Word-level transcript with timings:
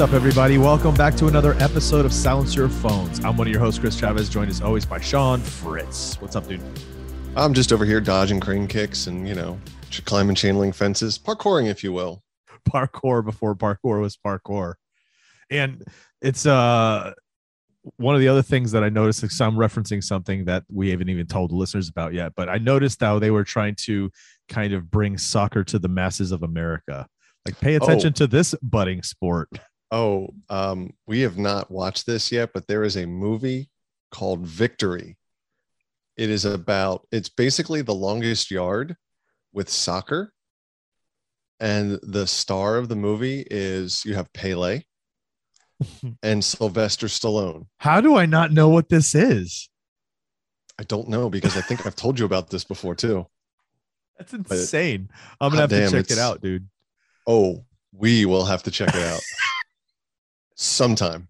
What's 0.00 0.12
up, 0.12 0.16
everybody? 0.16 0.56
Welcome 0.56 0.94
back 0.94 1.14
to 1.16 1.26
another 1.26 1.52
episode 1.58 2.06
of 2.06 2.12
Silence 2.14 2.54
Your 2.54 2.70
Phones. 2.70 3.22
I'm 3.22 3.36
one 3.36 3.46
of 3.46 3.52
your 3.52 3.60
hosts, 3.60 3.78
Chris 3.78 3.98
Chavez, 3.98 4.30
joined 4.30 4.48
as 4.50 4.62
always 4.62 4.86
by 4.86 4.98
Sean 4.98 5.40
Fritz. 5.40 6.18
What's 6.22 6.34
up, 6.36 6.48
dude? 6.48 6.62
I'm 7.36 7.52
just 7.52 7.70
over 7.70 7.84
here 7.84 8.00
dodging 8.00 8.40
crane 8.40 8.66
kicks 8.66 9.08
and, 9.08 9.28
you 9.28 9.34
know, 9.34 9.60
climbing 10.06 10.36
chain 10.36 10.58
link 10.58 10.74
fences, 10.74 11.18
parkouring, 11.18 11.68
if 11.68 11.84
you 11.84 11.92
will. 11.92 12.22
Parkour 12.66 13.22
before 13.22 13.54
parkour 13.54 14.00
was 14.00 14.16
parkour. 14.16 14.76
And 15.50 15.84
it's 16.22 16.46
uh 16.46 17.12
one 17.96 18.14
of 18.14 18.22
the 18.22 18.28
other 18.28 18.40
things 18.40 18.72
that 18.72 18.82
I 18.82 18.88
noticed, 18.88 19.20
because 19.20 19.38
I'm 19.38 19.56
referencing 19.56 20.02
something 20.02 20.46
that 20.46 20.64
we 20.72 20.88
haven't 20.88 21.10
even 21.10 21.26
told 21.26 21.50
the 21.50 21.56
listeners 21.56 21.90
about 21.90 22.14
yet, 22.14 22.32
but 22.34 22.48
I 22.48 22.56
noticed 22.56 23.02
how 23.02 23.18
they 23.18 23.30
were 23.30 23.44
trying 23.44 23.74
to 23.80 24.10
kind 24.48 24.72
of 24.72 24.90
bring 24.90 25.18
soccer 25.18 25.62
to 25.64 25.78
the 25.78 25.88
masses 25.88 26.32
of 26.32 26.42
America. 26.42 27.06
Like, 27.44 27.60
pay 27.60 27.74
attention 27.74 28.10
Oh. 28.10 28.12
to 28.12 28.26
this 28.26 28.54
budding 28.62 29.02
sport. 29.02 29.48
Oh, 29.90 30.28
um, 30.48 30.92
we 31.06 31.20
have 31.20 31.36
not 31.36 31.70
watched 31.70 32.06
this 32.06 32.30
yet, 32.30 32.50
but 32.54 32.66
there 32.66 32.84
is 32.84 32.96
a 32.96 33.06
movie 33.06 33.70
called 34.10 34.40
Victory. 34.40 35.16
It 36.16 36.30
is 36.30 36.44
about, 36.44 37.06
it's 37.10 37.28
basically 37.28 37.82
the 37.82 37.94
longest 37.94 38.50
yard 38.50 38.96
with 39.52 39.68
soccer. 39.68 40.32
And 41.58 41.98
the 42.02 42.26
star 42.26 42.76
of 42.76 42.88
the 42.88 42.96
movie 42.96 43.46
is 43.50 44.04
you 44.04 44.14
have 44.14 44.32
Pele 44.32 44.82
and 46.22 46.44
Sylvester 46.44 47.06
Stallone. 47.06 47.66
How 47.78 48.00
do 48.00 48.16
I 48.16 48.26
not 48.26 48.52
know 48.52 48.68
what 48.68 48.88
this 48.88 49.14
is? 49.14 49.68
I 50.78 50.84
don't 50.84 51.08
know 51.08 51.28
because 51.28 51.56
I 51.56 51.60
think 51.60 51.84
I've 51.84 51.96
told 51.96 52.18
you 52.18 52.24
about 52.24 52.48
this 52.48 52.64
before 52.64 52.94
too. 52.94 53.26
That's 54.16 54.32
insane. 54.32 55.10
I'm 55.40 55.50
gonna 55.50 55.62
have 55.62 55.70
to 55.70 55.90
check 55.90 56.10
it 56.10 56.18
out, 56.18 56.40
dude. 56.40 56.68
Oh, 57.26 57.64
we 57.92 58.24
will 58.24 58.44
have 58.46 58.62
to 58.62 58.70
check 58.70 58.88
it 58.88 59.02
out 59.02 59.20
sometime. 60.60 61.28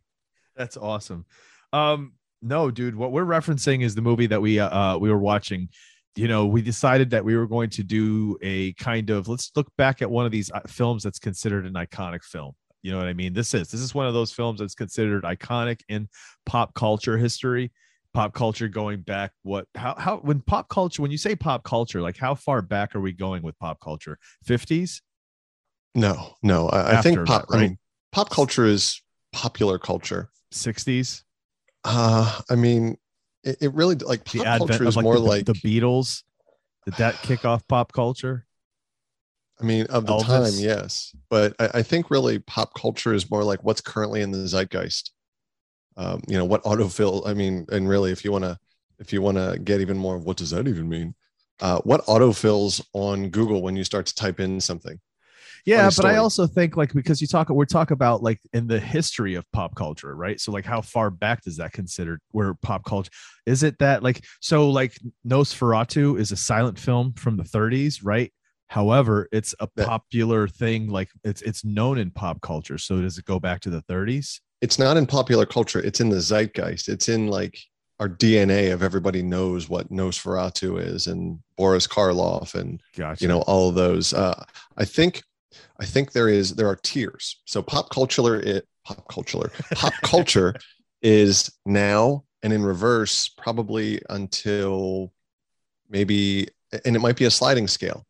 That's 0.57 0.77
awesome. 0.77 1.25
Um, 1.73 2.13
no, 2.43 2.71
dude, 2.71 2.97
what 2.97 3.13
we're 3.13 3.25
referencing 3.25 3.83
is 3.83 3.95
the 3.95 4.03
movie 4.03 4.27
that 4.27 4.41
we 4.41 4.59
uh, 4.59 4.69
uh 4.69 4.99
we 4.99 5.11
were 5.11 5.19
watching. 5.19 5.69
You 6.17 6.27
know, 6.27 6.47
we 6.47 6.61
decided 6.61 7.11
that 7.11 7.25
we 7.25 7.37
were 7.37 7.47
going 7.47 7.71
to 7.71 7.85
do 7.85 8.37
a 8.43 8.73
kind 8.75 9.11
of 9.11 9.29
let's 9.29 9.53
look 9.55 9.71
back 9.77 10.03
at 10.03 10.11
one 10.11 10.27
of 10.27 10.33
these 10.33 10.51
uh, 10.51 10.61
films 10.67 11.03
that's 11.03 11.19
considered 11.19 11.67
an 11.67 11.75
iconic 11.75 12.25
film. 12.25 12.55
You 12.83 12.93
know 12.93 12.99
what 12.99 13.07
I 13.07 13.13
mean? 13.13 13.33
This 13.33 13.55
is 13.55 13.71
this 13.71 13.81
is 13.81 13.95
one 13.95 14.07
of 14.07 14.15
those 14.15 14.33
films 14.33 14.61
that's 14.61 14.75
considered 14.75 15.23
iconic 15.25 15.81
in 15.89 16.09
pop 16.47 16.75
culture 16.75 17.17
history. 17.17 17.73
Pop 18.13 18.35
culture 18.35 18.67
going 18.67 19.03
back 19.03 19.31
what 19.45 19.67
how 19.77 19.95
how 19.97 20.17
when 20.17 20.41
pop 20.41 20.69
culture 20.69 21.01
when 21.01 21.13
you 21.13 21.19
say 21.19 21.37
pop 21.37 21.63
culture 21.63 22.03
like 22.03 22.17
how 22.17 22.35
far 22.35 22.61
back 22.61 22.97
are 22.97 23.01
we 23.01 23.13
going 23.13 23.41
with 23.41 23.57
pop 23.61 23.79
culture 23.81 24.19
50s 24.45 25.01
No, 25.95 26.35
no. 26.43 26.69
I, 26.71 26.99
I 26.99 27.03
think 27.03 27.25
pop. 27.25 27.47
that, 27.47 27.57
I 27.57 27.61
mean, 27.61 27.79
pop 28.11 28.29
culture 28.29 28.65
is 28.65 29.01
popular 29.33 29.79
culture. 29.79 30.31
60s 30.53 31.23
Uh, 31.85 32.41
I 32.51 32.57
mean, 32.57 32.97
it, 33.45 33.57
it 33.61 33.75
really 33.75 33.95
like 33.95 34.25
the 34.25 34.39
pop 34.39 34.47
advent 34.47 34.69
culture 34.69 34.85
of 34.85 34.89
is 34.89 34.97
like 34.97 35.05
more 35.05 35.17
the, 35.17 35.21
like 35.21 35.47
the 35.47 35.55
Beatles. 35.55 36.23
Did 36.85 36.95
that 36.97 37.15
kick 37.23 37.45
off 37.45 37.67
pop 37.69 37.93
culture? 37.93 38.47
I 39.61 39.65
mean, 39.65 39.87
of 39.87 40.07
the 40.07 40.15
Elvis. 40.15 40.25
time, 40.25 40.65
yes, 40.65 41.15
but 41.29 41.55
I, 41.59 41.71
I 41.75 41.83
think 41.83 42.11
really 42.11 42.39
pop 42.39 42.75
culture 42.75 43.13
is 43.13 43.31
more 43.31 43.45
like 43.45 43.63
what's 43.63 43.81
currently 43.81 44.23
in 44.23 44.31
the 44.31 44.47
zeitgeist. 44.47 45.13
Um, 45.97 46.23
you 46.27 46.39
know, 46.39 46.47
what 46.47 46.63
autofill. 46.65 47.27
I 47.27 47.35
mean, 47.35 47.67
and 47.71 47.89
really, 47.89 48.11
if 48.11 48.25
you 48.25 48.33
want 48.33 48.45
to, 48.45 48.59
if 48.99 49.13
you 49.13 49.21
want 49.21 49.37
to 49.37 49.59
get 49.63 49.81
even 49.81 49.99
more, 49.99 50.19
what 50.19 50.37
does 50.39 50.51
that 50.51 50.67
even 50.67 50.89
mean? 50.89 51.15
Uh, 51.61 51.79
what 51.85 52.05
autofills 52.07 52.83
on 52.95 53.29
Google 53.29 53.61
when 53.61 53.77
you 53.77 53.85
start 53.85 54.07
to 54.07 54.15
type 54.15 54.41
in 54.41 54.61
something? 54.61 54.99
Yeah, 55.65 55.91
but 55.97 56.07
I 56.07 56.17
also 56.17 56.47
think 56.47 56.77
like 56.77 56.93
because 56.93 57.21
you 57.21 57.27
talk, 57.27 57.49
we're 57.51 57.65
talking 57.65 57.95
about 57.95 58.23
like 58.23 58.41
in 58.53 58.67
the 58.67 58.81
history 58.81 59.35
of 59.35 59.45
pop 59.53 59.75
culture, 59.75 60.15
right? 60.15 60.41
So 60.41 60.53
like, 60.53 60.65
how 60.65 60.81
far 60.81 61.11
back 61.11 61.43
does 61.43 61.57
that 61.59 61.73
considered 61.73 62.21
where 62.31 62.55
pop 62.55 62.85
culture 62.85 63.11
is 63.47 63.63
it 63.63 63.79
that 63.79 64.03
like 64.03 64.25
so 64.41 64.71
like 64.71 64.97
Nosferatu 65.27 66.19
is 66.19 66.33
a 66.33 66.37
silent 66.37 66.79
film 66.79 67.13
from 67.15 67.37
the 67.37 67.43
30s, 67.43 68.01
right? 68.03 68.33
However, 68.69 69.29
it's 69.33 69.55
a 69.59 69.67
popular 69.67 70.47
thing, 70.47 70.89
like 70.89 71.09
it's 71.25 71.43
it's 71.43 71.65
known 71.65 71.99
in 71.99 72.11
pop 72.13 72.41
culture. 72.41 72.79
So 72.79 73.01
does 73.01 73.19
it 73.19 73.25
go 73.25 73.41
back 73.41 73.61
to 73.63 73.71
the 73.71 73.83
30s? 73.83 74.41
It's 74.61 74.79
not 74.79 74.97
in 74.97 75.07
popular 75.07 75.47
culture. 75.47 75.81
It's 75.81 76.01
in 76.01 76.11
the 76.11 76.21
zeitgeist. 76.21 76.89
It's 76.89 77.09
in 77.09 77.27
like 77.27 77.59
our 77.99 78.09
DNA 78.09 78.73
of 78.73 78.83
everybody 78.83 79.23
knows 79.23 79.69
what 79.69 79.91
Nosferatu 79.91 80.81
is 80.81 81.09
and 81.09 81.41
Boris 81.57 81.87
Karloff 81.87 82.55
and 82.55 82.81
Gotcha. 82.97 83.23
you 83.23 83.29
know 83.29 83.43
all 83.43 83.69
of 83.69 83.75
those 83.75 84.15
uh 84.15 84.45
i 84.79 84.85
think 84.85 85.23
i 85.79 85.85
think 85.85 86.13
there 86.13 86.29
is 86.29 86.55
there 86.55 86.69
are 86.69 86.77
tiers. 86.77 87.41
So 87.45 87.63
pop 87.63 87.91
culture 87.91 88.37
it 88.37 88.67
pop 88.85 89.09
culture 89.09 89.51
pop 89.75 89.93
culture 90.03 90.55
is 91.03 91.51
now 91.67 92.25
and 92.43 92.53
in 92.53 92.63
reverse 92.63 93.29
probably 93.29 94.01
until 94.11 95.13
maybe 95.89 96.49
and 96.85 96.97
it 96.97 97.01
might 97.01 97.17
be 97.17 97.25
a 97.25 97.31
sliding 97.31 97.69
scale. 97.69 98.07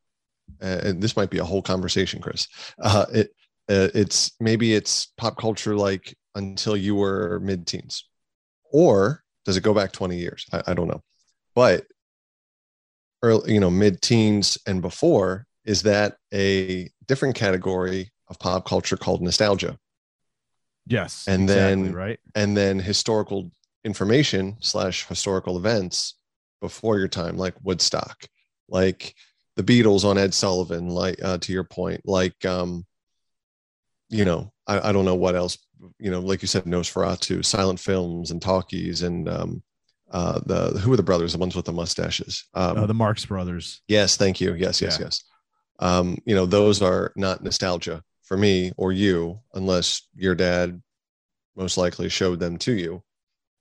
Uh, 0.60 0.80
and 0.82 1.02
this 1.02 1.16
might 1.16 1.30
be 1.30 1.38
a 1.38 1.44
whole 1.44 1.62
conversation 1.62 2.20
chris. 2.20 2.48
Uh 2.80 3.06
it 3.12 3.30
uh, 3.68 3.88
it's 3.94 4.32
maybe 4.40 4.74
it's 4.74 5.12
pop 5.16 5.38
culture 5.38 5.76
like 5.76 6.16
until 6.34 6.76
you 6.76 6.96
were 6.96 7.38
mid-teens. 7.40 8.04
Or 8.72 9.22
does 9.44 9.56
it 9.56 9.62
go 9.62 9.74
back 9.74 9.92
20 9.92 10.16
years? 10.16 10.44
I, 10.52 10.62
I 10.68 10.74
don't 10.74 10.88
know. 10.88 11.02
But 11.54 11.86
early, 13.22 13.54
you 13.54 13.60
know, 13.60 13.70
mid 13.70 14.02
teens 14.02 14.58
and 14.66 14.82
before, 14.82 15.46
is 15.70 15.82
that 15.82 16.16
a 16.34 16.90
different 17.06 17.36
category 17.36 18.10
of 18.28 18.38
pop 18.38 18.66
culture 18.66 18.96
called 18.96 19.22
nostalgia? 19.22 19.78
yes, 20.86 21.24
and 21.28 21.44
exactly, 21.44 21.84
then- 21.84 21.94
right. 21.94 22.18
And 22.34 22.56
then 22.56 22.78
historical 22.80 23.50
information 23.84 24.56
slash 24.60 25.06
historical 25.06 25.56
events 25.56 26.16
before 26.60 26.98
your 26.98 27.08
time, 27.08 27.36
like 27.36 27.54
Woodstock, 27.62 28.16
like 28.68 29.14
the 29.56 29.62
Beatles 29.62 30.04
on 30.04 30.18
Ed 30.18 30.34
Sullivan, 30.34 30.88
like 30.88 31.22
uh, 31.22 31.38
to 31.38 31.52
your 31.52 31.64
point, 31.64 32.00
like, 32.04 32.44
um, 32.44 32.84
you 34.08 34.24
know, 34.24 34.52
I, 34.66 34.88
I 34.88 34.92
don't 34.92 35.04
know 35.04 35.14
what 35.14 35.34
else, 35.36 35.56
you 35.98 36.10
know, 36.10 36.20
like 36.20 36.42
you 36.42 36.48
said, 36.48 36.64
Nosferatu, 36.64 37.44
silent 37.44 37.78
films 37.78 38.30
and 38.32 38.42
talkies 38.42 39.02
and, 39.02 39.28
um, 39.28 39.62
uh, 40.10 40.40
the 40.44 40.78
who 40.80 40.92
are 40.92 40.96
the 40.96 41.02
brothers, 41.10 41.32
the 41.32 41.38
ones 41.38 41.54
with 41.54 41.66
the 41.66 41.72
mustaches? 41.72 42.44
Um, 42.54 42.78
Uh, 42.78 42.86
the 42.86 42.94
Marx 42.94 43.24
Brothers. 43.24 43.80
Yes, 43.86 44.16
thank 44.16 44.40
you. 44.40 44.54
Yes, 44.54 44.80
yes, 44.82 44.98
Yeah. 44.98 45.04
yes. 45.06 45.22
Um, 45.80 46.18
you 46.24 46.34
know, 46.34 46.46
those 46.46 46.82
are 46.82 47.12
not 47.16 47.42
nostalgia 47.42 48.04
for 48.22 48.36
me 48.36 48.72
or 48.76 48.92
you, 48.92 49.40
unless 49.54 50.02
your 50.14 50.34
dad 50.34 50.80
most 51.56 51.76
likely 51.76 52.08
showed 52.08 52.38
them 52.38 52.58
to 52.58 52.72
you. 52.72 53.02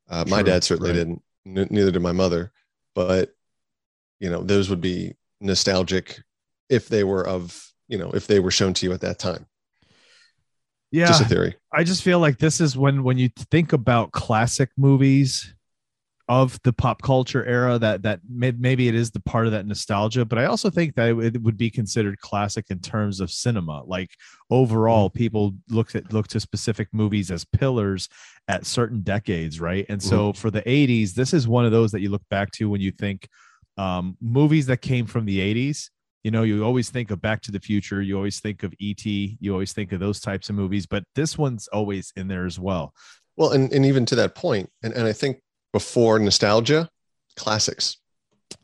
Uh, 0.07 0.25
my 0.27 0.43
dad 0.43 0.63
certainly 0.63 0.91
right. 0.91 0.97
didn't. 0.97 1.23
N- 1.45 1.67
neither 1.71 1.91
did 1.91 2.01
my 2.01 2.11
mother. 2.11 2.51
But 2.93 3.33
you 4.19 4.29
know, 4.29 4.43
those 4.43 4.69
would 4.69 4.81
be 4.81 5.15
nostalgic 5.39 6.21
if 6.69 6.89
they 6.89 7.03
were 7.03 7.25
of 7.25 7.71
you 7.87 7.97
know 7.97 8.11
if 8.11 8.27
they 8.27 8.39
were 8.39 8.51
shown 8.51 8.73
to 8.75 8.85
you 8.85 8.93
at 8.93 9.01
that 9.01 9.19
time. 9.19 9.45
Yeah, 10.91 11.07
Just 11.07 11.21
a 11.21 11.25
theory. 11.25 11.55
I 11.71 11.83
just 11.83 12.03
feel 12.03 12.19
like 12.19 12.39
this 12.39 12.59
is 12.59 12.77
when 12.77 13.03
when 13.03 13.17
you 13.17 13.29
think 13.51 13.73
about 13.73 14.11
classic 14.11 14.71
movies 14.75 15.53
of 16.29 16.59
the 16.63 16.71
pop 16.71 17.01
culture 17.01 17.43
era 17.45 17.77
that 17.79 18.03
that 18.03 18.21
may, 18.29 18.51
maybe 18.51 18.87
it 18.87 18.95
is 18.95 19.11
the 19.11 19.19
part 19.19 19.47
of 19.47 19.51
that 19.51 19.65
nostalgia 19.65 20.23
but 20.23 20.37
i 20.37 20.45
also 20.45 20.69
think 20.69 20.93
that 20.95 21.09
it 21.17 21.41
would 21.41 21.57
be 21.57 21.69
considered 21.69 22.19
classic 22.21 22.65
in 22.69 22.79
terms 22.79 23.19
of 23.19 23.31
cinema. 23.31 23.83
Like 23.85 24.11
overall 24.49 25.09
people 25.09 25.55
look 25.69 25.95
at 25.95 26.13
look 26.13 26.27
to 26.29 26.39
specific 26.39 26.87
movies 26.91 27.31
as 27.31 27.45
pillars 27.45 28.09
at 28.47 28.65
certain 28.65 29.01
decades 29.01 29.59
right? 29.59 29.85
And 29.89 30.01
so 30.01 30.33
for 30.33 30.51
the 30.51 30.61
80s 30.61 31.13
this 31.13 31.33
is 31.33 31.47
one 31.47 31.65
of 31.65 31.71
those 31.71 31.91
that 31.91 32.01
you 32.01 32.09
look 32.09 32.27
back 32.29 32.51
to 32.53 32.69
when 32.69 32.81
you 32.81 32.91
think 32.91 33.27
um, 33.77 34.17
movies 34.21 34.65
that 34.67 34.81
came 34.81 35.05
from 35.05 35.25
the 35.25 35.39
80s 35.39 35.89
you 36.23 36.31
know 36.31 36.43
you 36.43 36.63
always 36.63 36.89
think 36.89 37.11
of 37.11 37.21
back 37.21 37.41
to 37.43 37.51
the 37.51 37.59
future 37.59 38.01
you 38.01 38.15
always 38.15 38.39
think 38.39 38.63
of 38.63 38.73
et 38.81 39.05
you 39.05 39.51
always 39.53 39.73
think 39.73 39.91
of 39.91 39.99
those 39.99 40.19
types 40.19 40.49
of 40.49 40.55
movies 40.55 40.85
but 40.85 41.03
this 41.15 41.37
one's 41.37 41.67
always 41.69 42.11
in 42.15 42.27
there 42.27 42.45
as 42.45 42.59
well. 42.59 42.93
Well 43.37 43.51
and, 43.51 43.71
and 43.71 43.85
even 43.85 44.05
to 44.07 44.15
that 44.15 44.35
point 44.35 44.69
and, 44.83 44.93
and 44.93 45.07
i 45.07 45.13
think 45.13 45.41
before 45.73 46.19
nostalgia 46.19 46.89
classics. 47.35 47.97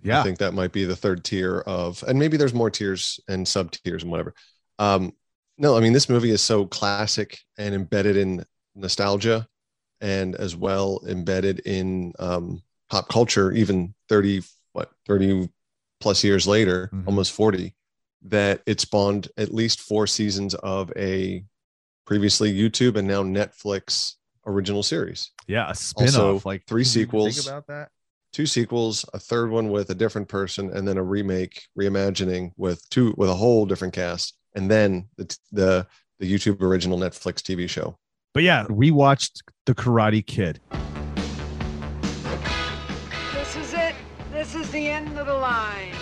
Yeah. 0.01 0.19
i 0.19 0.23
think 0.23 0.39
that 0.39 0.53
might 0.53 0.71
be 0.71 0.85
the 0.85 0.95
third 0.95 1.23
tier 1.23 1.59
of 1.59 2.03
and 2.07 2.17
maybe 2.17 2.37
there's 2.37 2.53
more 2.53 2.71
tiers 2.71 3.19
and 3.27 3.47
sub 3.47 3.71
tiers 3.71 4.01
and 4.01 4.11
whatever. 4.11 4.33
Um 4.79 5.13
no 5.57 5.77
i 5.77 5.79
mean 5.79 5.93
this 5.93 6.09
movie 6.09 6.31
is 6.31 6.41
so 6.41 6.65
classic 6.65 7.39
and 7.57 7.75
embedded 7.75 8.17
in 8.17 8.43
nostalgia 8.75 9.47
and 10.01 10.35
as 10.35 10.55
well 10.55 11.01
embedded 11.07 11.59
in 11.59 12.13
um 12.19 12.61
pop 12.89 13.07
culture 13.09 13.51
even 13.51 13.93
30 14.09 14.41
what 14.73 14.91
30 15.05 15.49
plus 15.99 16.23
years 16.23 16.47
later, 16.47 16.89
mm-hmm. 16.93 17.07
almost 17.07 17.31
40, 17.33 17.73
that 18.23 18.61
it 18.65 18.79
spawned 18.79 19.27
at 19.37 19.53
least 19.53 19.81
four 19.81 20.07
seasons 20.07 20.53
of 20.55 20.91
a 20.95 21.43
previously 22.05 22.53
YouTube 22.53 22.95
and 22.95 23.07
now 23.07 23.23
Netflix 23.23 24.15
original 24.45 24.83
series. 24.83 25.31
Yeah, 25.47 25.69
a 25.69 25.75
spin-off, 25.75 26.15
also, 26.15 26.41
like 26.47 26.65
three 26.65 26.83
sequels. 26.83 27.47
about 27.47 27.67
that. 27.67 27.89
Two 28.33 28.45
sequels, 28.45 29.05
a 29.13 29.19
third 29.19 29.49
one 29.49 29.69
with 29.69 29.89
a 29.89 29.95
different 29.95 30.27
person, 30.27 30.69
and 30.75 30.87
then 30.87 30.97
a 30.97 31.03
remake, 31.03 31.63
reimagining 31.79 32.51
with 32.57 32.87
two 32.89 33.13
with 33.17 33.29
a 33.29 33.33
whole 33.33 33.65
different 33.65 33.93
cast, 33.93 34.37
and 34.55 34.69
then 34.69 35.07
the 35.17 35.37
the, 35.51 35.87
the 36.19 36.31
YouTube 36.31 36.61
original 36.61 36.97
Netflix 36.97 37.35
TV 37.35 37.69
show. 37.69 37.97
But 38.33 38.43
yeah, 38.43 38.65
we 38.69 38.91
watched 38.91 39.41
The 39.65 39.73
Karate 39.73 40.25
Kid. 40.25 40.59
This 43.33 43.55
is 43.55 43.73
it. 43.73 43.95
This 44.33 44.55
is 44.55 44.69
the 44.71 44.87
end 44.89 45.17
of 45.17 45.27
the 45.27 45.33
line. 45.33 45.93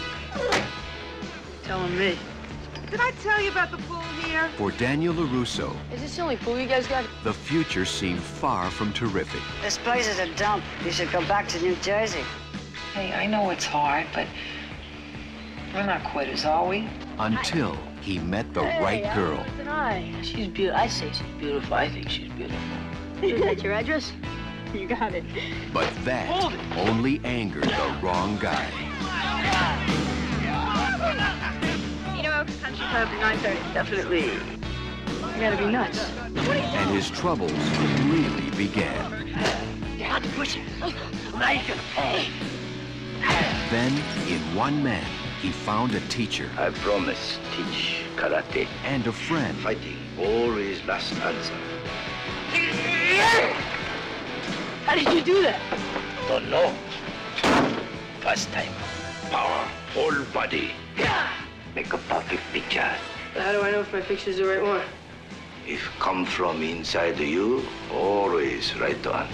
Telling 1.63 1.95
me. 1.97 2.17
Did 2.93 3.01
I 3.01 3.09
tell 3.23 3.41
you 3.41 3.49
about 3.49 3.71
the 3.71 3.77
pool 3.77 4.01
here? 4.23 4.47
For 4.55 4.69
Daniel 4.69 5.15
LaRusso. 5.15 5.75
Is 5.91 6.01
this 6.01 6.15
the 6.15 6.21
only 6.21 6.37
pool 6.37 6.59
you 6.59 6.67
guys 6.67 6.85
got? 6.85 7.03
The 7.23 7.33
future 7.33 7.85
seemed 7.85 8.21
far 8.21 8.69
from 8.69 8.93
terrific. 8.93 9.41
This 9.63 9.79
place 9.79 10.07
is 10.07 10.19
a 10.19 10.31
dump. 10.35 10.63
You 10.85 10.91
should 10.91 11.11
go 11.11 11.21
back 11.21 11.47
to 11.47 11.59
New 11.59 11.75
Jersey. 11.77 12.21
Hey, 12.93 13.11
I 13.11 13.25
know 13.25 13.49
it's 13.49 13.65
hard, 13.65 14.05
but 14.13 14.27
we're 15.73 15.87
not 15.87 16.03
quitters, 16.03 16.45
are 16.45 16.67
we? 16.67 16.87
Until 17.17 17.75
he 18.01 18.19
met 18.19 18.53
the 18.53 18.63
hey, 18.63 18.83
right 18.83 19.15
girl. 19.15 19.43
I. 19.67 20.13
She's 20.21 20.49
beautiful. 20.49 20.79
I 20.79 20.85
say 20.85 21.11
she's 21.13 21.25
beautiful. 21.39 21.73
I 21.73 21.89
think 21.89 22.11
she's 22.11 22.31
beautiful. 22.33 22.59
Is 23.23 23.41
that 23.41 23.63
your 23.63 23.73
address? 23.73 24.11
You 24.71 24.87
got 24.87 25.13
it. 25.13 25.23
But 25.71 25.93
that 26.03 26.27
only 26.77 27.21
angered 27.23 27.63
the 27.63 27.97
wrong 28.01 28.37
guy. 28.39 28.67
Oh, 31.05 31.42
You 32.73 32.79
know, 32.79 32.85
Club 32.87 33.07
at 33.07 33.37
9.30. 33.37 33.73
Definitely. 33.73 34.25
You 34.25 35.39
gotta 35.39 35.57
be 35.57 35.65
nuts. 35.67 36.09
And 36.09 36.89
his 36.89 37.09
troubles 37.11 37.51
really 37.51 38.49
began. 38.57 39.27
You 39.97 40.05
have 40.05 40.23
to 40.23 40.29
push 40.29 40.57
it. 40.57 40.63
Now 41.33 41.51
you 41.51 41.59
can 41.59 41.77
pay. 41.93 42.29
Then, 43.69 43.91
in 44.27 44.55
one 44.55 44.83
man, 44.83 45.05
he 45.39 45.51
found 45.51 45.93
a 45.93 45.99
teacher. 46.07 46.49
I 46.57 46.71
promise 46.71 47.37
teach 47.55 48.05
karate. 48.15 48.67
And 48.85 49.05
a 49.05 49.11
friend. 49.11 49.55
Fighting 49.59 49.97
always 50.17 50.83
last 50.85 51.13
answer. 51.21 51.53
How 54.85 54.95
did 54.95 55.13
you 55.13 55.21
do 55.21 55.43
that? 55.43 55.59
Don't 56.27 56.49
know. 56.49 56.73
First 58.21 58.51
time. 58.51 58.73
Power. 59.29 59.67
Whole 59.93 60.23
body. 60.33 60.71
Make 61.75 61.91
a 61.93 61.97
perfect 61.97 62.43
picture. 62.51 62.91
How 63.35 63.51
do 63.51 63.61
I 63.61 63.71
know 63.71 63.81
if 63.81 63.91
my 63.91 64.01
picture's 64.01 64.37
the 64.37 64.45
right 64.45 64.61
one? 64.61 64.81
If 65.67 65.81
come 65.99 66.25
from 66.25 66.61
inside 66.61 67.17
you, 67.19 67.63
always 67.91 68.75
right 68.77 69.07
on. 69.07 69.27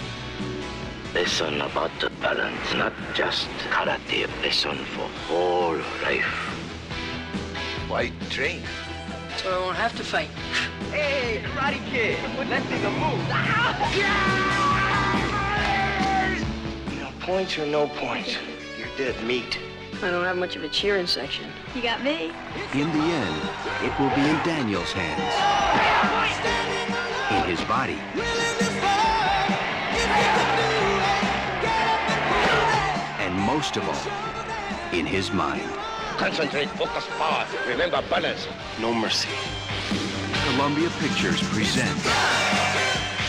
Lesson 1.13 1.59
about 1.61 1.91
the 1.99 2.09
balance, 2.21 2.73
not 2.75 2.93
just 3.13 3.49
karate. 3.71 4.27
Lesson 4.41 4.77
for 4.93 5.09
whole 5.27 5.77
life. 6.03 6.33
Why 7.89 8.11
train? 8.29 8.61
So 9.37 9.51
I 9.51 9.59
won't 9.59 9.77
have 9.77 9.95
to 9.97 10.03
fight. 10.03 10.29
Hey, 10.91 11.41
Karate 11.43 11.83
Kid, 11.89 12.19
let's 12.49 12.67
take 12.69 12.83
a 12.83 12.91
move. 12.91 13.19
Yeah! 13.97 14.69
points 17.29 17.59
or 17.59 17.65
no 17.67 17.87
points? 17.87 18.37
You're 18.79 18.87
dead 18.97 19.23
meat. 19.23 19.59
I 20.01 20.11
don't 20.11 20.23
have 20.23 20.37
much 20.37 20.55
of 20.55 20.63
a 20.63 20.69
cheering 20.69 21.07
section. 21.07 21.51
You 21.75 21.81
got 21.81 22.01
me. 22.01 22.31
In 22.73 22.87
the 22.93 23.03
end, 23.03 23.41
it 23.83 23.99
will 23.99 24.09
be 24.15 24.21
in 24.21 24.37
Daniel's 24.45 24.93
hands. 24.93 25.19
In 27.35 27.43
his 27.49 27.59
body. 27.67 27.99
And 33.19 33.35
most 33.35 33.75
of 33.75 33.83
all, 33.89 34.97
in 34.97 35.05
his 35.05 35.33
mind. 35.33 35.69
Concentrate, 36.17 36.69
focus, 36.69 37.05
power. 37.17 37.45
Remember 37.67 38.01
balance. 38.09 38.47
No 38.79 38.93
mercy. 38.93 39.27
Columbia 40.45 40.89
Pictures 40.99 41.41
presents 41.49 42.03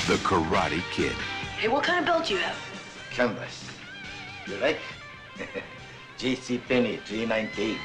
The 0.07 0.15
Karate 0.23 0.83
Kid. 0.93 1.17
Hey, 1.59 1.67
what 1.67 1.83
kind 1.83 1.99
of 1.99 2.07
belt 2.07 2.27
do 2.27 2.35
you 2.35 2.41
have? 2.41 2.57
Canvas. 3.11 3.69
You 4.47 4.57
like? 4.59 4.79
JC 6.21 6.61
Penney 6.69 6.99
398. 7.07 7.79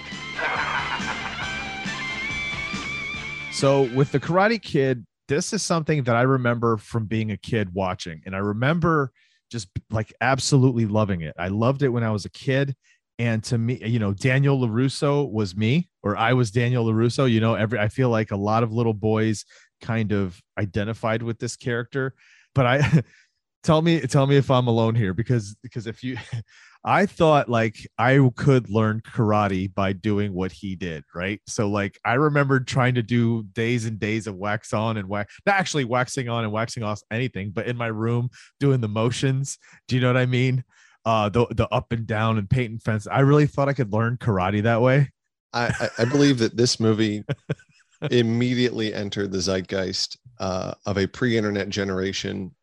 so 3.54 3.84
with 3.96 4.12
the 4.12 4.20
Karate 4.20 4.62
Kid, 4.62 5.06
this 5.30 5.54
is 5.54 5.64
something 5.64 6.04
that 6.04 6.18
I 6.18 6.24
remember 6.24 6.76
from 6.76 7.06
being 7.06 7.32
a 7.32 7.38
kid 7.38 7.74
watching, 7.74 8.22
and 8.26 8.36
I 8.36 8.40
remember 8.40 9.14
just 9.50 9.70
like 9.90 10.14
absolutely 10.20 10.86
loving 10.86 11.22
it. 11.22 11.34
I 11.40 11.48
loved 11.48 11.82
it 11.82 11.88
when 11.88 12.04
I 12.04 12.12
was 12.12 12.26
a 12.26 12.30
kid. 12.30 12.76
And 13.18 13.42
to 13.46 13.58
me, 13.58 13.82
you 13.86 14.00
know, 14.00 14.12
Daniel 14.12 14.60
LaRusso 14.60 15.32
was 15.32 15.56
me, 15.56 15.88
or 16.04 16.18
I 16.18 16.34
was 16.34 16.52
Daniel 16.52 16.86
LaRusso. 16.86 17.32
You 17.32 17.40
know, 17.40 17.56
every 17.56 17.80
I 17.80 17.88
feel 17.88 18.10
like 18.10 18.32
a 18.32 18.36
lot 18.36 18.64
of 18.64 18.74
little 18.74 18.94
boys 18.94 19.46
kind 19.80 20.12
of 20.12 20.38
identified 20.60 21.24
with 21.24 21.40
this 21.40 21.56
character. 21.56 22.14
But 22.54 22.66
I 22.66 23.04
tell 23.66 23.82
me 23.82 24.00
tell 24.02 24.28
me 24.28 24.38
if 24.38 24.52
i'm 24.52 24.68
alone 24.68 24.94
here 24.94 25.12
because 25.12 25.56
because 25.64 25.88
if 25.88 26.04
you 26.04 26.16
i 26.86 27.06
thought 27.06 27.50
like 27.50 27.76
i 27.98 28.20
could 28.36 28.70
learn 28.70 29.02
karate 29.02 29.74
by 29.74 29.92
doing 29.92 30.34
what 30.34 30.52
he 30.52 30.76
did 30.76 31.04
right? 31.14 31.42
So 31.48 31.68
like 31.68 32.00
i 32.06 32.14
remember 32.14 32.60
trying 32.60 32.96
to 32.96 33.02
do 33.02 33.44
days 33.54 33.86
and 33.86 34.00
days 34.00 34.28
of 34.28 34.36
wax 34.36 34.74
on 34.74 34.98
and 34.98 35.10
wax 35.10 35.36
not 35.46 35.56
actually 35.56 35.86
waxing 35.86 36.30
on 36.30 36.44
and 36.44 36.54
waxing 36.54 36.84
off 36.84 37.02
anything 37.12 37.52
but 37.52 37.68
in 37.68 37.76
my 37.76 37.88
room 37.88 38.30
doing 38.60 38.82
the 38.82 38.88
motions. 38.88 39.58
Do 39.88 39.96
you 39.96 40.02
know 40.02 40.08
what 40.08 40.18
i 40.18 40.26
mean? 40.26 40.64
Uh 41.04 41.30
the 41.30 41.48
the 41.52 41.68
up 41.70 41.92
and 41.92 42.06
down 42.06 42.38
and 42.38 42.50
paint 42.50 42.72
and 42.72 42.82
fence. 42.82 43.08
I 43.08 43.22
really 43.22 43.48
thought 43.48 43.70
i 43.70 43.74
could 43.74 43.92
learn 43.92 44.18
karate 44.18 44.64
that 44.64 44.82
way. 44.82 45.12
I 45.54 45.90
i 45.98 46.06
believe 46.06 46.38
that 46.40 46.56
this 46.56 46.80
movie 46.80 47.24
immediately 48.12 48.94
entered 48.94 49.32
the 49.32 49.40
zeitgeist 49.40 50.18
uh, 50.40 50.74
of 50.86 50.98
a 50.98 51.08
pre-internet 51.08 51.70
generation. 51.70 52.54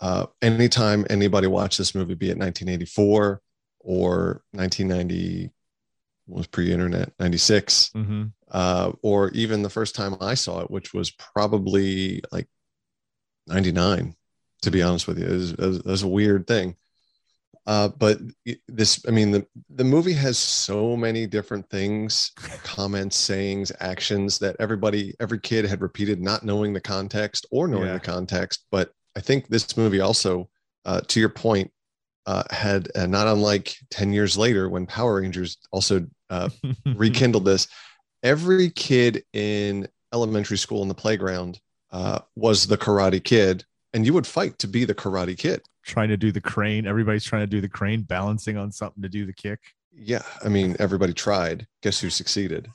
Uh, 0.00 0.26
anytime 0.40 1.06
anybody 1.10 1.46
watched 1.46 1.78
this 1.78 1.94
movie, 1.94 2.14
be 2.14 2.30
it 2.30 2.38
1984 2.38 3.40
or 3.80 4.42
1990 4.52 5.50
was 6.26 6.46
pre-internet 6.46 7.12
96 7.18 7.90
mm-hmm. 7.94 8.24
uh, 8.50 8.92
or 9.02 9.30
even 9.30 9.62
the 9.62 9.70
first 9.70 9.94
time 9.94 10.16
i 10.20 10.34
saw 10.34 10.60
it 10.60 10.70
which 10.70 10.94
was 10.94 11.10
probably 11.10 12.22
like 12.30 12.46
99 13.46 14.14
to 14.62 14.70
be 14.70 14.82
honest 14.82 15.08
with 15.08 15.18
you 15.18 15.26
it 15.26 15.32
was, 15.32 15.52
it 15.52 15.86
was 15.86 16.02
a 16.02 16.08
weird 16.08 16.46
thing 16.46 16.76
uh, 17.66 17.88
but 17.88 18.18
this 18.68 19.04
i 19.08 19.10
mean 19.10 19.32
the, 19.32 19.46
the 19.70 19.84
movie 19.84 20.12
has 20.12 20.38
so 20.38 20.96
many 20.96 21.26
different 21.26 21.68
things 21.68 22.32
comments 22.62 23.16
sayings 23.16 23.72
actions 23.80 24.38
that 24.38 24.56
everybody 24.60 25.14
every 25.18 25.40
kid 25.40 25.64
had 25.64 25.80
repeated 25.80 26.20
not 26.20 26.44
knowing 26.44 26.72
the 26.72 26.80
context 26.80 27.44
or 27.50 27.66
knowing 27.66 27.86
yeah. 27.86 27.94
the 27.94 28.00
context 28.00 28.66
but 28.70 28.92
I 29.16 29.20
think 29.20 29.48
this 29.48 29.76
movie 29.76 30.00
also, 30.00 30.48
uh, 30.84 31.00
to 31.08 31.20
your 31.20 31.28
point, 31.28 31.72
uh, 32.26 32.44
had 32.50 32.88
uh, 32.94 33.06
not 33.06 33.26
unlike 33.26 33.76
10 33.90 34.12
years 34.12 34.36
later 34.36 34.68
when 34.68 34.86
Power 34.86 35.20
Rangers 35.20 35.58
also 35.72 36.06
uh, 36.28 36.48
rekindled 36.94 37.44
this. 37.44 37.68
Every 38.22 38.70
kid 38.70 39.24
in 39.32 39.88
elementary 40.12 40.58
school 40.58 40.82
in 40.82 40.88
the 40.88 40.94
playground 40.94 41.60
uh, 41.92 42.20
was 42.36 42.66
the 42.66 42.78
Karate 42.78 43.22
Kid 43.22 43.64
and 43.92 44.06
you 44.06 44.12
would 44.14 44.26
fight 44.26 44.58
to 44.58 44.68
be 44.68 44.84
the 44.84 44.94
Karate 44.94 45.36
Kid. 45.36 45.62
trying 45.84 46.08
to 46.08 46.16
do 46.16 46.32
the 46.32 46.40
crane. 46.40 46.86
Everybody's 46.86 47.24
trying 47.24 47.42
to 47.42 47.46
do 47.46 47.60
the 47.60 47.68
crane, 47.68 48.02
balancing 48.02 48.56
on 48.56 48.70
something 48.70 49.02
to 49.02 49.08
do 49.08 49.26
the 49.26 49.32
kick. 49.32 49.60
Yeah, 49.92 50.22
I 50.44 50.48
mean, 50.48 50.76
everybody 50.78 51.12
tried. 51.12 51.66
Guess 51.82 52.00
who 52.00 52.10
succeeded? 52.10 52.70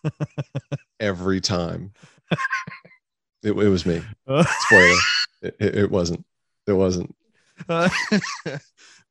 Every 1.00 1.40
time. 1.40 1.94
It, 3.42 3.52
it 3.52 3.54
was 3.54 3.86
me. 3.86 4.02
Spoiler. 4.28 4.98
It, 5.42 5.56
it, 5.60 5.76
it 5.78 5.92
wasn't. 5.92 6.26
It 6.68 6.74
wasn't. 6.74 7.16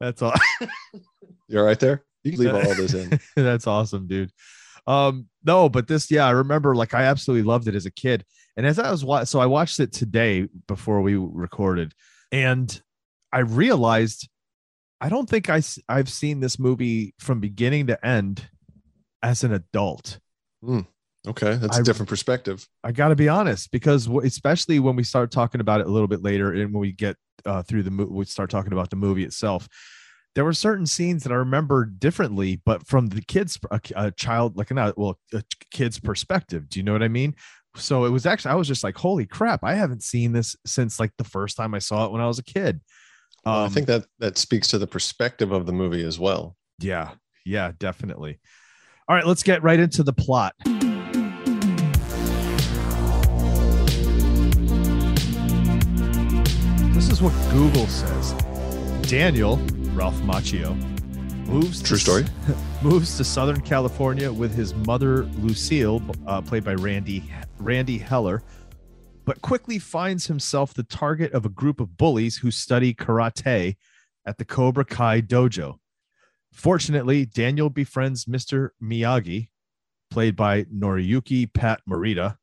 That's 0.01 0.23
all. 0.23 0.35
You're 1.49 1.65
right 1.65 1.79
there. 1.79 2.05
You 2.23 2.33
can 2.33 2.41
leave 2.41 2.55
all 2.55 2.75
this 2.75 2.95
in. 2.95 3.21
That's 3.37 3.67
awesome, 3.67 4.07
dude. 4.07 4.31
Um, 4.87 5.29
no, 5.45 5.69
but 5.69 5.89
this, 5.89 6.11
yeah, 6.11 6.27
I 6.27 6.31
remember 6.31 6.75
like 6.75 6.95
I 6.95 7.05
absolutely 7.05 7.47
loved 7.47 7.69
it 7.69 7.75
as 7.75 7.87
a 7.87 7.91
kid. 7.91 8.25
And 8.57 8.67
as 8.67 8.79
I 8.79 8.91
was 8.91 9.05
watching, 9.05 9.27
so 9.27 9.41
I 9.41 9.47
watched 9.47 9.81
it 9.81 9.93
today 9.93 10.49
before 10.69 11.01
we 11.03 11.17
recorded, 11.17 11.93
and 12.31 12.81
I 13.33 13.41
realized 13.41 14.29
I 15.01 15.09
don't 15.09 15.29
think 15.29 15.51
I, 15.51 15.61
I've 15.89 16.09
seen 16.09 16.41
this 16.41 16.59
movie 16.59 17.15
from 17.19 17.41
beginning 17.41 17.89
to 17.89 18.07
end 18.07 18.49
as 19.23 19.43
an 19.45 19.53
adult. 19.53 20.19
Okay, 21.27 21.57
that's 21.57 21.79
a 21.79 21.81
I- 21.81 21.83
different 21.83 22.09
perspective. 22.09 22.67
I 22.83 22.93
got 22.93 23.09
to 23.09 23.17
be 23.17 23.29
honest 23.29 23.71
because 23.71 24.07
especially 24.07 24.79
when 24.79 24.97
we 24.97 25.03
start 25.03 25.31
talking 25.31 25.61
about 25.61 25.81
it 25.81 25.87
a 25.87 25.91
little 25.91 26.09
bit 26.09 26.23
later 26.23 26.53
and 26.53 26.73
when 26.73 26.81
we 26.81 26.93
get 26.93 27.17
uh, 27.45 27.63
through 27.63 27.83
the 27.83 27.91
movie, 27.91 28.13
we 28.13 28.25
start 28.25 28.51
talking 28.51 28.73
about 28.73 28.91
the 28.91 28.97
movie 28.97 29.25
itself. 29.25 29.69
There 30.35 30.45
were 30.45 30.53
certain 30.53 30.87
scenes 30.87 31.23
that 31.23 31.33
I 31.33 31.37
remember 31.37 31.85
differently, 31.85 32.61
but 32.65 32.87
from 32.87 33.07
the 33.09 33.23
kids, 33.23 33.59
a, 33.71 33.81
a 33.95 34.11
child, 34.11 34.57
like 34.57 34.71
an 34.73 34.93
well, 34.97 35.19
a 35.33 35.45
kid's 35.71 36.01
perspective. 36.01 36.69
Do 36.69 36.81
you 36.81 36.83
know 36.83 36.93
what 36.93 37.05
I 37.05 37.09
mean? 37.09 37.35
So 37.77 38.05
it 38.05 38.11
was 38.11 38.27
actually, 38.27 38.53
I 38.53 38.55
was 38.57 38.69
just 38.69 38.83
like, 38.85 38.97
holy 38.97 39.27
crap, 39.27 39.63
I 39.63 39.75
haven't 39.75 40.03
seen 40.03 40.33
this 40.33 40.57
since 40.67 40.99
like 40.99 41.13
the 41.19 41.25
first 41.25 41.57
time 41.57 41.75
I 41.75 41.79
saw 41.79 42.07
it 42.07 42.13
when 42.13 42.21
I 42.21 42.27
was 42.27 42.39
a 42.39 42.45
kid. 42.45 42.81
Well, 43.45 43.55
I 43.55 43.65
Um, 43.67 43.71
think 43.71 43.87
that 43.87 44.07
that 44.19 44.39
speaks 44.39 44.69
to 44.69 44.79
the 44.79 44.87
perspective 44.87 45.53
of 45.53 45.67
the 45.67 45.73
movie 45.73 46.05
as 46.05 46.19
well. 46.19 46.57
Yeah, 46.79 47.13
yeah, 47.45 47.73
definitely. 47.79 48.41
All 49.09 49.15
right, 49.15 49.27
let's 49.27 49.43
get 49.43 49.63
right 49.63 49.79
into 49.79 50.03
the 50.03 50.13
plot. 50.15 50.55
What 57.25 57.52
Google 57.52 57.87
says. 57.87 58.35
Daniel 59.09 59.57
Ralph 59.95 60.21
Macchio 60.21 60.76
moves 61.47 61.81
True 61.81 61.97
to- 61.97 62.02
story. 62.02 62.25
moves 62.83 63.16
to 63.16 63.25
Southern 63.25 63.62
California 63.62 64.31
with 64.31 64.54
his 64.54 64.75
mother 64.75 65.25
Lucille, 65.38 66.02
uh, 66.26 66.43
played 66.43 66.64
by 66.64 66.75
Randy 66.75 67.25
Randee 67.59 67.99
Heller, 67.99 68.43
but 69.25 69.40
quickly 69.40 69.78
finds 69.78 70.26
himself 70.26 70.75
the 70.75 70.83
target 70.83 71.33
of 71.33 71.47
a 71.47 71.49
group 71.49 71.81
of 71.81 71.97
bullies 71.97 72.37
who 72.37 72.50
study 72.50 72.93
karate 72.93 73.76
at 74.26 74.37
the 74.37 74.45
Cobra 74.45 74.85
Kai 74.85 75.23
dojo. 75.23 75.78
Fortunately, 76.52 77.25
Daniel 77.25 77.71
befriends 77.71 78.26
Mr. 78.26 78.69
Miyagi, 78.83 79.49
played 80.11 80.37
by 80.37 80.64
Noriyuki 80.64 81.50
Pat 81.54 81.81
Morita, 81.88 82.37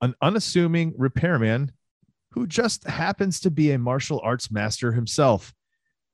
an 0.00 0.16
unassuming 0.20 0.94
repairman 0.98 1.70
who 2.34 2.46
just 2.46 2.84
happens 2.84 3.38
to 3.40 3.50
be 3.50 3.70
a 3.70 3.78
martial 3.78 4.20
arts 4.24 4.50
master 4.50 4.92
himself. 4.92 5.54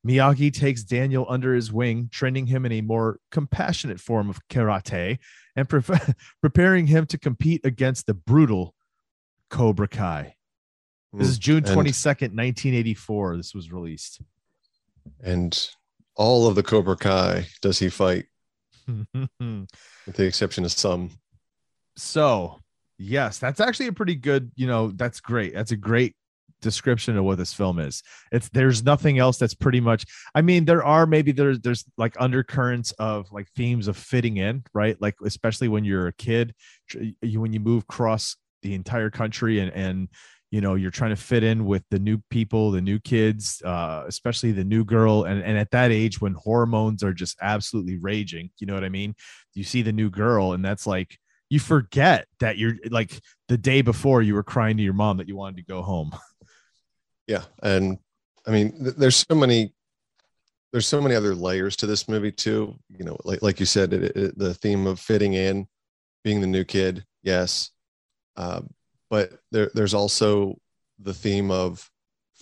Miyagi 0.07 0.53
takes 0.53 0.83
Daniel 0.83 1.27
under 1.29 1.55
his 1.55 1.73
wing, 1.73 2.09
training 2.13 2.47
him 2.47 2.65
in 2.67 2.73
a 2.73 2.81
more 2.83 3.19
compassionate 3.31 4.01
form 4.01 4.29
of 4.31 4.39
karate 4.49 5.19
and 5.57 5.69
pre- 5.69 5.83
preparing 6.43 6.87
him 6.87 7.07
to 7.07 7.19
compete 7.19 7.63
against 7.65 8.07
the 8.07 8.15
brutal 8.15 8.75
Cobra 9.49 9.89
Kai. 9.89 10.35
This 11.13 11.29
is 11.29 11.39
June 11.39 11.65
Hmm. 11.65 11.71
22nd, 11.73 12.35
1984. 12.37 13.37
This 13.37 13.55
was 13.55 13.73
released. 13.73 14.21
And 15.23 15.69
all 16.17 16.47
of 16.47 16.55
the 16.55 16.63
Cobra 16.63 16.97
Kai 16.97 17.47
does 17.63 17.79
he 17.79 17.89
fight, 17.89 18.27
with 18.87 19.27
the 20.17 20.25
exception 20.25 20.65
of 20.65 20.73
some. 20.73 21.11
so, 21.97 22.61
yes, 23.01 23.39
that's 23.39 23.61
actually 23.61 23.87
a 23.87 23.93
pretty 23.93 24.15
good, 24.15 24.53
you 24.55 24.67
know, 24.67 24.93
that's 24.95 25.21
great. 25.21 25.55
That's 25.55 25.73
a 25.73 25.77
great 25.77 26.15
description 26.61 27.17
of 27.17 27.25
what 27.25 27.39
this 27.39 27.55
film 27.55 27.79
is. 27.79 28.03
It's 28.31 28.51
there's 28.51 28.85
nothing 28.85 29.19
else 29.19 29.39
that's 29.39 29.55
pretty 29.55 29.81
much 29.81 30.05
I 30.35 30.43
mean, 30.43 30.67
there 30.67 30.85
are 30.85 31.07
maybe 31.07 31.33
there's 31.33 31.59
there's 31.61 31.85
like 31.97 32.15
undercurrents 32.21 32.93
of 32.93 33.33
like 33.33 33.49
themes 33.57 33.89
of 33.89 33.97
fitting 33.97 34.37
in, 34.37 34.65
right? 34.75 35.01
Like 35.01 35.15
especially 35.25 35.69
when 35.69 35.85
you're 35.85 36.09
a 36.09 36.13
kid, 36.13 36.55
you 37.23 37.41
when 37.41 37.53
you 37.53 37.61
move 37.61 37.85
across 37.85 38.37
the 38.63 38.75
entire 38.75 39.11
country 39.11 39.61
and 39.61 39.73
and 39.73 40.09
you 40.51 40.61
know 40.61 40.75
you're 40.75 40.91
trying 40.91 41.11
to 41.11 41.17
fit 41.17 41.43
in 41.43 41.65
with 41.65 41.83
the 41.91 41.99
new 41.99 42.19
people 42.29 42.73
the 42.73 42.81
new 42.81 42.99
kids 42.99 43.63
uh 43.65 44.05
especially 44.07 44.53
the 44.53 44.65
new 44.65 44.85
girl 44.85 45.25
and 45.25 45.43
and 45.43 45.57
at 45.57 45.71
that 45.71 45.91
age 45.93 46.21
when 46.21 46.35
hormones 46.35 47.03
are 47.03 47.15
just 47.15 47.39
absolutely 47.41 47.97
raging 47.97 48.51
you 48.59 48.67
know 48.67 48.75
what 48.75 48.85
i 48.85 48.89
mean 48.89 49.15
you 49.55 49.65
see 49.65 49.81
the 49.81 49.93
new 49.93 50.11
girl 50.11 50.53
and 50.53 50.63
that's 50.65 50.87
like 50.87 51.19
you 51.51 51.61
forget 51.61 52.27
that 52.39 52.57
you're 52.57 52.77
like 52.91 53.21
the 53.49 53.59
day 53.59 53.83
before 53.83 54.23
you 54.23 54.35
were 54.35 54.43
crying 54.43 54.77
to 54.79 54.83
your 54.83 54.95
mom 54.95 55.19
that 55.19 55.29
you 55.29 55.37
wanted 55.37 55.57
to 55.57 55.63
go 55.65 55.83
home 55.83 56.13
Yeah, 57.31 57.45
and 57.63 57.99
I 58.45 58.51
mean, 58.51 58.73
th- 58.73 58.97
there's 58.97 59.25
so 59.29 59.37
many, 59.37 59.73
there's 60.73 60.89
so 60.89 61.01
many 61.01 61.15
other 61.15 61.33
layers 61.33 61.77
to 61.77 61.87
this 61.87 62.09
movie 62.09 62.33
too. 62.33 62.75
You 62.89 63.05
know, 63.05 63.17
like 63.25 63.41
like 63.41 63.61
you 63.61 63.67
said, 63.67 63.93
it, 63.93 64.17
it, 64.17 64.37
the 64.37 64.53
theme 64.53 64.89
of 64.89 64.99
fitting 64.99 65.35
in, 65.35 65.69
being 66.25 66.41
the 66.41 66.49
new 66.49 66.65
kid, 66.65 67.05
yes, 67.23 67.71
uh, 68.37 68.63
but 69.11 69.31
there 69.53 69.71
there's 69.75 69.95
also 69.95 70.59
the 70.99 71.15
theme 71.15 71.53
of 71.53 71.89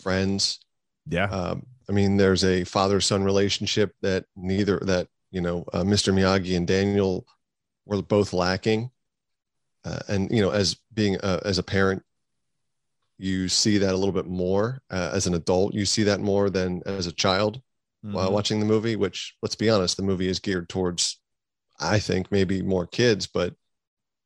friends. 0.03 0.59
yeah 1.07 1.25
Um, 1.25 1.67
I 1.87 1.93
mean, 1.93 2.17
there's 2.17 2.43
a 2.45 2.65
father 2.65 3.03
son 3.03 3.23
relationship 3.23 3.95
that 4.00 4.25
neither 4.37 4.79
that 4.87 5.09
you 5.31 5.43
know, 5.43 5.67
uh, 5.75 5.83
Mr. 5.83 6.15
Miyagi 6.15 6.57
and 6.57 6.67
Daniel 6.67 7.27
were 7.85 8.00
both 8.00 8.33
lacking, 8.33 8.91
uh, 9.88 9.99
and 10.09 10.30
you 10.30 10.42
know, 10.42 10.50
as 10.50 10.76
being 10.92 11.16
uh, 11.18 11.40
as 11.45 11.59
a 11.59 11.62
parent, 11.62 12.02
you 13.18 13.49
see 13.49 13.78
that 13.78 13.95
a 13.95 13.97
little 13.97 14.12
bit 14.12 14.26
more 14.26 14.80
uh, 14.90 15.11
as 15.12 15.26
an 15.26 15.35
adult. 15.35 15.75
You 15.75 15.85
see 15.85 16.04
that 16.04 16.21
more 16.21 16.50
than 16.50 16.83
as 16.87 17.07
a 17.07 17.12
child 17.12 17.61
while 18.02 18.28
Mhm. 18.30 18.33
watching 18.33 18.61
the 18.61 18.66
movie. 18.66 18.97
Which, 18.97 19.35
let's 19.42 19.57
be 19.57 19.71
honest, 19.71 19.97
the 19.97 20.02
movie 20.02 20.28
is 20.28 20.38
geared 20.38 20.68
towards, 20.68 21.21
I 21.80 21.99
think, 21.99 22.30
maybe 22.30 22.62
more 22.62 22.87
kids. 22.87 23.26
But 23.26 23.54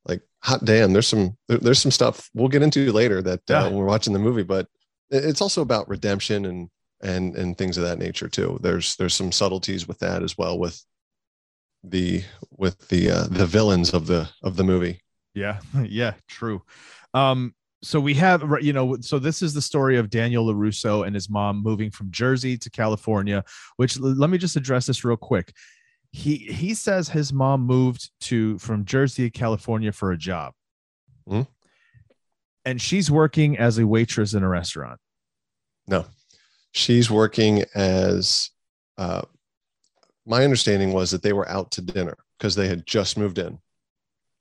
like, 0.05 0.23
hot 0.43 0.65
damn, 0.65 0.93
there's 0.93 1.09
some 1.09 1.39
there- 1.49 1.59
there's 1.59 1.81
some 1.81 1.93
stuff 1.93 2.29
we'll 2.35 2.49
get 2.49 2.63
into 2.63 2.93
later 2.93 3.23
that 3.23 3.41
uh, 3.51 3.55
Yeah. 3.55 3.65
when 3.65 3.75
we're 3.77 3.87
watching 3.87 4.13
the 4.13 4.19
movie. 4.19 4.43
But 4.43 4.69
it's 5.11 5.41
also 5.41 5.63
about 5.63 5.89
redemption 5.89 6.45
and 6.45 6.69
and 7.03 7.35
and 7.37 7.57
things 7.59 7.77
of 7.79 7.85
that 7.85 7.99
nature 7.99 8.29
too. 8.29 8.59
There's 8.63 8.97
there's 8.97 9.15
some 9.15 9.33
subtleties 9.33 9.89
with 9.89 9.99
that 10.01 10.23
as 10.23 10.37
well 10.39 10.59
with 10.59 10.85
the 11.83 12.25
with 12.51 12.89
the 12.89 13.11
uh, 13.11 13.27
the 13.29 13.47
villains 13.47 13.93
of 13.95 14.07
the 14.07 14.29
of 14.43 14.57
the 14.57 14.65
movie. 14.65 15.01
Yeah, 15.35 15.61
yeah, 15.85 16.15
true. 16.29 16.63
Um, 17.15 17.55
so 17.83 17.99
we 17.99 18.15
have, 18.15 18.45
you 18.61 18.73
know, 18.73 18.97
so 19.01 19.19
this 19.19 19.43
is 19.43 19.55
the 19.55 19.63
story 19.63 19.97
of 19.97 20.09
Daniel 20.09 20.47
LaRusso 20.47 21.05
and 21.05 21.15
his 21.15 21.29
mom 21.29 21.63
moving 21.63 21.91
from 21.91 22.11
Jersey 22.13 22.57
to 22.59 22.71
California, 22.71 23.45
which 23.77 23.99
let 23.99 24.31
me 24.31 24.39
just 24.39 24.57
address 24.57 24.87
this 24.87 25.05
real 25.05 25.17
quick. 25.17 25.53
He 26.13 26.37
he 26.37 26.75
says 26.75 27.09
his 27.09 27.33
mom 27.33 27.63
moved 27.63 28.11
to 28.23 28.59
from 28.59 28.85
Jersey 28.85 29.29
to 29.29 29.37
California 29.37 29.91
for 29.91 30.13
a 30.13 30.17
job. 30.17 30.53
Hmm. 31.27 31.43
And 32.65 32.81
she's 32.81 33.11
working 33.11 33.59
as 33.59 33.79
a 33.79 33.87
waitress 33.87 34.35
in 34.35 34.45
a 34.45 34.49
restaurant. 34.49 35.01
No, 35.89 36.05
she's 36.73 37.11
working 37.11 37.65
as. 37.75 38.51
Uh, 38.99 39.23
my 40.25 40.45
understanding 40.45 40.93
was 40.93 41.11
that 41.11 41.23
they 41.23 41.33
were 41.33 41.49
out 41.49 41.73
to 41.73 41.81
dinner 41.81 42.17
because 42.39 42.55
they 42.55 42.69
had 42.69 42.87
just 42.87 43.19
moved 43.19 43.39
in 43.39 43.59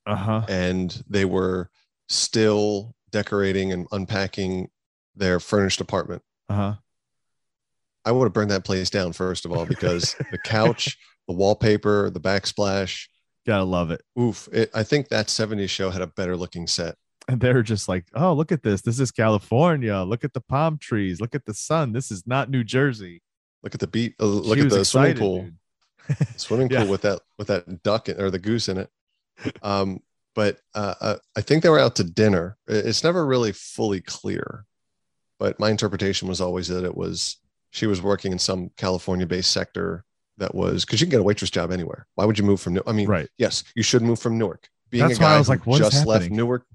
Uh-huh. 0.06 0.44
and 0.50 1.04
they 1.08 1.26
were 1.26 1.70
still 2.10 2.96
decorating 3.12 3.72
and 3.72 3.88
unpacking 3.92 4.70
their 5.16 5.40
furnished 5.40 5.82
apartment. 5.82 6.24
Uh-huh. 6.50 6.76
I 8.04 8.12
would 8.12 8.26
have 8.26 8.34
burned 8.34 8.52
that 8.52 8.64
place 8.64 8.90
down 8.90 9.14
first 9.14 9.46
of 9.46 9.52
all 9.52 9.66
because 9.66 10.16
the 10.32 10.38
couch, 10.40 10.98
the 11.28 11.34
wallpaper, 11.34 12.10
the 12.10 12.20
backsplash. 12.20 13.08
Gotta 13.46 13.64
love 13.64 13.92
it. 13.92 14.02
Oof! 14.20 14.48
It, 14.52 14.70
I 14.74 14.84
think 14.84 15.10
that 15.10 15.28
'70s 15.28 15.70
show 15.70 15.90
had 15.90 16.02
a 16.02 16.08
better 16.08 16.36
looking 16.38 16.68
set. 16.68 16.96
And 17.28 17.40
they're 17.40 17.62
just 17.64 17.88
like, 17.88 18.06
oh, 18.16 18.34
look 18.34 18.52
at 18.52 18.64
this. 18.64 18.82
This 18.82 19.00
is 19.00 19.12
California. 19.12 19.98
Look 19.98 20.24
at 20.24 20.34
the 20.34 20.42
palm 20.42 20.78
trees. 20.80 21.22
Look 21.22 21.36
at 21.36 21.46
the 21.46 21.54
sun. 21.54 21.94
This 21.94 22.12
is 22.12 22.26
not 22.26 22.50
New 22.50 22.64
Jersey. 22.64 23.22
Look 23.64 23.74
at 23.76 23.80
the 23.80 23.88
beat. 23.88 24.16
Uh, 24.20 24.26
look 24.26 24.58
at 24.58 24.70
the 24.70 24.84
swimming 24.84 25.18
pool. 25.18 25.50
swimming 26.36 26.70
Yeah. 26.72 26.82
pool 26.82 26.92
with 26.92 27.02
that 27.04 27.22
with 27.38 27.48
that 27.48 27.84
duck 27.84 28.10
in, 28.10 28.20
or 28.20 28.32
the 28.32 28.40
goose 28.40 28.68
in 28.68 28.78
it. 28.78 28.90
Um, 29.62 30.00
but 30.36 30.60
uh, 30.74 30.94
uh, 31.02 31.16
I 31.36 31.42
think 31.42 31.64
they 31.64 31.70
were 31.70 31.80
out 31.80 31.96
to 31.98 32.04
dinner. 32.04 32.58
It's 32.68 33.04
never 33.04 33.26
really 33.26 33.52
fully 33.52 34.00
clear, 34.02 34.66
but 35.40 35.60
my 35.60 35.70
interpretation 35.70 36.28
was 36.28 36.40
always 36.40 36.68
that 36.70 36.84
it 36.86 36.96
was 36.96 37.38
she 37.72 37.86
was 37.88 38.02
working 38.02 38.32
in 38.32 38.40
some 38.40 38.70
California-based 38.78 39.50
sector 39.52 40.04
that 40.38 40.56
was 40.56 40.86
because 40.86 41.02
you 41.02 41.08
can 41.08 41.12
get 41.12 41.20
a 41.20 41.24
waitress 41.24 41.50
job 41.52 41.72
anywhere. 41.72 42.08
Why 42.16 42.26
would 42.26 42.38
you 42.40 42.46
move 42.46 42.62
from? 42.62 42.74
New- 42.76 42.84
I 42.88 42.92
mean, 42.94 43.08
Right. 43.08 43.30
yes, 43.38 43.64
you 43.76 43.84
should 43.84 44.02
move 44.02 44.20
from 44.20 44.38
Newark. 44.38 44.70
Being 44.90 45.08
That's 45.08 45.20
a 45.20 45.22
why 45.22 45.28
I 45.30 45.34
guy 45.34 45.38
was 45.40 45.48
who 45.48 45.54
like, 45.72 45.78
just 45.80 46.06
left? 46.06 46.30
Newark, 46.32 46.66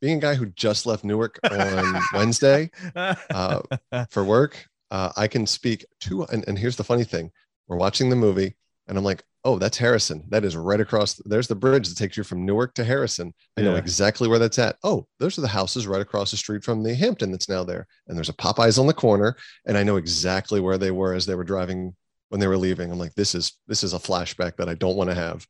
being 0.00 0.18
a 0.18 0.20
guy 0.20 0.34
who 0.34 0.46
just 0.46 0.84
left 0.86 1.04
Newark 1.04 1.38
on 1.48 2.00
Wednesday 2.14 2.70
uh, 2.96 3.62
for 4.10 4.24
work, 4.24 4.66
uh, 4.90 5.12
I 5.16 5.28
can 5.28 5.46
speak 5.46 5.84
to. 6.00 6.24
And, 6.24 6.44
and 6.48 6.58
here's 6.58 6.76
the 6.76 6.84
funny 6.84 7.04
thing: 7.04 7.30
we're 7.68 7.76
watching 7.76 8.10
the 8.10 8.16
movie, 8.16 8.56
and 8.88 8.98
I'm 8.98 9.04
like, 9.04 9.22
"Oh, 9.44 9.58
that's 9.58 9.76
Harrison. 9.78 10.24
That 10.28 10.44
is 10.44 10.56
right 10.56 10.80
across. 10.80 11.14
There's 11.24 11.48
the 11.48 11.54
bridge 11.54 11.88
that 11.88 11.96
takes 11.96 12.16
you 12.16 12.22
from 12.24 12.44
Newark 12.46 12.74
to 12.74 12.84
Harrison. 12.84 13.34
I 13.56 13.62
know 13.62 13.72
Yeah. 13.72 13.78
exactly 13.78 14.28
where 14.28 14.38
that's 14.38 14.58
at. 14.58 14.76
Oh, 14.84 15.06
those 15.18 15.36
are 15.38 15.40
the 15.42 15.48
houses 15.48 15.86
right 15.86 16.00
across 16.00 16.30
the 16.30 16.36
street 16.36 16.62
from 16.64 16.82
the 16.82 16.94
Hampton 16.94 17.30
that's 17.32 17.48
now 17.48 17.64
there. 17.64 17.86
And 18.06 18.16
there's 18.16 18.28
a 18.28 18.32
Popeyes 18.34 18.78
on 18.78 18.86
the 18.86 18.94
corner, 18.94 19.36
and 19.66 19.76
I 19.76 19.82
know 19.82 19.96
exactly 19.96 20.60
where 20.60 20.78
they 20.78 20.90
were 20.90 21.14
as 21.14 21.26
they 21.26 21.34
were 21.34 21.44
driving 21.44 21.94
when 22.28 22.40
they 22.40 22.46
were 22.46 22.56
leaving. 22.56 22.90
I'm 22.90 22.98
like, 22.98 23.14
this 23.14 23.34
is 23.34 23.52
this 23.66 23.82
is 23.84 23.92
a 23.94 23.98
flashback 23.98 24.56
that 24.56 24.68
I 24.68 24.74
don't 24.74 24.96
want 24.96 25.10
to 25.10 25.14
have. 25.14 25.46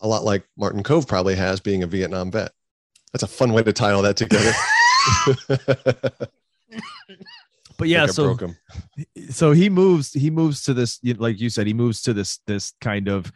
A 0.00 0.08
lot 0.08 0.24
like 0.24 0.44
Martin 0.56 0.82
Kove 0.82 1.06
probably 1.06 1.34
has 1.36 1.60
being 1.60 1.82
a 1.82 1.86
Vietnam 1.86 2.30
vet. 2.30 2.52
That's 3.12 3.22
a 3.22 3.26
fun 3.28 3.52
way 3.52 3.62
to 3.62 3.72
tie 3.72 3.92
all 3.92 4.02
that 4.02 4.16
together. 4.16 4.52
but 7.80 7.88
yeah, 7.88 8.06
so 8.06 8.36
so 9.30 9.52
he 9.52 9.68
moves 9.68 10.12
he 10.12 10.30
moves 10.30 10.62
to 10.64 10.74
this 10.74 10.98
you- 11.02 11.14
like 11.14 11.40
you 11.40 11.50
said 11.50 11.66
he 11.66 11.74
moves 11.74 12.02
to 12.02 12.12
this 12.12 12.38
this 12.46 12.72
kind 12.80 13.08
of 13.08 13.32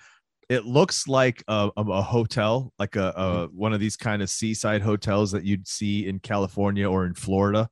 it 0.51 0.67
looks 0.67 1.09
like 1.09 1.43
a, 1.49 1.71
a, 1.77 2.03
hotel 2.03 2.71
like 2.79 2.97
a, 2.97 3.09
a 3.17 3.47
one 3.55 3.73
of 3.73 3.81
these 3.81 3.97
kind 3.97 4.21
of 4.23 4.29
seaside 4.29 4.83
hotels 4.83 5.33
that 5.33 5.43
you'd 5.43 5.67
see 5.67 6.07
in 6.07 6.19
california 6.21 6.89
or 6.89 7.07
in 7.07 7.15
florida 7.15 7.69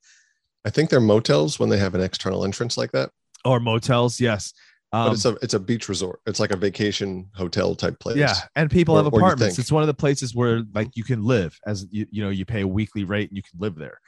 I 0.64 0.71
think 0.71 0.91
they're 0.91 1.00
motels 1.00 1.59
when 1.59 1.69
they 1.69 1.79
have 1.79 1.95
an 1.97 2.00
external 2.00 2.45
entrance 2.45 2.76
like 2.79 2.93
that. 2.93 3.11
or 3.45 3.61
motels 3.61 4.21
yes 4.21 4.52
But 4.93 5.07
um, 5.09 5.12
it's 5.14 5.25
a 5.25 5.37
it's 5.43 5.55
a 5.55 5.61
beach 5.61 5.88
resort. 5.88 6.21
It's 6.26 6.38
like 6.41 6.52
a 6.52 6.57
vacation 6.57 7.29
hotel 7.35 7.75
type 7.75 7.99
place. 7.99 8.17
yeah 8.17 8.35
and 8.57 8.71
people 8.71 8.95
Or- 8.95 8.99
have 9.02 9.07
apartments 9.12 9.59
it's 9.59 9.73
one 9.73 9.83
of 9.83 9.87
the 9.88 9.95
places 10.05 10.35
where 10.35 10.62
like 10.75 10.91
you 10.97 11.05
can 11.05 11.25
live 11.25 11.59
as 11.67 11.87
you, 11.91 12.07
you 12.11 12.23
know 12.25 12.31
you 12.31 12.45
pay 12.45 12.62
a 12.62 12.67
weekly 12.67 13.05
rate 13.05 13.29
and 13.31 13.37
you 13.37 13.43
can 13.43 13.59
live 13.59 13.75
there 13.76 13.99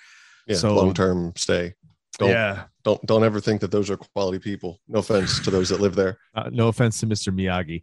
yeah. 0.46 0.56
so- 0.56 0.74
long 0.74 0.94
term 0.94 1.32
stay. 1.36 1.74
Don't 2.18 2.30
yeah 2.30 2.64
don't 2.84 3.04
don't 3.06 3.24
ever 3.24 3.40
think 3.40 3.60
that 3.60 3.70
those 3.70 3.90
are 3.90 3.96
quality 3.96 4.38
people. 4.38 4.80
No 4.88 4.98
offense 5.00 5.40
to 5.40 5.50
those 5.50 5.68
that 5.70 5.80
live 5.80 5.94
there. 5.94 6.18
uh, 6.34 6.50
no 6.52 6.68
offense 6.68 7.00
to 7.00 7.06
mr 7.06 7.34
miyagi 7.34 7.82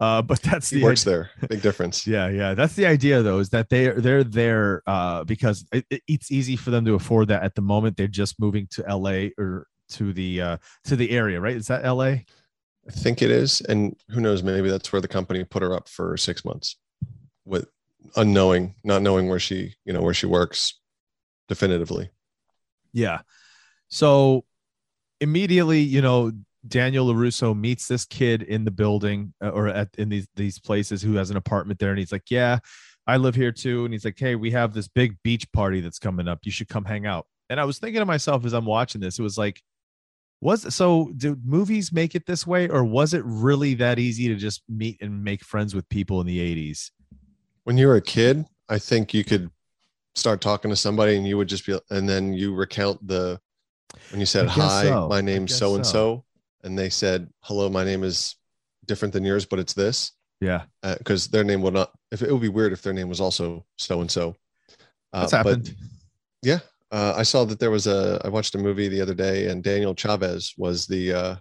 uh, 0.00 0.22
but 0.22 0.40
that's 0.40 0.70
He 0.70 0.78
the 0.78 0.84
works 0.84 1.06
idea. 1.06 1.28
there. 1.40 1.48
Big 1.48 1.60
difference. 1.60 2.06
Yeah, 2.14 2.28
yeah. 2.30 2.54
That's 2.54 2.74
the 2.74 2.86
idea 2.86 3.20
though, 3.22 3.38
is 3.38 3.50
that 3.50 3.68
they 3.68 3.88
they're 3.88 4.24
there 4.24 4.82
uh 4.86 5.24
because 5.24 5.66
it, 5.72 5.84
it- 5.90 6.02
it's 6.08 6.30
easy 6.32 6.56
for 6.56 6.70
them 6.70 6.84
to 6.86 6.94
afford 6.94 7.28
that 7.28 7.42
at 7.42 7.54
the 7.54 7.60
moment. 7.62 7.96
They're 7.98 8.06
just 8.08 8.40
moving 8.40 8.66
to 8.72 8.82
LA 8.96 9.28
or 9.38 9.66
to 9.90 10.12
the 10.14 10.40
uh 10.40 10.56
to 10.84 10.96
the 10.96 11.10
area, 11.10 11.38
right? 11.40 11.54
Is 11.56 11.66
that 11.66 11.84
LA? 11.84 12.24
I 12.88 12.92
think 12.92 13.20
it 13.20 13.30
is, 13.30 13.60
and 13.60 13.94
who 14.08 14.20
knows? 14.22 14.42
Maybe 14.42 14.70
that's 14.70 14.90
where 14.90 15.02
the 15.02 15.06
company 15.08 15.44
put 15.44 15.62
her 15.62 15.74
up 15.74 15.86
for 15.86 16.16
six 16.16 16.44
months, 16.46 16.76
with 17.44 17.68
unknowing, 18.16 18.74
not 18.82 19.02
knowing 19.02 19.28
where 19.28 19.38
she, 19.38 19.74
you 19.84 19.92
know, 19.92 20.00
where 20.00 20.14
she 20.14 20.24
works, 20.26 20.80
definitively. 21.46 22.10
Yeah. 22.94 23.20
So 23.90 24.44
immediately, 25.20 25.80
you 25.80 26.00
know, 26.00 26.32
Daniel 26.66 27.06
LaRusso 27.06 27.58
meets 27.58 27.88
this 27.88 28.04
kid 28.04 28.42
in 28.42 28.64
the 28.64 28.70
building 28.70 29.34
uh, 29.42 29.48
or 29.48 29.68
at 29.68 29.88
in 29.96 30.08
these 30.08 30.28
these 30.36 30.58
places 30.58 31.02
who 31.02 31.14
has 31.14 31.30
an 31.30 31.36
apartment 31.36 31.78
there 31.78 31.90
and 31.90 31.98
he's 31.98 32.12
like, 32.12 32.30
"Yeah, 32.30 32.58
I 33.06 33.16
live 33.16 33.34
here 33.34 33.52
too." 33.52 33.84
And 33.84 33.94
he's 33.94 34.04
like, 34.04 34.18
"Hey, 34.18 34.34
we 34.34 34.50
have 34.50 34.74
this 34.74 34.88
big 34.88 35.16
beach 35.22 35.50
party 35.52 35.80
that's 35.80 35.98
coming 35.98 36.28
up. 36.28 36.40
You 36.44 36.52
should 36.52 36.68
come 36.68 36.84
hang 36.84 37.06
out." 37.06 37.26
And 37.48 37.58
I 37.58 37.64
was 37.64 37.78
thinking 37.78 38.00
to 38.00 38.06
myself 38.06 38.44
as 38.44 38.52
I'm 38.52 38.66
watching 38.66 39.00
this, 39.00 39.18
it 39.18 39.22
was 39.22 39.38
like 39.38 39.62
was 40.42 40.74
so 40.74 41.12
do 41.16 41.36
movies 41.44 41.92
make 41.92 42.14
it 42.14 42.24
this 42.26 42.46
way 42.46 42.66
or 42.68 42.82
was 42.82 43.12
it 43.12 43.22
really 43.24 43.74
that 43.74 43.98
easy 43.98 44.26
to 44.28 44.34
just 44.34 44.62
meet 44.68 44.96
and 45.02 45.22
make 45.22 45.44
friends 45.44 45.74
with 45.74 45.88
people 45.88 46.20
in 46.20 46.26
the 46.26 46.38
80s? 46.38 46.90
When 47.64 47.76
you 47.76 47.88
were 47.88 47.96
a 47.96 48.02
kid, 48.02 48.46
I 48.68 48.78
think 48.78 49.12
you 49.12 49.22
could 49.22 49.50
start 50.14 50.40
talking 50.40 50.70
to 50.70 50.76
somebody, 50.76 51.16
and 51.16 51.26
you 51.26 51.36
would 51.36 51.48
just 51.48 51.66
be, 51.66 51.78
and 51.90 52.08
then 52.08 52.32
you 52.32 52.54
recount 52.54 53.06
the 53.06 53.40
when 54.10 54.20
you 54.20 54.26
said, 54.26 54.48
"Hi, 54.48 54.84
so. 54.84 55.08
my 55.08 55.20
name's 55.20 55.54
so 55.54 55.74
and 55.74 55.86
so," 55.86 56.24
and 56.62 56.78
they 56.78 56.90
said, 56.90 57.28
"Hello, 57.40 57.68
my 57.68 57.84
name 57.84 58.04
is 58.04 58.36
different 58.86 59.14
than 59.14 59.24
yours, 59.24 59.46
but 59.46 59.58
it's 59.58 59.74
this." 59.74 60.12
Yeah. 60.40 60.62
because 60.82 61.28
their 61.28 61.44
name 61.44 61.60
will 61.60 61.70
not. 61.70 61.90
If 62.10 62.22
it 62.22 62.32
would 62.32 62.40
be 62.40 62.48
weird 62.48 62.72
if 62.72 62.82
their 62.82 62.94
name 62.94 63.08
was 63.08 63.20
also 63.20 63.66
so 63.76 64.00
and 64.00 64.10
so. 64.10 64.36
That's 65.12 65.32
happened. 65.32 65.74
yeah, 66.42 66.60
uh, 66.90 67.14
I 67.16 67.22
saw 67.22 67.44
that 67.44 67.60
there 67.60 67.70
was 67.70 67.86
a. 67.86 68.20
I 68.24 68.28
watched 68.28 68.54
a 68.54 68.58
movie 68.58 68.88
the 68.88 69.00
other 69.00 69.14
day, 69.14 69.48
and 69.48 69.62
Daniel 69.62 69.94
Chavez 69.94 70.54
was 70.56 70.86
the 70.86 71.12
uh, 71.12 71.36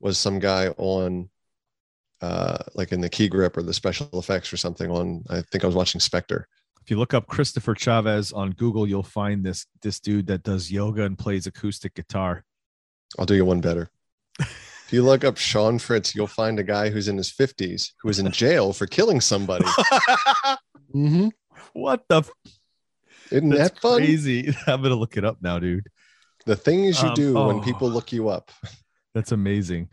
was 0.00 0.18
some 0.18 0.38
guy 0.38 0.68
on, 0.76 1.28
uh, 2.20 2.58
like 2.74 2.92
in 2.92 3.00
the 3.00 3.08
key 3.08 3.28
grip 3.28 3.56
or 3.56 3.62
the 3.62 3.74
special 3.74 4.08
effects 4.14 4.52
or 4.52 4.56
something 4.56 4.90
on. 4.90 5.24
I 5.28 5.42
think 5.42 5.64
I 5.64 5.66
was 5.66 5.76
watching 5.76 6.00
Spectre. 6.00 6.48
If 6.86 6.92
you 6.92 6.98
look 6.98 7.14
up 7.14 7.26
Christopher 7.26 7.74
Chavez 7.74 8.32
on 8.32 8.52
Google, 8.52 8.86
you'll 8.86 9.02
find 9.02 9.44
this 9.44 9.66
this 9.82 9.98
dude 9.98 10.28
that 10.28 10.44
does 10.44 10.70
yoga 10.70 11.02
and 11.02 11.18
plays 11.18 11.48
acoustic 11.48 11.94
guitar. 11.94 12.44
I'll 13.18 13.26
do 13.26 13.34
you 13.34 13.44
one 13.44 13.60
better. 13.60 13.90
If 14.38 14.92
you 14.92 15.02
look 15.02 15.24
up 15.24 15.36
Sean 15.36 15.80
Fritz, 15.80 16.14
you'll 16.14 16.28
find 16.28 16.60
a 16.60 16.62
guy 16.62 16.90
who's 16.90 17.08
in 17.08 17.16
his 17.16 17.28
fifties 17.28 17.92
who 18.00 18.06
was 18.06 18.20
in 18.20 18.30
jail 18.30 18.72
for 18.72 18.86
killing 18.86 19.20
somebody. 19.20 19.64
mm-hmm. 20.94 21.30
What 21.72 22.04
the? 22.08 22.18
F- 22.18 22.30
Isn't 23.32 23.48
that's 23.48 23.70
that 23.70 23.80
fun? 23.80 23.98
crazy. 23.98 24.54
I'm 24.68 24.80
gonna 24.80 24.94
look 24.94 25.16
it 25.16 25.24
up 25.24 25.38
now, 25.42 25.58
dude. 25.58 25.88
The 26.44 26.54
things 26.54 27.02
you 27.02 27.08
Um, 27.08 27.14
do 27.14 27.34
when 27.34 27.56
oh. 27.56 27.62
people 27.62 27.90
look 27.90 28.12
you 28.12 28.28
up. 28.28 28.52
That's 29.12 29.32
amazing. 29.32 29.88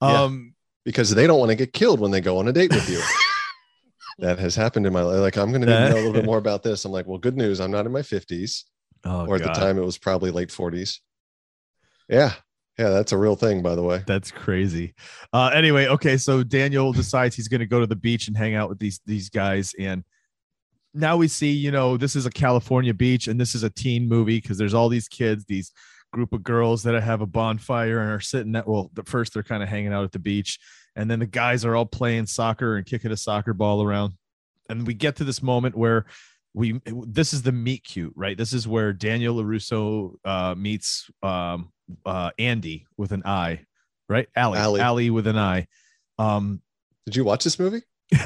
Yeah. 0.00 0.22
Um, 0.22 0.54
because 0.82 1.10
they 1.10 1.26
don't 1.26 1.40
want 1.40 1.50
to 1.50 1.56
get 1.56 1.74
killed 1.74 2.00
when 2.00 2.10
they 2.10 2.22
go 2.22 2.38
on 2.38 2.48
a 2.48 2.54
date 2.54 2.72
with 2.72 2.88
you. 2.88 3.02
that 4.18 4.38
has 4.38 4.54
happened 4.54 4.86
in 4.86 4.92
my 4.92 5.02
life. 5.02 5.18
Like, 5.18 5.36
I'm 5.36 5.50
going 5.50 5.62
to 5.62 5.66
need 5.66 5.72
to 5.72 5.90
know 5.90 5.94
a 5.94 5.98
little 5.98 6.12
bit 6.12 6.24
more 6.24 6.38
about 6.38 6.62
this. 6.62 6.84
I'm 6.84 6.92
like, 6.92 7.06
well, 7.06 7.18
good 7.18 7.36
news. 7.36 7.60
I'm 7.60 7.70
not 7.70 7.86
in 7.86 7.92
my 7.92 8.02
50s, 8.02 8.64
oh 9.04 9.26
or 9.26 9.36
at 9.36 9.42
God, 9.42 9.54
the 9.54 9.60
time, 9.60 9.78
it 9.78 9.84
was 9.84 9.98
probably 9.98 10.30
late 10.30 10.48
40s. 10.48 10.98
Yeah. 12.08 12.32
Yeah. 12.78 12.90
That's 12.90 13.12
a 13.12 13.18
real 13.18 13.36
thing, 13.36 13.62
by 13.62 13.74
the 13.74 13.82
way. 13.82 14.02
that's 14.06 14.30
crazy. 14.30 14.94
Uh, 15.32 15.50
anyway, 15.54 15.86
okay, 15.86 16.16
so 16.16 16.42
Daniel 16.42 16.92
decides 16.92 17.34
he's 17.34 17.48
gonna 17.48 17.66
go 17.66 17.80
to 17.80 17.86
the 17.86 17.96
beach 17.96 18.28
and 18.28 18.36
hang 18.36 18.54
out 18.54 18.68
with 18.68 18.78
these 18.78 19.00
these 19.04 19.28
guys, 19.30 19.74
and 19.78 20.04
now 20.94 21.16
we 21.16 21.28
see, 21.28 21.50
you 21.50 21.70
know, 21.70 21.96
this 21.96 22.16
is 22.16 22.26
a 22.26 22.30
California 22.30 22.94
beach, 22.94 23.28
and 23.28 23.40
this 23.40 23.54
is 23.54 23.62
a 23.62 23.70
teen 23.70 24.08
movie 24.08 24.40
because 24.40 24.58
there's 24.58 24.74
all 24.74 24.88
these 24.88 25.08
kids, 25.08 25.44
these 25.44 25.72
group 26.12 26.32
of 26.32 26.42
girls 26.42 26.82
that 26.84 27.00
have 27.02 27.20
a 27.20 27.26
bonfire 27.26 28.00
and 28.00 28.10
are 28.10 28.20
sitting 28.20 28.56
at 28.56 28.66
well, 28.66 28.90
the 28.94 29.02
first 29.04 29.34
they're 29.34 29.42
kind 29.42 29.62
of 29.62 29.68
hanging 29.68 29.92
out 29.92 30.04
at 30.04 30.12
the 30.12 30.18
beach, 30.18 30.58
and 30.98 31.08
then 31.08 31.20
the 31.20 31.26
guys 31.26 31.64
are 31.64 31.76
all 31.76 31.86
playing 31.86 32.26
soccer 32.26 32.76
and 32.76 32.84
kicking 32.84 33.12
a 33.12 33.16
soccer 33.16 33.54
ball 33.54 33.82
around, 33.82 34.14
and 34.68 34.86
we 34.86 34.92
get 34.92 35.16
to 35.16 35.24
this 35.24 35.42
moment 35.42 35.76
where 35.76 36.04
we 36.54 36.80
this 36.84 37.32
is 37.32 37.42
the 37.42 37.52
meet 37.52 37.84
cute, 37.84 38.12
right? 38.16 38.36
This 38.36 38.52
is 38.52 38.66
where 38.66 38.92
Daniel 38.92 39.36
Larusso 39.36 40.16
uh, 40.24 40.56
meets 40.58 41.08
um, 41.22 41.70
uh, 42.04 42.32
Andy 42.36 42.84
with 42.96 43.12
an 43.12 43.22
I, 43.24 43.60
right? 44.08 44.28
Allie, 44.34 44.58
Allie. 44.58 44.80
Allie 44.80 45.10
with 45.10 45.28
an 45.28 45.38
I. 45.38 45.68
Um, 46.18 46.60
Did 47.06 47.14
you 47.14 47.24
watch 47.24 47.44
this 47.44 47.60
movie? 47.60 47.82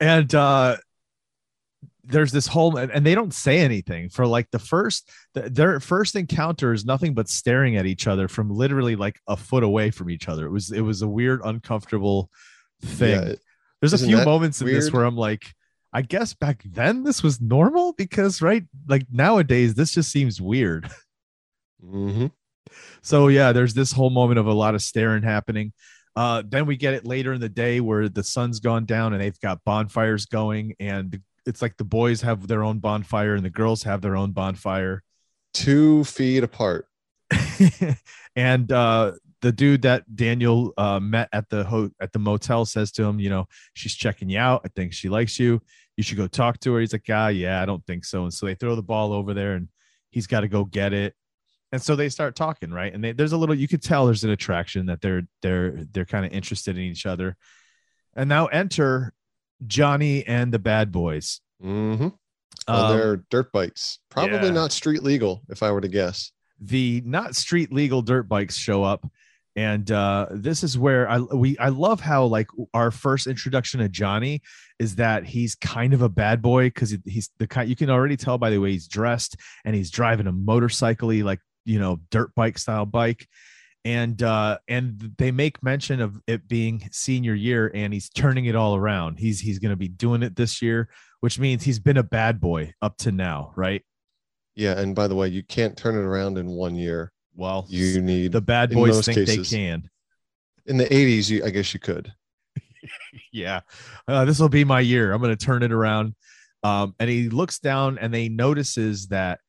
and 0.00 0.34
uh 0.34 0.76
there's 2.08 2.32
this 2.32 2.46
whole 2.46 2.76
and 2.76 3.04
they 3.04 3.14
don't 3.14 3.34
say 3.34 3.58
anything 3.58 4.08
for 4.08 4.26
like 4.26 4.50
the 4.50 4.58
first 4.58 5.10
their 5.34 5.78
first 5.80 6.16
encounter 6.16 6.72
is 6.72 6.84
nothing 6.84 7.14
but 7.14 7.28
staring 7.28 7.76
at 7.76 7.86
each 7.86 8.06
other 8.06 8.28
from 8.28 8.50
literally 8.50 8.96
like 8.96 9.20
a 9.28 9.36
foot 9.36 9.62
away 9.62 9.90
from 9.90 10.10
each 10.10 10.28
other. 10.28 10.46
It 10.46 10.50
was 10.50 10.72
it 10.72 10.80
was 10.80 11.02
a 11.02 11.08
weird 11.08 11.40
uncomfortable 11.44 12.30
thing. 12.82 13.10
Yeah, 13.10 13.34
there's 13.80 13.92
a 13.92 13.96
isn't 13.96 14.08
few 14.08 14.16
that 14.16 14.26
moments 14.26 14.60
in 14.60 14.66
this 14.66 14.92
where 14.92 15.04
i'm 15.04 15.16
like 15.16 15.52
i 15.92 16.02
guess 16.02 16.34
back 16.34 16.62
then 16.64 17.02
this 17.04 17.22
was 17.22 17.40
normal 17.40 17.92
because 17.92 18.42
right 18.42 18.64
like 18.88 19.06
nowadays 19.10 19.74
this 19.74 19.92
just 19.92 20.10
seems 20.10 20.40
weird. 20.40 20.90
Hmm 21.80 22.26
so 23.02 23.28
yeah, 23.28 23.52
there's 23.52 23.74
this 23.74 23.92
whole 23.92 24.10
moment 24.10 24.38
of 24.38 24.46
a 24.46 24.52
lot 24.52 24.74
of 24.74 24.82
staring 24.82 25.22
happening. 25.22 25.72
Uh, 26.16 26.42
then 26.46 26.66
we 26.66 26.76
get 26.76 26.94
it 26.94 27.06
later 27.06 27.32
in 27.32 27.40
the 27.40 27.48
day 27.48 27.80
where 27.80 28.08
the 28.08 28.24
sun's 28.24 28.60
gone 28.60 28.84
down 28.84 29.12
and 29.12 29.22
they've 29.22 29.40
got 29.40 29.62
bonfires 29.64 30.26
going, 30.26 30.74
and 30.80 31.20
it's 31.48 31.62
like 31.62 31.78
the 31.78 31.84
boys 31.84 32.20
have 32.20 32.46
their 32.46 32.62
own 32.62 32.78
bonfire 32.78 33.34
and 33.34 33.44
the 33.44 33.50
girls 33.50 33.82
have 33.84 34.02
their 34.02 34.16
own 34.16 34.32
bonfire. 34.32 35.02
Two 35.54 36.04
feet 36.04 36.44
apart. 36.44 36.86
and 38.36 38.70
uh, 38.70 39.12
the 39.40 39.50
dude 39.50 39.82
that 39.82 40.14
Daniel 40.14 40.74
uh, 40.76 41.00
met 41.00 41.28
at 41.32 41.48
the 41.48 41.64
ho- 41.64 41.90
at 42.00 42.12
the 42.12 42.18
motel 42.18 42.66
says 42.66 42.92
to 42.92 43.04
him, 43.04 43.18
you 43.18 43.30
know, 43.30 43.46
she's 43.72 43.94
checking 43.94 44.28
you 44.28 44.38
out. 44.38 44.62
I 44.64 44.68
think 44.68 44.92
she 44.92 45.08
likes 45.08 45.38
you. 45.38 45.60
You 45.96 46.04
should 46.04 46.18
go 46.18 46.26
talk 46.26 46.60
to 46.60 46.74
her. 46.74 46.80
He's 46.80 46.92
like, 46.92 47.06
ah, 47.08 47.28
yeah, 47.28 47.62
I 47.62 47.66
don't 47.66 47.84
think 47.86 48.04
so. 48.04 48.22
And 48.24 48.32
so 48.32 48.46
they 48.46 48.54
throw 48.54 48.76
the 48.76 48.82
ball 48.82 49.12
over 49.12 49.34
there, 49.34 49.54
and 49.54 49.68
he's 50.10 50.26
got 50.26 50.40
to 50.40 50.48
go 50.48 50.64
get 50.64 50.92
it. 50.92 51.14
And 51.72 51.82
so 51.82 51.96
they 51.96 52.08
start 52.08 52.36
talking, 52.36 52.70
right? 52.70 52.92
And 52.92 53.02
they, 53.02 53.12
there's 53.12 53.32
a 53.32 53.36
little, 53.36 53.54
you 53.54 53.68
could 53.68 53.82
tell 53.82 54.06
there's 54.06 54.24
an 54.24 54.30
attraction 54.30 54.86
that 54.86 55.00
they're 55.00 55.22
they're 55.42 55.84
they're 55.92 56.04
kind 56.04 56.24
of 56.24 56.32
interested 56.32 56.76
in 56.76 56.84
each 56.84 57.06
other. 57.06 57.36
And 58.14 58.28
now 58.28 58.46
enter 58.46 59.12
Johnny 59.66 60.26
and 60.26 60.52
the 60.52 60.58
Bad 60.58 60.92
Boys. 60.92 61.40
hmm 61.60 62.08
on 62.66 62.92
Um, 62.92 62.98
their 62.98 63.16
dirt 63.30 63.50
bikes. 63.52 63.98
Probably 64.10 64.48
yeah. 64.48 64.50
not 64.50 64.72
street 64.72 65.02
legal, 65.02 65.42
if 65.48 65.62
I 65.62 65.70
were 65.72 65.80
to 65.80 65.88
guess. 65.88 66.32
the 66.60 67.02
not 67.06 67.34
street 67.36 67.72
legal 67.72 68.02
dirt 68.02 68.28
bikes 68.28 68.56
show 68.56 68.82
up 68.82 69.06
And 69.56 69.90
uh, 69.90 70.26
this 70.30 70.62
is 70.62 70.76
where 70.78 71.08
I 71.08 71.18
we 71.18 71.56
I 71.58 71.68
love 71.70 72.00
how 72.00 72.26
like 72.26 72.48
our 72.74 72.90
first 72.90 73.26
introduction 73.26 73.80
to 73.80 73.88
Johnny 73.88 74.40
is 74.78 74.96
that 74.96 75.24
he's 75.24 75.54
kind 75.56 75.94
of 75.94 76.02
a 76.02 76.08
bad 76.08 76.42
boy 76.42 76.66
because 76.66 76.96
he's 77.06 77.30
the 77.38 77.46
kind 77.46 77.68
you 77.68 77.74
can 77.76 77.90
already 77.90 78.16
tell 78.16 78.38
by 78.38 78.50
the 78.50 78.58
way 78.58 78.70
he's 78.72 78.86
dressed 78.86 79.36
and 79.64 79.74
he's 79.74 79.90
driving 79.90 80.26
a 80.28 80.32
motorcycle 80.32 81.10
like 81.24 81.40
you 81.64 81.78
know 81.80 81.98
dirt 82.10 82.32
bike 82.36 82.58
style 82.58 82.86
bike 82.86 83.26
and 83.88 84.22
uh 84.22 84.58
and 84.68 85.14
they 85.16 85.30
make 85.30 85.62
mention 85.62 86.02
of 86.02 86.20
it 86.26 86.46
being 86.46 86.86
senior 86.92 87.32
year 87.32 87.70
and 87.74 87.94
he's 87.94 88.10
turning 88.10 88.44
it 88.44 88.54
all 88.54 88.76
around 88.76 89.18
he's 89.18 89.40
he's 89.40 89.58
going 89.58 89.70
to 89.70 89.76
be 89.76 89.88
doing 89.88 90.22
it 90.22 90.36
this 90.36 90.60
year 90.60 90.90
which 91.20 91.38
means 91.38 91.64
he's 91.64 91.78
been 91.78 91.96
a 91.96 92.02
bad 92.02 92.38
boy 92.38 92.70
up 92.82 92.98
to 92.98 93.10
now 93.10 93.50
right 93.56 93.82
Yeah, 94.54 94.78
and 94.78 94.94
by 94.94 95.08
the 95.08 95.14
way, 95.14 95.28
you 95.28 95.42
can't 95.42 95.76
turn 95.76 95.94
it 95.94 96.04
around 96.04 96.36
in 96.36 96.48
one 96.48 96.74
year. 96.74 97.12
well 97.34 97.64
You 97.68 98.02
need 98.02 98.32
the 98.32 98.42
bad 98.42 98.72
boys 98.72 99.04
think 99.06 99.26
cases. 99.26 99.50
they 99.50 99.56
can 99.56 99.88
in 100.66 100.76
the 100.76 100.84
'80s. 100.84 101.30
You, 101.30 101.44
I 101.44 101.50
guess 101.50 101.72
you 101.72 101.80
could. 101.80 102.12
yeah 103.32 103.60
uh, 104.06 104.24
this 104.26 104.38
will 104.38 104.48
be 104.48 104.64
my 104.64 104.80
year 104.80 105.12
i'm 105.12 105.20
going 105.20 105.36
to 105.36 105.46
turn 105.46 105.62
it 105.62 105.72
around 105.72 106.14
um 106.62 106.94
and 107.00 107.08
he 107.10 107.28
looks 107.28 107.58
down 107.58 107.98
and 107.98 108.12
they 108.12 108.28
notices 108.28 109.08
that 109.08 109.40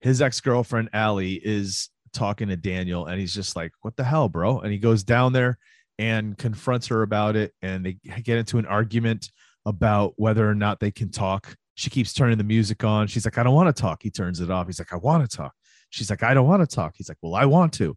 his 0.00 0.22
ex-girlfriend 0.22 0.88
Allie 0.92 1.34
is 1.34 1.90
talking 2.12 2.48
to 2.48 2.56
Daniel 2.56 3.06
and 3.06 3.20
he's 3.20 3.34
just 3.34 3.56
like 3.56 3.72
what 3.82 3.96
the 3.96 4.04
hell 4.04 4.28
bro? 4.28 4.60
And 4.60 4.72
he 4.72 4.78
goes 4.78 5.02
down 5.02 5.32
there 5.32 5.58
and 5.98 6.36
confronts 6.36 6.86
her 6.88 7.02
about 7.02 7.36
it 7.36 7.52
and 7.62 7.84
they 7.84 7.92
get 8.22 8.38
into 8.38 8.58
an 8.58 8.66
argument 8.66 9.30
about 9.66 10.14
whether 10.16 10.48
or 10.48 10.54
not 10.54 10.80
they 10.80 10.90
can 10.90 11.10
talk. 11.10 11.54
She 11.74 11.90
keeps 11.90 12.12
turning 12.12 12.38
the 12.38 12.44
music 12.44 12.84
on. 12.84 13.06
She's 13.06 13.24
like 13.24 13.38
I 13.38 13.42
don't 13.42 13.54
want 13.54 13.74
to 13.74 13.80
talk. 13.80 14.02
He 14.02 14.10
turns 14.10 14.40
it 14.40 14.50
off. 14.50 14.66
He's 14.66 14.78
like 14.78 14.92
I 14.92 14.96
want 14.96 15.28
to 15.28 15.36
talk. 15.36 15.52
She's 15.90 16.10
like 16.10 16.22
I 16.22 16.34
don't 16.34 16.46
want 16.46 16.68
to 16.68 16.74
talk. 16.74 16.94
He's 16.96 17.08
like 17.08 17.18
well 17.22 17.34
I 17.34 17.46
want 17.46 17.72
to. 17.74 17.96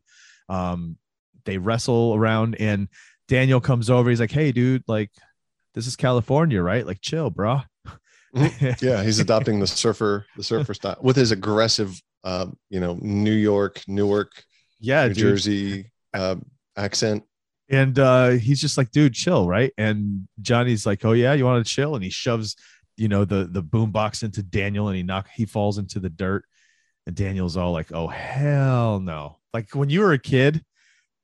Um 0.49 0.97
they 1.45 1.57
wrestle 1.57 2.13
around 2.15 2.55
and 2.59 2.87
Daniel 3.27 3.61
comes 3.61 3.89
over. 3.89 4.09
He's 4.09 4.19
like 4.19 4.31
hey 4.31 4.51
dude 4.51 4.83
like 4.87 5.11
this 5.73 5.87
is 5.87 5.95
California 5.95 6.61
right? 6.61 6.85
Like 6.85 7.01
chill 7.01 7.29
bro 7.29 7.61
Yeah, 8.81 9.03
he's 9.03 9.19
adopting 9.19 9.59
the 9.59 9.67
surfer, 9.67 10.25
the 10.35 10.43
surfer 10.43 10.73
style 10.73 10.97
with 11.01 11.15
his 11.15 11.31
aggressive, 11.31 12.01
um, 12.23 12.57
you 12.69 12.79
know, 12.79 12.97
New 13.01 13.33
York, 13.33 13.81
Newark, 13.87 14.31
yeah 14.79 15.07
New 15.07 15.13
dude. 15.13 15.23
Jersey 15.23 15.91
uh, 16.13 16.35
accent. 16.77 17.23
and 17.69 17.97
uh 17.97 18.29
he's 18.31 18.59
just 18.61 18.77
like 18.77 18.91
dude 18.91 19.13
chill 19.13 19.47
right? 19.47 19.71
And 19.77 20.27
johnny's 20.41 20.85
like 20.85 21.05
oh 21.05 21.13
yeah 21.13 21.33
you 21.33 21.45
want 21.45 21.65
to 21.65 21.71
chill? 21.73 21.95
And 21.95 22.03
he 22.03 22.09
shoves 22.09 22.55
you 22.97 23.07
know 23.07 23.25
the 23.25 23.45
the 23.45 23.61
boom 23.61 23.91
box 23.91 24.21
into 24.23 24.43
daniel 24.43 24.87
and 24.89 24.97
he 24.97 25.03
knock 25.03 25.27
he 25.33 25.45
falls 25.45 25.77
into 25.77 25.99
the 25.99 26.09
dirt. 26.09 26.43
And 27.07 27.15
daniel's 27.15 27.57
all 27.57 27.71
like 27.71 27.91
oh 27.91 28.07
hell 28.07 28.99
no. 28.99 29.37
Like 29.53 29.73
when 29.75 29.89
you 29.89 30.01
were 30.01 30.13
a 30.13 30.19
kid 30.19 30.63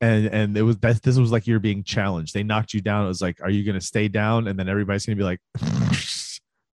and 0.01 0.27
and 0.27 0.57
it 0.57 0.61
was 0.63 0.77
that 0.77 1.03
this 1.03 1.17
was 1.17 1.31
like 1.31 1.45
you're 1.45 1.59
being 1.59 1.83
challenged. 1.83 2.33
They 2.33 2.43
knocked 2.43 2.73
you 2.73 2.81
down. 2.81 3.05
It 3.05 3.09
was 3.09 3.21
like 3.21 3.41
are 3.41 3.49
you 3.49 3.63
gonna 3.65 3.81
stay 3.81 4.07
down? 4.07 4.47
And 4.47 4.57
then 4.57 4.69
everybody's 4.69 5.05
gonna 5.05 5.17
be 5.17 5.23
like 5.23 5.41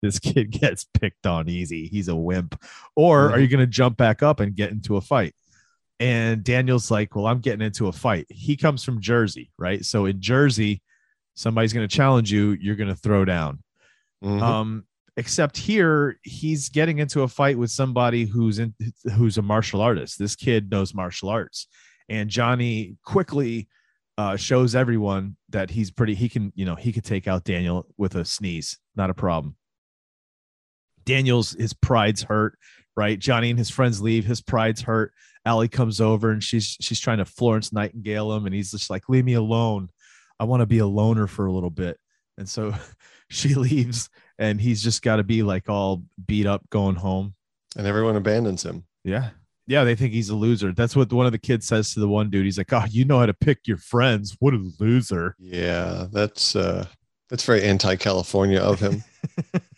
this 0.04 0.18
kid 0.18 0.50
gets 0.60 0.84
picked 0.84 1.26
on 1.26 1.48
easy 1.48 1.86
he's 1.88 2.08
a 2.08 2.14
wimp 2.14 2.60
or 2.94 3.30
are 3.30 3.40
you 3.40 3.48
gonna 3.48 3.66
jump 3.66 3.96
back 3.96 4.22
up 4.22 4.40
and 4.40 4.54
get 4.54 4.70
into 4.70 4.96
a 4.96 5.00
fight 5.00 5.34
and 6.00 6.42
Daniel's 6.42 6.90
like, 6.90 7.14
Well, 7.14 7.26
I'm 7.26 7.40
getting 7.40 7.64
into 7.64 7.86
a 7.86 7.92
fight. 7.92 8.26
He 8.28 8.56
comes 8.56 8.82
from 8.82 9.00
Jersey, 9.00 9.52
right? 9.58 9.84
So 9.84 10.06
in 10.06 10.20
Jersey, 10.20 10.82
somebody's 11.34 11.72
going 11.72 11.86
to 11.86 11.96
challenge 11.96 12.32
you, 12.32 12.50
you're 12.60 12.76
going 12.76 12.88
to 12.88 12.96
throw 12.96 13.24
down. 13.24 13.62
Mhm. 14.22 14.40
Um, 14.40 14.84
except 15.16 15.56
here, 15.56 16.18
he's 16.22 16.68
getting 16.68 16.98
into 16.98 17.22
a 17.22 17.28
fight 17.28 17.58
with 17.58 17.70
somebody 17.70 18.24
who's 18.24 18.58
in 18.58 18.74
who's 19.14 19.38
a 19.38 19.42
martial 19.42 19.80
artist. 19.80 20.18
This 20.18 20.34
kid 20.34 20.70
knows 20.70 20.94
martial 20.94 21.28
arts, 21.28 21.68
and 22.08 22.30
Johnny 22.30 22.96
quickly 23.04 23.68
uh, 24.16 24.36
shows 24.36 24.74
everyone 24.74 25.36
that 25.50 25.70
he's 25.70 25.90
pretty. 25.90 26.14
He 26.14 26.28
can, 26.28 26.52
you 26.54 26.64
know, 26.64 26.74
he 26.74 26.92
could 26.92 27.04
take 27.04 27.28
out 27.28 27.44
Daniel 27.44 27.86
with 27.98 28.14
a 28.14 28.24
sneeze, 28.24 28.78
not 28.96 29.10
a 29.10 29.14
problem. 29.14 29.56
Daniel's 31.04 31.52
his 31.52 31.72
pride's 31.72 32.22
hurt, 32.22 32.58
right? 32.96 33.18
Johnny 33.18 33.50
and 33.50 33.58
his 33.58 33.70
friends 33.70 34.00
leave. 34.00 34.24
His 34.24 34.40
pride's 34.40 34.82
hurt. 34.82 35.12
Allie 35.46 35.68
comes 35.68 36.00
over 36.00 36.30
and 36.30 36.42
she's 36.42 36.76
she's 36.80 37.00
trying 37.00 37.18
to 37.18 37.24
Florence 37.24 37.72
Nightingale 37.72 38.32
him, 38.32 38.46
and 38.46 38.54
he's 38.54 38.70
just 38.70 38.90
like, 38.90 39.08
"Leave 39.08 39.24
me 39.24 39.34
alone. 39.34 39.90
I 40.40 40.44
want 40.44 40.60
to 40.60 40.66
be 40.66 40.78
a 40.78 40.86
loner 40.86 41.26
for 41.26 41.46
a 41.46 41.52
little 41.52 41.70
bit." 41.70 41.98
And 42.38 42.48
so 42.48 42.74
she 43.28 43.54
leaves, 43.54 44.08
and 44.38 44.60
he's 44.60 44.82
just 44.82 45.02
got 45.02 45.16
to 45.16 45.24
be 45.24 45.42
like 45.42 45.68
all 45.68 46.02
beat 46.26 46.46
up 46.46 46.68
going 46.70 46.96
home. 46.96 47.34
and 47.76 47.86
everyone 47.86 48.16
abandons 48.16 48.64
him. 48.64 48.84
Yeah, 49.04 49.30
yeah, 49.66 49.84
they 49.84 49.94
think 49.94 50.12
he's 50.14 50.30
a 50.30 50.34
loser. 50.34 50.72
That's 50.72 50.96
what 50.96 51.12
one 51.12 51.26
of 51.26 51.32
the 51.32 51.38
kids 51.38 51.66
says 51.66 51.92
to 51.94 52.00
the 52.00 52.08
one 52.08 52.30
dude. 52.30 52.44
He's 52.44 52.58
like, 52.58 52.72
"Oh, 52.72 52.84
you 52.88 53.04
know 53.04 53.18
how 53.18 53.26
to 53.26 53.34
pick 53.34 53.66
your 53.66 53.76
friends. 53.76 54.36
What 54.40 54.54
a 54.54 54.72
loser." 54.80 55.36
Yeah, 55.38 56.06
that's 56.10 56.56
uh, 56.56 56.86
that's 57.28 57.44
very 57.44 57.62
anti-California 57.62 58.60
of 58.60 58.80
him. 58.80 59.04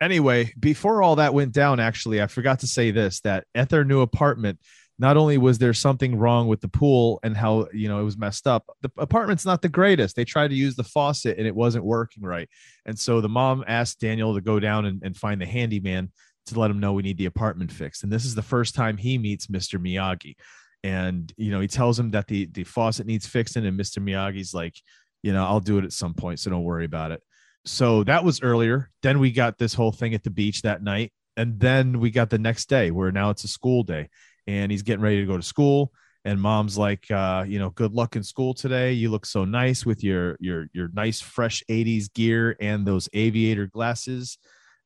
anyway, 0.00 0.52
before 0.58 1.02
all 1.02 1.16
that 1.16 1.34
went 1.34 1.52
down, 1.52 1.80
actually, 1.80 2.22
I 2.22 2.26
forgot 2.26 2.60
to 2.60 2.66
say 2.66 2.90
this 2.90 3.20
that 3.20 3.44
at 3.54 3.68
their 3.68 3.84
new 3.84 4.00
apartment, 4.00 4.58
not 4.98 5.16
only 5.16 5.38
was 5.38 5.58
there 5.58 5.74
something 5.74 6.16
wrong 6.16 6.48
with 6.48 6.60
the 6.60 6.68
pool 6.68 7.20
and 7.22 7.36
how 7.36 7.68
you 7.72 7.88
know 7.88 8.00
it 8.00 8.04
was 8.04 8.18
messed 8.18 8.46
up, 8.46 8.64
the 8.82 8.90
apartment's 8.98 9.46
not 9.46 9.62
the 9.62 9.68
greatest. 9.68 10.16
They 10.16 10.24
tried 10.24 10.48
to 10.48 10.56
use 10.56 10.76
the 10.76 10.84
faucet 10.84 11.38
and 11.38 11.46
it 11.46 11.54
wasn't 11.54 11.84
working 11.84 12.22
right. 12.22 12.48
And 12.84 12.98
so 12.98 13.20
the 13.20 13.28
mom 13.28 13.64
asked 13.66 14.00
Daniel 14.00 14.34
to 14.34 14.40
go 14.40 14.58
down 14.58 14.86
and, 14.86 15.02
and 15.04 15.16
find 15.16 15.40
the 15.40 15.46
handyman 15.46 16.10
to 16.46 16.58
let 16.58 16.70
him 16.70 16.80
know 16.80 16.92
we 16.92 17.02
need 17.02 17.18
the 17.18 17.26
apartment 17.26 17.70
fixed. 17.70 18.02
And 18.02 18.12
this 18.12 18.24
is 18.24 18.34
the 18.34 18.42
first 18.42 18.74
time 18.74 18.96
he 18.96 19.18
meets 19.18 19.46
Mr. 19.46 19.78
Miyagi. 19.78 20.34
And 20.82 21.32
you 21.36 21.50
know, 21.50 21.60
he 21.60 21.68
tells 21.68 21.98
him 21.98 22.10
that 22.12 22.26
the 22.26 22.46
the 22.46 22.64
faucet 22.64 23.06
needs 23.06 23.26
fixing, 23.26 23.66
and 23.66 23.78
Mr. 23.78 24.02
Miyagi's 24.02 24.54
like, 24.54 24.76
you 25.22 25.32
know, 25.32 25.44
I'll 25.44 25.60
do 25.60 25.78
it 25.78 25.84
at 25.84 25.92
some 25.92 26.14
point, 26.14 26.40
so 26.40 26.50
don't 26.50 26.64
worry 26.64 26.84
about 26.84 27.12
it 27.12 27.22
so 27.68 28.04
that 28.04 28.24
was 28.24 28.42
earlier. 28.42 28.90
Then 29.02 29.18
we 29.18 29.30
got 29.30 29.58
this 29.58 29.74
whole 29.74 29.92
thing 29.92 30.14
at 30.14 30.24
the 30.24 30.30
beach 30.30 30.62
that 30.62 30.82
night. 30.82 31.12
And 31.36 31.60
then 31.60 32.00
we 32.00 32.10
got 32.10 32.30
the 32.30 32.38
next 32.38 32.68
day 32.68 32.90
where 32.90 33.12
now 33.12 33.30
it's 33.30 33.44
a 33.44 33.48
school 33.48 33.84
day 33.84 34.08
and 34.46 34.72
he's 34.72 34.82
getting 34.82 35.02
ready 35.02 35.20
to 35.20 35.26
go 35.26 35.36
to 35.36 35.42
school. 35.42 35.92
And 36.24 36.40
mom's 36.40 36.76
like, 36.76 37.08
uh, 37.10 37.44
you 37.46 37.58
know, 37.58 37.70
good 37.70 37.92
luck 37.92 38.16
in 38.16 38.24
school 38.24 38.54
today. 38.54 38.92
You 38.92 39.10
look 39.10 39.24
so 39.24 39.44
nice 39.44 39.86
with 39.86 40.02
your 40.02 40.36
your 40.40 40.66
your 40.72 40.88
nice 40.92 41.20
fresh 41.20 41.62
80s 41.70 42.12
gear 42.12 42.56
and 42.60 42.84
those 42.84 43.08
aviator 43.12 43.66
glasses. 43.66 44.36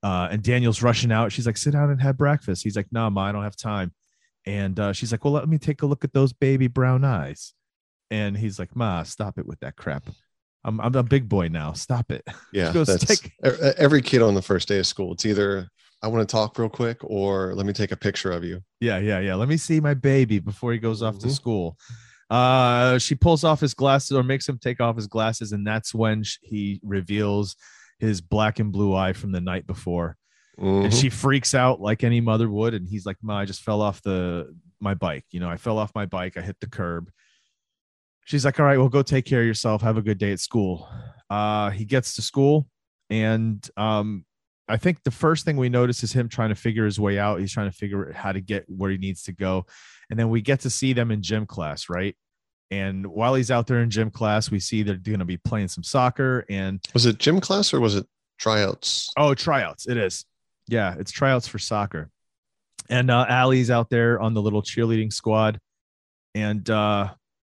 Uh, 0.03 0.29
and 0.31 0.43
Daniel's 0.43 0.83
rushing 0.83 1.13
out. 1.13 1.33
She's 1.33 1.47
like, 1.47 1.57
sit 1.57 1.73
down 1.73 1.91
and 1.91 2.03
have 2.03 2.19
breakfast. 2.19 2.65
He's 2.65 2.77
like, 2.77 2.89
no, 2.93 3.09
ma, 3.09 3.27
I 3.27 3.33
don't 3.33 3.45
have 3.45 3.57
time. 3.57 3.93
And 4.45 4.79
uh, 4.79 4.93
she's 4.93 5.13
like, 5.13 5.25
well, 5.25 5.33
let 5.33 5.49
me 5.49 5.59
take 5.59 5.83
a 5.83 5.87
look 5.87 6.05
at 6.05 6.13
those 6.13 6.33
baby 6.33 6.67
brown 6.67 7.05
eyes. 7.05 7.55
And 8.11 8.37
he's 8.37 8.59
like, 8.59 8.75
ma, 8.77 9.05
stop 9.05 9.39
it 9.39 9.47
with 9.47 9.61
that 9.61 9.77
crap. 9.77 10.05
I'm, 10.65 10.81
I'm 10.81 10.95
a 10.95 11.03
big 11.03 11.29
boy 11.29 11.49
now. 11.49 11.73
Stop 11.73 12.11
it. 12.13 12.25
Yeah, 12.53 12.71
goes, 12.73 12.87
that's 12.89 13.05
"Take-" 13.07 13.33
every 13.43 14.03
kid 14.03 14.21
on 14.21 14.35
the 14.35 14.43
first 14.43 14.69
day 14.69 14.79
of 14.79 14.87
school. 14.87 15.13
It's 15.15 15.25
either 15.25 15.69
I 16.03 16.09
want 16.09 16.29
to 16.29 16.31
talk 16.31 16.59
real 16.59 16.69
quick 16.69 16.99
or 17.03 17.55
let 17.55 17.65
me 17.65 17.73
take 17.73 17.91
a 17.93 17.97
picture 17.97 18.31
of 18.31 18.45
you. 18.45 18.61
Yeah, 18.81 18.99
yeah, 18.99 19.21
yeah. 19.21 19.35
Let 19.37 19.49
me 19.49 19.57
see 19.57 19.81
my 19.81 19.95
baby 19.95 20.39
before 20.39 20.73
he 20.73 20.79
goes 20.79 21.01
off 21.03 21.19
to 21.21 21.29
Mhm. 21.29 21.35
school. 21.35 21.79
Uh, 22.29 22.99
she 22.99 23.15
pulls 23.15 23.43
off 23.45 23.61
his 23.61 23.73
glasses 23.75 24.13
or 24.17 24.23
makes 24.23 24.49
him 24.49 24.59
take 24.59 24.81
off 24.81 24.97
his 24.97 25.07
glasses, 25.07 25.53
and 25.53 25.67
that's 25.67 25.95
when 25.95 26.25
he 26.43 26.79
reveals 26.83 27.57
his 27.99 28.21
black 28.21 28.59
and 28.59 28.71
blue 28.73 28.95
eye 28.95 29.13
from 29.15 29.33
the 29.33 29.41
night 29.41 29.67
before. 29.67 30.17
And 30.59 30.93
Mhm. 30.93 31.01
she 31.01 31.09
freaks 31.09 31.55
out 31.55 31.81
like 31.81 32.05
any 32.05 32.21
mother 32.21 32.51
would, 32.51 32.75
and 32.75 32.87
he's 32.87 33.07
like, 33.07 33.17
"Ma, 33.23 33.39
I 33.39 33.45
just 33.47 33.63
fell 33.63 33.81
off 33.81 34.03
the 34.03 34.55
my 34.81 34.93
bike. 34.95 35.25
You 35.31 35.41
know, 35.41 35.49
I 35.49 35.57
fell 35.57 35.79
off 35.79 35.95
my 35.95 36.05
bike. 36.07 36.37
I 36.37 36.43
hit 36.43 36.57
the 36.61 36.69
curb." 36.69 37.11
She's 38.25 38.45
like, 38.45 38.59
"All 38.61 38.67
right, 38.67 38.79
well, 38.79 38.89
go 38.89 39.03
take 39.03 39.25
care 39.25 39.41
of 39.41 39.47
yourself. 39.47 39.83
Have 39.83 39.97
a 39.97 40.03
good 40.03 40.19
day 40.19 40.33
at 40.33 40.41
school." 40.41 40.89
Uh, 41.31 41.71
he 41.71 41.85
gets 41.85 42.15
to 42.17 42.23
school, 42.23 42.67
and 43.11 43.69
um, 43.77 44.25
I 44.69 44.77
think 44.77 45.03
the 45.03 45.11
first 45.11 45.45
thing 45.45 45.57
we 45.57 45.69
notice 45.69 46.03
is 46.03 46.13
him 46.13 46.29
trying 46.29 46.49
to 46.49 46.55
figure 46.55 46.85
his 46.85 46.99
way 46.99 47.19
out. 47.19 47.41
He's 47.41 47.53
trying 47.53 47.71
to 47.71 47.77
figure 47.77 48.09
out 48.09 48.15
how 48.15 48.33
to 48.33 48.41
get 48.41 48.65
where 48.69 48.91
he 48.91 48.99
needs 48.99 49.25
to 49.25 49.33
go. 49.33 49.67
And 50.09 50.19
then 50.19 50.31
we 50.31 50.41
get 50.41 50.61
to 50.61 50.71
see 50.71 50.93
them 50.93 51.11
in 51.11 51.23
gym 51.23 51.47
class, 51.47 51.89
right? 51.89 52.17
And 52.71 53.07
while 53.07 53.35
he's 53.35 53.51
out 53.51 53.67
there 53.67 53.81
in 53.83 53.91
gym 53.91 54.11
class, 54.11 54.51
we 54.51 54.61
see 54.61 54.83
they're 54.83 54.97
going 54.97 55.19
to 55.19 55.27
be 55.27 55.37
playing 55.37 55.69
some 55.69 55.85
soccer 55.85 56.47
and 56.49 56.81
was 56.95 57.05
it 57.05 57.19
gym 57.19 57.39
class 57.39 57.75
or 57.75 57.81
was 57.81 57.97
it 57.97 58.07
tryouts? 58.39 59.13
oh, 59.19 59.35
tryouts. 59.35 59.87
It 59.87 59.99
is. 59.99 60.25
Yeah, 60.69 60.95
it's 60.99 61.13
tryouts 61.13 61.47
for 61.47 61.59
soccer. 61.59 62.11
And 62.89 63.11
uh, 63.11 63.27
Allie's 63.29 63.71
out 63.71 63.91
there 63.91 64.19
on 64.21 64.33
the 64.33 64.41
little 64.41 64.63
cheerleading 64.63 65.13
squad. 65.13 65.61
And 66.35 66.69
uh, 66.71 67.11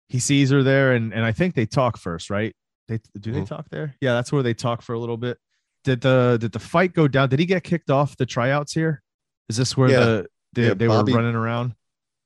he 0.09 0.19
sees 0.19 0.49
her 0.51 0.63
there. 0.63 0.93
And, 0.93 1.13
and 1.13 1.23
I 1.25 1.31
think 1.31 1.55
they 1.55 1.65
talk 1.65 1.97
first, 1.97 2.29
right? 2.29 2.55
They 2.87 2.99
do 3.19 3.31
they 3.31 3.41
Mhm. 3.41 3.47
talk 3.47 3.67
there? 3.69 3.95
Yeah, 4.01 4.13
that's 4.13 4.31
where 4.31 4.43
they 4.43 4.53
talk 4.53 4.81
for 4.81 4.93
a 4.93 4.99
little 4.99 5.17
bit. 5.17 5.37
Did 5.83 6.01
the 6.01 6.37
did 6.39 6.51
the 6.53 6.59
fight 6.59 6.93
go 6.93 7.07
down? 7.07 7.29
Did 7.29 7.39
he 7.39 7.45
get 7.45 7.63
kicked 7.63 7.89
off 7.89 8.15
the 8.17 8.25
tryouts 8.25 8.73
here? 8.73 9.01
Is 9.49 9.57
this 9.57 9.75
where 9.75 9.89
Yeah. 9.89 9.99
the 9.99 10.27
they, 10.53 10.67
Yeah, 10.67 10.73
they 10.73 10.87
Bobby- 10.87 11.11
were 11.11 11.19
running 11.19 11.35
around? 11.35 11.75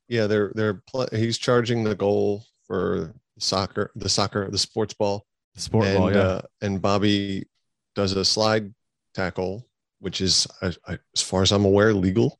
Yeah, 0.07 0.27
they're 0.27 0.51
they're 0.55 0.75
pl- 0.87 1.07
he's 1.11 1.37
charging 1.37 1.83
the 1.83 1.95
goal 1.95 2.45
for 2.67 3.13
soccer, 3.39 3.91
the 3.95 4.09
soccer, 4.09 4.49
the 4.51 4.57
sports 4.57 4.93
ball, 4.93 5.25
the 5.55 5.61
Sport 5.61 5.87
and 5.87 5.97
ball, 5.97 6.11
yeah. 6.11 6.17
uh, 6.19 6.41
and 6.61 6.81
Bobby 6.81 7.45
does 7.95 8.13
a 8.13 8.23
slide 8.23 8.73
tackle, 9.15 9.67
which 9.99 10.21
is 10.21 10.47
I- 10.61 10.75
I- 10.87 10.99
as 11.15 11.21
far 11.23 11.41
as 11.41 11.51
I'm 11.51 11.65
aware 11.65 11.93
legal. 11.93 12.39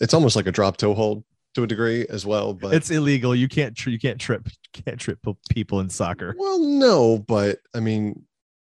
It's 0.00 0.14
almost 0.14 0.36
like 0.36 0.46
a 0.46 0.52
drop 0.52 0.76
toe 0.78 0.94
hold 0.94 1.24
to 1.58 1.64
a 1.64 1.66
degree 1.66 2.06
as 2.08 2.24
well, 2.24 2.54
but 2.54 2.72
it's 2.74 2.90
illegal. 2.90 3.34
You 3.34 3.48
can't 3.48 3.76
tr- 3.76 3.90
you 3.90 3.98
can't 3.98 4.20
trip 4.20 4.46
you 4.46 4.82
can't 4.84 4.98
trip 5.00 5.18
people 5.50 5.80
in 5.80 5.90
soccer. 5.90 6.34
well, 6.38 6.58
no, 6.60 7.18
but 7.26 7.58
I 7.74 7.80
mean, 7.80 8.24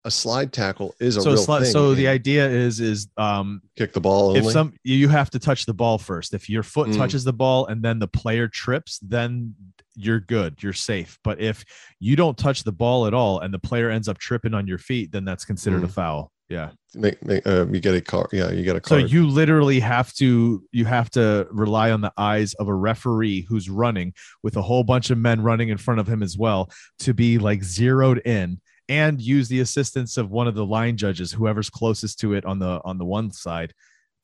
a 0.03 0.11
slide 0.11 0.53
tackle 0.53 0.93
is 0.99 1.17
a 1.17 1.21
So 1.21 1.31
real 1.31 1.45
sli- 1.45 1.61
thing. 1.63 1.71
so 1.71 1.95
the 1.95 2.07
idea 2.07 2.47
is 2.47 2.79
is 2.79 3.07
um 3.17 3.61
kick 3.75 3.93
the 3.93 4.01
ball 4.01 4.27
only. 4.29 4.39
if 4.41 4.51
some 4.51 4.73
you 4.83 5.07
have 5.09 5.29
to 5.31 5.39
touch 5.39 5.65
the 5.65 5.73
ball 5.73 5.97
first. 5.97 6.33
If 6.35 6.47
your 6.49 6.61
foot 6.63 6.89
Mm. 6.89 6.97
touches 6.97 7.23
the 7.23 7.33
ball 7.33 7.65
and 7.65 7.81
then 7.83 7.97
the 7.99 8.07
player 8.07 8.47
trips, 8.47 8.99
then 8.99 9.55
you're 9.95 10.19
good. 10.19 10.61
You're 10.61 10.73
safe. 10.73 11.17
But 11.23 11.39
if 11.39 11.63
you 11.99 12.15
don't 12.15 12.37
touch 12.37 12.63
the 12.63 12.71
ball 12.73 13.07
at 13.07 13.13
all 13.15 13.39
and 13.39 13.51
the 13.53 13.59
player 13.59 13.89
ends 13.89 14.07
up 14.07 14.17
tripping 14.19 14.53
on 14.53 14.67
your 14.67 14.77
feet, 14.77 15.11
then 15.11 15.25
that's 15.25 15.45
considered 15.45 15.83
a 15.83 15.87
Mm. 15.87 15.91
foul. 15.91 16.31
Yeah. 16.47 16.71
make, 16.93 17.23
make, 17.25 17.45
uh, 17.47 17.65
you 17.67 17.79
get 17.79 17.95
a 17.95 18.01
car. 18.01 18.29
Yeah, 18.31 18.51
you 18.51 18.63
get 18.63 18.75
a 18.75 18.81
car. 18.81 18.99
So 18.99 19.05
you 19.05 19.27
literally 19.27 19.79
have 19.79 20.13
to 20.15 20.63
you 20.71 20.85
have 20.85 21.09
to 21.11 21.47
rely 21.51 21.91
on 21.91 22.01
the 22.01 22.13
eyes 22.17 22.53
of 22.55 22.67
a 22.67 22.73
referee 22.73 23.45
who's 23.49 23.69
running 23.69 24.13
with 24.43 24.55
a 24.55 24.61
whole 24.61 24.83
bunch 24.83 25.09
of 25.09 25.17
men 25.17 25.41
running 25.41 25.69
in 25.69 25.77
front 25.77 25.99
of 25.99 26.07
him 26.07 26.21
as 26.21 26.37
well 26.37 26.69
to 26.99 27.13
be 27.13 27.39
like 27.39 27.63
zeroed 27.63 28.19
in 28.25 28.61
and 28.87 29.19
use 29.19 29.47
the 29.47 29.59
assistance 29.61 30.17
of 30.17 30.29
one 30.29 30.47
of 30.47 30.53
the 30.53 30.65
line 30.65 30.95
judges 30.97 31.31
whoever's 31.31 31.71
closest 31.71 32.19
to 32.19 32.33
it 32.35 32.45
on 32.45 32.59
the 32.59 32.79
on 32.85 32.99
the 32.99 33.05
one 33.05 33.31
side 33.31 33.73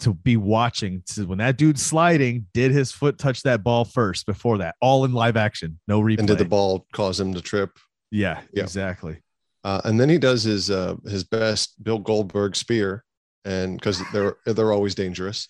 to 0.01 0.13
be 0.13 0.37
watching 0.37 1.01
to 1.07 1.25
when 1.25 1.39
that 1.39 1.57
dude's 1.57 1.83
sliding 1.83 2.45
did 2.53 2.71
his 2.71 2.91
foot 2.91 3.17
touch 3.17 3.41
that 3.41 3.63
ball 3.63 3.83
first 3.85 4.27
before 4.27 4.59
that 4.59 4.75
all 4.79 5.03
in 5.05 5.13
live 5.13 5.35
action 5.37 5.79
no 5.87 5.99
replay 5.99 6.19
and 6.19 6.27
did 6.27 6.37
the 6.37 6.45
ball 6.45 6.85
cause 6.93 7.19
him 7.19 7.33
to 7.33 7.41
trip? 7.41 7.71
yeah, 8.11 8.41
Yeah. 8.53 8.61
exactly 8.63 9.17
Uh, 9.63 9.81
and 9.85 9.99
then 9.99 10.09
he 10.09 10.17
does 10.17 10.43
his 10.43 10.71
uh, 10.71 10.95
his 11.05 11.23
best 11.23 11.81
Bill 11.83 11.99
Goldberg 11.99 12.55
spear, 12.55 13.03
and 13.45 13.77
because 13.77 14.01
they're 14.11 14.35
they're 14.45 14.73
always 14.73 14.95
dangerous, 14.95 15.47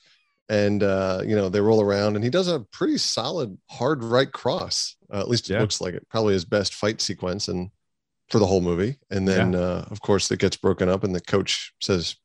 and 0.50 0.84
uh, 0.84 1.22
you 1.26 1.36
know 1.36 1.48
they 1.50 1.62
roll 1.62 1.82
around, 1.82 2.16
and 2.16 2.24
he 2.24 2.30
does 2.30 2.48
a 2.50 2.60
pretty 2.72 2.98
solid 2.98 3.58
hard 3.70 4.04
right 4.04 4.32
cross. 4.32 4.96
Uh, 5.14 5.20
at 5.20 5.30
least 5.30 5.50
it 5.50 5.54
Yeah. 5.54 5.62
looks 5.62 5.80
like 5.82 5.94
it. 5.94 6.08
Probably 6.10 6.34
his 6.34 6.46
best 6.46 6.74
fight 6.76 7.00
sequence, 7.02 7.48
and 7.48 7.70
for 8.30 8.40
the 8.40 8.46
whole 8.46 8.62
movie. 8.62 8.98
And 9.10 9.28
then 9.28 9.56
uh, 9.56 9.86
of 9.92 10.02
course 10.02 10.30
it 10.32 10.40
gets 10.40 10.58
broken 10.58 10.90
up, 10.90 11.04
and 11.04 11.16
the 11.16 11.22
coach 11.22 11.74
says, 11.82 12.16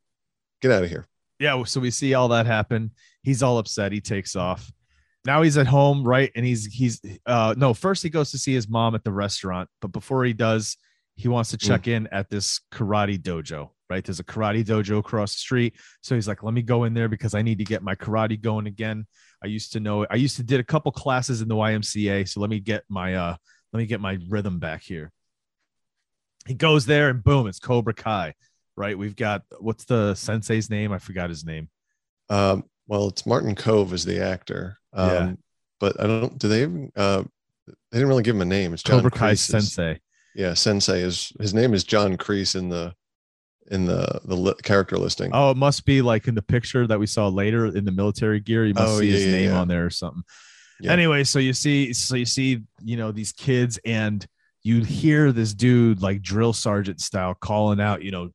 "Get 0.63 0.73
out 0.73 0.83
of 0.85 0.91
here." 0.91 1.07
yeah 1.39 1.63
so 1.65 1.79
we 1.81 1.91
see 1.91 2.15
all 2.15 2.29
that 2.29 2.47
happen 2.47 2.91
he's 3.23 3.43
all 3.43 3.59
upset 3.59 3.93
he 3.93 4.01
takes 4.01 4.35
off 4.37 4.73
now 5.27 5.43
he's 5.43 5.59
at 5.59 5.67
home 5.67 6.03
right 6.03 6.33
and 6.35 6.47
he's 6.47 6.65
he's 6.65 6.99
uh 7.27 7.55
no 7.59 7.75
first 7.75 8.03
he 8.03 8.09
goes 8.09 8.31
to 8.31 8.39
see 8.39 8.55
his 8.55 8.71
mom 8.71 8.95
at 8.95 9.05
the 9.05 9.13
restaurant 9.13 9.69
but 9.83 9.89
before 9.89 10.25
he 10.25 10.33
does 10.33 10.79
he 11.17 11.29
wants 11.29 11.51
to 11.51 11.57
check 11.57 11.89
in 11.89 12.07
at 12.13 12.29
this 12.31 12.61
karate 12.73 13.19
dojo 13.21 13.71
right 13.91 14.05
there's 14.05 14.21
a 14.21 14.25
karate 14.25 14.65
dojo 14.65 14.99
across 14.99 15.35
the 15.35 15.39
street 15.39 15.75
so 16.03 16.15
he's 16.15 16.29
like 16.29 16.43
let 16.43 16.55
me 16.55 16.63
go 16.63 16.85
in 16.85 16.93
there 16.95 17.09
because 17.09 17.35
i 17.35 17.43
need 17.43 17.59
to 17.59 17.65
get 17.65 17.83
my 17.83 17.95
karate 17.95 18.41
going 18.41 18.67
again 18.67 19.07
i 19.43 19.47
used 19.47 19.73
to 19.73 19.81
know 19.81 20.07
i 20.11 20.15
used 20.17 20.37
to 20.37 20.43
did 20.43 20.61
a 20.61 20.65
couple 20.65 20.93
classes 20.93 21.41
in 21.41 21.49
the 21.49 21.55
ymca 21.55 22.29
so 22.29 22.41
let 22.41 22.51
me 22.51 22.61
get 22.61 22.85
my 22.89 23.15
uh 23.15 23.35
let 23.73 23.79
me 23.79 23.87
get 23.87 24.01
my 24.01 24.19
rhythm 24.29 24.59
back 24.59 24.83
here 24.83 25.11
he 26.47 26.55
goes 26.55 26.87
there 26.87 27.09
and 27.09 27.25
boom 27.25 27.47
it's 27.47 27.59
cobra 27.59 27.95
kai 27.95 28.35
right 28.77 28.99
we've 28.99 29.17
got 29.17 29.43
what's 29.59 29.85
the 29.85 30.15
sensei's 30.15 30.69
name 30.71 30.93
i 30.93 30.99
forgot 30.99 31.29
his 31.31 31.45
name 31.45 31.69
Um, 32.29 32.65
well, 32.89 33.09
it's 33.09 33.25
Martin 33.27 33.55
Kove 33.55 33.93
as 33.93 34.05
the 34.05 34.21
actor. 34.21 34.79
Um, 34.93 35.11
Yeah. 35.11 35.33
But 35.79 36.01
I 36.01 36.07
don't. 36.07 36.39
Do 36.39 36.49
they 36.49 36.63
even? 36.63 36.91
Uh, 36.97 37.23
they 37.67 37.99
didn't 37.99 38.09
really 38.09 38.23
give 38.23 38.35
him 38.37 38.43
a 38.43 38.47
name. 38.47 38.73
It's 38.73 38.83
John 38.83 38.99
Cobra 38.99 39.11
Kai 39.11 39.35
Sensei. 39.35 40.01
Yeah, 40.37 40.53
Sensei 40.55 41.01
is 41.01 41.33
his 41.41 41.55
name 41.55 41.73
is 41.73 41.83
John 41.83 42.17
Kreese 42.19 42.55
in 42.55 42.69
the 42.69 42.95
in 43.71 43.87
the 43.87 44.21
the 44.25 44.37
li- 44.37 44.55
character 44.63 44.99
listing. 44.99 45.31
Oh, 45.33 45.51
it 45.51 45.57
must 45.57 45.85
be 45.87 46.03
like 46.03 46.29
in 46.29 46.35
the 46.35 46.43
picture 46.43 46.87
that 46.87 46.99
we 47.01 47.07
saw 47.07 47.29
later 47.29 47.67
in 47.67 47.85
the 47.85 47.91
military 47.91 48.39
gear. 48.41 48.67
You 48.67 48.75
must 48.75 48.87
Oh, 48.93 48.99
see 49.01 49.07
yeah, 49.07 49.13
his 49.15 49.27
yeah, 49.27 49.33
name 49.33 49.51
yeah. 49.51 49.59
on 49.61 49.69
there 49.69 49.87
or 49.87 49.91
something. 49.91 50.23
Anyway, 50.85 51.25
so 51.25 51.39
you 51.39 51.55
see, 51.55 51.95
so 51.95 52.17
you 52.17 52.27
see, 52.27 52.63
you 52.85 52.99
know, 52.99 53.11
these 53.11 53.33
kids, 53.33 53.79
and 53.87 54.25
you 54.63 54.85
hear 54.85 55.33
this 55.33 55.55
dude 55.55 56.03
like 56.03 56.21
drill 56.21 56.53
sergeant 56.53 57.01
style 57.01 57.35
calling 57.35 57.81
out, 57.81 58.03
you 58.03 58.11
know, 58.11 58.29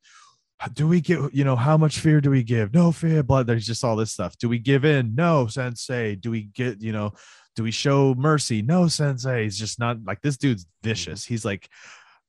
do 0.73 0.87
we 0.87 1.01
give, 1.01 1.29
you 1.33 1.43
know, 1.43 1.55
how 1.55 1.77
much 1.77 1.99
fear 1.99 2.19
do 2.19 2.31
we 2.31 2.41
give? 2.41 2.73
No 2.73 2.91
fear, 2.91 3.21
blood. 3.21 3.45
There's 3.45 3.65
just 3.65 3.83
all 3.83 3.95
this 3.95 4.11
stuff. 4.11 4.35
Do 4.39 4.49
we 4.49 4.57
give 4.57 4.85
in? 4.85 5.13
No, 5.13 5.45
sensei. 5.45 6.15
Do 6.15 6.31
we 6.31 6.43
get, 6.55 6.81
you 6.81 6.91
know, 6.93 7.13
do 7.55 7.63
we 7.63 7.71
show 7.71 8.15
mercy? 8.15 8.61
No, 8.61 8.87
sensei. 8.87 9.43
He's 9.43 9.57
just 9.57 9.79
not 9.79 9.97
like 10.05 10.21
this 10.21 10.37
dude's 10.37 10.65
mm-hmm. 10.65 10.89
vicious. 10.89 11.25
He's 11.25 11.45
like, 11.45 11.69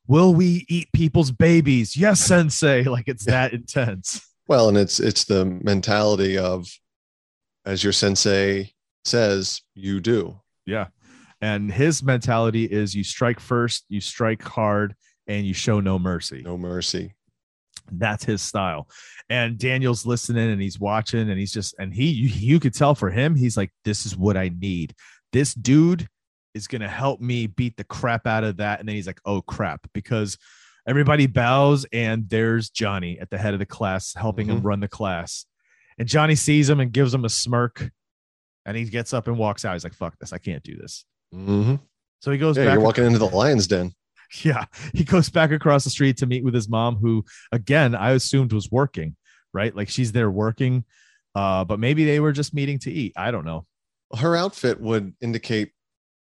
will 0.06 0.34
we 0.34 0.64
eat 0.68 0.88
people's 0.92 1.30
babies? 1.30 1.96
Yes, 1.96 2.20
sensei. 2.20 2.84
Like 2.92 3.08
it's 3.08 3.24
that 3.24 3.52
intense. 3.52 4.26
Well, 4.48 4.68
and 4.68 4.76
it's 4.76 5.00
it's 5.00 5.24
the 5.24 5.44
mentality 5.44 6.36
of, 6.36 6.68
as 7.64 7.82
your 7.84 7.92
sensei 7.92 8.72
says, 9.04 9.62
you 9.74 10.00
do. 10.00 10.40
Yeah. 10.66 10.88
And 11.40 11.72
his 11.72 12.02
mentality 12.02 12.64
is 12.64 12.94
you 12.94 13.02
strike 13.02 13.40
first, 13.40 13.84
you 13.88 14.00
strike 14.00 14.42
hard, 14.42 14.94
and 15.26 15.46
you 15.46 15.54
show 15.54 15.80
no 15.80 15.98
mercy. 15.98 16.42
No 16.42 16.56
mercy. 16.56 17.14
That's 17.90 18.24
his 18.24 18.42
style. 18.42 18.88
And 19.28 19.58
Daniel's 19.58 20.06
listening 20.06 20.50
and 20.50 20.60
he's 20.60 20.78
watching 20.78 21.30
and 21.30 21.38
he's 21.38 21.52
just, 21.52 21.74
and 21.78 21.92
he, 21.92 22.10
you, 22.10 22.28
you 22.28 22.60
could 22.60 22.74
tell 22.74 22.94
for 22.94 23.10
him, 23.10 23.34
he's 23.34 23.56
like, 23.56 23.72
this 23.84 24.06
is 24.06 24.16
what 24.16 24.36
I 24.36 24.50
need. 24.56 24.94
This 25.32 25.54
dude 25.54 26.08
is 26.54 26.66
going 26.66 26.82
to 26.82 26.88
help 26.88 27.20
me 27.20 27.46
beat 27.46 27.76
the 27.76 27.84
crap 27.84 28.26
out 28.26 28.44
of 28.44 28.58
that. 28.58 28.80
And 28.80 28.88
then 28.88 28.96
he's 28.96 29.06
like, 29.06 29.20
oh 29.24 29.40
crap, 29.42 29.86
because 29.94 30.36
everybody 30.86 31.26
bows 31.26 31.86
and 31.92 32.28
there's 32.28 32.68
Johnny 32.70 33.18
at 33.18 33.30
the 33.30 33.38
head 33.38 33.54
of 33.54 33.60
the 33.60 33.66
class 33.66 34.12
helping 34.14 34.48
him 34.48 34.60
Mhm. 34.60 34.64
run 34.64 34.80
the 34.80 34.88
class. 34.88 35.46
And 35.98 36.06
Johnny 36.08 36.34
sees 36.34 36.68
him 36.68 36.80
and 36.80 36.92
gives 36.92 37.14
him 37.14 37.24
a 37.24 37.28
smirk. 37.28 37.90
And 38.66 38.76
he 38.76 38.84
gets 38.84 39.12
up 39.12 39.26
and 39.28 39.38
walks 39.38 39.64
out. 39.64 39.72
He's 39.74 39.84
like, 39.84 39.94
fuck 39.94 40.18
this. 40.18 40.32
I 40.32 40.38
can't 40.38 40.62
do 40.62 40.76
this. 40.76 41.04
hmm 41.32 41.76
So 42.20 42.30
he 42.30 42.38
goes 42.38 42.56
Yeah, 42.56 42.66
back. 42.66 42.74
you're 42.74 42.82
walking 42.82 43.04
into 43.04 43.18
the 43.18 43.28
lion's 43.28 43.66
den. 43.66 43.92
Yeah, 44.44 44.64
he 44.94 45.04
goes 45.04 45.28
back 45.28 45.50
across 45.50 45.84
the 45.84 45.90
street 45.90 46.16
to 46.18 46.26
meet 46.26 46.42
with 46.42 46.54
his 46.54 46.66
mom, 46.66 46.96
who 46.96 47.22
again 47.52 47.94
I 47.94 48.12
assumed 48.12 48.52
was 48.54 48.70
working, 48.70 49.14
right? 49.52 49.76
Like 49.76 49.90
she's 49.90 50.12
there 50.12 50.30
working, 50.30 50.84
uh, 51.34 51.66
but 51.66 51.78
maybe 51.78 52.06
they 52.06 52.18
were 52.18 52.32
just 52.32 52.54
meeting 52.54 52.78
to 52.80 52.90
eat. 52.90 53.12
I 53.14 53.30
don't 53.30 53.44
know. 53.44 53.66
Her 54.18 54.36
outfit 54.36 54.80
would 54.80 55.14
indicate 55.20 55.72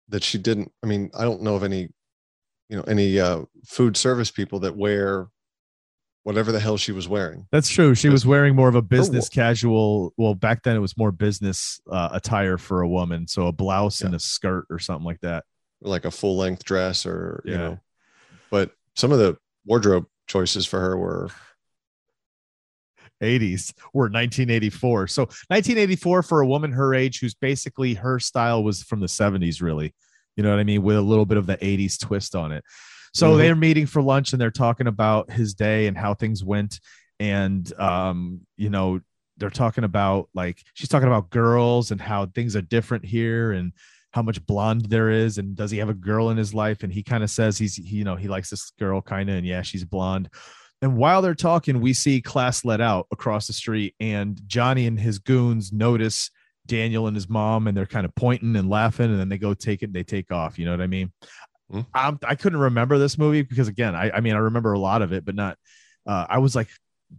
that 0.09 0.23
she 0.23 0.37
didn't. 0.37 0.71
I 0.83 0.87
mean, 0.87 1.11
I 1.17 1.23
don't 1.23 1.41
know 1.41 1.55
of 1.55 1.63
any, 1.63 1.89
you 2.69 2.77
know, 2.77 2.83
any 2.83 3.19
uh, 3.19 3.43
food 3.65 3.95
service 3.97 4.31
people 4.31 4.59
that 4.61 4.75
wear 4.75 5.27
whatever 6.23 6.51
the 6.51 6.59
hell 6.59 6.77
she 6.77 6.91
was 6.91 7.07
wearing. 7.07 7.47
That's 7.51 7.69
true. 7.69 7.95
She 7.95 8.09
was 8.09 8.25
wearing 8.25 8.55
more 8.55 8.67
of 8.69 8.75
a 8.75 8.81
business 8.81 9.29
wo- 9.29 9.41
casual. 9.41 10.13
Well, 10.17 10.35
back 10.35 10.63
then 10.63 10.75
it 10.75 10.79
was 10.79 10.97
more 10.97 11.11
business 11.11 11.79
uh, 11.89 12.09
attire 12.11 12.57
for 12.57 12.81
a 12.81 12.87
woman, 12.87 13.27
so 13.27 13.47
a 13.47 13.51
blouse 13.51 14.01
and 14.01 14.13
a 14.13 14.19
skirt 14.19 14.65
or 14.69 14.79
something 14.79 15.05
like 15.05 15.21
that. 15.21 15.45
like 15.81 16.03
a 16.05 16.11
full 16.11 16.35
length 16.37 16.65
dress 16.65 17.05
or 17.05 17.41
you 17.45 17.53
Yeah. 17.53 17.57
know 17.57 17.79
but 18.51 18.71
some 18.95 19.11
of 19.13 19.19
the 19.19 19.37
wardrobe 19.65 20.05
choices 20.27 20.65
for 20.65 20.79
her 20.81 20.97
were 20.97 21.29
80s 23.21 23.73
were 23.93 24.03
1984. 24.05 25.07
So 25.07 25.23
1984 25.23 26.23
for 26.23 26.41
a 26.41 26.47
woman 26.47 26.71
her 26.71 26.93
age, 26.93 27.19
who's 27.19 27.33
basically 27.33 27.93
her 27.95 28.19
style 28.19 28.63
was 28.63 28.83
from 28.83 28.99
the 28.99 29.07
70s, 29.07 29.61
really. 29.61 29.93
You 30.35 30.43
know 30.43 30.51
what 30.51 30.59
I 30.59 30.63
mean? 30.63 30.83
With 30.83 30.95
a 30.97 31.01
little 31.01 31.25
bit 31.25 31.37
of 31.37 31.45
the 31.45 31.57
80s 31.57 31.97
twist 31.99 32.35
on 32.35 32.51
it. 32.51 32.63
So 33.13 33.33
Mhm. 33.33 33.37
they're 33.39 33.55
meeting 33.55 33.85
for 33.87 34.01
lunch 34.01 34.31
and 34.33 34.41
they're 34.41 34.51
talking 34.51 34.87
about 34.87 35.31
his 35.31 35.53
day 35.53 35.87
and 35.87 35.97
how 35.97 36.13
things 36.13 36.43
went. 36.43 36.79
And 37.19 37.71
um, 37.79 38.41
you 38.55 38.69
know, 38.69 39.01
they're 39.37 39.49
talking 39.49 39.83
about 39.83 40.29
like 40.33 40.61
she's 40.73 40.89
talking 40.89 41.07
about 41.07 41.29
girls 41.29 41.91
and 41.91 41.99
how 42.01 42.25
things 42.27 42.55
are 42.55 42.61
different 42.61 43.05
here 43.05 43.51
and 43.53 43.71
how 44.11 44.21
much 44.21 44.45
blonde 44.45 44.85
there 44.85 45.09
is 45.09 45.37
and 45.37 45.55
does 45.55 45.71
he 45.71 45.77
have 45.77 45.87
a 45.89 45.93
girl 45.93 46.29
in 46.29 46.35
his 46.37 46.53
life 46.53 46.83
and 46.83 46.91
he 46.91 47.03
kind 47.03 47.23
of 47.23 47.29
says 47.29 47.57
he's 47.57 47.75
he, 47.75 47.97
you 47.97 48.03
know 48.03 48.15
he 48.15 48.27
likes 48.27 48.49
this 48.49 48.71
girl 48.79 49.01
kind 49.01 49.29
of 49.29 49.35
and 49.35 49.45
yeah 49.45 49.61
she's 49.61 49.85
blonde 49.85 50.29
and 50.81 50.95
while 50.97 51.21
they're 51.21 51.35
talking, 51.35 51.81
we 51.81 51.93
see 51.93 52.21
class 52.21 52.63
let 52.63 52.81
out 52.81 53.07
across 53.11 53.47
the 53.47 53.53
street, 53.53 53.95
and 53.99 54.39
Johnny 54.47 54.87
and 54.87 54.99
his 54.99 55.19
goons 55.19 55.71
notice 55.73 56.29
Daniel 56.65 57.07
and 57.07 57.15
his 57.15 57.27
mom, 57.29 57.67
and 57.67 57.75
they're 57.75 57.85
kind 57.85 58.05
of 58.05 58.13
pointing 58.15 58.55
and 58.55 58.69
laughing, 58.69 59.09
and 59.11 59.19
then 59.19 59.29
they 59.29 59.37
go 59.37 59.53
take 59.53 59.81
it 59.81 59.85
and 59.87 59.93
they 59.93 60.03
take 60.03 60.31
off. 60.31 60.57
You 60.59 60.65
know 60.65 60.71
what 60.71 60.81
I 60.81 60.87
mean? 60.87 61.11
Mhm. 61.71 61.85
I'm, 61.93 62.19
I 62.23 62.35
couldn't 62.35 62.59
remember 62.59 62.97
this 62.97 63.17
movie 63.17 63.41
because, 63.41 63.67
again, 63.67 63.95
I, 63.95 64.09
I 64.11 64.19
mean, 64.21 64.33
I 64.33 64.39
remember 64.39 64.73
a 64.73 64.79
lot 64.79 65.01
of 65.01 65.11
it, 65.13 65.25
but 65.25 65.35
not. 65.35 65.57
Uh, 66.07 66.25
I 66.29 66.37
was 66.39 66.55
like, 66.55 66.67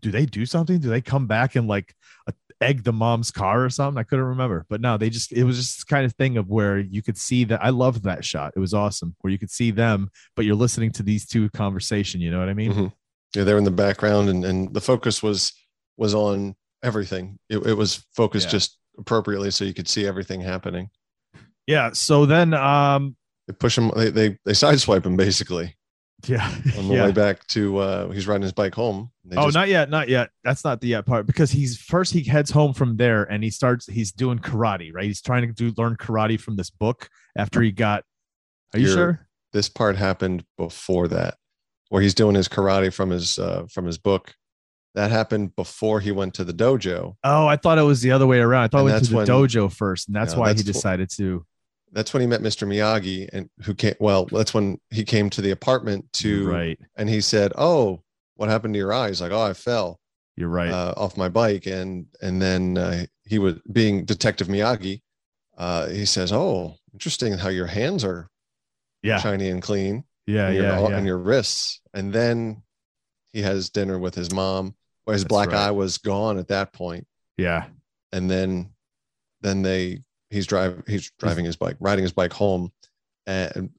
do 0.00 0.10
they 0.10 0.24
do 0.26 0.46
something? 0.46 0.78
Do 0.78 0.88
they 0.88 1.00
come 1.00 1.26
back 1.26 1.56
and 1.56 1.68
like 1.68 1.94
uh, 2.28 2.32
egg 2.60 2.84
the 2.84 2.92
mom's 2.92 3.30
car 3.30 3.64
or 3.64 3.70
something? 3.70 3.98
I 3.98 4.04
couldn't 4.04 4.24
remember, 4.24 4.66
but 4.68 4.80
no, 4.80 4.96
they 4.96 5.10
just, 5.10 5.32
it 5.32 5.44
was 5.44 5.56
just 5.56 5.86
kind 5.86 6.04
of 6.04 6.12
thing 6.14 6.36
of 6.36 6.48
where 6.48 6.78
you 6.78 7.02
could 7.02 7.18
see 7.18 7.44
that. 7.44 7.62
I 7.62 7.70
loved 7.70 8.04
that 8.04 8.24
shot. 8.24 8.52
It 8.56 8.60
was 8.60 8.72
awesome 8.74 9.14
where 9.20 9.30
you 9.32 9.38
could 9.38 9.50
see 9.50 9.70
them, 9.70 10.10
but 10.36 10.44
you're 10.44 10.54
listening 10.54 10.92
to 10.92 11.02
these 11.02 11.26
two 11.26 11.50
conversation. 11.50 12.20
You 12.20 12.30
know 12.30 12.38
what 12.40 12.48
I 12.48 12.54
mean? 12.54 12.72
Mhm. 12.72 12.92
Yeah 13.34 13.44
they're 13.44 13.58
in 13.58 13.64
the 13.64 13.70
background 13.70 14.28
and, 14.28 14.44
and 14.44 14.72
the 14.74 14.80
focus 14.80 15.22
was 15.22 15.52
was 15.96 16.14
on 16.14 16.54
everything 16.82 17.38
it, 17.48 17.58
it 17.66 17.74
was 17.74 18.04
focused 18.14 18.46
Yeah. 18.46 18.52
just 18.52 18.78
appropriately 18.98 19.50
so 19.50 19.64
you 19.64 19.74
could 19.74 19.88
see 19.88 20.06
everything 20.06 20.40
happening 20.40 20.90
Yeah. 21.66 21.92
So 21.92 22.26
then, 22.26 22.52
um, 22.54 23.16
they 23.46 23.52
push 23.54 23.76
him 23.78 23.90
they 23.94 24.10
they, 24.10 24.28
they 24.44 24.52
sideswipe 24.52 25.04
him 25.06 25.16
basically 25.16 25.76
Yeah. 26.26 26.46
on 26.76 26.88
the 26.88 26.94
yeah. 26.94 27.04
way 27.06 27.12
back 27.12 27.46
to 27.48 27.78
uh 27.78 28.08
he's 28.10 28.26
riding 28.26 28.42
his 28.42 28.52
bike 28.52 28.74
home. 28.74 29.10
Oh, 29.36 29.44
just- 29.44 29.54
not 29.54 29.68
yet, 29.68 29.88
not 29.90 30.08
yet. 30.08 30.30
That's 30.44 30.64
not 30.64 30.80
the 30.80 30.88
yet 30.88 31.06
part 31.06 31.26
because 31.26 31.50
he's 31.50 31.78
first 31.78 32.12
he 32.12 32.22
heads 32.24 32.50
home 32.50 32.74
from 32.74 32.96
there 32.96 33.24
and 33.24 33.42
he 33.44 33.50
starts 33.50 33.86
he's 33.86 34.10
doing 34.12 34.38
karate, 34.38 34.92
right? 34.92 35.04
He's 35.04 35.22
trying 35.22 35.46
to 35.46 35.52
do 35.52 35.72
learn 35.76 35.96
karate 35.96 36.38
from 36.40 36.56
this 36.56 36.70
book 36.70 37.08
after 37.36 37.62
he 37.62 37.70
got 37.72 38.04
Are 38.74 38.78
you 38.80 38.86
You're- 38.86 38.96
sure? 38.96 39.26
this 39.52 39.68
part 39.68 39.96
happened 39.96 40.44
before 40.58 41.08
that, 41.08 41.34
where 41.90 42.00
he's 42.00 42.14
doing 42.14 42.34
his 42.34 42.48
karate 42.48 42.92
from 42.92 43.10
his 43.10 43.38
uh 43.38 43.66
from 43.70 43.84
his 43.84 43.98
book. 43.98 44.34
That 44.94 45.12
happened 45.12 45.54
before 45.54 46.00
he 46.00 46.10
went 46.10 46.34
to 46.34 46.44
the 46.44 46.52
dojo. 46.52 47.14
Oh, 47.22 47.46
I 47.46 47.54
thought 47.56 47.78
it 47.78 47.82
was 47.82 48.00
the 48.00 48.10
other 48.10 48.26
way 48.26 48.40
around. 48.40 48.64
I 48.64 48.68
thought 48.68 48.80
And 48.80 48.88
it 48.88 48.92
went 48.92 49.04
to 49.04 49.10
the 49.10 49.16
when- 49.18 49.26
dojo 49.26 49.72
first, 49.72 50.08
and 50.08 50.16
that's 50.16 50.34
why 50.34 50.48
he 50.48 50.54
that's 50.54 50.62
wh- 50.68 50.72
decided 50.72 51.10
to. 51.18 51.44
That's 51.92 52.12
when 52.14 52.20
he 52.20 52.26
met 52.28 52.40
Mr. 52.40 52.66
Miyagi 52.66 53.28
and 53.32 53.50
who 53.64 53.74
came 53.74 53.94
well, 54.00 54.24
that's 54.24 54.54
when 54.54 54.78
he 54.90 55.04
came 55.04 55.28
to 55.30 55.40
the 55.42 55.50
apartment 55.50 56.12
to 56.14 56.48
right. 56.48 56.78
and 56.96 57.08
he 57.08 57.20
said, 57.20 57.52
"Oh, 57.56 58.02
what 58.36 58.48
happened 58.48 58.74
to 58.74 58.78
your 58.78 58.92
eyes?" 58.92 59.20
Like, 59.20 59.32
"Oh, 59.32 59.42
I 59.42 59.52
fell 59.54 59.98
You're 60.36 60.48
right. 60.48 60.70
uh, 60.70 60.94
off 60.96 61.16
my 61.16 61.28
bike." 61.28 61.66
And 61.66 62.06
and 62.22 62.40
then 62.40 62.78
uh, 62.78 63.06
he 63.24 63.38
was 63.40 63.54
being 63.72 64.04
Detective 64.04 64.46
Miyagi. 64.48 65.02
Uh, 65.58 65.88
he 65.88 66.04
says, 66.04 66.32
"Oh, 66.32 66.76
interesting 66.92 67.34
how 67.38 67.48
your 67.48 67.66
hands 67.66 68.04
are 68.04 68.28
yeah. 69.02 69.18
shiny 69.18 69.48
and 69.50 69.60
clean, 69.62 70.04
Yeah. 70.30 70.46
and 70.48 70.54
your, 70.56 70.64
Yeah. 70.64 70.88
Yeah. 70.88 70.96
and 70.96 71.06
your 71.06 71.18
wrists." 71.18 71.80
And 71.94 72.12
then 72.12 72.62
he 73.32 73.42
has 73.42 73.70
dinner 73.70 73.98
with 73.98 74.14
his 74.14 74.32
mom, 74.32 74.74
where 75.04 75.14
his 75.14 75.22
That's 75.24 75.28
black 75.28 75.48
right. 75.48 75.68
eye 75.68 75.70
was 75.70 75.98
gone 75.98 76.38
at 76.38 76.48
that 76.48 76.72
point. 76.72 77.06
yeah. 77.36 77.66
And 78.12 78.28
then 78.30 78.70
then 79.42 79.62
they 79.62 80.02
he's 80.30 80.46
driving 80.46 80.82
he's 80.86 81.10
driving 81.18 81.44
his 81.44 81.56
bike, 81.56 81.76
riding 81.80 82.02
his 82.02 82.12
bike 82.12 82.32
home, 82.32 82.72
and 83.26 83.70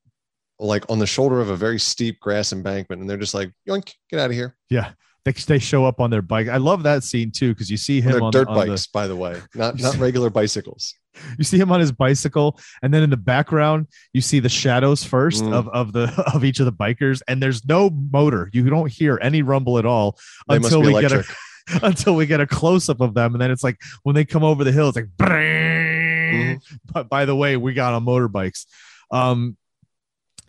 like 0.59 0.89
on 0.89 0.99
the 0.99 1.07
shoulder 1.07 1.41
of 1.41 1.49
a 1.49 1.55
very 1.55 1.79
steep 1.79 2.19
grass 2.19 2.53
embankment, 2.53 3.01
and 3.01 3.09
they're 3.09 3.17
just 3.17 3.33
like, 3.33 3.51
"Yoink, 3.67 3.93
get 4.09 4.19
out 4.19 4.29
of 4.29 4.35
here." 4.35 4.55
Yeah. 4.69 4.91
They, 5.25 5.33
they 5.33 5.59
show 5.59 5.85
up 5.85 5.99
on 5.99 6.09
their 6.09 6.21
bike. 6.23 6.47
I 6.47 6.57
love 6.57 6.81
that 6.83 7.03
scene 7.03 7.29
too 7.31 7.53
because 7.53 7.69
you 7.69 7.77
see 7.77 8.01
him 8.01 8.23
on, 8.23 8.31
dirt 8.31 8.47
on 8.47 8.57
the- 8.57 8.65
bikes, 8.71 8.87
by 8.87 9.05
the 9.07 9.15
way, 9.15 9.39
not 9.53 9.79
not 9.79 9.97
regular 9.97 10.29
bicycles. 10.31 10.95
you 11.37 11.43
see 11.43 11.57
him 11.57 11.71
on 11.71 11.79
his 11.79 11.91
bicycle 11.91 12.57
and 12.81 12.93
then 12.93 13.03
in 13.03 13.09
the 13.09 13.17
background 13.17 13.87
you 14.13 14.21
see 14.21 14.39
the 14.39 14.49
shadows 14.49 15.03
first 15.03 15.43
Mm. 15.43 15.53
of, 15.53 15.67
of 15.69 15.93
the 15.93 16.11
of 16.33 16.43
each 16.45 16.59
of 16.59 16.65
the 16.65 16.71
bikers 16.73 17.21
and 17.27 17.41
there's 17.41 17.65
no 17.65 17.89
motor 17.89 18.49
you 18.53 18.69
don't 18.69 18.91
hear 18.91 19.17
any 19.21 19.41
rumble 19.41 19.77
at 19.77 19.85
all 19.85 20.17
They 20.47 20.55
until 20.57 20.81
we 20.81 20.89
electric. 20.89 21.27
get 21.27 21.81
a 21.81 21.85
until 21.85 22.15
we 22.15 22.25
get 22.25 22.39
a 22.41 22.47
close-up 22.47 23.01
of 23.01 23.13
them 23.13 23.33
and 23.33 23.41
then 23.41 23.51
it's 23.51 23.63
like 23.63 23.77
when 24.03 24.15
they 24.15 24.25
come 24.25 24.43
over 24.43 24.63
the 24.63 24.71
hill 24.71 24.87
it's 24.89 24.97
like 24.97 25.09
Mm-hmm. 25.17 26.75
but 26.91 27.09
by 27.09 27.25
the 27.25 27.35
way 27.35 27.57
we 27.57 27.73
got 27.73 27.93
on 27.93 28.05
motorbikes 28.05 28.65
um 29.11 29.57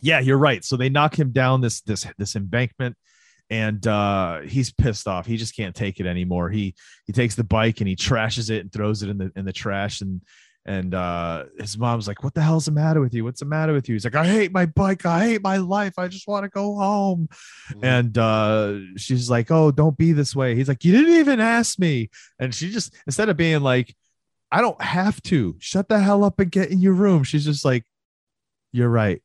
yeah 0.00 0.20
you're 0.20 0.38
right 0.38 0.64
so 0.64 0.76
they 0.76 0.88
knock 0.88 1.18
him 1.18 1.32
down 1.32 1.60
this 1.60 1.80
this 1.82 2.06
this 2.18 2.36
embankment 2.36 2.96
and 3.50 3.84
uh 3.86 4.40
he's 4.42 4.72
pissed 4.72 5.08
off 5.08 5.26
he 5.26 5.36
just 5.36 5.56
can't 5.56 5.74
take 5.74 5.98
it 6.00 6.06
anymore 6.06 6.50
he 6.50 6.74
he 7.06 7.12
takes 7.12 7.34
the 7.34 7.44
bike 7.44 7.80
and 7.80 7.88
he 7.88 7.96
trashes 7.96 8.48
it 8.50 8.60
and 8.60 8.72
throws 8.72 9.02
it 9.02 9.08
in 9.10 9.18
the 9.18 9.32
in 9.36 9.44
the 9.44 9.52
trash 9.52 10.00
and 10.00 10.22
and 10.64 10.94
uh 10.94 11.44
his 11.58 11.76
mom's 11.76 12.06
like 12.06 12.22
what 12.22 12.34
the 12.34 12.40
hell's 12.40 12.66
the 12.66 12.70
matter 12.70 13.00
with 13.00 13.12
you? 13.14 13.24
What's 13.24 13.40
the 13.40 13.46
matter 13.46 13.72
with 13.72 13.88
you? 13.88 13.94
He's 13.94 14.04
like 14.04 14.14
i 14.14 14.26
hate 14.26 14.52
my 14.52 14.66
bike. 14.66 15.04
I 15.04 15.24
hate 15.26 15.42
my 15.42 15.56
life. 15.56 15.94
I 15.98 16.08
just 16.08 16.28
want 16.28 16.44
to 16.44 16.48
go 16.48 16.76
home. 16.76 17.28
Mhm. 17.72 17.80
and 17.82 18.18
uh 18.18 18.78
she's 18.96 19.28
like 19.28 19.50
oh 19.50 19.70
don't 19.72 19.96
be 19.96 20.12
this 20.12 20.36
way. 20.36 20.54
He's 20.54 20.68
like 20.68 20.84
you 20.84 20.92
didn't 20.92 21.16
even 21.16 21.40
ask 21.40 21.78
me. 21.78 22.10
And 22.38 22.54
she 22.54 22.70
just 22.70 22.94
instead 23.06 23.28
of 23.28 23.36
being 23.36 23.62
like 23.62 23.94
i 24.52 24.60
don't 24.60 24.80
have 24.82 25.20
to. 25.24 25.56
Shut 25.58 25.88
the 25.88 25.98
hell 25.98 26.22
up 26.24 26.38
and 26.38 26.50
get 26.50 26.70
in 26.70 26.80
your 26.80 26.92
room. 26.94 27.24
She's 27.24 27.44
just 27.44 27.64
like 27.64 27.84
you're 28.72 28.88
right. 28.88 29.20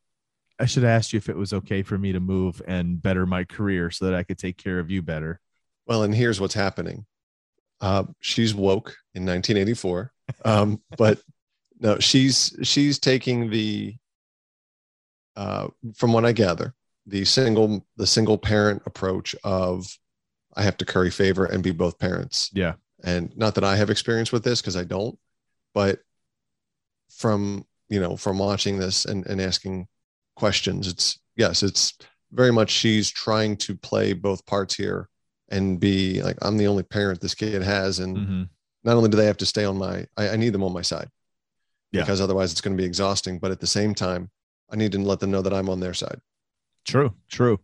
I 0.60 0.65
should 0.65 0.84
ask 0.86 1.13
you 1.13 1.17
if 1.17 1.30
it 1.30 1.38
was 1.38 1.54
okay 1.54 1.84
for 1.84 1.97
me 2.00 2.13
to 2.13 2.19
move 2.19 2.62
and 2.67 3.00
better 3.00 3.28
my 3.28 3.43
career 3.43 3.91
so 3.91 4.06
that 4.06 4.15
i 4.15 4.23
could 4.23 4.39
take 4.39 4.58
care 4.58 4.80
of 4.80 4.89
you 4.89 5.02
better. 5.04 5.39
Well, 5.86 6.02
and 6.04 6.15
here's 6.15 6.41
what's 6.41 6.56
happening. 6.56 7.06
Uh, 7.80 8.06
she's 8.19 8.56
woke 8.56 8.97
in 9.13 9.23
1984, 9.23 10.12
um, 10.46 10.82
but 10.98 11.20
no, 11.80 12.00
she's 12.00 12.58
she's 12.63 13.00
taking 13.00 13.50
the, 13.50 13.96
uh, 15.36 15.68
from 15.96 16.13
what 16.13 16.26
I 16.26 16.32
gather, 16.32 16.74
the 17.06 17.24
single 17.26 17.86
the 17.98 18.08
single 18.08 18.38
parent 18.38 18.82
approach 18.86 19.36
of 19.44 19.86
I 20.56 20.63
have 20.63 20.78
to 20.78 20.86
curry 20.86 21.12
favor 21.12 21.46
and 21.46 21.63
be 21.63 21.72
both 21.72 22.00
parents. 22.00 22.50
yeah 22.54 22.74
and 23.04 23.32
not 23.38 23.54
that 23.56 23.63
I 23.63 23.76
have 23.76 23.92
experience 23.92 24.32
with 24.32 24.44
this 24.44 24.60
because 24.60 24.76
I 24.76 24.84
don't, 24.84 25.18
but 25.76 26.00
from 27.10 27.66
you 27.90 28.00
know 28.00 28.18
from 28.18 28.38
watching 28.40 28.80
this 28.80 29.06
and, 29.06 29.26
and 29.28 29.40
asking 29.40 29.88
questions, 30.36 30.88
it's 30.88 31.20
yes, 31.36 31.63
it's 31.63 31.94
very 32.32 32.52
much 32.52 32.70
she's 32.72 33.10
trying 33.10 33.56
to 33.58 33.76
play 33.76 34.13
both 34.13 34.46
parts 34.46 34.76
here 34.76 35.10
and 35.50 35.80
be 35.80 36.22
like 36.24 36.38
I'm 36.42 36.58
the 36.58 36.68
only 36.68 36.84
parent 36.84 37.22
this 37.22 37.36
kid 37.36 37.62
has, 37.62 38.00
and 38.00 38.18
Mhm. 38.18 38.50
Not 38.84 38.96
only 38.98 39.10
do 39.10 39.18
they 39.18 39.26
have 39.26 39.38
to 39.38 39.46
stay 39.46 39.66
on 39.66 39.78
my, 39.78 40.06
I, 40.16 40.30
I 40.30 40.36
need 40.36 40.54
them 40.54 40.63
on 40.63 40.74
my 40.74 40.82
side, 40.82 41.10
Yeah. 41.92 42.02
because 42.02 42.22
otherwise 42.22 42.52
it's 42.52 42.62
going 42.62 42.76
to 42.76 42.82
be 42.82 42.86
exhausting. 42.88 43.40
But 43.40 43.52
at 43.52 43.60
the 43.60 43.68
same 43.68 43.94
time, 43.96 44.30
I 44.72 44.76
need 44.76 44.92
to 44.94 45.00
let 45.00 45.20
them 45.20 45.32
know 45.32 45.42
that 45.42 45.54
I'm 45.54 45.70
on 45.70 45.80
their 45.80 45.94
side. 45.94 46.20
True, 46.86 47.13
true. 47.32 47.60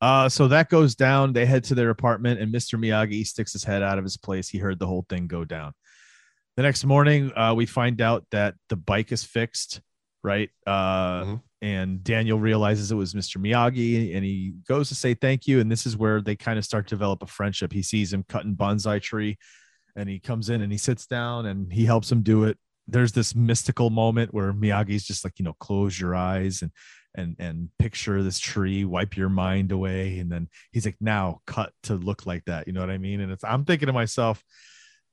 Uh, 0.00 0.28
so 0.28 0.46
that 0.48 0.68
goes 0.68 0.94
down. 0.94 1.32
They 1.32 1.44
head 1.46 1.64
to 1.64 1.74
their 1.74 1.90
apartment, 1.90 2.40
and 2.40 2.52
Mr. 2.54 2.78
Miyagi 2.78 3.26
sticks 3.26 3.52
his 3.52 3.64
head 3.64 3.82
out 3.82 3.98
of 3.98 4.04
his 4.04 4.16
place. 4.16 4.48
He 4.48 4.58
heard 4.58 4.78
the 4.78 4.86
whole 4.86 5.04
thing 5.08 5.26
go 5.26 5.44
down. 5.44 5.72
The 6.56 6.62
next 6.62 6.84
morning, 6.84 7.32
uh, 7.36 7.54
we 7.54 7.66
find 7.66 8.00
out 8.00 8.24
that 8.30 8.54
the 8.68 8.76
bike 8.76 9.12
is 9.12 9.24
fixed, 9.24 9.80
right? 10.22 10.50
Uh, 10.66 11.22
Mhm. 11.24 11.42
And 11.60 12.04
Daniel 12.04 12.38
realizes 12.38 12.92
it 12.92 12.94
was 12.94 13.14
Mr. 13.14 13.38
Miyagi, 13.38 14.14
and 14.14 14.24
he 14.24 14.54
goes 14.68 14.88
to 14.90 14.94
say 14.94 15.14
thank 15.14 15.48
you. 15.48 15.58
And 15.58 15.68
this 15.70 15.86
is 15.86 15.96
where 15.96 16.20
they 16.22 16.36
kind 16.36 16.56
of 16.56 16.64
start 16.64 16.86
to 16.86 16.94
develop 16.94 17.20
a 17.24 17.26
friendship. 17.26 17.72
He 17.72 17.82
sees 17.82 18.12
him 18.12 18.22
cutting 18.28 18.54
bonsai 18.54 19.02
tree, 19.02 19.38
and 19.98 20.08
he 20.08 20.18
comes 20.18 20.48
in 20.48 20.62
and 20.62 20.72
he 20.72 20.78
sits 20.78 21.06
down 21.06 21.46
and 21.46 21.72
he 21.72 21.84
helps 21.84 22.10
him 22.10 22.22
do 22.22 22.44
it. 22.44 22.56
There's 22.86 23.12
this 23.12 23.34
mystical 23.34 23.90
moment 23.90 24.32
where 24.32 24.52
Miyagi's 24.52 25.04
just 25.04 25.24
like, 25.24 25.38
you 25.38 25.44
know, 25.44 25.54
close 25.60 26.00
your 26.00 26.14
eyes 26.14 26.62
and 26.62 26.70
and 27.14 27.36
and 27.38 27.68
picture 27.78 28.22
this 28.22 28.38
tree 28.38 28.84
wipe 28.84 29.16
your 29.16 29.28
mind 29.28 29.72
away. 29.72 30.18
And 30.18 30.30
then 30.30 30.48
he's 30.72 30.86
like 30.86 30.96
now 31.00 31.40
cut 31.46 31.72
to 31.84 31.94
look 31.94 32.26
like 32.26 32.44
that. 32.46 32.66
You 32.66 32.72
know 32.72 32.80
what 32.80 32.90
i 32.90 32.98
mean? 32.98 33.20
And 33.20 33.32
it's 33.32 33.44
i'm 33.44 33.64
thinking 33.64 33.86
to 33.86 33.92
myself 33.92 34.42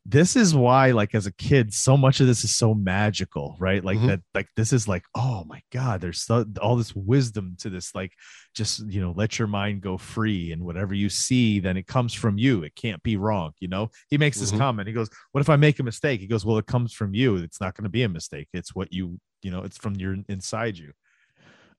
this 0.07 0.35
is 0.35 0.53
why 0.53 0.91
like 0.91 1.15
as 1.15 1.25
a 1.25 1.33
kid 1.33 1.73
so 1.73 1.97
much 1.97 2.19
of 2.19 2.27
this 2.27 2.43
is 2.43 2.53
so 2.53 2.75
magical 2.75 3.57
right? 3.59 3.83
Like 3.83 3.97
Mhm. 3.97 4.07
that 4.07 4.21
like 4.35 4.47
this 4.55 4.71
is 4.71 4.87
like 4.87 5.03
oh 5.15 5.43
my 5.45 5.61
god 5.71 5.99
there's 6.01 6.21
so, 6.21 6.45
all 6.61 6.75
this 6.75 6.95
wisdom 6.95 7.55
to 7.59 7.71
this 7.71 7.95
like 7.95 8.13
just 8.53 8.85
you 8.87 9.01
know 9.01 9.13
let 9.15 9.39
your 9.39 9.47
mind 9.47 9.81
go 9.81 9.97
free 9.97 10.51
and 10.51 10.63
whatever 10.63 10.93
you 10.93 11.09
see 11.09 11.59
then 11.59 11.75
it 11.75 11.87
comes 11.87 12.13
from 12.13 12.37
you. 12.37 12.63
It 12.63 12.75
can't 12.75 13.01
be 13.01 13.17
wrong 13.17 13.53
you 13.59 13.67
know? 13.67 13.89
He 14.09 14.17
makes 14.19 14.39
this 14.39 14.51
Mhm. 14.51 14.59
comment. 14.59 14.87
He 14.87 14.93
goes 14.93 15.09
what 15.31 15.41
if 15.41 15.49
i 15.49 15.55
make 15.55 15.79
a 15.79 15.83
mistake? 15.83 16.19
He 16.21 16.27
goes 16.27 16.45
well 16.45 16.59
it 16.59 16.67
comes 16.67 16.93
from 16.93 17.15
you. 17.15 17.37
It's 17.37 17.59
not 17.59 17.75
going 17.75 17.85
to 17.85 17.89
be 17.89 18.03
a 18.03 18.09
mistake. 18.09 18.47
It's 18.53 18.75
what 18.75 18.93
you 18.93 19.19
you 19.41 19.49
know 19.49 19.63
it's 19.63 19.77
from 19.77 19.95
your 19.95 20.15
inside 20.29 20.77
you. 20.77 20.91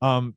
Um 0.02 0.36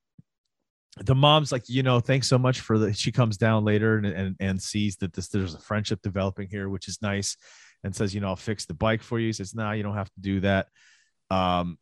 the 0.97 1.15
mom's 1.15 1.51
like 1.51 1.63
you 1.69 1.81
know 1.83 1.99
thanks 1.99 2.27
so 2.27 2.37
much 2.37 2.59
for 2.59 2.77
the 2.77 2.93
she 2.93 3.11
comes 3.11 3.37
down 3.37 3.63
later 3.63 3.97
and 3.97 4.05
and, 4.07 4.35
and 4.39 4.61
sees 4.61 4.97
that 4.97 5.13
this 5.13 5.29
there's 5.29 5.53
a 5.53 5.59
friendship 5.59 6.01
developing 6.01 6.47
here 6.49 6.67
which 6.67 6.87
is 6.87 6.99
nice 7.01 7.37
and 7.83 7.95
says 7.95 8.13
you 8.13 8.21
know 8.21 8.27
i'll 8.27 8.35
fix 8.35 8.65
the 8.65 8.73
bike 8.73 9.01
for 9.01 9.19
you. 9.19 9.27
He 9.27 9.33
says 9.33 9.55
nah 9.55 9.71
you 9.71 9.83
don't 9.83 9.95
have 9.95 10.11
to 10.11 10.21
do 10.21 10.39
that. 10.41 10.67
Um 11.29 11.77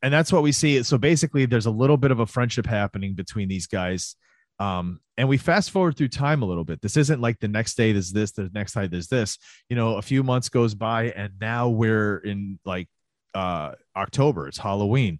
and 0.00 0.14
that's 0.14 0.32
what 0.32 0.44
we 0.44 0.52
see. 0.52 0.80
So 0.84 0.96
basically 0.96 1.46
there's 1.46 1.66
a 1.66 1.72
little 1.72 1.96
bit 1.96 2.12
of 2.12 2.20
a 2.20 2.26
friendship 2.26 2.66
happening 2.66 3.14
between 3.14 3.48
these 3.48 3.66
guys. 3.66 4.16
Um 4.58 5.00
and 5.16 5.28
we 5.28 5.36
fast 5.38 5.70
forward 5.70 5.96
through 5.96 6.08
time 6.08 6.42
a 6.42 6.46
little 6.46 6.64
bit. 6.64 6.80
This 6.80 6.96
isn't 6.96 7.20
like 7.20 7.38
the 7.40 7.48
next 7.48 7.76
day 7.76 7.92
there's 7.92 8.12
this 8.12 8.32
the 8.32 8.50
next 8.54 8.74
day 8.74 8.86
there's 8.86 9.08
this. 9.08 9.38
You 9.68 9.76
know 9.76 9.96
a 9.96 10.02
few 10.02 10.22
months 10.22 10.48
goes 10.48 10.74
by 10.74 11.10
and 11.10 11.32
now 11.40 11.68
we're 11.68 12.18
in 12.18 12.58
like 12.64 12.88
uh 13.34 13.72
october. 13.96 14.48
It's 14.48 14.58
halloween. 14.58 15.18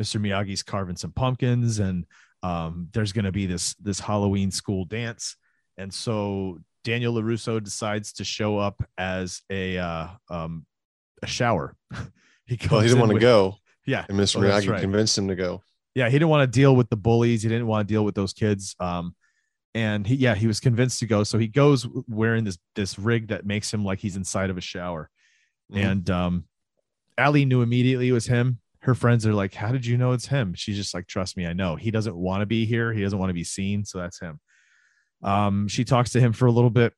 Mr 0.00 0.20
miyagi's 0.20 0.62
carving 0.62 0.96
some 0.96 1.12
pumpkins 1.12 1.78
and 1.78 2.04
um 2.42 2.88
there's 2.92 3.12
going 3.12 3.24
to 3.24 3.32
be 3.32 3.46
this 3.46 3.74
this 3.76 4.00
halloween 4.00 4.50
school 4.50 4.84
dance. 4.84 5.36
And 5.78 5.92
so 5.92 6.58
daniel 6.86 7.12
larusso 7.14 7.62
decides 7.62 8.12
to 8.12 8.24
show 8.24 8.56
up 8.58 8.82
as 8.96 9.42
a 9.50 9.76
uh 9.76 10.06
um 10.30 10.64
a 11.22 11.26
shower 11.26 11.74
he 12.46 12.56
Well, 12.70 12.80
he 12.80 12.88
didn't 12.88 13.00
want 13.00 13.12
to 13.12 13.18
go, 13.18 13.56
yeah 13.86 14.04
and 14.08 14.16
Mr. 14.18 14.40
That's 14.40 14.64
Miyagi 14.64 14.70
right. 14.70 14.80
convinced 14.80 15.18
him 15.18 15.26
to 15.28 15.34
go. 15.34 15.62
yeah, 15.94 16.06
he 16.08 16.12
didn't 16.12 16.28
want 16.28 16.50
to 16.50 16.60
deal 16.60 16.76
with 16.76 16.88
the 16.90 16.96
bullies. 16.96 17.42
He 17.42 17.48
didn't 17.48 17.66
want 17.66 17.88
to 17.88 17.92
deal 17.92 18.04
with 18.04 18.14
those 18.14 18.32
kids. 18.32 18.76
Um, 18.78 19.14
and 19.74 20.06
he, 20.06 20.14
yeah, 20.16 20.34
he 20.34 20.46
was 20.46 20.60
convinced 20.60 21.00
to 21.00 21.06
go. 21.06 21.24
So 21.24 21.38
he 21.38 21.48
goes 21.48 21.86
wearing 22.06 22.44
this 22.44 22.58
this 22.74 22.98
rig 22.98 23.28
that 23.28 23.44
makes 23.46 23.72
him 23.72 23.84
like 23.84 23.98
he's 23.98 24.16
inside 24.16 24.50
of 24.50 24.56
a 24.58 24.60
shower. 24.60 25.10
Mhm. 25.72 25.90
And 25.90 26.10
um, 26.10 26.44
Allie 27.18 27.44
knew 27.46 27.62
immediately 27.62 28.08
it 28.08 28.12
was 28.12 28.26
him. 28.26 28.60
Her 28.80 28.94
friends 28.94 29.26
are 29.26 29.34
like, 29.34 29.54
"How 29.54 29.72
did 29.72 29.84
you 29.86 29.96
know 29.96 30.12
it's 30.12 30.26
him?" 30.28 30.54
She's 30.54 30.76
just 30.76 30.94
like, 30.94 31.06
"Trust 31.06 31.36
me, 31.36 31.46
I 31.46 31.52
know. 31.52 31.76
He 31.76 31.90
doesn't 31.90 32.16
want 32.16 32.40
to 32.42 32.46
be 32.46 32.64
here. 32.66 32.92
He 32.92 33.02
doesn't 33.02 33.18
want 33.18 33.30
to 33.30 33.34
be 33.34 33.44
seen. 33.44 33.84
So 33.84 33.98
that's 33.98 34.20
him." 34.20 34.38
Um, 35.26 35.68
she 35.68 35.84
talks 35.84 36.10
to 36.12 36.20
him 36.20 36.32
for 36.32 36.46
a 36.46 36.52
little 36.52 36.70
bit. 36.70 36.92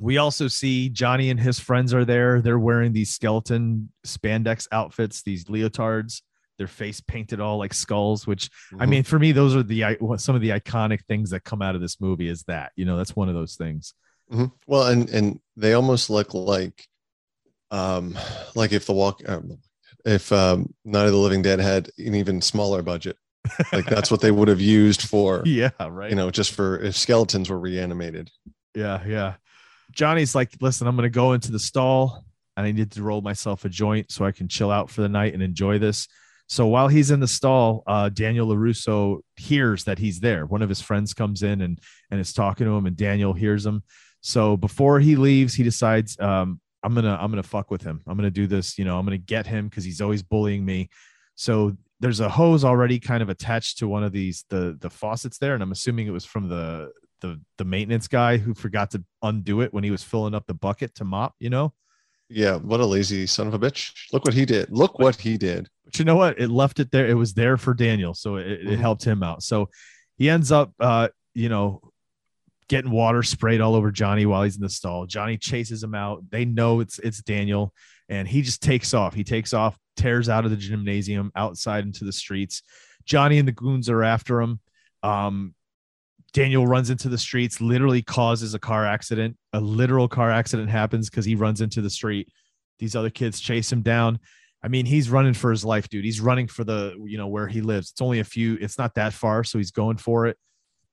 We 0.00 0.16
also 0.16 0.48
see 0.48 0.88
Johnny 0.88 1.28
and 1.28 1.38
his 1.38 1.58
friends 1.58 1.92
are 1.92 2.04
there. 2.04 2.40
They're 2.40 2.58
wearing 2.58 2.92
these 2.92 3.10
skeleton 3.10 3.90
spandex 4.06 4.66
outfits, 4.72 5.22
these 5.22 5.44
leotards 5.46 6.22
their 6.58 6.66
face 6.68 7.00
painted 7.00 7.40
all 7.40 7.56
like 7.58 7.74
skulls. 7.74 8.26
Which 8.26 8.48
I 8.78 8.84
Mhm. 8.84 8.88
mean, 8.88 9.02
for 9.02 9.18
me, 9.18 9.32
those 9.32 9.56
are 9.56 9.62
the 9.62 9.96
some 10.18 10.36
of 10.36 10.42
the 10.42 10.50
iconic 10.50 11.00
things 11.08 11.30
that 11.30 11.44
come 11.44 11.62
out 11.62 11.74
of 11.74 11.80
this 11.80 12.00
movie. 12.00 12.28
Is 12.28 12.44
that 12.44 12.72
you 12.76 12.84
know 12.84 12.96
that's 12.96 13.16
one 13.16 13.28
of 13.28 13.34
those 13.34 13.56
things. 13.56 13.94
Mhm. 14.30 14.52
Well, 14.66 14.86
and 14.86 15.08
and 15.10 15.40
they 15.56 15.72
almost 15.72 16.08
look 16.10 16.34
like, 16.34 16.86
um, 17.70 18.16
like 18.54 18.72
if 18.72 18.86
the 18.86 18.92
walk, 18.92 19.26
um, 19.28 19.58
if 20.04 20.30
um, 20.30 20.72
Night 20.84 21.06
of 21.06 21.12
the 21.12 21.18
Living 21.18 21.42
Dead 21.42 21.58
had 21.58 21.90
an 21.98 22.14
even 22.14 22.40
smaller 22.40 22.82
budget, 22.82 23.16
like 23.72 23.86
that's 23.86 24.10
what 24.10 24.20
they 24.20 24.30
would 24.30 24.48
have 24.48 24.60
used 24.60 25.02
for, 25.02 25.42
Yeah, 25.46 25.70
right. 25.80 26.10
you 26.10 26.16
know, 26.16 26.30
just 26.30 26.52
for 26.52 26.78
if 26.80 26.96
skeletons 26.96 27.50
were 27.50 27.58
reanimated. 27.58 28.30
Yeah, 28.74 29.02
yeah. 29.06 29.34
Johnny's 29.90 30.34
like, 30.34 30.52
listen, 30.60 30.86
I'm 30.86 30.96
gonna 30.96 31.10
go 31.10 31.32
into 31.32 31.52
the 31.52 31.58
stall 31.58 32.24
and 32.56 32.66
I 32.66 32.72
need 32.72 32.92
to 32.92 33.02
roll 33.02 33.20
myself 33.20 33.64
a 33.64 33.68
joint 33.68 34.10
so 34.10 34.24
I 34.24 34.32
can 34.32 34.48
chill 34.48 34.70
out 34.70 34.90
for 34.90 35.02
the 35.02 35.08
night 35.08 35.34
and 35.34 35.42
enjoy 35.42 35.78
this. 35.78 36.08
So 36.48 36.66
while 36.66 36.88
he's 36.88 37.10
in 37.10 37.20
the 37.20 37.28
stall, 37.28 37.82
uh, 37.86 38.08
Daniel 38.10 38.46
Larusso 38.48 39.20
hears 39.36 39.84
that 39.84 39.98
he's 39.98 40.20
there. 40.20 40.44
One 40.44 40.60
of 40.60 40.68
his 40.68 40.80
friends 40.82 41.14
comes 41.14 41.42
in 41.42 41.60
and 41.62 41.78
and 42.10 42.20
is 42.20 42.32
talking 42.32 42.66
to 42.66 42.72
him, 42.76 42.86
and 42.86 42.96
Daniel 42.96 43.32
hears 43.32 43.64
him. 43.64 43.82
So 44.20 44.56
before 44.56 45.00
he 45.00 45.16
leaves, 45.16 45.54
he 45.54 45.62
decides, 45.62 46.18
um, 46.20 46.60
I'm 46.82 46.94
gonna 46.94 47.16
I'm 47.20 47.30
gonna 47.30 47.42
fuck 47.42 47.70
with 47.70 47.82
him. 47.82 48.02
I'm 48.06 48.16
gonna 48.16 48.30
do 48.30 48.46
this. 48.46 48.78
You 48.78 48.84
know, 48.84 48.98
I'm 48.98 49.04
gonna 49.06 49.18
get 49.18 49.46
him 49.46 49.68
because 49.68 49.84
he's 49.84 50.00
always 50.00 50.22
bullying 50.22 50.64
me. 50.64 50.90
So 51.36 51.76
there's 52.02 52.20
a 52.20 52.28
hose 52.28 52.64
already 52.64 52.98
kind 53.00 53.22
of 53.22 53.30
attached 53.30 53.78
to 53.78 53.88
one 53.88 54.04
of 54.04 54.12
these 54.12 54.44
the 54.50 54.76
the 54.80 54.90
faucets 54.90 55.38
there, 55.38 55.54
and 55.54 55.62
I'm 55.62 55.72
assuming 55.72 56.06
it 56.06 56.10
was 56.10 56.24
from 56.26 56.48
the 56.48 56.90
the 57.22 57.40
the 57.56 57.64
maintenance 57.64 58.08
guy 58.08 58.36
who 58.36 58.52
forgot 58.52 58.90
to 58.90 59.02
undo 59.22 59.60
it 59.62 59.72
when 59.72 59.84
he 59.84 59.90
was 59.90 60.02
filling 60.02 60.34
up 60.34 60.46
the 60.46 60.54
bucket 60.54 60.94
to 60.96 61.04
mop. 61.04 61.34
You 61.38 61.48
know, 61.50 61.72
Yeah, 62.28 62.56
what 62.56 62.80
a 62.80 62.86
lazy 62.86 63.26
son 63.26 63.46
of 63.46 63.54
a 63.54 63.58
bitch! 63.58 63.92
Look 64.12 64.24
what 64.24 64.34
he 64.34 64.44
did. 64.44 64.70
Look 64.70 64.98
what 64.98 65.16
he 65.16 65.38
did. 65.38 65.68
but 65.84 65.98
you 65.98 66.04
know 66.04 66.16
what? 66.16 66.38
It 66.40 66.48
left 66.50 66.80
it 66.80 66.90
there. 66.90 67.06
It 67.06 67.14
was 67.14 67.34
there 67.34 67.56
for 67.56 67.72
Daniel, 67.72 68.14
so 68.14 68.36
it, 68.36 68.46
it 68.46 68.66
Mhm. 68.66 68.78
helped 68.78 69.04
him 69.04 69.22
out. 69.22 69.42
So 69.42 69.68
he 70.18 70.28
ends 70.28 70.50
up, 70.52 70.72
uh, 70.80 71.08
you 71.34 71.48
know, 71.48 71.80
getting 72.68 72.90
water 72.90 73.22
sprayed 73.22 73.60
all 73.60 73.74
over 73.74 73.90
Johnny 73.92 74.24
while 74.26 74.42
he's 74.42 74.56
in 74.56 74.62
the 74.62 74.68
stall. 74.68 75.06
Johnny 75.06 75.36
chases 75.36 75.82
him 75.82 75.94
out. 75.94 76.24
They 76.30 76.44
know 76.44 76.80
it's 76.80 76.98
it's 76.98 77.22
Daniel, 77.22 77.72
and 78.12 78.28
he 78.28 78.42
just 78.42 78.62
takes 78.62 78.92
off. 78.92 79.14
He 79.14 79.24
takes 79.24 79.54
off, 79.54 79.78
tears 79.96 80.28
out 80.28 80.44
of 80.44 80.50
the 80.50 80.56
gymnasium 80.58 81.32
outside 81.34 81.84
into 81.84 82.04
the 82.04 82.12
streets. 82.12 82.62
Johnny 83.06 83.38
and 83.38 83.48
the 83.48 83.52
goons 83.52 83.88
are 83.88 84.02
after 84.02 84.42
him. 84.42 84.60
Um, 85.02 85.54
Daniel 86.34 86.66
runs 86.66 86.90
into 86.90 87.08
the 87.08 87.16
streets, 87.16 87.62
literally 87.62 88.02
causes 88.02 88.52
a 88.52 88.58
car 88.58 88.86
accident. 88.86 89.38
A 89.54 89.60
literal 89.60 90.08
car 90.08 90.30
accident 90.30 90.68
happens 90.68 91.08
because 91.08 91.24
he 91.24 91.34
runs 91.34 91.62
into 91.62 91.80
the 91.80 91.88
street. 91.88 92.28
These 92.78 92.94
other 92.94 93.08
kids 93.08 93.40
chase 93.40 93.72
him 93.72 93.80
down. 93.80 94.18
I 94.62 94.68
mean, 94.68 94.84
he's 94.84 95.08
running 95.08 95.34
for 95.34 95.50
his 95.50 95.64
life, 95.64 95.88
dude. 95.88 96.04
He's 96.04 96.20
running 96.20 96.48
for 96.48 96.64
the, 96.64 96.94
you 97.06 97.16
know, 97.16 97.28
where 97.28 97.48
he 97.48 97.62
lives. 97.62 97.92
It's 97.92 98.02
only 98.02 98.20
a 98.20 98.24
few, 98.24 98.58
it's 98.60 98.76
not 98.76 98.94
that 98.96 99.14
far. 99.14 99.42
So 99.42 99.56
he's 99.56 99.70
going 99.70 99.96
for 99.96 100.26
it. 100.26 100.36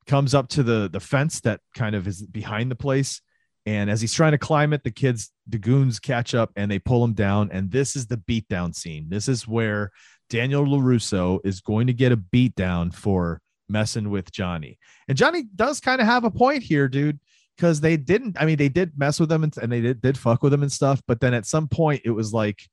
Comes 0.07 0.33
up 0.33 0.47
to 0.49 0.63
the 0.63 0.89
the 0.89 1.01
fence 1.01 1.41
that 1.41 1.59
kind 1.75 1.95
of 1.95 2.07
is 2.07 2.25
behind 2.25 2.71
the 2.71 2.75
place. 2.75 3.21
And 3.69 3.87
as 3.91 4.01
he's 4.01 4.15
trying 4.15 4.31
to 4.31 4.39
climb 4.39 4.73
it, 4.73 4.83
the 4.83 4.89
kids, 4.89 5.29
the 5.47 5.59
goons 5.59 5.99
catch 5.99 6.33
up 6.33 6.51
and 6.55 6.71
they 6.71 6.79
pull 6.79 7.03
him 7.03 7.13
down. 7.13 7.51
And 7.51 7.69
this 7.69 7.95
is 7.95 8.07
the 8.07 8.17
beatdown 8.17 8.73
scene. 8.73 9.09
This 9.09 9.27
is 9.27 9.47
where 9.47 9.91
Daniel 10.27 10.65
LaRusso 10.65 11.39
is 11.43 11.61
going 11.61 11.85
to 11.85 11.93
get 11.93 12.11
a 12.11 12.17
beatdown 12.17 12.91
for 12.91 13.41
messing 13.67 14.09
with 14.09 14.31
Johnny. 14.31 14.79
And 15.07 15.15
Johnny 15.15 15.43
does 15.55 15.79
kind 15.81 16.01
of 16.01 16.07
have 16.07 16.23
a 16.23 16.31
point 16.31 16.63
here, 16.63 16.87
dude, 16.87 17.19
because 17.55 17.79
they 17.79 17.95
didn't, 17.95 18.41
I 18.41 18.47
mean, 18.47 18.57
they 18.57 18.69
did 18.69 18.97
mess 18.97 19.19
with 19.19 19.31
him 19.31 19.43
and, 19.43 19.55
and 19.57 19.71
they 19.71 19.81
did, 19.81 20.01
did 20.01 20.17
fuck 20.17 20.41
with 20.41 20.51
him 20.51 20.63
and 20.63 20.71
stuff. 20.71 21.03
But 21.07 21.19
then 21.19 21.35
at 21.35 21.45
some 21.45 21.67
point, 21.67 22.01
it 22.05 22.11
was 22.11 22.33
like, 22.33 22.67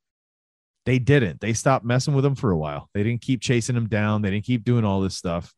they 0.87 0.99
didn't. 0.99 1.43
They 1.43 1.53
stopped 1.53 1.85
messing 1.85 2.15
with 2.15 2.25
him 2.25 2.37
for 2.37 2.53
a 2.53 2.57
while. 2.57 2.89
They 2.95 3.03
didn't 3.03 3.21
keep 3.21 3.43
chasing 3.43 3.77
him 3.77 3.89
down. 3.91 4.23
They 4.23 4.31
didn't 4.31 4.47
keep 4.47 4.65
doing 4.65 4.87
all 4.87 5.03
this 5.03 5.15
stuff. 5.15 5.53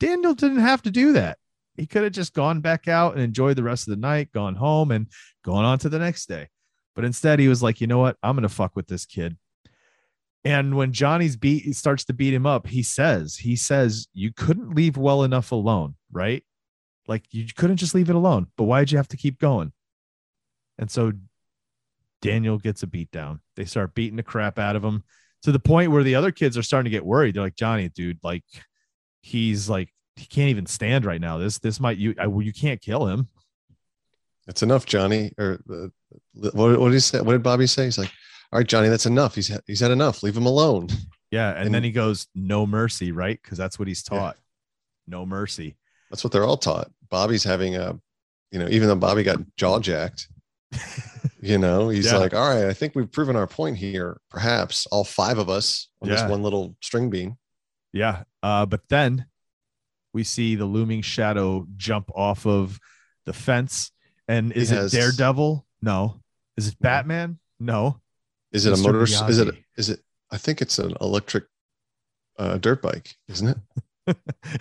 Daniel 0.00 0.34
didn't 0.34 0.58
have 0.58 0.82
to 0.82 0.90
do 0.90 1.12
that. 1.12 1.38
He 1.78 1.86
could 1.86 2.02
have 2.02 2.12
just 2.12 2.34
gone 2.34 2.60
back 2.60 2.88
out 2.88 3.14
and 3.14 3.22
enjoyed 3.22 3.56
the 3.56 3.62
rest 3.62 3.86
of 3.86 3.92
the 3.92 4.00
night, 4.00 4.32
gone 4.32 4.56
home 4.56 4.90
and 4.90 5.06
gone 5.44 5.64
on 5.64 5.78
to 5.78 5.88
the 5.88 5.98
next 5.98 6.26
day. 6.26 6.48
But 6.94 7.04
instead, 7.04 7.38
he 7.38 7.46
was 7.46 7.62
like, 7.62 7.80
you 7.80 7.86
know 7.86 7.98
what? 7.98 8.16
I'm 8.22 8.34
going 8.34 8.42
to 8.42 8.48
fuck 8.48 8.74
with 8.74 8.88
this 8.88 9.06
kid. 9.06 9.36
And 10.44 10.76
when 10.76 10.92
Johnny's 10.92 11.36
beat 11.36 11.74
starts 11.76 12.04
to 12.06 12.12
beat 12.12 12.34
him 12.34 12.46
up, 12.46 12.66
he 12.66 12.82
says, 12.82 13.36
he 13.36 13.54
says, 13.54 14.08
you 14.12 14.32
couldn't 14.32 14.74
leave 14.74 14.96
well 14.96 15.22
enough 15.22 15.52
alone, 15.52 15.94
right? 16.10 16.42
Like 17.06 17.24
you 17.30 17.46
couldn't 17.56 17.76
just 17.76 17.94
leave 17.94 18.10
it 18.10 18.16
alone. 18.16 18.48
But 18.56 18.64
why'd 18.64 18.90
you 18.90 18.98
have 18.98 19.08
to 19.08 19.16
keep 19.16 19.38
going? 19.38 19.72
And 20.78 20.90
so 20.90 21.12
Daniel 22.22 22.58
gets 22.58 22.82
a 22.82 22.88
beat 22.88 23.12
down. 23.12 23.40
They 23.54 23.64
start 23.64 23.94
beating 23.94 24.16
the 24.16 24.22
crap 24.24 24.58
out 24.58 24.74
of 24.74 24.82
him 24.82 25.04
to 25.42 25.52
the 25.52 25.60
point 25.60 25.92
where 25.92 26.02
the 26.02 26.16
other 26.16 26.32
kids 26.32 26.58
are 26.58 26.62
starting 26.62 26.90
to 26.90 26.96
get 26.96 27.06
worried. 27.06 27.36
They're 27.36 27.42
like, 27.42 27.56
Johnny, 27.56 27.88
dude, 27.88 28.18
like 28.24 28.44
he's 29.20 29.68
like 29.68 29.92
he 30.18 30.26
can't 30.26 30.50
even 30.50 30.66
stand 30.66 31.04
right 31.04 31.20
now. 31.20 31.38
This 31.38 31.58
this 31.58 31.80
might 31.80 31.96
you 31.98 32.14
I, 32.18 32.26
you 32.26 32.52
can't 32.52 32.80
kill 32.80 33.06
him. 33.06 33.28
It's 34.46 34.62
enough, 34.62 34.86
Johnny. 34.86 35.32
Or 35.38 35.60
uh, 35.70 35.88
what, 36.34 36.78
what 36.80 36.88
did 36.88 36.94
he 36.94 37.00
say? 37.00 37.20
What 37.20 37.32
did 37.32 37.42
Bobby 37.42 37.66
say? 37.66 37.84
He's 37.84 37.98
like, 37.98 38.10
"All 38.52 38.58
right, 38.58 38.66
Johnny, 38.66 38.88
that's 38.88 39.06
enough. 39.06 39.34
He's 39.34 39.48
had, 39.48 39.60
he's 39.66 39.80
had 39.80 39.90
enough. 39.90 40.22
Leave 40.22 40.36
him 40.36 40.46
alone." 40.46 40.88
Yeah, 41.30 41.50
and, 41.50 41.66
And- 41.66 41.74
then 41.74 41.84
he 41.84 41.90
goes, 41.90 42.26
"No 42.34 42.66
mercy," 42.66 43.12
right? 43.12 43.38
Because 43.42 43.58
that's 43.58 43.78
what 43.78 43.86
he's 43.86 44.02
Yeah. 44.10 44.18
taught. 44.18 44.36
No 45.06 45.26
mercy. 45.26 45.76
That's 46.10 46.24
what 46.24 46.32
they're 46.32 46.46
all 46.46 46.56
taught. 46.56 46.90
Bobby's 47.10 47.44
having 47.44 47.76
a, 47.76 48.00
you 48.50 48.58
know, 48.58 48.66
even 48.70 48.88
though 48.88 48.96
Bobby 48.96 49.22
got 49.24 49.36
jaw 49.58 49.78
jacked, 49.78 50.26
you 51.42 51.58
know, 51.58 51.90
he's 51.90 52.06
Yeah. 52.10 52.16
like, 52.16 52.32
"All 52.32 52.48
right, 52.48 52.64
I 52.64 52.72
think 52.72 52.94
we've 52.94 53.12
proven 53.12 53.36
our 53.36 53.46
point 53.46 53.76
here. 53.76 54.18
Perhaps 54.30 54.86
all 54.86 55.04
five 55.04 55.36
of 55.36 55.50
us 55.50 55.88
on 56.00 56.08
Yeah. 56.08 56.14
this 56.22 56.30
one 56.30 56.42
little 56.42 56.74
string 56.80 57.10
bean." 57.10 57.36
Yeah. 57.92 58.22
Uh, 58.42 58.64
but 58.64 58.88
then 58.88 59.26
we 60.12 60.24
see 60.24 60.54
the 60.54 60.64
looming 60.64 61.02
shadow 61.02 61.66
jump 61.76 62.10
off 62.14 62.46
of 62.46 62.78
the 63.26 63.32
fence. 63.32 63.92
And 64.26 64.52
is 64.52 64.70
He 64.70 64.76
it 64.76 64.90
Daredevil? 64.90 65.66
No. 65.82 66.20
Is 66.56 66.68
it 66.68 66.76
Batman? 66.80 67.38
No. 67.60 68.00
Is 68.52 68.66
it 68.66 68.74
Mr. 68.74 68.80
a 68.80 68.82
motor? 68.82 69.02
Is 69.02 69.38
it? 69.38 69.54
Is 69.76 69.90
it? 69.90 70.00
I 70.30 70.38
think 70.38 70.60
it's 70.60 70.78
an 70.78 70.94
electric 71.00 71.44
uh, 72.38 72.58
dirt 72.58 72.82
bike, 72.82 73.14
isn't 73.28 73.48
it? 73.48 73.58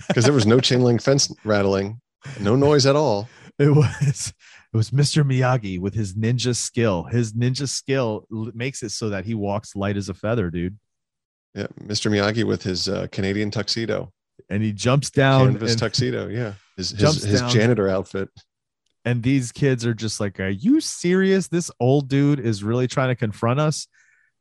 Because 0.10 0.26
there 0.26 0.34
was 0.34 0.45
no 0.45 0.60
chain 0.60 0.82
link 0.82 1.02
fence 1.02 1.34
rattling, 1.45 2.02
no 2.41 2.58
noise 2.58 2.86
at 2.86 2.98
all. 2.98 3.30
It 3.58 3.70
was 3.74 4.34
it 4.74 4.78
was 4.78 4.91
Mr. 4.91 5.24
Miyagi 5.24 5.80
with 5.80 5.93
his 5.93 6.16
ninja 6.16 6.54
skill. 6.54 7.04
His 7.04 7.32
ninja 7.34 7.68
skill 7.68 8.26
makes 8.30 8.84
it 8.84 8.89
so 8.89 9.10
that 9.10 9.24
he 9.24 9.34
walks 9.34 9.76
light 9.76 9.95
as 9.95 10.10
a 10.10 10.14
feather, 10.14 10.50
dude. 10.50 10.78
Yeah, 11.56 11.68
Mr. 11.82 12.12
Miyagi 12.12 12.43
with 12.43 12.62
his 12.62 12.89
uh, 12.89 13.08
Canadian 13.12 13.50
tuxedo, 13.50 14.12
And 14.50 14.64
he 14.64 14.72
jumps 14.74 15.10
down 15.10 15.50
canvas 15.52 15.72
and, 15.72 15.80
tuxedo. 15.80 16.28
Yeah, 16.28 16.54
his 16.78 16.92
his, 16.92 17.24
his 17.24 17.42
janitor 17.54 17.90
outfit. 17.90 18.30
and 19.06 19.22
these 19.24 19.52
kids 19.52 19.86
are 19.86 19.94
just 19.94 20.20
like, 20.20 20.40
"Are 20.40 20.50
you 20.50 20.80
serious? 20.82 21.48
This 21.48 21.70
old 21.80 22.08
dude 22.10 22.40
is 22.40 22.64
really 22.64 22.88
trying 22.88 23.10
to 23.10 23.16
confront 23.16 23.60
us." 23.60 23.88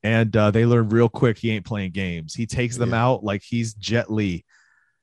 And 0.02 0.36
uh, 0.36 0.50
they 0.52 0.66
learn 0.66 0.88
real 0.90 1.08
quick 1.08 1.38
he 1.38 1.50
ain't 1.50 1.64
playing 1.64 1.90
games. 1.92 2.34
He 2.34 2.46
takes 2.46 2.76
them 2.76 2.90
Yeah. 2.90 3.04
out 3.04 3.24
like 3.24 3.42
he's 3.42 3.74
Jet 3.74 4.10
Li 4.12 4.44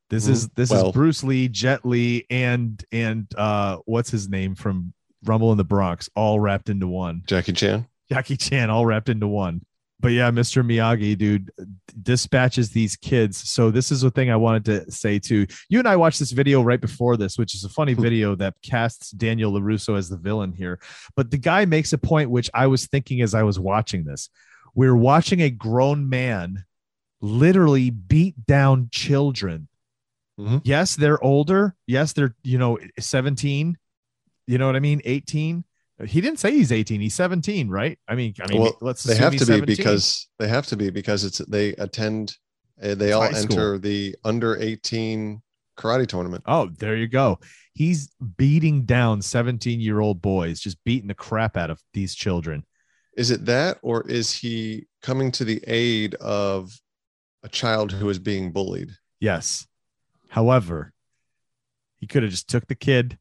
This 0.10 0.28
Mhm. 0.28 0.32
is 0.32 0.48
this 0.50 0.70
Well- 0.70 0.88
is 0.90 0.94
Bruce 0.94 1.24
Lee, 1.24 1.48
Jet 1.50 1.86
Li 1.86 2.26
and 2.30 2.82
and 2.92 3.28
uh, 3.38 3.78
what's 3.86 4.12
his 4.12 4.30
name 4.30 4.54
from 4.56 4.94
Rumble 5.26 5.52
in 5.52 5.58
the 5.58 5.64
Bronx, 5.64 6.10
all 6.16 6.40
wrapped 6.40 6.70
into 6.70 6.88
one. 6.88 7.24
Jackie 7.26 7.54
Chan. 7.54 7.88
Jackie 8.10 8.38
Chan 8.38 8.70
all 8.70 8.86
wrapped 8.86 9.10
into 9.10 9.28
one. 9.28 9.62
But 10.04 10.12
yeah, 10.12 10.30
Mr. 10.32 10.66
Miyagi, 10.66 11.18
dude, 11.18 11.50
dispatches 12.02 12.72
these 12.72 12.98
kids. 12.98 13.50
So 13.50 13.72
this 13.72 13.90
is 13.90 14.02
the 14.02 14.12
thing 14.12 14.30
I 14.30 14.36
wanted 14.36 14.66
to 14.66 14.92
say 14.92 15.18
too. 15.18 15.48
You 15.70 15.80
and 15.80 15.88
I 15.88 15.96
watched 15.96 16.20
this 16.20 16.34
video 16.34 16.62
right 16.62 16.82
before 16.82 17.16
this, 17.16 17.38
which 17.38 17.56
is 17.56 17.64
a 17.64 17.70
funny 17.70 17.94
video 17.94 18.36
that 18.36 18.56
casts 18.62 19.12
Daniel 19.12 19.54
LaRusso 19.54 19.98
as 19.98 20.10
the 20.10 20.18
villain 20.18 20.52
here. 20.52 20.82
But 21.16 21.32
the 21.32 21.38
guy 21.38 21.64
makes 21.64 21.94
a 21.94 21.98
point 21.98 22.30
which 22.30 22.50
I 22.54 22.68
was 22.68 22.86
thinking 22.86 23.22
as 23.22 23.34
I 23.34 23.44
was 23.44 23.62
watching 23.62 24.04
this. 24.04 24.30
We're 24.76 24.94
watching 24.96 25.40
a 25.40 25.50
grown 25.50 26.10
man 26.10 26.66
literally 27.22 27.90
beat 27.90 28.46
down 28.46 28.90
children. 28.92 29.70
Mhm. 30.38 30.60
Yes, 30.66 30.98
they're 30.98 31.24
older. 31.24 31.78
Yes, 31.88 32.12
they're, 32.12 32.36
you 32.44 32.58
know, 32.58 32.78
17. 33.00 33.78
You 34.48 34.58
know 34.58 34.66
what 34.66 34.76
I 34.76 34.82
mean? 34.82 35.02
18 35.06 35.64
he 36.06 36.22
didn't 36.22 36.40
say 36.40 36.52
he's 36.52 36.72
18 36.72 37.00
he's 37.02 37.14
17 37.14 37.70
right 37.70 37.98
i 38.08 38.16
mean 38.16 38.34
i 38.42 38.52
mean 38.52 38.62
Well, 38.62 38.78
let's 38.82 39.04
They 39.04 39.16
have 39.16 39.34
to 39.34 39.40
be 39.40 39.46
17. 39.46 39.76
because 39.76 40.28
they 40.40 40.48
have 40.48 40.66
to 40.68 40.76
be 40.76 40.90
because 40.90 41.24
it's 41.24 41.38
they 41.40 41.70
attend. 41.76 42.36
Uh, 42.82 42.96
they 42.96 43.12
all 43.14 43.22
high 43.22 43.32
school. 43.34 43.52
enter 43.54 43.78
the 43.78 44.16
under 44.26 44.58
eighteen 44.58 45.42
karate 45.78 46.08
tournament. 46.08 46.44
oh 46.48 46.70
there 46.80 46.96
you 46.96 47.08
go 47.08 47.40
he's 47.74 48.10
beating 48.38 48.84
down 48.86 49.22
17 49.22 49.80
year 49.80 50.00
old 50.00 50.22
boys 50.22 50.60
just 50.60 50.84
beating 50.84 51.08
the 51.08 51.14
crap 51.14 51.56
out 51.58 51.70
of 51.70 51.80
these 51.94 52.14
children 52.16 52.64
Is 53.16 53.30
it 53.32 53.46
that, 53.46 53.78
or 53.84 54.08
is 54.10 54.32
he 54.32 54.88
coming 55.02 55.32
to 55.34 55.44
the 55.46 55.64
aid 55.68 56.16
of 56.16 56.72
a 57.44 57.50
child 57.50 57.92
who 57.92 58.10
is 58.10 58.20
being 58.20 58.52
bullied? 58.52 58.90
yes 59.20 59.68
however 60.30 60.94
he 61.98 62.08
could 62.08 62.24
have 62.24 62.32
just 62.32 62.50
took 62.50 62.68
the 62.68 62.76
kid 62.76 63.18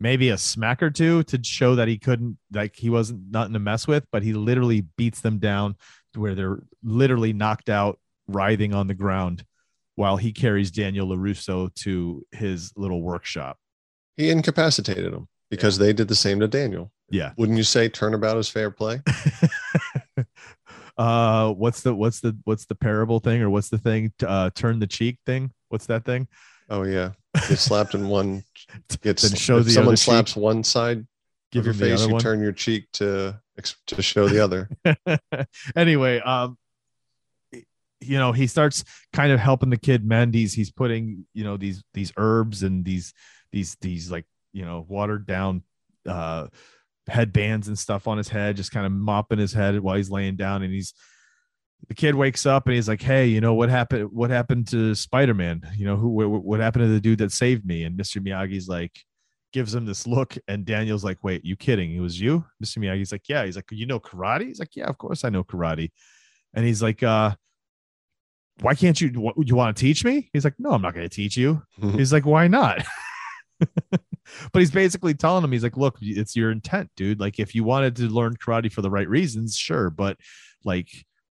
maybe 0.00 0.28
a 0.28 0.38
smack 0.38 0.82
or 0.82 0.90
two 0.90 1.22
to 1.24 1.38
show 1.42 1.74
that 1.76 1.88
he 1.88 1.98
couldn't 1.98 2.36
like 2.52 2.76
he 2.76 2.90
wasn't 2.90 3.30
nothing 3.30 3.52
to 3.52 3.58
mess 3.58 3.86
with 3.86 4.04
but 4.10 4.22
he 4.22 4.32
literally 4.32 4.82
beats 4.96 5.20
them 5.20 5.38
down 5.38 5.76
to 6.14 6.20
where 6.20 6.34
they're 6.34 6.62
literally 6.82 7.32
knocked 7.32 7.68
out, 7.68 7.98
writhing 8.26 8.72
on 8.72 8.86
the 8.86 8.94
ground, 8.94 9.44
while 9.96 10.16
he 10.16 10.32
carries 10.32 10.70
Daniel 10.70 11.08
Larusso 11.08 11.72
to 11.74 12.24
his 12.32 12.72
little 12.76 13.02
workshop. 13.02 13.58
He 14.16 14.30
incapacitated 14.30 15.12
him 15.12 15.28
because 15.50 15.76
they 15.78 15.92
did 15.92 16.08
the 16.08 16.14
same 16.14 16.40
to 16.40 16.48
Daniel. 16.48 16.90
Yeah. 17.10 17.32
Wouldn't 17.36 17.58
you 17.58 17.64
say 17.64 17.88
turnabout 17.88 18.38
is 18.38 18.48
fair 18.48 18.70
play? 18.70 19.02
uh, 20.98 21.52
what's 21.52 21.82
the 21.82 21.94
what's 21.94 22.20
the 22.20 22.36
what's 22.44 22.64
the 22.64 22.74
parable 22.74 23.18
thing 23.18 23.42
or 23.42 23.50
what's 23.50 23.68
the 23.68 23.78
thing? 23.78 24.12
Uh, 24.24 24.50
turn 24.54 24.78
the 24.78 24.86
cheek 24.86 25.18
thing. 25.26 25.52
What's 25.68 25.86
that 25.86 26.04
thing? 26.04 26.28
Oh 26.70 26.84
yeah, 26.84 27.10
get 27.34 27.58
slapped 27.58 27.94
in 27.94 28.08
one. 28.08 28.44
Then 29.02 29.14
show 29.16 29.58
if 29.58 29.66
the 29.66 29.70
someone 29.70 29.96
slaps 29.96 30.32
cheek. 30.32 30.42
one 30.42 30.64
side 30.64 31.06
Give 31.54 31.64
your 31.66 31.74
face, 31.74 32.04
you 32.04 32.14
one. 32.14 32.20
turn 32.20 32.42
your 32.42 32.50
cheek 32.50 32.90
to 32.94 33.40
to 33.86 34.02
show 34.02 34.28
the 34.28 34.40
other. 34.40 34.68
anyway, 35.76 36.18
um, 36.18 36.58
you 37.52 38.18
know, 38.18 38.32
he 38.32 38.48
starts 38.48 38.82
kind 39.12 39.30
of 39.30 39.38
helping 39.38 39.70
the 39.70 39.76
kid 39.76 40.04
mend. 40.04 40.34
He's 40.34 40.52
he's 40.52 40.72
putting 40.72 41.26
you 41.32 41.44
know 41.44 41.56
these 41.56 41.84
these 41.94 42.12
herbs 42.16 42.64
and 42.64 42.84
these 42.84 43.14
these 43.52 43.76
these 43.80 44.10
like 44.10 44.24
you 44.52 44.64
know 44.64 44.84
watered 44.88 45.28
down 45.28 45.62
uh 46.08 46.48
headbands 47.06 47.68
and 47.68 47.78
stuff 47.78 48.08
on 48.08 48.18
his 48.18 48.28
head, 48.28 48.56
just 48.56 48.72
kind 48.72 48.84
of 48.84 48.90
mopping 48.90 49.38
his 49.38 49.52
head 49.52 49.78
while 49.78 49.94
he's 49.94 50.10
laying 50.10 50.34
down, 50.34 50.64
and 50.64 50.72
he's 50.74 50.92
the 51.88 51.94
kid 51.94 52.14
wakes 52.14 52.46
up 52.46 52.66
and 52.66 52.74
he's 52.74 52.88
like, 52.88 53.02
"Hey, 53.02 53.26
you 53.26 53.40
know 53.40 53.54
what 53.54 53.68
happened? 53.68 54.10
What 54.12 54.30
happened 54.30 54.68
to 54.68 54.94
Spider 54.94 55.34
Man? 55.34 55.62
You 55.76 55.86
know 55.86 55.96
who? 55.96 56.08
What, 56.08 56.42
what 56.44 56.60
happened 56.60 56.84
to 56.84 56.88
the 56.88 57.00
dude 57.00 57.18
that 57.18 57.32
saved 57.32 57.64
me?" 57.66 57.84
And 57.84 57.98
Mr. 57.98 58.24
Miyagi's 58.24 58.68
like, 58.68 58.92
gives 59.52 59.74
him 59.74 59.86
this 59.86 60.06
look, 60.06 60.36
and 60.48 60.64
Daniel's 60.64 61.04
like, 61.04 61.22
"Wait, 61.22 61.44
you 61.44 61.56
kidding? 61.56 61.94
It 61.94 62.00
was 62.00 62.20
you?" 62.20 62.44
Mr. 62.62 62.78
Miyagi's 62.78 63.12
like, 63.12 63.28
"Yeah." 63.28 63.44
He's 63.44 63.56
like, 63.56 63.70
"You 63.70 63.86
know 63.86 64.00
karate?" 64.00 64.48
He's 64.48 64.58
like, 64.58 64.74
"Yeah, 64.76 64.86
of 64.86 64.98
course 64.98 65.24
I 65.24 65.28
know 65.30 65.44
karate." 65.44 65.90
And 66.54 66.66
he's 66.66 66.82
like, 66.82 67.02
"Uh, 67.02 67.34
why 68.60 68.74
can't 68.74 69.00
you? 69.00 69.08
What, 69.20 69.36
you 69.46 69.54
want 69.54 69.76
to 69.76 69.80
teach 69.80 70.04
me?" 70.04 70.28
He's 70.32 70.44
like, 70.44 70.54
"No, 70.58 70.72
I'm 70.72 70.82
not 70.82 70.94
going 70.94 71.08
to 71.08 71.14
teach 71.14 71.36
you." 71.36 71.62
Mhm. 71.80 71.98
He's 71.98 72.12
like, 72.12 72.26
"Why 72.26 72.48
not?" 72.48 72.84
but 73.90 74.02
he's 74.54 74.70
basically 74.70 75.14
telling 75.14 75.44
him, 75.44 75.52
he's 75.52 75.62
like, 75.62 75.76
"Look, 75.76 75.98
it's 76.00 76.34
your 76.34 76.50
intent, 76.50 76.90
dude. 76.96 77.20
Like, 77.20 77.38
if 77.38 77.54
you 77.54 77.62
wanted 77.62 77.94
to 77.96 78.08
learn 78.08 78.36
karate 78.36 78.72
for 78.72 78.82
the 78.82 78.90
right 78.90 79.08
reasons, 79.08 79.56
sure, 79.56 79.90
but 79.90 80.16
like." 80.64 80.88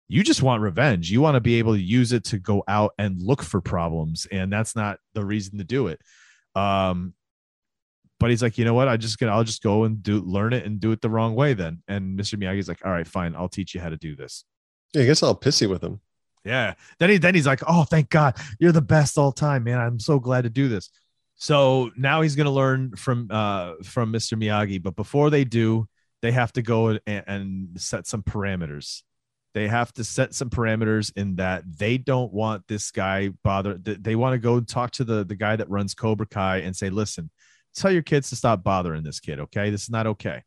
You 0.09 0.23
just 0.23 0.43
want 0.43 0.63
revenge. 0.63 1.11
You 1.11 1.21
want 1.21 1.37
to 1.37 1.41
be 1.41 1.59
able 1.59 1.75
to 1.75 1.81
use 1.81 2.13
it 2.13 2.25
to 2.25 2.39
go 2.39 2.63
out 2.69 2.93
and 2.99 3.21
look 3.21 3.43
for 3.43 3.61
problems, 3.61 4.27
and 4.31 4.53
that's 4.53 4.77
not 4.77 4.99
the 5.15 5.25
reason 5.25 5.59
to 5.59 5.65
do 5.65 5.89
it. 5.89 6.01
Um, 6.55 7.15
but 8.21 8.31
he's 8.31 8.43
like, 8.43 8.59
you 8.59 8.65
know 8.65 8.75
what? 8.75 8.89
I 8.89 8.97
just 8.97 9.19
gonna, 9.19 9.33
I'll 9.33 9.45
just 9.45 9.63
go 9.63 9.85
and 9.85 10.03
do 10.03 10.21
learn 10.21 10.53
it 10.53 10.65
and 10.65 10.81
do 10.81 10.93
it 10.93 11.01
the 11.01 11.11
wrong 11.11 11.35
way 11.35 11.55
then. 11.55 11.83
And 11.89 12.19
Mr. 12.19 12.39
Miyagi's 12.39 12.69
like, 12.69 12.85
all 12.85 12.93
right, 12.93 13.07
fine, 13.07 13.35
I'll 13.35 13.49
teach 13.49 13.75
you 13.75 13.81
how 13.81 13.89
to 13.89 13.97
do 13.97 14.15
this. 14.15 14.45
Yeah, 14.93 15.03
he 15.03 15.07
gets 15.07 15.23
all 15.23 15.35
pissy 15.35 15.69
with 15.69 15.83
him. 15.83 16.01
Yeah. 16.45 16.75
Then 16.99 17.11
he 17.11 17.19
then 17.19 17.35
he's 17.35 17.47
like, 17.47 17.63
oh, 17.67 17.85
thank 17.85 18.11
God, 18.11 18.37
you're 18.61 18.73
the 18.73 18.83
best 18.83 19.19
all 19.19 19.33
time, 19.33 19.65
man. 19.65 19.79
I'm 19.79 19.99
so 19.99 20.19
glad 20.19 20.45
to 20.45 20.51
do 20.51 20.69
this. 20.69 20.91
So 21.37 21.91
now 21.97 22.21
he's 22.23 22.37
gonna 22.37 22.51
learn 22.51 22.95
from 22.97 23.29
uh 23.31 23.75
from 23.83 24.13
Mr. 24.13 24.39
Miyagi, 24.39 24.83
but 24.83 24.95
before 24.95 25.31
they 25.31 25.45
do, 25.45 25.89
they 26.23 26.33
have 26.33 26.53
to 26.53 26.63
go 26.63 26.99
and, 27.07 27.25
and 27.27 27.69
set 27.81 28.07
some 28.07 28.23
parameters. 28.23 29.03
They 29.55 29.69
have 29.69 29.93
to 29.95 30.05
set 30.05 30.35
some 30.35 30.51
parameters 30.51 31.13
in 31.17 31.37
that 31.37 31.63
they 31.79 31.97
don't 31.97 32.33
want 32.33 32.67
this 32.67 32.91
guy 32.91 33.31
bother. 33.45 33.79
They 33.79 34.17
want 34.17 34.35
to 34.35 34.39
go 34.39 34.61
talk 34.61 34.91
to 34.93 35.05
the 35.05 35.25
the 35.25 35.37
guy 35.37 35.55
that 35.57 35.71
runs 35.71 35.95
Cobra 35.95 36.27
Kai 36.27 36.59
and 36.59 36.75
say, 36.77 36.91
listen, 36.91 37.31
tell 37.75 37.93
your 37.93 38.03
kids 38.03 38.29
to 38.31 38.37
stop 38.37 38.65
bothering 38.65 39.05
this 39.05 39.21
kid. 39.21 39.39
Okay, 39.41 39.71
this 39.71 39.85
is 39.85 39.91
not 39.91 40.09
okay. 40.09 40.43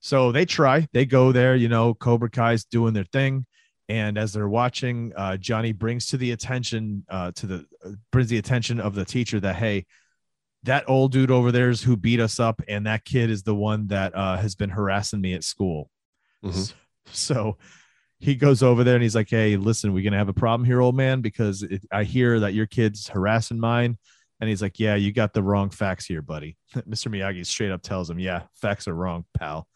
So 0.00 0.30
they 0.30 0.44
try. 0.44 0.86
They 0.92 1.06
go 1.06 1.32
there. 1.32 1.56
You 1.56 1.68
know, 1.68 1.94
Cobra 1.94 2.28
Kai's 2.28 2.66
doing 2.66 2.92
their 2.92 3.04
thing, 3.04 3.46
and 3.88 4.18
as 4.18 4.34
they're 4.34 4.48
watching, 4.48 5.14
uh, 5.16 5.38
Johnny 5.38 5.72
brings 5.72 6.08
to 6.08 6.18
the 6.18 6.32
attention 6.32 7.06
uh, 7.08 7.32
to 7.36 7.46
the 7.46 7.66
uh, 7.84 7.92
brings 8.12 8.28
the 8.28 8.36
attention 8.36 8.78
of 8.78 8.94
the 8.94 9.06
teacher 9.06 9.40
that 9.40 9.56
hey, 9.56 9.86
that 10.64 10.84
old 10.86 11.12
dude 11.12 11.30
over 11.30 11.50
there 11.50 11.70
is 11.70 11.82
who 11.82 11.96
beat 11.96 12.20
us 12.20 12.38
up, 12.38 12.60
and 12.68 12.86
that 12.86 13.06
kid 13.06 13.30
is 13.30 13.42
the 13.42 13.54
one 13.54 13.86
that 13.86 14.14
uh, 14.14 14.36
has 14.36 14.54
been 14.54 14.70
harassing 14.70 15.22
me 15.22 15.32
at 15.32 15.44
school. 15.44 15.88
Mhm. 16.44 16.74
So 17.12 17.56
he 18.24 18.34
goes 18.34 18.62
over 18.62 18.84
there 18.84 18.94
and 18.94 19.02
he's 19.02 19.14
like, 19.14 19.28
"Hey, 19.30 19.56
listen, 19.56 19.92
we're 19.92 20.02
gonna 20.04 20.18
have 20.18 20.28
a 20.28 20.32
problem 20.34 20.64
here, 20.64 20.80
old 20.80 20.96
man, 20.96 21.20
because 21.20 21.62
it, 21.62 21.82
I 21.92 22.04
hear 22.04 22.40
that 22.40 22.54
your 22.54 22.66
kid's 22.66 23.08
harassing 23.08 23.60
mine." 23.60 23.98
And 24.40 24.48
he's 24.50 24.62
like, 24.62 24.80
"Yeah, 24.80 24.94
you 24.96 25.12
got 25.12 25.32
the 25.32 25.42
wrong 25.42 25.70
facts 25.70 26.06
here, 26.06 26.22
buddy." 26.22 26.56
Mr. 26.74 27.08
Miyagi 27.08 27.44
straight 27.46 27.70
up 27.70 27.82
tells 27.82 28.08
him, 28.10 28.18
"Yeah, 28.18 28.42
facts 28.54 28.88
are 28.88 28.94
wrong, 28.94 29.24
pal." 29.38 29.68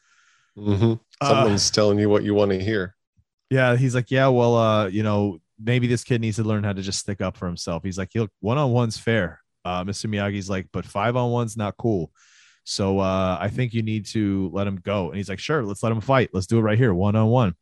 hmm 0.57 0.95
Uh, 1.21 1.29
Someone's 1.29 1.71
telling 1.71 1.99
you 1.99 2.09
what 2.09 2.23
you 2.25 2.35
want 2.35 2.51
to 2.53 2.59
hear. 2.63 2.95
yeah, 3.51 3.77
he's 3.77 3.95
like, 3.95 4.11
"Yeah, 4.11 4.29
well, 4.29 4.57
uh, 4.57 4.87
you 4.89 5.03
know, 5.03 5.39
maybe 5.63 5.87
this 5.87 6.05
kid 6.05 6.21
needs 6.21 6.37
to 6.37 6.45
learn 6.45 6.65
how 6.65 6.73
to 6.73 6.83
just 6.83 6.99
stick 6.99 7.21
up 7.21 7.37
for 7.37 7.47
himself." 7.47 7.83
He's 7.85 7.99
like, 7.99 8.15
"Look, 8.15 8.31
one 8.41 8.59
on 8.59 8.71
one's 8.73 8.99
fair." 8.99 9.41
Uh, 9.65 9.85
Mr. 9.85 10.07
Miyagi's 10.07 10.49
like, 10.49 10.69
"But 10.73 10.85
five 10.87 11.17
on 11.17 11.31
one's 11.31 11.57
not 11.57 11.77
cool." 11.77 12.11
So 12.65 12.99
uh, 12.99 13.39
I 13.41 13.49
think 13.49 13.73
you 13.73 13.83
need 13.83 14.05
to 14.07 14.51
let 14.53 14.67
him 14.67 14.77
go. 14.77 15.09
And 15.09 15.17
he's 15.17 15.29
like, 15.29 15.39
"Sure, 15.39 15.65
let's 15.65 15.83
let 15.83 15.93
him 15.93 16.01
fight. 16.01 16.31
Let's 16.33 16.47
do 16.47 16.59
it 16.59 16.63
right 16.63 16.79
here, 16.79 16.93
one 16.95 17.17
on 17.17 17.29
one." 17.29 17.55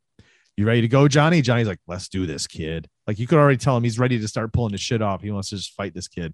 You 0.57 0.67
ready 0.67 0.81
to 0.81 0.89
go, 0.89 1.07
Johnny? 1.07 1.43
Johnny's 1.43 1.69
like, 1.69 1.81
let's 1.87 2.09
do 2.09 2.27
this, 2.27 2.47
kid. 2.47 2.89
Like 3.07 3.19
you 3.19 3.27
could 3.27 3.39
already 3.39 3.59
tell 3.59 3.77
him 3.77 3.85
he's 3.85 3.99
ready 3.99 4.19
to 4.19 4.29
start 4.29 4.53
pulling 4.53 4.73
his 4.73 4.81
shit 4.81 5.03
off. 5.03 5.23
He 5.23 5.31
wants 5.31 5.51
to 5.51 5.57
just 5.57 5.73
fight 5.75 5.95
this 5.95 6.09
kid. 6.09 6.33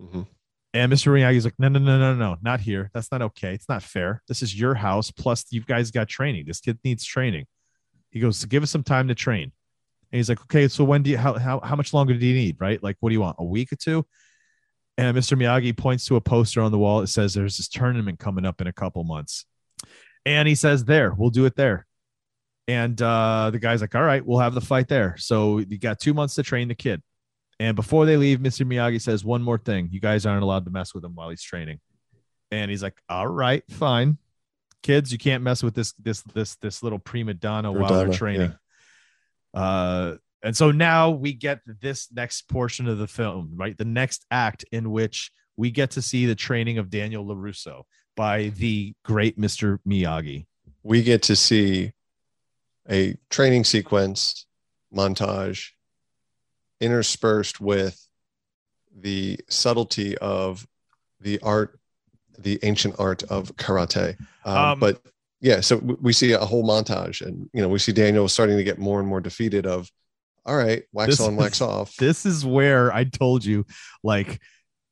Mhm. 0.00 0.26
And 0.74 0.92
Mr. 0.92 1.12
Miyagi's 1.12 1.44
like, 1.44 1.58
no, 1.58 1.68
no, 1.68 1.78
no, 1.78 1.98
no, 1.98 2.14
no, 2.14 2.36
not 2.42 2.60
here. 2.60 2.90
That's 2.94 3.12
not 3.12 3.20
okay. 3.22 3.52
It's 3.54 3.68
not 3.68 3.82
fair. 3.82 4.22
This 4.26 4.42
is 4.42 4.58
your 4.58 4.74
house. 4.74 5.10
Plus, 5.10 5.44
you 5.50 5.60
guys 5.62 5.90
got 5.90 6.08
training. 6.08 6.44
This 6.46 6.60
kid 6.60 6.78
needs 6.82 7.04
training. 7.04 7.46
He 8.10 8.20
goes, 8.20 8.44
give 8.46 8.62
us 8.62 8.70
some 8.70 8.82
time 8.82 9.08
to 9.08 9.14
train. 9.14 9.52
And 10.10 10.18
he's 10.18 10.28
like, 10.28 10.40
okay, 10.42 10.68
so 10.68 10.84
when 10.84 11.02
do 11.02 11.10
you, 11.10 11.18
how, 11.18 11.34
how, 11.38 11.60
how 11.60 11.76
much 11.76 11.92
longer 11.92 12.14
do 12.14 12.24
you 12.24 12.34
need? 12.34 12.56
Right? 12.58 12.82
Like, 12.82 12.96
what 13.00 13.10
do 13.10 13.14
you 13.14 13.20
want? 13.20 13.36
A 13.38 13.44
week 13.44 13.72
or 13.72 13.76
two? 13.76 14.06
And 14.98 15.16
Mr. 15.16 15.36
Miyagi 15.36 15.76
points 15.76 16.06
to 16.06 16.16
a 16.16 16.20
poster 16.20 16.60
on 16.60 16.72
the 16.72 16.78
wall. 16.78 17.00
It 17.00 17.06
says 17.08 17.32
there's 17.34 17.56
this 17.56 17.68
tournament 17.68 18.18
coming 18.18 18.44
up 18.44 18.60
in 18.60 18.66
a 18.66 18.72
couple 18.72 19.04
months. 19.04 19.46
And 20.24 20.46
he 20.46 20.54
says, 20.54 20.84
there, 20.84 21.12
we'll 21.14 21.30
do 21.30 21.46
it 21.46 21.56
there. 21.56 21.86
And 22.68 23.00
uh, 23.02 23.50
the 23.50 23.58
guy's 23.58 23.80
like, 23.80 23.94
all 23.94 24.02
right, 24.02 24.24
we'll 24.24 24.38
have 24.38 24.54
the 24.54 24.60
fight 24.60 24.88
there. 24.88 25.16
So 25.18 25.58
you 25.58 25.78
got 25.78 25.98
two 25.98 26.14
months 26.14 26.36
to 26.36 26.42
train 26.42 26.68
the 26.68 26.74
kid. 26.74 27.02
And 27.58 27.76
before 27.76 28.06
they 28.06 28.16
leave, 28.16 28.38
Mr. 28.38 28.66
Miyagi 28.66 29.00
says 29.00 29.24
one 29.24 29.42
more 29.42 29.58
thing. 29.58 29.88
You 29.92 30.00
guys 30.00 30.26
aren't 30.26 30.42
allowed 30.42 30.64
to 30.64 30.70
mess 30.70 30.94
with 30.94 31.04
him 31.04 31.14
while 31.14 31.30
he's 31.30 31.42
training. 31.42 31.80
And 32.50 32.70
he's 32.70 32.82
like, 32.82 33.00
all 33.08 33.28
right, 33.28 33.62
fine. 33.70 34.18
Kids, 34.82 35.12
you 35.12 35.18
can't 35.18 35.42
mess 35.42 35.62
with 35.62 35.74
this 35.74 35.92
this 35.92 36.22
this 36.22 36.56
this 36.56 36.82
little 36.82 36.98
prima 36.98 37.34
donna 37.34 37.70
while 37.70 38.04
we're 38.06 38.12
training. 38.12 38.54
Uh 39.54 40.16
and 40.42 40.56
so 40.56 40.72
now 40.72 41.10
we 41.10 41.34
get 41.34 41.60
this 41.80 42.10
next 42.10 42.48
portion 42.48 42.88
of 42.88 42.98
the 42.98 43.06
film, 43.06 43.52
right? 43.54 43.78
The 43.78 43.84
next 43.84 44.26
act 44.30 44.64
in 44.72 44.90
which 44.90 45.30
we 45.56 45.70
get 45.70 45.92
to 45.92 46.02
see 46.02 46.26
the 46.26 46.34
training 46.34 46.78
of 46.78 46.90
Daniel 46.90 47.24
LaRusso 47.24 47.82
by 48.16 48.48
the 48.56 48.94
great 49.04 49.38
Mr. 49.38 49.78
Miyagi. 49.86 50.46
We 50.82 51.02
get 51.04 51.22
to 51.24 51.36
see 51.36 51.92
a 52.90 53.14
training 53.30 53.64
sequence 53.64 54.46
montage 54.94 55.70
interspersed 56.80 57.60
with 57.60 58.06
the 58.94 59.38
subtlety 59.48 60.16
of 60.18 60.66
the 61.20 61.38
art, 61.40 61.78
the 62.38 62.58
ancient 62.62 62.94
art 62.98 63.22
of 63.24 63.54
karate. 63.56 64.16
Um, 64.44 64.56
Um, 64.56 64.80
but 64.80 65.00
yeah, 65.40 65.60
so 65.60 65.76
we 65.76 66.12
see 66.12 66.32
a 66.32 66.38
whole 66.38 66.64
montage, 66.64 67.24
and 67.24 67.48
you 67.52 67.62
know, 67.62 67.68
we 67.68 67.78
see 67.78 67.92
Daniel 67.92 68.28
starting 68.28 68.56
to 68.56 68.64
get 68.64 68.78
more 68.78 69.00
and 69.00 69.08
more 69.08 69.20
defeated. 69.20 69.66
Of 69.66 69.90
all 70.44 70.56
right, 70.56 70.82
wax 70.92 71.20
on, 71.20 71.36
wax 71.36 71.56
is- 71.58 71.62
off. 71.62 71.94
This 71.98 72.26
is 72.26 72.44
where 72.44 72.92
I 72.92 73.04
told 73.04 73.44
you, 73.44 73.64
like, 74.02 74.40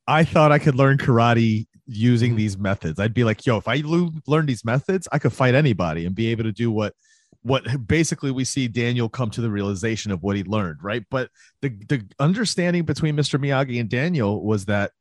I 0.06 0.24
thought 0.24 0.52
I 0.52 0.58
could 0.58 0.76
learn 0.76 0.96
karate 0.98 1.66
using 1.86 2.34
Mhm. 2.34 2.36
these 2.36 2.56
methods. 2.58 3.00
I'd 3.00 3.14
be 3.14 3.24
like, 3.24 3.44
yo, 3.46 3.56
if 3.58 3.66
I 3.66 3.76
lo- 3.84 4.12
learn 4.28 4.46
these 4.46 4.64
methods, 4.64 5.08
I 5.10 5.18
could 5.18 5.32
fight 5.32 5.54
anybody 5.54 6.06
and 6.06 6.14
be 6.14 6.28
able 6.28 6.44
to 6.44 6.52
do 6.52 6.70
what 6.70 6.94
what 7.42 7.86
basically 7.86 8.30
we 8.30 8.44
see 8.44 8.68
Daniel 8.68 9.08
come 9.08 9.30
to 9.30 9.40
the 9.40 9.50
realization 9.50 10.12
of 10.12 10.22
what 10.22 10.36
he 10.36 10.44
learned, 10.44 10.82
right? 10.82 11.04
But 11.10 11.30
the 11.62 11.70
the 11.88 12.06
understanding 12.18 12.84
between 12.84 13.16
Mr. 13.16 13.40
Miyagi 13.40 13.80
and 13.80 13.88
Daniel 13.88 14.44
was 14.44 14.66
that 14.66 14.92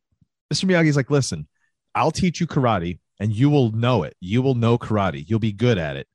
Mr. 0.53 0.65
Miyagi's 0.65 0.95
like, 0.95 1.11
listen, 1.11 1.47
I'll 1.95 2.11
teach 2.11 2.39
you 2.39 2.47
karate 2.47 2.99
and 3.19 3.33
you 3.33 3.49
will 3.49 3.71
know 3.71 4.03
it. 4.03 4.15
You 4.21 4.41
will 4.41 4.55
know 4.55 4.77
karate. 4.77 5.25
You'll 5.27 5.39
be 5.39 5.51
good 5.51 5.77
at 5.77 5.97
it. 5.97 6.07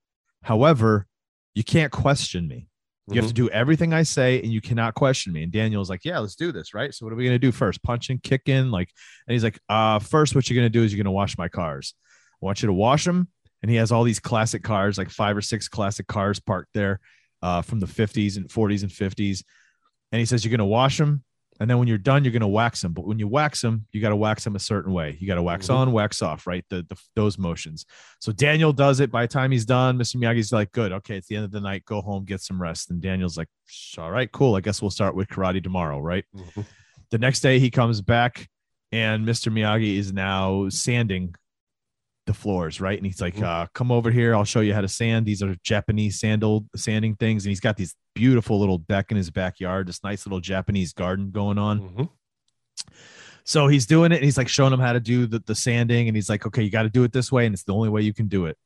However, 0.42 1.06
you 1.54 1.62
can't 1.64 1.92
question 1.92 2.48
me. 2.48 2.68
You 3.06 3.16
have 3.16 3.28
to 3.28 3.34
do 3.34 3.50
everything 3.50 3.92
I 3.92 4.02
say 4.02 4.40
and 4.40 4.50
you 4.50 4.62
cannot 4.62 4.94
question 4.94 5.34
me. 5.34 5.42
And 5.42 5.52
Daniel's 5.52 5.90
like, 5.90 6.06
Yeah, 6.06 6.20
let's 6.20 6.36
do 6.36 6.52
this. 6.52 6.72
Right. 6.72 6.94
So 6.94 7.04
what 7.04 7.12
are 7.12 7.16
we 7.16 7.24
gonna 7.26 7.38
do 7.38 7.52
first? 7.52 7.82
Punch 7.82 8.08
and 8.08 8.22
kick 8.22 8.48
in? 8.48 8.70
Like, 8.70 8.88
and 9.26 9.34
he's 9.34 9.44
like, 9.44 9.58
uh, 9.68 9.98
first, 9.98 10.34
what 10.34 10.48
you're 10.48 10.56
gonna 10.56 10.70
do 10.70 10.82
is 10.82 10.92
you're 10.92 11.02
gonna 11.04 11.12
wash 11.12 11.36
my 11.36 11.48
cars. 11.48 11.94
I 12.42 12.46
want 12.46 12.62
you 12.62 12.68
to 12.68 12.72
wash 12.72 13.04
them. 13.04 13.28
And 13.64 13.70
he 13.70 13.78
has 13.78 13.90
all 13.90 14.04
these 14.04 14.20
classic 14.20 14.62
cars, 14.62 14.98
like 14.98 15.08
five 15.08 15.34
or 15.34 15.40
six 15.40 15.68
classic 15.68 16.06
cars 16.06 16.38
parked 16.38 16.74
there 16.74 17.00
uh, 17.40 17.62
from 17.62 17.80
the 17.80 17.86
50s 17.86 18.36
and 18.36 18.46
40s 18.46 18.82
and 18.82 18.92
50s. 18.92 19.42
And 20.12 20.18
he 20.18 20.26
says, 20.26 20.44
You're 20.44 20.50
gonna 20.50 20.66
wash 20.66 20.98
them 20.98 21.24
And 21.60 21.70
then 21.70 21.78
when 21.78 21.88
you're 21.88 21.96
done, 21.98 22.24
you're 22.24 22.32
going 22.32 22.40
to 22.52 22.58
wax 22.62 22.82
them. 22.82 22.92
But 22.92 23.06
when 23.06 23.18
you 23.20 23.28
wax 23.28 23.60
them, 23.62 23.86
you 23.92 24.00
got 24.02 24.08
to 24.10 24.16
wax 24.16 24.42
them 24.44 24.56
a 24.56 24.58
certain 24.58 24.92
way. 24.92 25.16
You 25.20 25.26
got 25.28 25.36
to 25.36 25.42
wax 25.42 25.68
Mhm. 25.68 25.74
on, 25.76 25.92
wax 25.92 26.20
off, 26.20 26.46
right? 26.48 26.64
The, 26.68 26.84
the 26.88 26.96
those 27.14 27.38
motions. 27.38 27.86
So 28.18 28.32
Daniel 28.32 28.72
does 28.72 28.98
it. 29.00 29.10
By 29.12 29.22
the 29.22 29.28
time 29.28 29.50
he's 29.52 29.64
done, 29.64 29.96
Mr. 29.96 30.16
Miyagi's 30.16 30.52
like, 30.52 30.72
"Good, 30.72 30.90
okay, 30.92 31.16
it's 31.16 31.28
the 31.28 31.36
end 31.36 31.44
of 31.44 31.52
the 31.52 31.60
night. 31.60 31.84
Go 31.84 32.02
home, 32.02 32.24
get 32.24 32.40
some 32.42 32.60
rest." 32.60 32.90
And 32.90 33.00
Daniel's 33.00 33.38
like, 33.38 33.48
"All 33.96 34.10
right, 34.10 34.30
cool. 34.32 34.56
I 34.56 34.60
guess 34.62 34.82
we'll 34.82 34.90
start 34.90 35.14
with 35.14 35.28
karate 35.28 35.62
tomorrow, 35.62 36.00
right?" 36.00 36.24
Mhm. 36.36 36.66
The 37.10 37.18
next 37.18 37.40
day, 37.40 37.58
he 37.60 37.70
comes 37.70 38.00
back, 38.02 38.48
and 38.90 39.24
Mr. 39.24 39.52
Miyagi 39.52 39.96
is 39.96 40.12
now 40.12 40.68
sanding 40.70 41.34
the 42.26 42.34
floors, 42.34 42.80
right? 42.80 42.96
And 42.96 43.06
he's 43.06 43.20
like, 43.20 43.36
Mhm. 43.36 43.42
uh, 43.42 43.66
"Come 43.74 43.90
over 43.92 44.10
here. 44.10 44.34
I'll 44.34 44.44
show 44.44 44.60
you 44.60 44.72
how 44.72 44.80
to 44.80 44.88
sand. 44.88 45.26
These 45.26 45.42
are 45.42 45.54
Japanese 45.62 46.18
sandal 46.18 46.66
sanding 46.74 47.16
things." 47.16 47.44
And 47.44 47.50
he's 47.50 47.60
got 47.60 47.76
these 47.76 47.94
beautiful 48.14 48.58
little 48.58 48.78
deck 48.78 49.10
in 49.10 49.16
his 49.16 49.30
backyard, 49.30 49.88
this 49.88 50.02
nice 50.02 50.24
little 50.26 50.40
Japanese 50.40 50.92
garden 50.92 51.30
going 51.30 51.58
on. 51.58 51.80
Mhm. 51.80 52.08
So 53.44 53.68
he's 53.68 53.84
doing 53.86 54.10
it 54.12 54.16
and 54.16 54.24
he's 54.24 54.38
like 54.38 54.48
showing 54.48 54.72
him 54.72 54.80
how 54.80 54.94
to 54.94 55.00
do 55.00 55.26
the, 55.26 55.38
the 55.40 55.54
sanding. 55.54 56.08
And 56.08 56.16
he's 56.16 56.30
like, 56.30 56.46
okay, 56.46 56.62
you 56.62 56.70
got 56.70 56.84
to 56.84 56.88
do 56.90 57.04
it 57.04 57.12
this 57.12 57.30
way. 57.30 57.44
And 57.44 57.54
it's 57.54 57.64
the 57.64 57.74
only 57.74 57.90
way 57.90 58.00
you 58.00 58.14
can 58.14 58.26
do 58.26 58.46
it. 58.46 58.56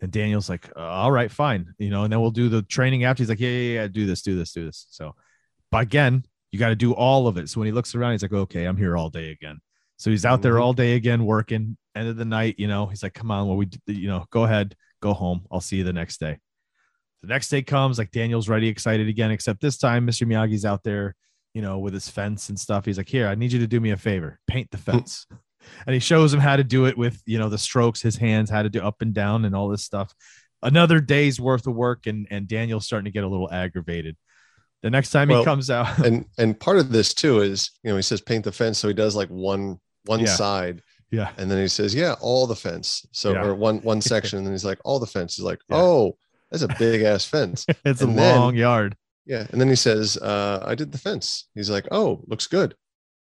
And 0.00 0.10
Daniel's 0.10 0.50
like, 0.50 0.68
uh, 0.76 0.80
all 0.80 1.12
right, 1.12 1.30
fine. 1.30 1.74
You 1.78 1.90
know, 1.90 2.02
and 2.04 2.12
then 2.12 2.20
we'll 2.20 2.32
do 2.32 2.48
the 2.48 2.62
training 2.62 3.04
after. 3.04 3.22
He's 3.22 3.28
like, 3.28 3.40
yeah, 3.40 3.48
yeah, 3.48 3.74
yeah, 3.82 3.86
do 3.86 4.04
this, 4.04 4.22
do 4.22 4.36
this, 4.36 4.52
do 4.52 4.64
this. 4.66 4.86
So, 4.90 5.14
but 5.70 5.82
again, 5.82 6.24
you 6.50 6.58
got 6.58 6.68
to 6.70 6.76
do 6.76 6.92
all 6.92 7.28
of 7.28 7.36
it. 7.36 7.48
So 7.48 7.60
when 7.60 7.66
he 7.66 7.72
looks 7.72 7.94
around, 7.94 8.12
he's 8.12 8.22
like, 8.22 8.32
okay, 8.32 8.64
I'm 8.64 8.76
here 8.76 8.96
all 8.96 9.10
day 9.10 9.30
again. 9.30 9.60
So 9.96 10.10
he's 10.10 10.24
out 10.24 10.42
there 10.42 10.54
Mhm. 10.54 10.62
all 10.62 10.72
day 10.72 10.94
again, 10.94 11.24
working. 11.24 11.76
End 11.94 12.08
of 12.08 12.16
the 12.16 12.24
night, 12.24 12.56
you 12.58 12.68
know, 12.68 12.86
he's 12.86 13.02
like, 13.02 13.14
come 13.14 13.30
on, 13.30 13.46
well, 13.46 13.56
we, 13.56 13.68
you 13.86 14.08
know, 14.08 14.26
go 14.30 14.44
ahead, 14.44 14.76
go 15.00 15.14
home. 15.14 15.46
I'll 15.50 15.60
see 15.60 15.76
you 15.76 15.84
the 15.84 15.92
next 15.92 16.20
day. 16.20 16.38
The 17.22 17.28
next 17.28 17.48
day 17.48 17.62
comes, 17.62 17.98
like 17.98 18.10
Daniel's 18.10 18.48
ready, 18.48 18.68
excited 18.68 19.08
again, 19.08 19.30
except 19.30 19.60
this 19.60 19.78
time 19.78 20.06
Mr. 20.06 20.26
Miyagi's 20.26 20.64
out 20.66 20.82
there, 20.82 21.14
you 21.54 21.62
know, 21.62 21.78
with 21.78 21.94
his 21.94 22.08
fence 22.10 22.50
and 22.50 22.60
stuff. 22.60 22.84
He's 22.84 22.98
like, 22.98 23.08
Here, 23.08 23.26
I 23.26 23.34
need 23.34 23.52
you 23.52 23.58
to 23.60 23.66
do 23.66 23.80
me 23.80 23.90
a 23.90 23.96
favor, 23.96 24.38
paint 24.46 24.70
the 24.70 24.78
fence. 24.78 25.26
and 25.86 25.94
he 25.94 25.98
shows 25.98 26.32
him 26.34 26.40
how 26.40 26.56
to 26.56 26.62
do 26.64 26.84
it 26.84 26.98
with, 26.98 27.20
you 27.24 27.38
know, 27.38 27.48
the 27.48 27.56
strokes, 27.58 28.02
his 28.02 28.16
hands, 28.16 28.50
how 28.50 28.62
to 28.62 28.68
do 28.68 28.80
up 28.82 29.00
and 29.00 29.14
down 29.14 29.44
and 29.46 29.56
all 29.56 29.68
this 29.68 29.82
stuff. 29.82 30.14
Another 30.62 31.00
day's 31.00 31.40
worth 31.40 31.66
of 31.66 31.74
work, 31.74 32.06
and 32.06 32.26
and 32.30 32.46
Daniel's 32.48 32.84
starting 32.86 33.04
to 33.06 33.10
get 33.10 33.24
a 33.24 33.28
little 33.28 33.50
aggravated. 33.50 34.16
The 34.82 34.90
next 34.90 35.10
time 35.10 35.28
Well, 35.28 35.38
he 35.40 35.44
comes 35.44 35.70
out, 35.70 35.98
and 36.06 36.26
and 36.38 36.58
part 36.60 36.78
of 36.78 36.90
this 36.92 37.14
too 37.14 37.40
is 37.40 37.70
you 37.82 37.90
know 37.90 37.96
he 37.96 38.02
says 38.02 38.20
paint 38.20 38.44
the 38.44 38.52
fence, 38.52 38.78
so 38.78 38.88
he 38.88 38.94
does 38.94 39.16
like 39.16 39.28
one 39.28 39.78
one 40.06 40.20
Yeah. 40.20 40.26
side, 40.34 40.82
yeah, 41.10 41.30
and 41.38 41.50
then 41.50 41.58
he 41.60 41.68
says 41.68 41.94
yeah 41.94 42.14
all 42.20 42.46
the 42.46 42.56
fence, 42.56 43.06
so 43.12 43.32
Yeah. 43.32 43.44
or 43.44 43.54
one 43.54 43.78
one 43.82 44.00
section, 44.12 44.38
and 44.38 44.46
then 44.46 44.54
he's 44.54 44.64
like 44.64 44.78
all 44.84 44.98
the 44.98 45.06
fence. 45.06 45.36
He's 45.36 45.44
like 45.44 45.60
Yeah. 45.68 45.76
oh 45.78 46.16
that's 46.50 46.62
a 46.62 46.68
big 46.78 47.02
ass 47.02 47.24
fence, 47.24 47.66
it's 47.84 48.02
a 48.02 48.06
then- 48.06 48.16
long 48.40 48.54
yard. 48.56 48.96
yeah, 49.26 49.46
and 49.50 49.60
then 49.60 49.68
he 49.68 49.76
says 49.76 50.16
uh 50.16 50.62
I 50.66 50.74
did 50.74 50.92
the 50.92 50.98
fence. 50.98 51.48
He's 51.54 51.70
like 51.70 51.86
oh 51.90 52.22
looks 52.26 52.46
good. 52.46 52.74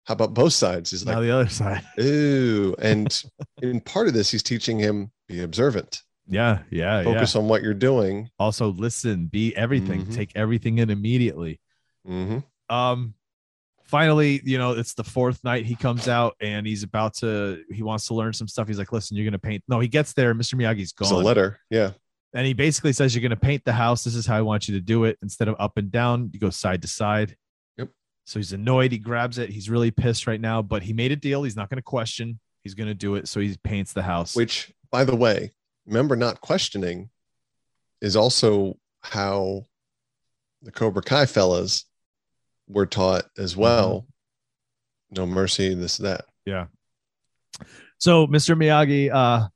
How 0.05 0.15
about 0.15 0.35
both 0.35 0.53
sides? 0.53 0.91
He's 0.91 1.07
like, 1.07 1.15
Now 1.15 1.21
the 1.23 1.31
other 1.31 1.49
side. 1.49 1.83
ooh, 2.01 2.75
and 2.81 3.23
in 3.63 3.81
part 3.81 4.09
of 4.09 4.15
this 4.15 4.31
he's 4.33 4.43
teaching 4.43 4.79
him 4.81 5.13
be 5.29 5.43
observant, 5.43 6.03
Yeah, 6.27 6.59
yeah, 6.71 6.99
yeah. 6.99 7.05
focus 7.05 7.37
on 7.37 7.47
what 7.47 7.63
you're 7.63 7.73
doing. 7.73 8.29
Also, 8.39 8.73
listen, 8.73 9.27
be 9.27 9.55
everything, 9.57 10.07
Mhm. 10.07 10.15
take 10.15 10.33
everything 10.35 10.79
in 10.79 10.91
immediately. 10.91 11.61
hmm 12.05 12.39
um 12.69 13.15
finally 13.93 14.41
you 14.43 14.57
know 14.57 14.73
it's 14.73 14.95
the 14.95 15.05
fourth 15.05 15.45
night 15.45 15.67
he 15.67 15.75
comes 15.75 16.09
out 16.09 16.35
and 16.41 16.67
he's 16.67 16.83
about 16.83 17.13
to 17.13 17.63
he 17.71 17.83
wants 17.83 18.07
to 18.07 18.15
learn 18.15 18.33
some 18.33 18.49
stuff. 18.49 18.67
He's 18.67 18.79
like 18.79 18.91
listen 18.91 19.19
you're 19.19 19.27
gonna 19.27 19.39
paint. 19.39 19.63
No 19.69 19.81
he 19.81 19.87
gets 19.87 20.15
there 20.15 20.35
mr 20.35 20.55
miyagi's 20.55 20.95
It's 20.99 21.11
a 21.11 21.15
letter, 21.15 21.61
yeah. 21.69 21.91
and 22.33 22.47
he 22.47 22.55
basically 22.55 22.95
says 22.95 23.15
you're 23.15 23.23
gonna 23.23 23.37
paint 23.37 23.67
the 23.67 23.75
house. 23.75 24.03
This 24.03 24.15
is 24.15 24.25
how 24.25 24.39
i 24.39 24.41
want 24.41 24.67
you 24.67 24.75
to 24.75 24.81
do 24.81 25.05
it. 25.05 25.19
Instead 25.21 25.49
of 25.49 25.57
up 25.59 25.77
and 25.77 25.93
down 25.93 26.31
you 26.33 26.41
go 26.41 26.49
side 26.49 26.81
to 26.83 26.89
side. 26.89 27.37
Yep. 27.77 27.91
so 28.25 28.39
he's 28.39 28.55
annoyed. 28.55 28.93
He 28.93 28.99
grabs 28.99 29.37
it. 29.37 29.51
He's 29.51 29.69
really 29.69 29.91
pissed 29.91 30.27
right 30.27 30.41
now 30.41 30.63
but 30.63 30.83
he 30.83 30.95
made 30.95 31.13
a 31.13 31.17
deal. 31.17 31.43
He's 31.43 31.57
not 31.57 31.69
gonna 31.69 31.83
question. 31.83 32.41
He's 32.63 32.73
gonna 32.75 32.95
do 32.95 33.17
it. 33.17 33.29
So 33.29 33.41
he 33.41 33.55
paints 33.63 33.93
the 33.93 34.03
house. 34.03 34.35
Which 34.35 34.73
by 34.91 35.05
the 35.05 35.15
way 35.15 35.53
remember 35.87 36.17
not 36.17 36.41
questioning 36.41 37.11
is 38.01 38.17
also 38.17 38.79
how 39.01 39.67
the 40.63 40.73
cobra 40.73 41.03
kai 41.03 41.27
fellas 41.27 41.85
were 42.73 42.87
taught 42.87 43.25
as 43.39 43.57
well 43.57 44.07
no 45.11 45.27
mercy 45.27 45.75
this 45.75 45.99
that 45.99 46.25
Yeah. 46.45 46.67
So 47.99 48.27
Mr. 48.27 48.57
Miyagi 48.57 49.13
uh 49.13 49.49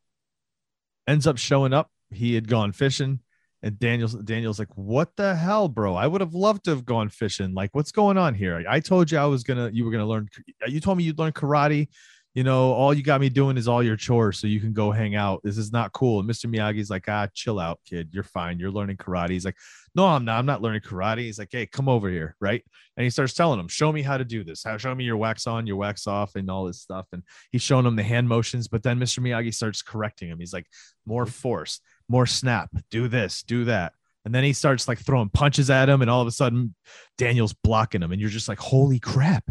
ends 1.07 1.27
up 1.27 1.39
showing 1.39 1.73
up. 1.73 1.91
He 2.11 2.35
had 2.35 2.47
gone 2.49 2.73
fishing, 2.73 3.21
and 3.63 3.79
Daniel's 3.79 4.15
Daniel's 4.15 4.59
like, 4.59 4.77
"What 4.77 5.17
the 5.17 5.35
hell, 5.35 5.69
bro? 5.69 5.95
I 5.95 6.07
would 6.07 6.21
have 6.21 6.35
loved 6.35 6.65
to 6.65 6.71
have 6.71 6.85
gone 6.85 7.09
fishing. 7.09 7.55
Like, 7.55 7.75
what's 7.75 7.91
going 7.91 8.19
on 8.19 8.35
here? 8.35 8.65
I 8.69 8.81
told 8.81 9.11
you 9.11 9.19
I 9.19 9.25
was 9.25 9.43
gonna, 9.43 9.71
you 9.73 9.85
were 9.85 9.91
gonna 9.91 10.07
learn. 10.07 10.29
You 10.69 10.81
told 10.81 10.99
me 10.99 11.05
you'd 11.05 11.19
learn 11.19 11.33
karate. 11.33 11.89
You 12.37 12.45
know, 12.45 12.73
all 12.73 12.93
you 12.93 13.03
got 13.03 13.23
me 13.23 13.31
doing 13.31 13.57
is 13.57 13.67
all 13.67 13.83
your 13.83 13.97
chores, 13.97 14.39
so 14.39 14.47
you 14.47 14.61
can 14.61 14.75
go 14.75 14.91
hang 14.91 15.15
out. 15.15 15.41
This 15.43 15.57
is 15.57 15.73
not 15.73 15.93
cool." 15.93 16.21
And 16.21 16.29
Mr. 16.29 16.55
Miyagi's 16.55 16.91
like, 16.91 17.09
"Ah, 17.09 17.29
chill 17.33 17.59
out, 17.59 17.81
kid. 17.87 18.11
You're 18.13 18.25
fine. 18.25 18.59
You're 18.59 18.71
learning 18.71 18.99
karate." 18.99 19.31
He's 19.31 19.47
like, 19.47 19.57
"No, 19.95 20.07
I'm 20.07 20.27
not. 20.27 20.39
I'm 20.39 20.45
not 20.45 20.61
learning 20.61 20.83
karate." 20.83 21.21
He's 21.21 21.39
like, 21.39 21.49
"Hey, 21.51 21.65
come 21.65 21.89
over 21.89 22.11
here, 22.11 22.37
right?" 22.39 22.63
And 22.95 23.05
he 23.05 23.09
starts 23.09 23.33
telling 23.33 23.59
him, 23.59 23.69
"Show 23.69 23.91
me 23.91 24.03
how 24.03 24.19
to 24.19 24.25
do 24.25 24.45
this. 24.45 24.63
How 24.63 24.77
show 24.77 24.95
me 24.95 25.05
your 25.05 25.17
wax 25.17 25.47
on, 25.47 25.67
your 25.67 25.77
wax 25.77 26.07
off, 26.07 26.35
and 26.35 26.51
all 26.51 26.67
this 26.67 26.79
stuff." 26.79 27.07
And 27.13 27.23
he's 27.53 27.63
showing 27.63 27.87
him 27.87 27.97
the 27.97 28.03
hand 28.03 28.29
motions, 28.29 28.69
but 28.69 28.83
then 28.83 29.01
Mr. 29.01 29.21
Miyagi 29.21 29.55
starts 29.55 29.81
correcting 29.81 30.29
him. 30.29 30.39
He's 30.39 30.53
like, 30.53 30.67
"More 31.07 31.25
force, 31.25 31.81
more 32.07 32.27
snap. 32.27 32.69
Do 32.91 33.09
this, 33.09 33.45
do 33.45 33.65
that." 33.65 33.95
And 34.27 34.35
then 34.35 34.45
he 34.45 34.53
starts 34.53 34.89
like 34.89 34.99
throwing 34.99 35.31
punches 35.31 35.71
at 35.71 35.89
him, 35.89 36.03
and 36.03 36.11
all 36.11 36.21
of 36.21 36.29
a 36.29 36.33
sudden, 36.33 36.75
Daniel's 37.17 37.55
blocking 37.55 38.03
him, 38.03 38.13
and 38.13 38.21
you're 38.21 38.29
just 38.29 38.49
like, 38.49 38.59
"Holy 38.59 39.01
crap! 39.01 39.49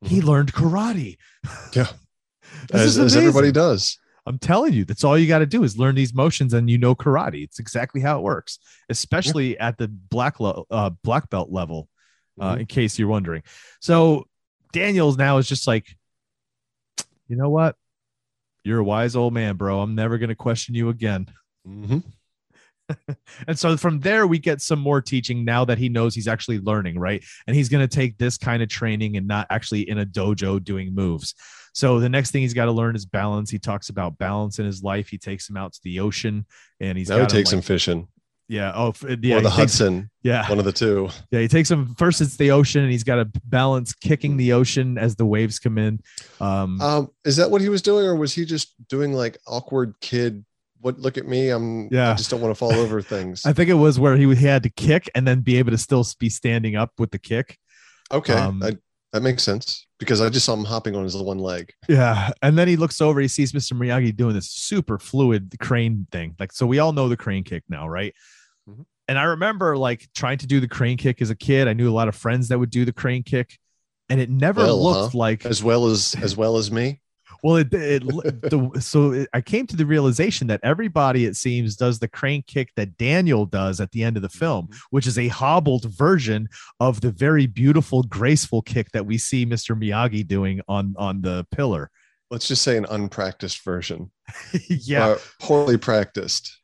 He 0.00 0.22
learned 0.22 0.54
karate." 0.54 1.18
Yeah. 1.74 1.88
This 2.70 2.80
as, 2.80 2.96
is 2.96 2.98
as 2.98 3.16
everybody 3.16 3.52
does 3.52 3.98
I'm 4.26 4.38
telling 4.38 4.72
you, 4.72 4.84
that's 4.84 5.04
all 5.04 5.18
you 5.18 5.28
got 5.28 5.40
to 5.40 5.46
do 5.46 5.64
is 5.64 5.76
learn 5.76 5.94
these 5.94 6.14
motions, 6.14 6.54
and 6.54 6.70
you 6.70 6.78
know 6.78 6.94
karate. 6.94 7.44
It's 7.44 7.58
exactly 7.58 8.00
how 8.00 8.18
it 8.18 8.22
works, 8.22 8.58
especially 8.88 9.58
at 9.58 9.76
the 9.76 9.88
black 9.88 10.40
lo- 10.40 10.66
uh, 10.70 10.90
black 11.02 11.28
belt 11.28 11.50
level. 11.50 11.88
Uh, 12.40 12.54
Mhm. 12.54 12.60
In 12.60 12.66
case 12.66 12.98
you're 12.98 13.08
wondering, 13.08 13.42
so 13.80 14.26
Daniels 14.72 15.16
now 15.16 15.36
is 15.38 15.48
just 15.48 15.66
like, 15.66 15.94
you 17.28 17.36
know 17.36 17.50
what? 17.50 17.76
You're 18.64 18.80
a 18.80 18.84
wise 18.84 19.14
old 19.14 19.34
man, 19.34 19.56
bro. 19.56 19.80
I'm 19.80 19.94
never 19.94 20.18
gonna 20.18 20.34
question 20.34 20.74
you 20.74 20.88
again. 20.88 21.28
Mhm. 21.68 22.02
And 23.46 23.58
so 23.58 23.76
from 23.78 24.00
there, 24.00 24.26
we 24.26 24.38
get 24.38 24.60
some 24.60 24.78
more 24.78 25.00
teaching 25.00 25.44
now 25.44 25.64
that 25.64 25.78
he 25.78 25.88
knows 25.88 26.14
he's 26.14 26.28
actually 26.28 26.58
learning, 26.58 26.98
right? 26.98 27.24
And 27.46 27.56
he's 27.56 27.70
going 27.70 27.86
to 27.86 27.96
take 27.96 28.18
this 28.18 28.36
kind 28.36 28.62
of 28.62 28.68
training 28.68 29.16
and 29.16 29.26
not 29.26 29.46
actually 29.48 29.88
in 29.88 29.98
a 29.98 30.04
dojo 30.04 30.62
doing 30.62 30.94
moves. 30.94 31.34
So 31.74 31.98
the 32.00 32.08
next 32.08 32.30
thing 32.30 32.42
he's 32.42 32.54
got 32.54 32.66
to 32.66 32.72
learn 32.72 32.94
is 32.96 33.04
balance. 33.04 33.50
He 33.50 33.58
talks 33.58 33.88
about 33.88 34.16
balance 34.16 34.58
in 34.58 34.64
his 34.64 34.82
life. 34.82 35.08
He 35.08 35.18
takes 35.18 35.50
him 35.50 35.56
out 35.56 35.72
to 35.74 35.80
the 35.82 36.00
ocean 36.00 36.46
and 36.80 36.96
he's 36.96 37.08
now 37.08 37.16
he 37.16 37.22
got 37.22 37.30
takes 37.30 37.52
him, 37.52 37.58
him 37.58 37.62
fishing 37.62 38.08
Yeah. 38.48 38.72
Oh, 38.74 38.94
yeah. 39.02 39.08
or 39.10 39.16
the 39.16 39.28
he 39.28 39.40
takes- 39.40 39.56
hudson 39.56 40.10
yeah. 40.22 40.48
one 40.48 40.58
of 40.60 40.64
the 40.64 40.72
two 40.72 41.08
Yeah. 41.32 41.40
He 41.40 41.48
takes 41.48 41.70
him 41.70 41.94
first. 41.96 42.20
It's 42.20 42.36
the 42.36 42.52
ocean 42.52 42.82
and 42.82 42.92
he's 42.92 43.02
got 43.04 43.16
to 43.16 43.28
balance 43.44 43.92
kicking 43.92 44.36
the 44.36 44.52
ocean 44.52 44.96
as 44.98 45.16
the 45.16 45.26
waves 45.26 45.58
come 45.58 45.76
in. 45.78 46.00
Um, 46.40 46.80
um 46.80 47.10
is 47.24 47.36
that 47.36 47.50
what 47.50 47.60
he 47.60 47.68
was 47.68 47.82
doing 47.82 48.06
or 48.06 48.14
was 48.14 48.32
he 48.32 48.44
just 48.44 48.72
doing 48.88 49.12
like 49.12 49.36
awkward 49.46 49.94
kid 50.00 50.44
what 50.80 50.98
look 51.00 51.16
at 51.18 51.26
me 51.26 51.48
i'm 51.48 51.88
Yeah. 51.90 52.10
i 52.12 52.14
just 52.14 52.30
don't 52.30 52.40
want 52.42 52.52
to 52.52 52.58
fall 52.58 52.72
over 52.74 53.00
things 53.02 53.44
I 53.46 53.52
think 53.54 53.68
it 53.70 53.74
was 53.74 53.98
where 53.98 54.16
he, 54.16 54.32
he 54.34 54.44
had 54.46 54.62
to 54.64 54.68
kick 54.70 55.10
and 55.14 55.26
then 55.26 55.40
be 55.40 55.56
able 55.58 55.70
to 55.70 55.78
still 55.78 56.06
be 56.20 56.28
standing 56.28 56.76
up 56.76 56.92
with 56.98 57.10
the 57.10 57.18
kick. 57.18 57.58
okay 58.12 58.34
um, 58.34 58.62
I, 58.62 58.76
that 59.14 59.22
makes 59.22 59.42
sense 59.42 59.86
because 59.98 60.20
i 60.20 60.28
just 60.28 60.44
saw 60.44 60.52
him 60.54 60.64
hopping 60.64 60.94
on 60.94 61.04
his 61.04 61.16
one 61.16 61.38
leg 61.38 61.72
Yeah. 61.88 62.30
And 62.42 62.58
then 62.58 62.68
he 62.68 62.76
looks 62.76 63.00
over, 63.00 63.20
he 63.20 63.28
sees 63.28 63.52
Mr. 63.52 63.72
Miyagi 63.72 64.14
doing 64.14 64.34
this 64.34 64.50
super 64.50 64.98
fluid 64.98 65.54
crane 65.60 66.06
thing. 66.12 66.34
Like, 66.38 66.52
so 66.52 66.66
we 66.66 66.80
all 66.80 66.92
know 66.92 67.08
the 67.08 67.16
crane 67.16 67.44
kick 67.44 67.62
now, 67.68 67.88
right? 67.88 68.12
Mhm. 68.68 68.84
And 69.08 69.18
I 69.18 69.22
remember 69.24 69.76
like 69.76 70.08
trying 70.14 70.38
to 70.38 70.46
do 70.46 70.58
the 70.60 70.68
crane 70.68 70.96
kick 70.98 71.22
as 71.22 71.30
a 71.30 71.36
kid. 71.36 71.68
I 71.68 71.72
knew 71.74 71.88
a 71.90 71.94
lot 71.94 72.08
of 72.08 72.14
friends 72.16 72.48
that 72.48 72.58
would 72.58 72.70
do 72.70 72.84
the 72.84 72.92
crane 72.92 73.22
kick, 73.22 73.56
and 74.10 74.20
it 74.20 74.28
never 74.30 74.62
Well, 74.62 74.82
looked 74.82 75.12
huh? 75.12 75.18
like 75.18 75.46
as 75.46 75.62
well 75.62 75.86
as 75.86 76.14
as 76.20 76.36
well 76.36 76.56
as 76.56 76.70
me 76.70 77.00
well, 77.44 77.56
it, 77.56 77.74
it 77.74 78.02
the, 78.02 78.70
so 78.80 79.12
it, 79.12 79.28
I 79.34 79.42
came 79.42 79.66
to 79.66 79.76
the 79.76 79.84
realization 79.84 80.46
that 80.46 80.60
everybody, 80.62 81.26
it 81.26 81.36
seems, 81.36 81.76
does 81.76 81.98
the 81.98 82.08
crane 82.08 82.42
kick 82.46 82.70
that 82.76 82.96
Daniel 82.96 83.44
does 83.44 83.82
at 83.82 83.90
the 83.90 84.02
end 84.02 84.16
of 84.16 84.22
the 84.22 84.30
film, 84.30 84.70
which 84.88 85.06
is 85.06 85.18
a 85.18 85.28
hobbled 85.28 85.84
version 85.84 86.48
of 86.80 87.02
the 87.02 87.10
very 87.10 87.46
beautiful, 87.46 88.02
graceful 88.04 88.62
kick 88.62 88.90
that 88.92 89.04
we 89.04 89.18
see 89.18 89.44
Mr. 89.44 89.78
Miyagi 89.78 90.26
doing 90.26 90.62
on 90.68 90.94
on 90.96 91.20
the 91.20 91.46
pillar. 91.50 91.90
let's 92.30 92.48
just 92.48 92.62
say 92.62 92.78
an 92.78 92.86
unpracticed 92.88 93.62
version 93.62 94.10
yeah, 94.70 95.08
uh, 95.08 95.18
poorly 95.38 95.76
practiced 95.76 96.62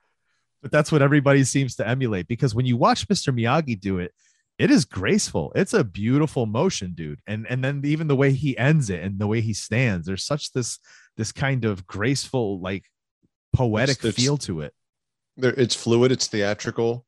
but 0.62 0.70
that's 0.70 0.91
what 0.91 1.03
everybody 1.03 1.45
seems 1.45 1.76
to 1.76 1.87
emulate 1.87 2.26
because 2.26 2.55
when 2.55 2.66
you 2.66 2.78
watch 2.78 3.07
Mr. 3.09 3.35
Miyagi 3.35 3.78
do 3.78 3.99
it, 3.99 4.12
it 4.61 4.71
is 4.71 4.85
graceful. 4.85 5.53
It's 5.55 5.73
a 5.75 5.83
beautiful 5.83 6.45
motion, 6.47 6.93
dude. 6.95 7.21
And 7.27 7.47
and 7.49 7.65
then 7.65 7.81
even 7.85 8.07
the 8.09 8.17
way 8.17 8.33
he 8.33 8.57
ends 8.59 8.91
it 8.91 9.03
and 9.03 9.19
the 9.19 9.27
way 9.27 9.41
he 9.41 9.55
stands, 9.55 10.07
there's 10.07 10.25
such 10.25 10.53
this 10.53 10.79
this 11.17 11.33
kind 11.33 11.65
of 11.65 11.87
graceful, 11.87 12.61
like 12.61 12.85
poetic 13.53 13.99
It's- 13.99 14.05
it's- 14.11 14.23
feel 14.25 14.37
to 14.39 14.61
it. 14.61 14.73
there 15.37 15.55
it's 15.57 15.75
fluid 15.75 16.13
it's 16.13 16.27
theatrical 16.27 17.07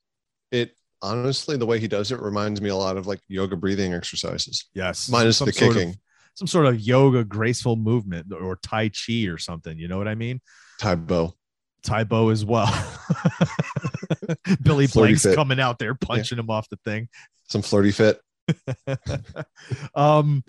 it 0.50 0.74
honestly, 1.03 1.57
the 1.57 1.66
way 1.66 1.78
he 1.78 1.88
does 1.88 2.11
it 2.12 2.20
reminds 2.20 2.61
me 2.61 2.68
a 2.70 2.76
lot 2.76 2.96
of 2.96 3.07
like 3.07 3.20
yoga 3.28 3.57
breathing 3.57 3.92
exercises, 3.94 4.66
Yes, 4.74 5.09
minus 5.09 5.36
Some 5.38 5.46
the 5.46 5.53
sort 5.53 5.70
of- 5.70 5.76
kicking. 5.76 5.96
some 6.34 6.46
sort 6.46 6.66
of 6.66 6.80
yoga 6.80 7.22
graceful 7.24 7.76
movement 7.76 8.32
or 8.32 8.57
Tai 8.62 8.88
Chi 8.90 9.24
or 9.28 9.38
something. 9.38 9.78
You 9.78 9.88
know 9.88 9.98
what 9.98 10.09
I 10.09 10.14
mean? 10.14 10.40
Tae 10.78 10.94
Bo. 10.94 11.34
Tae 11.82 12.05
Bo 12.05 12.28
as 12.30 12.44
well. 12.44 12.66
Billy 14.62 14.86
Blanks 14.86 15.26
coming 15.34 15.61
out 15.61 15.78
there 15.78 15.94
punching 15.94 16.38
him 16.38 16.48
off 16.50 16.68
the 16.68 16.78
thing. 16.84 17.09
Some 17.53 17.61
flirty 17.61 17.90
fit. 17.90 18.18
um, 19.94 20.42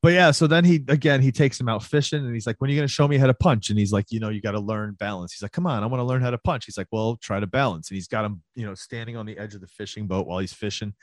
but 0.00 0.14
yeah, 0.14 0.30
so 0.30 0.46
then 0.46 0.64
he 0.64 0.82
again 0.88 1.20
he 1.20 1.30
takes 1.30 1.60
him 1.60 1.68
out 1.68 1.82
fishing 1.82 2.24
and 2.24 2.32
he's 2.32 2.46
like, 2.46 2.56
When 2.58 2.70
are 2.70 2.72
you 2.72 2.78
gonna 2.78 2.88
show 2.88 3.06
me 3.06 3.18
how 3.18 3.26
to 3.26 3.34
punch? 3.34 3.68
And 3.68 3.78
he's 3.78 3.92
like, 3.92 4.06
you 4.08 4.18
know, 4.18 4.30
you 4.30 4.40
got 4.40 4.52
to 4.52 4.60
learn 4.60 4.94
balance. 4.98 5.34
He's 5.34 5.42
like, 5.42 5.52
Come 5.52 5.66
on, 5.66 5.82
I 5.82 5.86
want 5.86 6.00
to 6.00 6.04
learn 6.04 6.22
how 6.22 6.30
to 6.30 6.38
punch. 6.38 6.64
He's 6.64 6.78
like, 6.78 6.86
Well, 6.90 7.18
try 7.20 7.38
to 7.38 7.46
balance. 7.46 7.90
And 7.90 7.96
he's 7.96 8.08
got 8.08 8.24
him, 8.24 8.42
you 8.54 8.64
know, 8.64 8.74
standing 8.74 9.14
on 9.18 9.26
the 9.26 9.36
edge 9.36 9.54
of 9.54 9.60
the 9.60 9.66
fishing 9.66 10.06
boat 10.06 10.26
while 10.26 10.38
he's 10.38 10.54
fishing. 10.54 10.94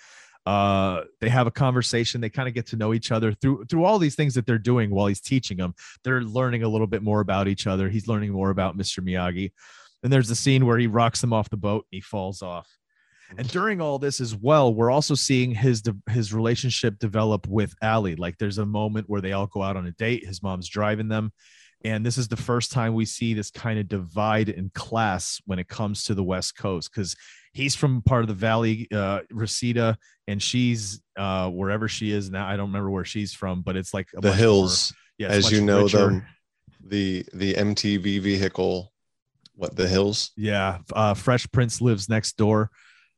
Uh, 0.48 1.02
they 1.22 1.30
have 1.30 1.46
a 1.46 1.52
conversation. 1.52 2.22
They 2.22 2.30
kind 2.30 2.48
of 2.48 2.56
get 2.56 2.66
to 2.68 2.76
know 2.76 2.96
each 2.96 3.12
other 3.12 3.34
through 3.34 3.66
through 3.66 3.84
all 3.84 4.00
these 4.00 4.16
things 4.16 4.34
that 4.34 4.48
they're 4.48 4.58
doing 4.58 4.90
while 4.90 5.06
he's 5.06 5.22
teaching 5.22 5.58
them. 5.58 5.76
They're 6.04 6.22
learning 6.22 6.64
a 6.64 6.68
little 6.68 6.88
bit 6.88 7.04
more 7.04 7.20
about 7.20 7.48
each 7.48 7.68
other. 7.68 7.90
He's 7.90 8.08
learning 8.08 8.32
more 8.32 8.50
about 8.50 8.76
Mr. 8.76 9.00
Miyagi. 9.00 9.52
And 10.02 10.12
there's 10.12 10.30
the 10.30 10.36
scene 10.36 10.66
where 10.66 10.78
he 10.78 10.88
rocks 10.88 11.24
him 11.24 11.34
off 11.34 11.50
the 11.50 11.58
boat 11.58 11.86
and 11.92 11.98
he 11.98 12.02
falls 12.02 12.42
off. 12.42 12.70
And 13.38 13.48
during 13.48 13.82
all 13.82 14.00
this 14.00 14.22
as 14.22 14.36
well, 14.36 14.74
we're 14.74 14.92
also 14.92 15.16
seeing 15.16 15.52
his 15.54 15.82
his 16.10 16.34
relationship 16.34 17.00
develop 17.00 17.48
with 17.48 17.74
Allie. 17.82 18.16
Like 18.16 18.38
there's 18.38 18.58
a 18.60 18.66
moment 18.66 19.10
where 19.10 19.22
they 19.22 19.34
all 19.34 19.48
go 19.48 19.62
out 19.64 19.78
on 19.78 19.86
a 19.88 19.92
date. 19.92 20.26
His 20.26 20.44
mom's 20.44 20.68
driving 20.70 21.08
them, 21.08 21.32
and 21.84 22.06
this 22.06 22.18
is 22.18 22.28
the 22.28 22.38
first 22.38 22.72
time 22.72 22.94
we 22.94 23.06
see 23.06 23.34
this 23.34 23.52
kind 23.52 23.80
of 23.80 23.88
divide 23.88 24.50
in 24.50 24.70
class 24.76 25.42
when 25.46 25.60
it 25.60 25.68
comes 25.68 26.04
to 26.06 26.14
the 26.14 26.24
West 26.24 26.56
Coast 26.58 26.92
because 26.94 27.16
he's 27.54 27.76
from 27.76 28.02
part 28.04 28.22
of 28.24 28.28
the 28.28 28.34
Valley, 28.34 28.88
uh, 28.94 29.22
Reseda, 29.32 29.98
and 30.28 30.42
she's 30.42 31.02
uh, 31.18 31.50
wherever 31.50 31.88
she 31.88 32.12
is 32.12 32.30
now. 32.30 32.48
I 32.48 32.56
don't 32.58 32.68
remember 32.68 32.92
where 32.92 33.06
she's 33.06 33.34
from, 33.34 33.62
but 33.62 33.76
it's 33.76 33.94
like 33.94 34.08
The 34.14 34.34
hills, 34.34 34.94
more- 35.20 35.30
yeah, 35.30 35.36
as 35.36 35.52
you 35.52 35.62
know 35.62 35.84
richer. 35.84 35.98
them, 35.98 36.26
the 36.86 37.26
the 37.34 37.54
MTV 37.56 38.22
vehicle. 38.22 38.92
What 39.58 39.76
the 39.76 39.88
hills? 39.88 40.32
Yeah, 40.36 40.80
uh, 40.94 41.14
Fresh 41.14 41.48
Prince 41.54 41.80
lives 41.82 42.10
next 42.10 42.36
door. 42.38 42.70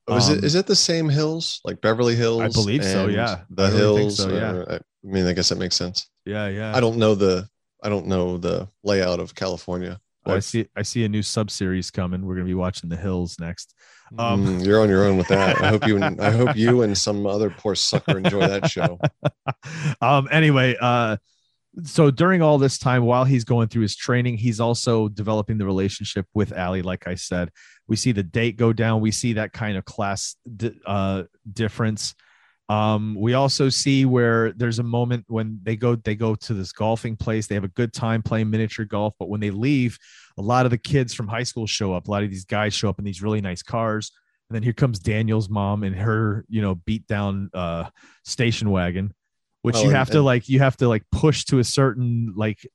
Oh, 0.08 0.16
is 0.18 0.30
Um, 0.30 0.38
it 0.38 0.44
is 0.44 0.56
it 0.56 0.68
the 0.68 0.76
same 0.76 1.10
hills 1.10 1.60
like 1.66 1.82
Beverly 1.82 2.16
Hills? 2.16 2.42
I 2.42 2.48
believe 2.48 2.84
so, 2.84 3.08
yeah. 3.08 3.42
The 3.50 3.64
I 3.64 3.70
really 3.72 4.02
hills. 4.02 4.18
so, 4.18 4.30
yeah. 4.30 4.52
or- 4.54 4.72
I 4.74 4.80
mean, 5.04 5.26
I 5.28 5.34
guess 5.34 5.50
that 5.50 5.58
makes 5.58 5.76
sense. 5.76 6.10
Yeah, 6.26 6.48
yeah. 6.48 6.76
I 6.76 6.80
don't 6.80 6.98
know 6.98 7.16
the 7.16 7.48
I 7.84 7.90
don't 7.90 8.08
know 8.08 8.38
the 8.38 8.68
layout 8.84 9.20
of 9.20 9.36
California. 9.36 10.00
Oh, 10.26 10.36
I 10.36 10.40
see. 10.40 10.68
I 10.76 10.82
see 10.82 11.06
a 11.06 11.10
new 11.10 11.22
sub 11.24 11.50
series 11.52 11.90
coming. 11.92 12.26
We're 12.26 12.36
gonna 12.36 12.46
be 12.46 12.54
watching 12.54 12.90
The 12.90 12.98
Hills 12.98 13.38
next. 13.40 13.74
Um, 14.18 14.46
Mm, 14.60 14.66
you're 14.66 14.82
on 14.82 14.90
your 14.90 15.06
own 15.06 15.18
with 15.18 15.28
that. 15.30 15.62
I 15.62 15.68
hope 15.70 15.86
you 15.88 16.02
and 16.02 16.20
I 16.22 16.32
hope 16.32 16.56
you 16.58 16.82
and 16.82 16.98
some 16.98 17.26
other 17.26 17.50
poor 17.50 17.76
sucker 17.76 18.18
enjoy 18.18 18.48
that 18.48 18.70
show. 18.70 19.00
um. 20.02 20.28
Anyway, 20.32 20.76
uh, 20.82 21.18
so 21.84 22.12
during 22.12 22.42
all 22.42 22.58
this 22.58 22.78
time, 22.78 23.04
while 23.04 23.24
he's 23.26 23.44
going 23.44 23.68
through 23.68 23.84
his 23.84 23.96
training, 23.96 24.38
he's 24.38 24.60
also 24.60 25.08
developing 25.08 25.58
the 25.58 25.66
relationship 25.66 26.26
with 26.34 26.52
Allie. 26.52 26.82
Like 26.82 27.08
I 27.08 27.16
said, 27.16 27.50
we 27.88 27.96
see 27.96 28.12
the 28.12 28.24
date 28.24 28.58
go 28.58 28.74
down. 28.74 29.02
We 29.02 29.12
see 29.12 29.34
that 29.34 29.54
kind 29.54 29.78
of 29.78 29.86
class 29.86 30.36
di- 30.56 30.80
uh, 30.86 31.24
difference. 31.52 32.16
Um, 32.70 33.16
we 33.18 33.34
also 33.34 33.70
see 33.70 34.04
where 34.06 34.52
there's 34.52 34.80
a 34.80 34.84
moment 34.84 35.24
when 35.30 35.60
they 35.64 35.78
go 35.78 35.96
they 35.96 36.16
go 36.16 36.36
to 36.36 36.54
this 36.54 36.74
golfing 36.74 37.16
place. 37.16 37.48
They 37.48 37.56
have 37.56 37.64
a 37.64 37.70
good 37.70 37.94
time 37.94 38.22
playing 38.22 38.50
miniature 38.50 38.84
golf, 38.86 39.14
but 39.18 39.30
when 39.30 39.40
they 39.40 39.52
leave, 39.52 39.98
a 40.38 40.42
lot 40.42 40.66
of 40.66 40.72
the 40.72 40.78
kids 40.78 41.14
from 41.14 41.30
high 41.30 41.44
school 41.44 41.66
show 41.66 41.94
up. 41.94 42.08
A 42.08 42.12
lot 42.12 42.24
of 42.24 42.30
these 42.30 42.44
guys 42.46 42.74
show 42.74 42.90
up 42.90 43.00
in 43.00 43.06
these 43.06 43.22
really 43.22 43.40
nice 43.40 43.64
cars. 43.64 44.12
And 44.50 44.56
then 44.56 44.64
here 44.64 44.74
comes 44.74 45.00
Daniel's 45.00 45.50
mom 45.50 45.84
and 45.84 45.96
her, 45.96 46.44
you 46.50 46.62
know, 46.62 46.76
beat 46.76 47.08
down 47.08 47.50
uh 47.54 47.86
station 48.26 48.70
wagon, 48.70 49.14
which 49.62 49.76
Well, 49.76 49.84
you 49.84 49.90
and- 49.90 49.98
have 49.98 50.10
to 50.12 50.22
like 50.22 50.50
you 50.50 50.60
have 50.60 50.76
to 50.78 50.90
like 50.90 51.04
push 51.10 51.46
to 51.46 51.60
a 51.60 51.64
certain 51.64 52.34
like 52.36 52.68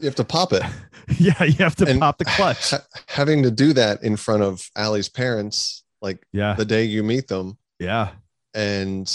You 0.00 0.06
have 0.06 0.14
to 0.16 0.24
pop 0.24 0.52
it. 0.52 0.62
yeah, 1.18 1.42
you 1.44 1.54
have 1.64 1.76
to 1.76 1.86
And 1.88 2.00
pop 2.00 2.18
the 2.18 2.24
clutch. 2.26 2.70
ha- 2.70 2.84
having 3.06 3.42
to 3.44 3.50
do 3.50 3.72
that 3.72 4.02
in 4.02 4.16
front 4.16 4.42
of 4.42 4.68
Allie's 4.76 5.08
parents, 5.08 5.84
like 6.02 6.26
Yeah. 6.32 6.54
the 6.54 6.64
day 6.64 6.84
you 6.84 7.02
meet 7.02 7.28
them, 7.28 7.56
Yeah. 7.78 8.10
and 8.54 9.10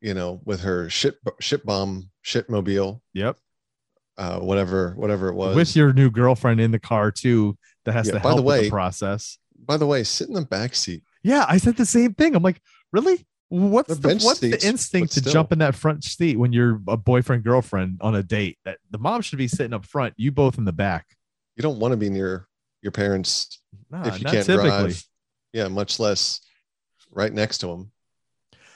you 0.00 0.14
know, 0.14 0.40
with 0.44 0.60
her 0.60 0.88
ship 0.90 1.18
ship 1.40 1.64
bomb 1.64 2.10
shit 2.22 2.48
mobile, 2.50 3.02
Yep. 3.14 3.36
uh, 4.16 4.38
whatever 4.40 4.92
whatever 4.96 5.28
it 5.28 5.34
was. 5.34 5.56
With 5.56 5.74
your 5.74 5.92
new 5.92 6.10
girlfriend 6.10 6.60
in 6.60 6.70
the 6.72 6.78
car 6.78 7.10
too 7.10 7.56
that 7.84 7.92
has 7.92 8.06
Yeah, 8.06 8.14
to 8.14 8.20
by 8.20 8.28
help 8.28 8.36
the 8.36 8.42
with 8.42 8.58
way- 8.58 8.64
the 8.64 8.70
process. 8.70 9.38
By 9.58 9.76
the 9.76 9.86
way, 9.86 10.04
sit 10.04 10.28
in 10.28 10.34
the 10.34 10.42
back 10.42 10.74
seat. 10.74 11.02
Yeah, 11.22 11.44
I 11.48 11.56
said 11.58 11.76
the 11.76 11.84
same 11.86 12.14
thing. 12.14 12.36
I'm 12.36 12.42
like, 12.42 12.60
really? 12.92 13.26
What's 13.50 13.88
The 13.88 14.08
the, 14.08 14.08
what's 14.24 14.40
seats, 14.40 14.62
the 14.62 14.68
instinct 14.68 15.12
to 15.14 15.22
jump 15.22 15.52
in 15.52 15.58
that 15.60 15.74
front 15.74 16.04
seat 16.04 16.38
when 16.38 16.52
you're 16.52 16.80
a 16.86 16.96
boyfriend 16.96 17.44
girlfriend 17.44 17.98
on 18.02 18.14
a 18.14 18.22
date? 18.22 18.58
That 18.64 18.78
the 18.90 18.98
mom 18.98 19.22
should 19.22 19.38
be 19.38 19.48
sitting 19.48 19.72
up 19.72 19.86
front, 19.86 20.14
you 20.16 20.30
both 20.32 20.58
in 20.58 20.64
the 20.64 20.72
back. 20.72 21.06
You 21.56 21.62
don't 21.62 21.78
want 21.78 21.92
to 21.92 21.96
be 21.96 22.10
near 22.10 22.46
your 22.82 22.92
parents 22.92 23.60
Nah, 23.90 24.06
if 24.06 24.18
you 24.20 24.26
can't 24.26 24.44
typically. 24.44 24.68
drive. 24.68 25.02
Yeah, 25.54 25.68
much 25.68 25.98
less 25.98 26.40
right 27.10 27.32
next 27.32 27.58
to 27.58 27.68
them. 27.68 27.90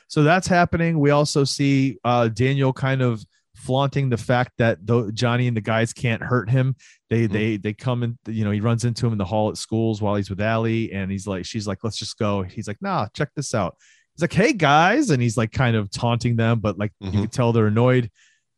So 0.08 0.22
that's 0.22 0.46
happening. 0.46 0.98
We 0.98 1.10
also 1.10 1.44
see 1.44 1.98
uh, 2.04 2.28
Daniel 2.28 2.72
kind 2.72 3.02
of 3.02 3.24
flaunting 3.54 4.08
the 4.08 4.16
fact 4.16 4.52
that 4.58 4.78
though 4.86 5.10
Johnny 5.10 5.46
and 5.46 5.56
the 5.56 5.60
guys 5.60 5.92
can't 5.92 6.22
hurt 6.22 6.48
him. 6.50 6.74
They 7.10 7.28
Mhm. 7.28 7.32
they 7.32 7.56
they 7.58 7.72
come 7.74 8.02
and 8.02 8.18
You 8.26 8.44
know, 8.44 8.50
he 8.50 8.60
runs 8.60 8.84
into 8.84 9.06
him 9.06 9.12
in 9.12 9.18
the 9.18 9.24
hall 9.26 9.50
at 9.50 9.58
schools 9.58 10.00
while 10.00 10.14
he's 10.16 10.30
with 10.30 10.40
Allie, 10.40 10.92
and 10.92 11.10
he's 11.10 11.26
like, 11.26 11.44
she's 11.44 11.66
like, 11.66 11.84
let's 11.84 11.98
just 11.98 12.18
go. 12.18 12.42
He's 12.42 12.66
like, 12.66 12.80
nah, 12.80 13.08
check 13.14 13.28
this 13.36 13.54
out. 13.54 13.76
He's 14.14 14.22
like, 14.22 14.32
hey 14.32 14.52
guys, 14.52 15.10
and 15.10 15.22
he's 15.22 15.36
like 15.36 15.52
kind 15.52 15.74
of 15.76 15.90
taunting 15.90 16.36
them, 16.36 16.60
but 16.60 16.78
like 16.78 16.92
you 17.00 17.10
Mhm. 17.10 17.12
can 17.12 17.28
tell 17.28 17.52
they're 17.52 17.66
annoyed, 17.66 18.10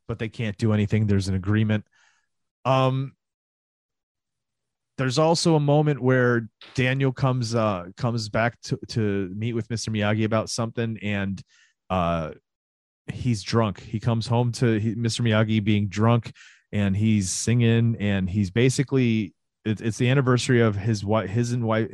but 0.09 0.19
they 0.19 0.29
can't 0.29 0.57
do 0.59 0.73
anything. 0.73 1.07
There's 1.07 1.29
an 1.29 1.35
agreement. 1.35 1.85
Um. 2.65 3.13
There's 4.97 5.19
also 5.19 5.57
a 5.57 5.61
moment 5.61 6.01
where 6.01 6.49
Daniel 6.75 7.11
comes 7.13 7.55
uh 7.55 7.87
comes 7.97 8.29
back 8.29 8.61
to 8.63 8.79
to 8.91 9.33
meet 9.37 9.53
with 9.53 9.67
Mr. 9.69 9.89
Miyagi 9.91 10.25
about 10.25 10.49
something 10.51 10.99
and 11.03 11.43
uh 11.91 12.31
he's 13.13 13.43
drunk. 13.43 13.81
He 13.81 13.99
comes 13.99 14.27
home 14.29 14.53
to 14.53 14.79
he, 14.79 14.95
Mr. 14.95 15.23
Miyagi 15.23 15.63
being 15.65 15.89
drunk 15.89 16.33
and 16.71 16.97
he's 16.97 17.31
singing 17.31 17.97
and 17.99 18.31
he's 18.31 18.51
basically 18.53 19.35
it, 19.65 19.81
it's 19.81 19.99
the 19.99 20.09
anniversary 20.09 20.61
of 20.61 20.77
his 20.77 21.05
wife 21.05 21.29
his 21.29 21.51
and 21.53 21.65
wife 21.65 21.91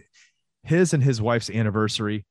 his 0.62 0.92
and 0.92 1.02
his 1.02 1.22
wife's 1.22 1.48
anniversary. 1.48 2.26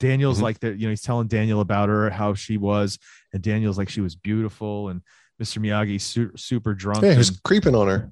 Daniel's 0.00 0.38
Mhm. 0.38 0.42
like 0.42 0.60
that, 0.60 0.78
you 0.78 0.86
know, 0.86 0.90
he's 0.90 1.02
telling 1.02 1.26
Daniel 1.28 1.60
about 1.60 1.88
her, 1.88 2.10
how 2.10 2.34
she 2.34 2.56
was, 2.56 2.98
and 3.32 3.42
Daniel's 3.42 3.78
like 3.78 3.88
she 3.88 4.00
was 4.00 4.14
beautiful, 4.16 4.88
and 4.88 5.02
Mr. 5.42 5.58
Miyagi's 5.58 6.02
su- 6.04 6.32
super 6.36 6.74
drunk. 6.74 7.02
Yeah, 7.02 7.12
he 7.12 7.18
was 7.18 7.28
and- 7.30 7.42
creeping 7.42 7.74
on 7.74 7.88
her. 7.88 8.10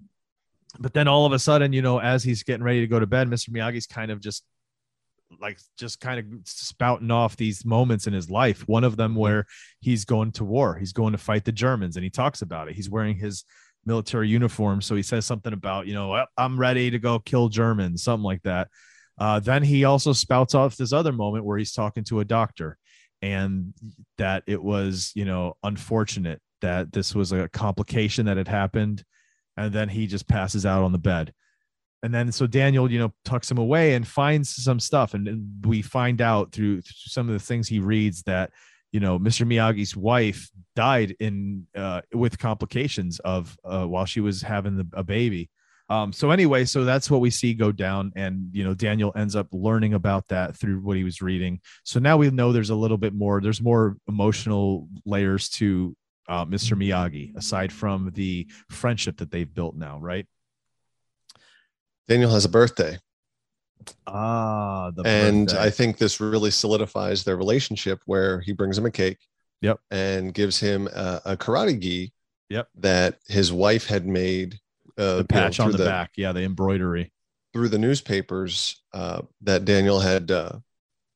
but 0.79 0.93
then 0.95 1.09
all 1.09 1.25
of 1.27 1.33
a 1.33 1.39
sudden, 1.39 1.73
you 1.73 1.81
know, 1.83 1.99
as 2.01 2.23
he's 2.23 2.43
getting 2.43 2.63
ready 2.65 2.81
to 2.81 2.87
go 2.87 3.01
to 3.01 3.07
bed, 3.07 3.29
Mr. 3.29 3.49
Miyagi's 3.51 3.87
kind 3.87 4.11
of 4.11 4.21
just 4.21 4.45
like 5.41 5.59
just 5.77 6.01
kind 6.01 6.21
of 6.21 6.27
spouting 6.45 7.11
off 7.11 7.37
these 7.37 7.65
moments 7.65 8.07
in 8.07 8.13
his 8.13 8.31
life. 8.31 8.67
One 8.69 8.85
of 8.85 8.97
them 8.97 9.15
where 9.17 9.45
he's 9.81 10.05
going 10.05 10.31
to 10.33 10.45
war, 10.45 10.77
he's 10.77 10.93
going 10.93 11.13
to 11.13 11.19
fight 11.19 11.45
the 11.45 11.51
Germans, 11.53 11.97
and 11.97 12.05
he 12.05 12.11
talks 12.11 12.43
about 12.43 12.69
it. 12.69 12.77
He's 12.77 12.89
wearing 12.89 13.17
his 13.17 13.45
military 13.85 14.29
uniform, 14.29 14.81
so 14.81 14.95
he 14.95 15.03
says 15.03 15.27
something 15.27 15.53
about, 15.53 15.87
you 15.89 15.95
know, 15.95 16.25
I'm 16.37 16.59
ready 16.59 16.91
to 16.91 16.99
go 17.01 17.19
kill 17.19 17.49
Germans, 17.49 18.03
something 18.05 18.23
like 18.25 18.43
that. 18.43 18.69
Uh, 19.19 19.41
then 19.41 19.63
he 19.63 19.85
also 19.85 20.13
spouts 20.13 20.55
off 20.55 20.77
this 20.77 20.93
other 20.93 21.13
moment 21.13 21.45
where 21.45 21.59
he's 21.59 21.73
talking 21.73 22.05
to 22.05 22.21
a 22.21 22.25
doctor, 22.25 22.77
and 23.23 23.73
that 24.19 24.43
it 24.47 24.63
was, 24.63 25.13
you 25.15 25.25
know, 25.25 25.57
unfortunate 25.63 26.41
that 26.61 26.93
this 26.93 27.15
was 27.15 27.33
a 27.33 27.49
complication 27.49 28.27
that 28.27 28.37
had 28.37 28.49
happened. 28.49 29.05
And 29.57 29.73
then 29.73 29.89
he 29.89 30.07
just 30.07 30.29
passes 30.29 30.67
out 30.67 30.83
on 30.83 30.93
the 30.93 30.99
bed. 30.99 31.33
And 32.03 32.15
then 32.15 32.31
so 32.31 32.47
daniel 32.47 32.91
you 32.91 32.99
know 32.99 33.13
tucks 33.25 33.51
him 33.51 33.59
away 33.59 33.95
and 33.95 34.07
finds 34.07 34.55
some 34.55 34.81
stuff. 34.81 35.15
And 35.15 35.65
we 35.65 35.83
find 35.83 36.21
out 36.21 36.53
through, 36.53 36.83
through 36.83 36.93
some 36.95 37.29
of 37.29 37.33
the 37.33 37.41
things 37.41 37.69
he 37.69 37.81
reads 37.81 38.23
that 38.25 38.51
you 38.93 39.01
know 39.01 39.19
mr 39.19 39.47
miyagi's 39.47 39.97
wife 39.97 40.49
died 40.77 41.17
in 41.19 41.67
uh, 41.75 42.03
with 42.15 42.39
complications 42.39 43.19
of 43.21 43.57
uh, 43.65 43.85
while 43.85 44.05
she 44.05 44.21
was 44.21 44.43
having 44.43 44.77
the, 44.77 44.87
a 44.93 45.03
baby 45.03 45.51
um, 45.89 46.13
so 46.13 46.31
anyway 46.31 46.65
so 46.65 46.85
that's 46.85 47.11
what 47.11 47.21
we 47.21 47.31
see 47.31 47.55
go 47.55 47.71
down 47.71 48.13
and 48.17 48.49
you 48.53 48.65
know 48.65 48.75
daniel 48.75 49.13
ends 49.17 49.37
up 49.37 49.47
learning 49.53 49.95
about 49.95 50.27
that 50.29 50.57
through 50.57 50.81
what 50.81 50.97
he 50.97 51.05
was 51.05 51.23
reading 51.23 51.61
so 51.85 52.01
now 52.01 52.17
we 52.17 52.31
know 52.31 52.53
there's 52.53 52.71
a 52.71 52.75
little 52.75 52.99
bit 52.99 53.15
more 53.15 53.41
there's 53.41 53.63
more 53.63 53.97
emotional 54.09 54.89
layers 55.05 55.49
to 55.49 55.97
uh, 56.29 56.45
Mr. 56.45 56.77
Miyagi, 56.77 57.37
aside 57.37 57.73
from 57.73 58.11
the 58.15 58.47
friendship 58.71 59.19
that 59.19 59.31
they've 59.31 59.53
built 59.53 59.77
now, 59.77 59.99
right? 59.99 60.27
Daniel 62.09 62.31
has 62.31 62.45
a 62.45 62.49
birthday. 62.49 62.99
Ah, 64.07 64.91
the 64.95 65.03
and 65.03 65.47
birthday. 65.47 65.63
I 65.63 65.71
think 65.71 65.99
this 65.99 66.21
really 66.21 66.51
solidifies 66.51 67.25
their 67.25 67.37
relationship 67.37 68.01
where 68.07 68.41
he 68.41 68.53
brings 68.53 68.79
him 68.79 68.87
a 68.87 68.91
cake. 68.91 69.19
Yep. 69.63 69.81
And 69.91 70.35
gives 70.35 70.61
him 70.61 70.89
a, 70.89 71.23
a 71.25 71.37
karate 71.37 71.81
gi. 71.81 72.13
Yep. 72.51 72.69
That 72.77 73.19
his 73.27 73.53
wife 73.53 73.87
had 73.87 74.07
made. 74.07 74.59
Uh, 74.99 75.03
you 75.03 75.09
know, 75.09 75.19
the 75.19 75.25
patch 75.25 75.61
on 75.61 75.71
through 75.71 75.79
the, 75.79 75.85
back, 75.85 76.13
yeah, 76.17 76.33
the 76.33 76.43
embroidery. 76.43 77.13
through 77.53 77.69
the 77.69 77.79
newspapers 77.79 78.83
uh, 78.93 79.23
that 79.43 79.65
Daniel 79.65 80.01
had 80.01 80.31
uh, 80.31 80.53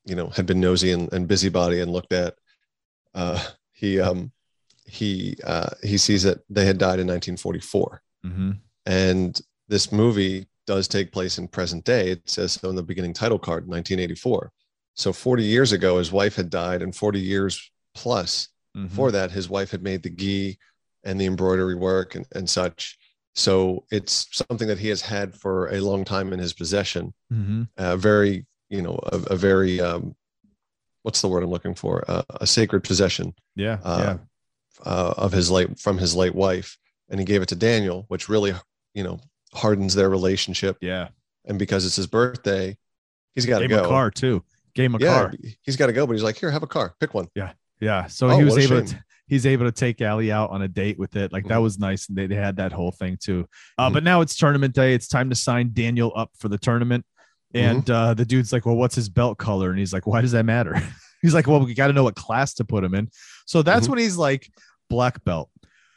you 0.04 0.14
know 0.14 0.28
had 0.28 0.46
been 0.46 0.60
nosy 0.60 0.90
and, 0.92 1.12
and 1.12 1.28
busybody 1.28 1.80
and 1.80 1.92
looked 1.92 2.12
at 2.12 2.34
uh 3.14 3.42
he 3.72 4.00
um 4.00 4.30
he 4.86 5.36
uh 5.44 5.68
he 5.82 5.98
sees 5.98 6.22
that 6.22 6.38
they 6.48 6.64
had 6.64 6.78
died 6.78 6.98
in 7.00 7.06
1944 7.06 8.02
Mm-hmm. 8.24 8.50
and 8.86 9.40
this 9.68 9.90
movie 9.92 10.46
does 10.66 10.86
take 10.88 11.10
place 11.10 11.38
in 11.38 11.48
present 11.48 11.84
day 11.84 12.10
it 12.10 12.28
says 12.28 12.52
so 12.52 12.68
in 12.70 12.76
the 12.76 12.82
beginning 12.82 13.12
title 13.14 13.38
card 13.38 13.66
1984 13.66 14.52
so 14.94 15.12
40 15.12 15.42
years 15.42 15.72
ago 15.72 15.98
his 15.98 16.12
wife 16.12 16.36
had 16.36 16.50
died 16.50 16.82
and 16.82 16.94
40 16.94 17.20
years 17.20 17.70
plus 17.94 18.48
Mm-hmm. 18.76 18.86
before 18.86 19.10
that 19.10 19.32
his 19.32 19.48
wife 19.48 19.72
had 19.72 19.82
made 19.82 20.02
the 20.04 20.10
gi 20.10 20.56
and 21.02 21.20
the 21.20 21.26
embroidery 21.26 21.74
work 21.74 22.14
and, 22.14 22.24
and 22.36 22.48
such 22.48 22.96
so 23.34 23.84
it's 23.90 24.26
something 24.32 24.68
that 24.68 24.78
he 24.78 24.88
has 24.88 25.00
had 25.02 25.34
for 25.34 25.68
a 25.72 25.80
long 25.80 26.04
time 26.04 26.32
in 26.32 26.38
his 26.38 26.52
possession 26.52 27.12
Mm-hmm. 27.32 27.62
a 27.76 27.96
very 27.96 28.46
you 28.68 28.82
know 28.82 28.98
a, 29.12 29.16
a 29.32 29.36
very 29.36 29.80
um 29.80 30.14
what's 31.02 31.20
the 31.20 31.28
word 31.28 31.42
i'm 31.44 31.50
looking 31.50 31.74
for 31.74 32.04
uh, 32.08 32.22
a 32.40 32.46
sacred 32.46 32.82
possession 32.82 33.34
Yeah. 33.56 33.78
uh, 33.84 34.16
yeah. 34.84 34.86
uh, 34.90 35.14
of 35.16 35.32
his 35.32 35.50
late 35.50 35.78
from 35.78 35.96
his 35.98 36.14
late 36.16 36.34
wife 36.34 36.76
and 37.08 37.20
he 37.20 37.24
gave 37.24 37.40
it 37.42 37.48
to 37.50 37.56
daniel 37.56 38.04
which 38.08 38.28
really 38.28 38.52
you 38.94 39.04
know 39.04 39.20
hardens 39.54 39.94
their 39.94 40.08
relationship 40.10 40.76
Yeah. 40.80 41.08
and 41.44 41.58
because 41.58 41.86
it's 41.86 41.96
his 41.96 42.06
birthday 42.08 42.76
he's 43.34 43.46
got 43.46 43.60
to 43.60 43.68
go 43.68 43.84
a 43.84 43.86
car 43.88 44.10
too. 44.10 44.42
Gave 44.74 44.94
a 44.94 44.98
yeah 45.00 45.14
car. 45.14 45.34
he's 45.62 45.76
got 45.76 45.86
to 45.86 45.92
go 45.92 46.06
but 46.06 46.12
he's 46.14 46.22
like 46.22 46.36
here 46.38 46.50
have 46.50 46.62
a 46.62 46.66
car 46.68 46.94
pick 47.00 47.14
one 47.14 47.28
Yeah. 47.34 47.52
Yeah. 47.80 48.06
So 48.06 48.28
Oh, 48.28 48.36
he 48.38 48.44
was 48.44 48.58
able 48.58 48.84
to 48.86 49.04
he's 49.30 49.46
able 49.46 49.64
to 49.64 49.72
take 49.72 50.02
Allie 50.02 50.30
out 50.30 50.50
on 50.50 50.60
a 50.60 50.68
date 50.68 50.98
with 50.98 51.16
it. 51.16 51.32
Like 51.32 51.46
that 51.48 51.58
Mhm. 51.58 51.62
was 51.62 51.78
nice. 51.78 52.08
And 52.08 52.18
they, 52.18 52.26
they 52.26 52.34
had 52.34 52.56
that 52.56 52.72
whole 52.72 52.90
thing 52.90 53.16
too. 53.18 53.46
Uh, 53.78 53.88
Mhm. 53.88 53.92
but 53.94 54.04
now 54.04 54.20
it's 54.20 54.34
tournament 54.36 54.74
day. 54.74 54.92
It's 54.92 55.08
time 55.08 55.30
to 55.30 55.36
sign 55.36 55.70
Daniel 55.72 56.12
up 56.14 56.30
for 56.38 56.48
the 56.48 56.58
tournament. 56.58 57.06
And 57.54 57.84
Mm-hmm. 57.84 57.92
uh, 57.92 58.14
the 58.14 58.24
dude's 58.26 58.52
like, 58.52 58.66
Well, 58.66 58.76
what's 58.76 58.94
his 58.96 59.08
belt 59.08 59.38
color? 59.38 59.70
And 59.70 59.78
he's 59.78 59.92
like, 59.92 60.06
Why 60.06 60.20
does 60.20 60.32
that 60.32 60.44
matter? 60.44 60.74
he's 61.22 61.32
like, 61.34 61.46
Well, 61.46 61.64
we 61.64 61.72
got 61.74 61.86
to 61.86 61.92
know 61.92 62.04
what 62.04 62.16
class 62.16 62.52
to 62.54 62.64
put 62.64 62.84
him 62.84 62.94
in. 62.94 63.08
So 63.46 63.62
that's 63.62 63.86
Mhm. 63.86 63.90
when 63.90 63.98
he's 64.00 64.16
like, 64.16 64.50
Black 64.90 65.22
belt. 65.24 65.48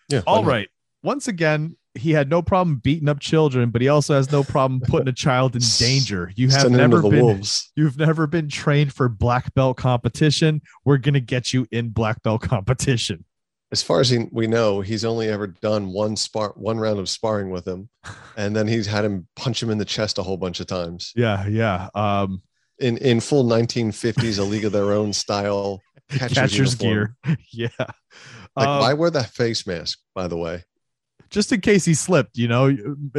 yeah 0.09 0.21
All 0.27 0.43
right. 0.45 0.69
Once 1.01 1.27
again, 1.27 1.75
he 1.96 2.12
had 2.12 2.30
no 2.30 2.41
problem 2.41 2.78
beating 2.78 3.08
up 3.08 3.20
children, 3.20 3.70
but 3.70 3.82
he 3.82 3.88
also 3.88 4.16
has 4.16 4.32
no 4.32 4.44
problem 4.44 4.82
putting 4.82 5.08
a 5.08 5.14
child 5.14 5.56
in 5.56 5.62
danger. 5.78 6.32
You 6.36 6.50
have 6.50 6.62
Send 6.62 6.76
never 6.76 7.02
the 7.02 7.10
been 7.10 7.26
wolves 7.26 7.72
You've 7.76 7.98
never 7.98 8.26
been 8.26 8.50
trained 8.50 8.94
for 8.94 9.08
black 9.10 9.54
belt 9.54 9.78
competition. 9.78 10.62
We're 10.86 10.98
going 10.98 11.14
to 11.14 11.20
get 11.20 11.54
you 11.54 11.68
in 11.72 11.89
black 11.89 12.24
belt 12.24 12.41
competition. 12.41 13.26
as 13.72 13.84
far 13.84 14.00
as 14.00 14.10
he, 14.10 14.28
we 14.32 14.48
know 14.48 14.82
he's 14.82 15.06
only 15.06 15.30
ever 15.30 15.48
done 15.48 15.91
one 15.91 16.16
spar 16.16 16.54
one 16.56 16.80
round 16.80 17.00
of 17.00 17.10
sparring 17.10 17.50
with 17.50 17.68
him 17.68 17.89
and 18.38 18.56
then 18.56 18.68
he's 18.68 18.88
had 18.88 19.04
him 19.06 19.28
punch 19.36 19.62
him 19.62 19.70
in 19.70 19.78
the 19.78 19.86
chest 19.86 20.18
a 20.20 20.24
whole 20.24 20.38
bunch 20.38 20.60
of 20.60 20.68
times 20.68 21.12
Yeah, 21.16 21.48
yeah. 21.48 21.89
Um, 21.96 22.41
in 22.80 22.98
in 22.98 23.20
full 23.20 23.46
1950s 23.46 24.39
a 24.39 24.44
league 24.44 24.66
of 24.66 24.72
their 24.72 24.94
own 24.94 25.14
style 25.14 25.82
catcher's, 26.10 26.34
catcher's 26.34 26.76
gear. 26.76 27.16
yeah. 27.52 27.68
like 28.56 28.68
Um, 28.68 28.80
why 28.80 28.94
wear 28.94 29.12
that 29.12 29.30
face 29.30 29.66
mask 29.68 30.00
by 30.16 30.28
the 30.28 30.38
way 30.38 30.64
just 31.34 31.51
in 31.51 31.59
case 31.59 31.84
he 31.84 31.93
slipped, 31.93 32.38
you 32.38 32.47
know, 32.47 32.73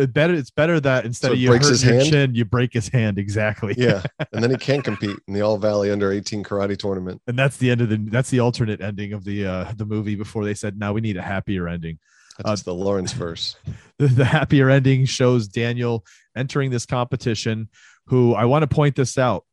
better 0.09 0.33
it's 0.33 0.51
better 0.51 0.81
that 0.81 1.05
instead 1.05 1.29
So 1.29 1.33
of 1.35 1.39
you 1.39 1.49
breaks 1.49 1.67
hurt 1.67 1.73
his 1.73 1.83
hand? 1.83 2.07
chin, 2.07 2.35
you 2.35 2.45
break 2.47 2.73
his 2.73 2.89
hand. 2.89 3.19
Exactly. 3.19 3.75
yeah 3.77 4.03
and 4.33 4.43
then 4.43 4.51
he 4.51 4.57
can't 4.57 4.83
compete 4.85 5.19
in 5.29 5.35
the 5.35 5.43
all 5.43 5.59
valley 5.59 5.91
under 5.91 6.11
18 6.13 6.43
karate 6.45 6.77
tournament 6.79 7.21
And 7.27 7.39
that's 7.39 7.59
the 7.59 7.71
end 7.71 7.81
of 7.83 7.91
the 7.91 7.97
that's 7.99 8.31
the 8.31 8.41
alternate 8.41 8.81
ending 8.81 9.13
of 9.13 9.25
the 9.25 9.47
uh 9.47 9.73
the 9.77 9.85
movie 9.85 10.15
before 10.15 10.45
they 10.45 10.55
said 10.55 10.79
now 10.79 10.93
we 10.95 11.01
need 11.03 11.17
a 11.19 11.23
happier 11.23 11.69
ending. 11.69 11.99
that's 12.43 12.63
the 12.63 12.73
lawrence 12.75 13.13
verse 13.13 13.57
the, 13.99 14.07
the 14.07 14.25
happier 14.25 14.71
ending 14.71 15.05
shows 15.05 15.47
Daniel 15.49 16.05
entering 16.37 16.71
this 16.71 16.87
competition. 16.87 17.69
Who 18.09 18.35
I 18.35 18.45
want 18.45 18.63
to 18.63 18.67
point 18.69 18.97
this 18.97 19.17
out. 19.19 19.45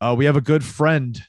Uh, 0.00 0.14
we 0.18 0.24
have 0.24 0.36
a 0.36 0.40
good 0.40 0.64
friend 0.64 1.20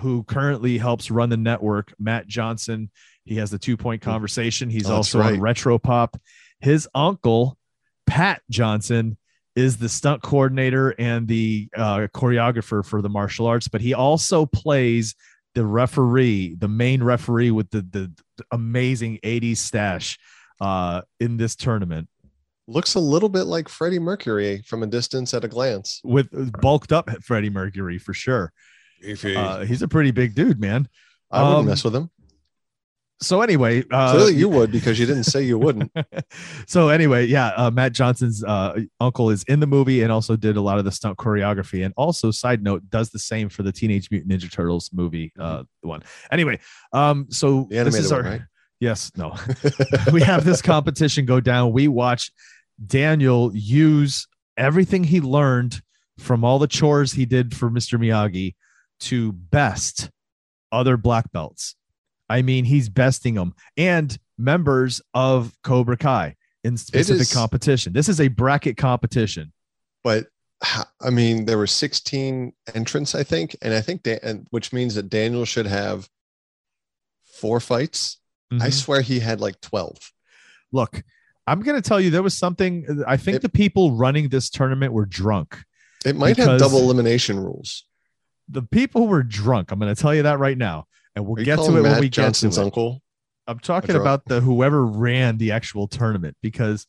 who 0.00 0.22
currently 0.24 0.78
helps 0.78 1.10
run 1.10 1.28
the 1.30 1.36
network, 1.36 1.92
Matt 1.98 2.26
Johnson. 2.28 2.90
He 3.24 3.36
has 3.36 3.50
the 3.50 3.58
two 3.58 3.76
point 3.76 4.02
conversation. 4.02 4.70
He's 4.70 4.86
Oh, 4.86 4.96
that's 4.96 5.14
also 5.14 5.22
on. 5.22 5.40
Retro 5.40 5.78
Pop. 5.78 6.16
His 6.60 6.88
uncle, 6.94 7.56
Pat 8.06 8.42
Johnson, 8.50 9.16
is 9.54 9.76
the 9.76 9.88
stunt 9.88 10.22
coordinator 10.22 10.94
and 10.98 11.28
the 11.28 11.68
uh, 11.76 12.06
choreographer 12.14 12.84
for 12.84 13.02
the 13.02 13.08
martial 13.08 13.46
arts, 13.46 13.68
but 13.68 13.80
he 13.80 13.94
also 13.94 14.46
plays 14.46 15.14
the 15.54 15.66
referee, 15.66 16.54
the 16.58 16.68
main 16.68 17.02
referee 17.02 17.50
with 17.50 17.68
the, 17.70 17.82
the, 17.82 18.12
the 18.38 18.44
amazing 18.50 19.18
80s 19.22 19.58
stash 19.58 20.18
uh, 20.60 21.02
in 21.20 21.36
this 21.36 21.54
tournament 21.54 22.08
looks 22.68 22.94
a 22.94 23.00
little 23.00 23.28
bit 23.28 23.42
like 23.44 23.68
freddie 23.68 23.98
mercury 23.98 24.62
from 24.66 24.82
a 24.82 24.86
distance 24.86 25.34
at 25.34 25.44
a 25.44 25.48
glance 25.48 26.00
with 26.04 26.30
bulked 26.60 26.92
up 26.92 27.10
Freddie 27.22 27.50
Mercury 27.50 27.98
for 27.98 28.14
sure. 28.14 28.52
Uh, 29.04 29.64
he's 29.64 29.82
a 29.82 29.88
pretty 29.88 30.12
big 30.12 30.34
dude, 30.34 30.60
man. 30.60 30.88
i 31.30 31.42
wouldn't 31.42 31.58
um, 31.58 31.66
mess 31.66 31.82
with 31.82 31.94
him 31.94 32.08
So 33.22 33.40
anyway, 33.40 33.84
uh, 33.90 34.12
clearly 34.12 34.34
you 34.34 34.48
would 34.48 34.70
because 34.70 34.98
you 34.98 35.06
didn't 35.06 35.24
say 35.24 35.42
you 35.42 35.58
wouldn't 35.58 35.90
so 36.66 36.88
anyway, 36.88 37.26
yeah, 37.26 37.48
uh, 37.56 37.70
Matt 37.70 37.92
Johnson's 37.92 38.44
uh, 38.44 38.80
uncle 39.00 39.30
is 39.30 39.42
in 39.44 39.60
the 39.60 39.66
movie 39.66 40.02
and 40.02 40.12
also 40.12 40.36
did 40.36 40.56
a 40.56 40.60
lot 40.60 40.78
of 40.78 40.84
the 40.84 40.92
stunt 40.92 41.16
choreography, 41.16 41.84
and 41.84 41.94
also 41.96 42.30
side 42.30 42.62
note 42.62 42.88
does 42.90 43.10
the 43.10 43.18
same 43.18 43.48
for 43.48 43.62
the 43.62 43.72
Teenage 43.72 44.10
Mutant 44.10 44.32
Ninja 44.32 44.52
Turtles 44.52 44.90
movie, 44.92 45.32
uh, 45.38 45.62
one. 45.80 46.02
Anyway, 46.30 46.58
um, 46.92 47.26
so 47.30 47.62
Mm-hmm. 47.62 47.84
The 47.84 47.84
this 47.84 47.98
is 47.98 48.12
our 48.12 48.22
one, 48.22 48.30
right? 48.30 48.42
yes, 48.80 49.12
no, 49.16 49.36
we 50.12 50.20
have 50.22 50.44
this 50.44 50.62
competition 50.62 51.26
go 51.26 51.40
down. 51.40 51.72
We 51.72 51.88
watch 51.88 52.30
Daniel 52.84 53.50
use 53.54 54.26
everything 54.56 55.04
he 55.04 55.20
learned 55.20 55.82
from 56.18 56.44
all 56.44 56.58
the 56.58 56.66
chores 56.66 57.12
he 57.12 57.24
did 57.24 57.56
for 57.56 57.70
Mr. 57.70 57.98
Miyagi 57.98 58.54
to 59.00 59.32
best 59.32 60.10
other 60.70 60.96
black 60.96 61.30
belts. 61.32 61.74
I 62.32 62.42
mean, 62.42 62.64
he's 62.64 62.88
besting 62.88 63.34
them 63.34 63.54
and 63.76 64.18
members 64.38 65.00
of 65.12 65.54
Cobra 65.62 65.96
Kai 65.98 66.36
in 66.64 66.76
specific 66.76 67.22
is- 67.22 67.32
competition. 67.32 67.92
This 67.92 68.08
is 68.08 68.20
a 68.20 68.28
bracket 68.28 68.76
competition. 68.76 69.52
but 70.04 70.26
I 71.00 71.10
mean, 71.10 71.44
there 71.44 71.58
were 71.58 71.66
16 71.66 72.52
entrants, 72.74 73.14
I 73.16 73.24
think, 73.24 73.56
and 73.62 73.74
I 73.74 73.80
think, 73.80 74.04
Dan- 74.04 74.20
and 74.22 74.46
which 74.50 74.72
means 74.72 74.94
that 74.94 75.10
Daniel 75.10 75.44
should 75.44 75.66
have 75.66 76.08
four 77.24 77.58
fights. 77.60 78.18
I 78.52 78.68
Mhm. 78.68 78.72
swear 78.72 79.00
he 79.00 79.20
had 79.20 79.40
like 79.40 79.60
12. 79.60 80.12
Look, 80.72 81.02
I'm 81.46 81.60
going 81.62 81.80
to 81.80 81.86
tell 81.88 82.00
you 82.00 82.10
there 82.10 82.22
was 82.22 82.36
something. 82.36 83.02
I 83.06 83.16
think 83.16 83.36
It- 83.36 83.42
the 83.42 83.48
people 83.48 83.92
running 83.96 84.28
this 84.28 84.48
tournament 84.50 84.92
were 84.92 85.06
drunk. 85.06 85.58
It 86.04 86.14
might 86.16 86.36
have 86.36 86.58
double 86.60 86.78
elimination 86.80 87.38
rules. 87.40 87.84
The 88.48 88.62
people 88.62 89.08
were 89.08 89.22
drunk. 89.22 89.72
I'm 89.72 89.78
going 89.80 89.92
to 89.94 90.00
tell 90.00 90.14
you 90.14 90.22
that 90.24 90.38
right 90.38 90.58
now, 90.58 90.86
and 91.16 91.26
we'll 91.26 91.44
get 91.44 91.56
to 91.56 91.76
it 91.76 91.82
when 91.82 92.00
we 92.00 92.08
Johnson's 92.08 92.56
get 92.56 92.60
to 92.60 92.62
it. 92.62 92.64
uncle. 92.66 93.02
I'm 93.46 93.58
talking 93.58 93.96
about 93.96 94.24
the 94.26 94.40
whoever 94.40 94.84
ran 94.86 95.36
the 95.38 95.50
actual 95.52 95.88
tournament 95.88 96.36
because 96.42 96.86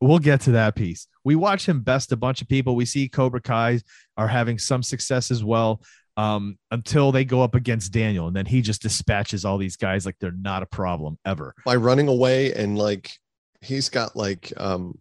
we'll 0.00 0.18
get 0.20 0.42
to 0.42 0.52
that 0.52 0.76
piece. 0.76 1.08
We 1.24 1.34
watch 1.36 1.68
him 1.68 1.80
best 1.80 2.12
a 2.12 2.16
bunch 2.16 2.42
of 2.42 2.48
people. 2.48 2.76
We 2.76 2.84
see 2.84 3.08
Cobra 3.08 3.40
Kai 3.40 3.80
are 4.16 4.28
having 4.28 4.58
some 4.58 4.82
success 4.82 5.30
as 5.30 5.42
well 5.42 5.82
um, 6.16 6.58
until 6.70 7.10
they 7.10 7.24
go 7.24 7.42
up 7.42 7.54
against 7.56 7.90
Daniel, 7.92 8.28
and 8.28 8.36
then 8.36 8.46
he 8.46 8.60
just 8.62 8.82
dispatches 8.82 9.44
all 9.44 9.58
these 9.58 9.76
guys 9.76 10.06
like 10.06 10.16
they're 10.20 10.30
not 10.30 10.62
a 10.62 10.66
problem 10.66 11.18
ever. 11.24 11.54
by 11.64 11.74
running 11.74 12.06
away 12.08 12.52
and 12.54 12.78
like 12.78 13.10
he's 13.60 13.88
got 13.88 14.14
like 14.14 14.52
um 14.58 14.96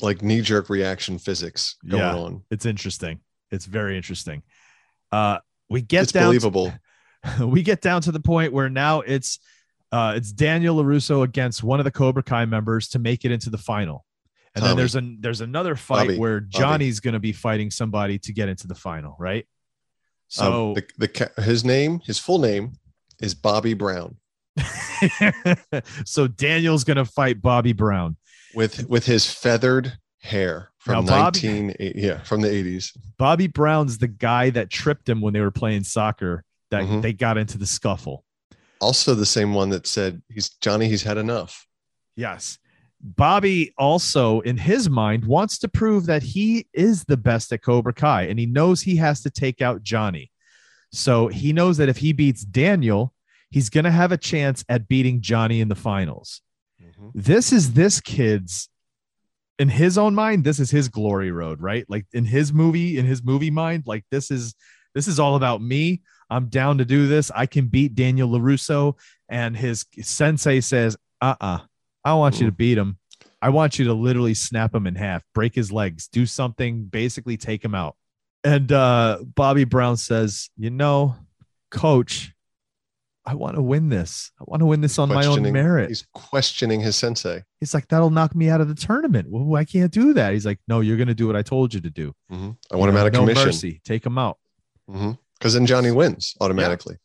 like 0.00 0.22
knee 0.22 0.40
jerk 0.40 0.70
reaction 0.70 1.18
physics 1.18 1.76
going 1.86 2.02
Yeah. 2.02 2.14
on. 2.16 2.42
It's 2.50 2.64
interesting. 2.64 3.20
It's 3.50 3.66
very 3.66 3.96
interesting. 3.96 4.42
Uh, 5.12 5.38
we 5.68 5.82
get 5.82 6.04
It's 6.04 6.12
down. 6.12 6.26
believable. 6.28 6.72
we 7.40 7.62
get 7.62 7.80
down 7.80 8.02
to 8.02 8.12
the 8.12 8.20
point 8.20 8.52
where 8.52 8.68
now 8.68 9.00
it's 9.00 9.38
uh, 9.92 10.14
it's 10.16 10.32
Daniel 10.32 10.76
Larusso 10.76 11.22
against 11.22 11.62
one 11.62 11.80
of 11.80 11.84
the 11.84 11.90
Cobra 11.90 12.22
Kai 12.22 12.44
members 12.44 12.88
to 12.88 12.98
make 12.98 13.24
it 13.24 13.30
into 13.30 13.50
the 13.50 13.58
final. 13.58 14.04
And 14.54 14.64
then 14.64 14.76
there's 14.76 14.96
a 14.96 15.02
there's 15.20 15.42
another 15.42 15.76
fight 15.76 16.08
Bobby. 16.08 16.18
where 16.18 16.40
Johnny's 16.40 16.98
going 17.00 17.12
to 17.12 17.20
be 17.20 17.32
fighting 17.32 17.70
somebody 17.70 18.18
to 18.20 18.32
get 18.32 18.48
into 18.48 18.66
the 18.66 18.74
final, 18.74 19.14
right? 19.18 19.46
So 20.28 20.68
um, 20.68 20.74
the, 20.74 20.86
the 21.36 21.42
his 21.42 21.62
name, 21.62 22.00
his 22.00 22.18
full 22.18 22.38
name 22.38 22.72
is 23.20 23.34
Bobby 23.34 23.74
Brown 23.74 24.16
so 26.04 26.26
Daniel's 26.26 26.84
going 26.84 26.96
to 26.96 27.04
fight 27.04 27.42
Bobby 27.42 27.72
Brown. 27.72 28.16
with 28.54 28.88
with 28.88 29.04
his 29.06 29.30
feathered 29.30 29.98
hair 30.20 30.70
from 30.78 31.04
Now, 31.04 31.30
Bobby- 31.30 31.70
19 31.70 31.76
yeah, 31.96 32.22
from 32.22 32.40
the 32.40 32.48
80s. 32.48 32.96
Bobby 33.18 33.46
Brown's 33.46 33.98
the 33.98 34.08
guy 34.08 34.50
that 34.50 34.70
tripped 34.70 35.08
him 35.08 35.20
when 35.20 35.34
they 35.34 35.40
were 35.40 35.50
playing 35.50 35.84
soccer 35.84 36.44
that 36.70 36.84
Mhm. 36.84 37.02
they 37.02 37.12
got 37.12 37.38
into 37.38 37.58
the 37.58 37.66
scuffle. 37.66 38.24
Also 38.80 39.14
the 39.14 39.26
same 39.26 39.54
one 39.54 39.70
that 39.70 39.86
said 39.86 40.22
he's 40.28 40.50
Johnny 40.60 40.88
he's 40.88 41.02
had 41.02 41.16
enough. 41.18 41.66
Yes. 42.16 42.58
Bobby 43.00 43.72
also, 43.78 44.40
in 44.40 44.56
his 44.56 44.88
mind, 44.88 45.24
wants 45.26 45.58
to 45.58 45.68
prove 45.68 46.06
that 46.06 46.22
he 46.22 46.66
is 46.72 47.04
the 47.04 47.16
best 47.16 47.52
at 47.52 47.62
Cobra 47.62 47.92
Kai 47.92 48.22
and 48.22 48.38
he 48.38 48.46
knows 48.46 48.82
he 48.82 48.96
has 48.96 49.20
to 49.22 49.30
take 49.30 49.60
out 49.62 49.82
Johnny. 49.82 50.30
So 50.92 51.28
he 51.28 51.52
knows 51.52 51.76
that 51.76 51.88
if 51.88 51.98
he 51.98 52.12
beats 52.12 52.44
Daniel, 52.44 53.12
he's 53.50 53.68
going 53.70 53.84
to 53.84 53.90
have 53.90 54.12
a 54.12 54.16
chance 54.18 54.64
at 54.68 54.88
beating 54.88 55.20
Johnny 55.20 55.60
in 55.60 55.68
the 55.68 55.74
finals. 55.74 56.40
Mhm. 56.82 57.12
This 57.14 57.52
is 57.52 57.74
this 57.74 58.00
kid's, 58.00 58.68
in 59.58 59.68
his 59.68 59.96
own 59.98 60.14
mind, 60.14 60.44
this 60.44 60.58
is 60.58 60.70
his 60.70 60.88
glory 60.88 61.30
road, 61.30 61.60
right? 61.60 61.84
Like 61.88 62.06
in 62.12 62.24
his 62.24 62.52
movie, 62.52 62.98
in 62.98 63.06
his 63.06 63.22
movie 63.22 63.50
mind, 63.50 63.84
like 63.86 64.04
this 64.10 64.30
is 64.30 64.54
This 64.94 65.08
is 65.08 65.18
all 65.20 65.36
about 65.36 65.60
me. 65.60 66.00
I'm 66.30 66.46
down 66.46 66.78
to 66.78 66.84
do 66.84 67.06
this. 67.06 67.30
I 67.34 67.46
can 67.46 67.66
beat 67.66 67.94
Daniel 67.94 68.28
LaRusso. 68.28 68.94
And 69.28 69.56
his 69.56 69.86
sensei 70.00 70.60
says, 70.60 70.96
uh 71.20 71.34
uh 71.40 71.58
I 72.04 72.14
want 72.14 72.40
you 72.40 72.46
to 72.46 72.52
beat 72.52 72.78
him. 72.78 72.98
I 73.42 73.48
want 73.50 73.78
you 73.78 73.86
to 73.86 73.92
literally 73.94 74.34
snap 74.34 74.74
him 74.74 74.86
in 74.86 74.94
half, 74.94 75.22
break 75.34 75.54
his 75.54 75.72
legs, 75.72 76.08
do 76.08 76.24
something, 76.24 76.84
basically 76.84 77.36
take 77.36 77.64
him 77.64 77.74
out. 77.74 77.96
And 78.44 78.70
uh, 78.70 79.18
Bobby 79.34 79.64
Brown 79.64 79.96
says, 79.96 80.50
You 80.56 80.70
know, 80.70 81.16
coach, 81.70 82.32
I 83.24 83.34
want 83.34 83.56
to 83.56 83.62
win 83.62 83.88
this. 83.88 84.30
I 84.40 84.44
want 84.46 84.60
to 84.60 84.66
win 84.66 84.80
this 84.80 85.00
on 85.00 85.08
my 85.08 85.26
own 85.26 85.42
merit. 85.52 85.88
He's 85.88 86.06
questioning 86.14 86.80
his 86.80 86.94
sensei. 86.94 87.42
He's 87.58 87.74
like, 87.74 87.88
That'll 87.88 88.10
knock 88.10 88.36
me 88.36 88.48
out 88.50 88.60
of 88.60 88.68
the 88.68 88.74
tournament. 88.76 89.26
Well, 89.28 89.60
I 89.60 89.64
can't 89.64 89.90
do 89.90 90.14
that. 90.14 90.32
He's 90.32 90.46
like, 90.46 90.60
No, 90.68 90.80
you're 90.80 90.96
going 90.96 91.08
to 91.08 91.14
do 91.14 91.26
what 91.26 91.34
I 91.34 91.42
told 91.42 91.74
you 91.74 91.80
to 91.80 91.90
do. 91.90 92.14
hmm 92.30 92.50
I 92.72 92.76
want 92.76 92.88
him 92.90 92.94
know, 92.94 93.00
out 93.00 93.06
of 93.08 93.12
no 93.14 93.20
commission. 93.20 93.46
mercy. 93.46 93.80
Take 93.84 94.06
him 94.06 94.16
out. 94.16 94.38
Because 95.38 95.54
then 95.54 95.66
Johnny 95.66 95.90
wins 95.90 96.34
automatically. 96.40 96.96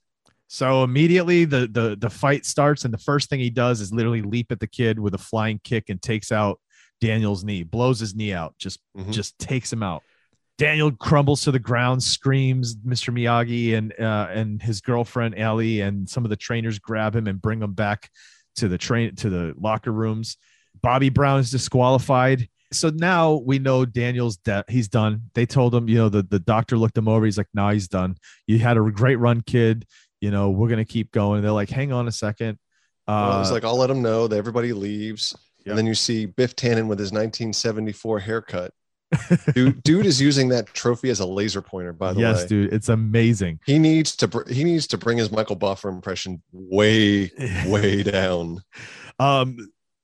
So 0.47 0.83
immediately 0.83 1.45
the 1.45 1.67
the 1.71 1.95
the 1.99 2.09
fight 2.09 2.45
starts, 2.45 2.83
and 2.85 2.93
the 2.93 2.97
first 2.97 3.29
thing 3.29 3.39
he 3.39 3.49
does 3.49 3.79
is 3.81 3.93
literally 3.93 4.21
leap 4.21 4.51
at 4.51 4.59
the 4.59 4.67
kid 4.67 4.99
with 4.99 5.13
a 5.13 5.17
flying 5.17 5.59
kick 5.63 5.89
and 5.89 6.01
takes 6.01 6.31
out 6.31 6.59
Daniel's 6.99 7.43
knee, 7.43 7.63
blows 7.63 7.99
his 7.99 8.15
knee 8.15 8.33
out, 8.33 8.55
just 8.57 8.79
Mhm. 8.97 9.11
just 9.11 9.37
takes 9.39 9.71
him 9.71 9.81
out. 9.83 10.03
Daniel 10.57 10.91
crumbles 10.91 11.41
to 11.43 11.51
the 11.51 11.59
ground, 11.59 12.03
screams. 12.03 12.75
Mr. 12.75 13.13
Miyagi 13.13 13.75
and 13.77 13.93
uh, 13.99 14.27
and 14.31 14.61
his 14.61 14.81
girlfriend 14.81 15.35
Ellie 15.37 15.81
and 15.81 16.07
some 16.07 16.23
of 16.25 16.29
the 16.29 16.35
trainers 16.35 16.79
grab 16.79 17.15
him 17.15 17.27
and 17.27 17.41
bring 17.41 17.61
him 17.61 17.73
back 17.73 18.09
to 18.57 18.67
the 18.67 18.77
train 18.77 19.15
to 19.15 19.29
the 19.29 19.53
locker 19.57 19.91
rooms. 19.91 20.37
Bobby 20.81 21.09
Brown 21.09 21.39
is 21.39 21.49
disqualified. 21.49 22.49
So 22.73 22.89
now 22.89 23.33
we 23.45 23.59
know 23.59 23.85
Daniel's 23.85 24.37
dead. 24.37 24.63
He's 24.69 24.87
done. 24.87 25.23
They 25.33 25.45
told 25.45 25.75
him, 25.75 25.89
you 25.89 25.97
know, 25.97 26.09
the, 26.09 26.23
the 26.23 26.39
doctor 26.39 26.77
looked 26.77 26.97
him 26.97 27.07
over. 27.07 27.25
He's 27.25 27.37
like, 27.37 27.49
nah, 27.53 27.71
he's 27.71 27.87
done. 27.87 28.15
You 28.47 28.59
had 28.59 28.77
a 28.77 28.81
great 28.91 29.17
run, 29.17 29.41
kid. 29.41 29.85
You 30.21 30.31
know, 30.31 30.51
we're 30.51 30.69
gonna 30.69 30.85
keep 30.85 31.11
going. 31.11 31.41
They're 31.41 31.51
like, 31.51 31.69
hang 31.69 31.91
on 31.91 32.07
a 32.07 32.11
second. 32.11 32.57
Uh, 33.07 33.27
Well, 33.31 33.41
it's 33.41 33.51
like 33.51 33.63
I'll 33.65 33.77
let 33.77 33.89
him 33.89 34.01
know 34.01 34.27
that 34.27 34.37
everybody 34.37 34.71
leaves, 34.71 35.35
Yeah. 35.65 35.71
and 35.71 35.77
then 35.79 35.85
you 35.87 35.95
see 35.95 36.27
Biff 36.27 36.55
Tannen 36.55 36.87
with 36.87 36.99
his 36.99 37.11
1974 37.11 38.19
haircut. 38.19 38.71
dude, 39.53 39.83
dude 39.83 40.05
is 40.05 40.21
using 40.21 40.47
that 40.49 40.67
trophy 40.67 41.09
as 41.09 41.19
a 41.19 41.25
laser 41.25 41.61
pointer. 41.61 41.91
By 41.91 42.13
the 42.13 42.21
yes, 42.21 42.35
way, 42.35 42.41
yes, 42.41 42.49
dude, 42.49 42.73
it's 42.73 42.87
amazing. 42.87 43.59
he 43.65 43.77
needs 43.77 44.15
to 44.17 44.27
br- 44.29 44.47
he 44.49 44.63
needs 44.63 44.87
to 44.87 44.97
bring 44.97 45.17
his 45.17 45.31
Michael 45.31 45.57
Buffer 45.57 45.89
impression 45.89 46.41
way 46.53 47.29
way 47.65 48.03
down. 48.03 48.61
Um, 49.19 49.57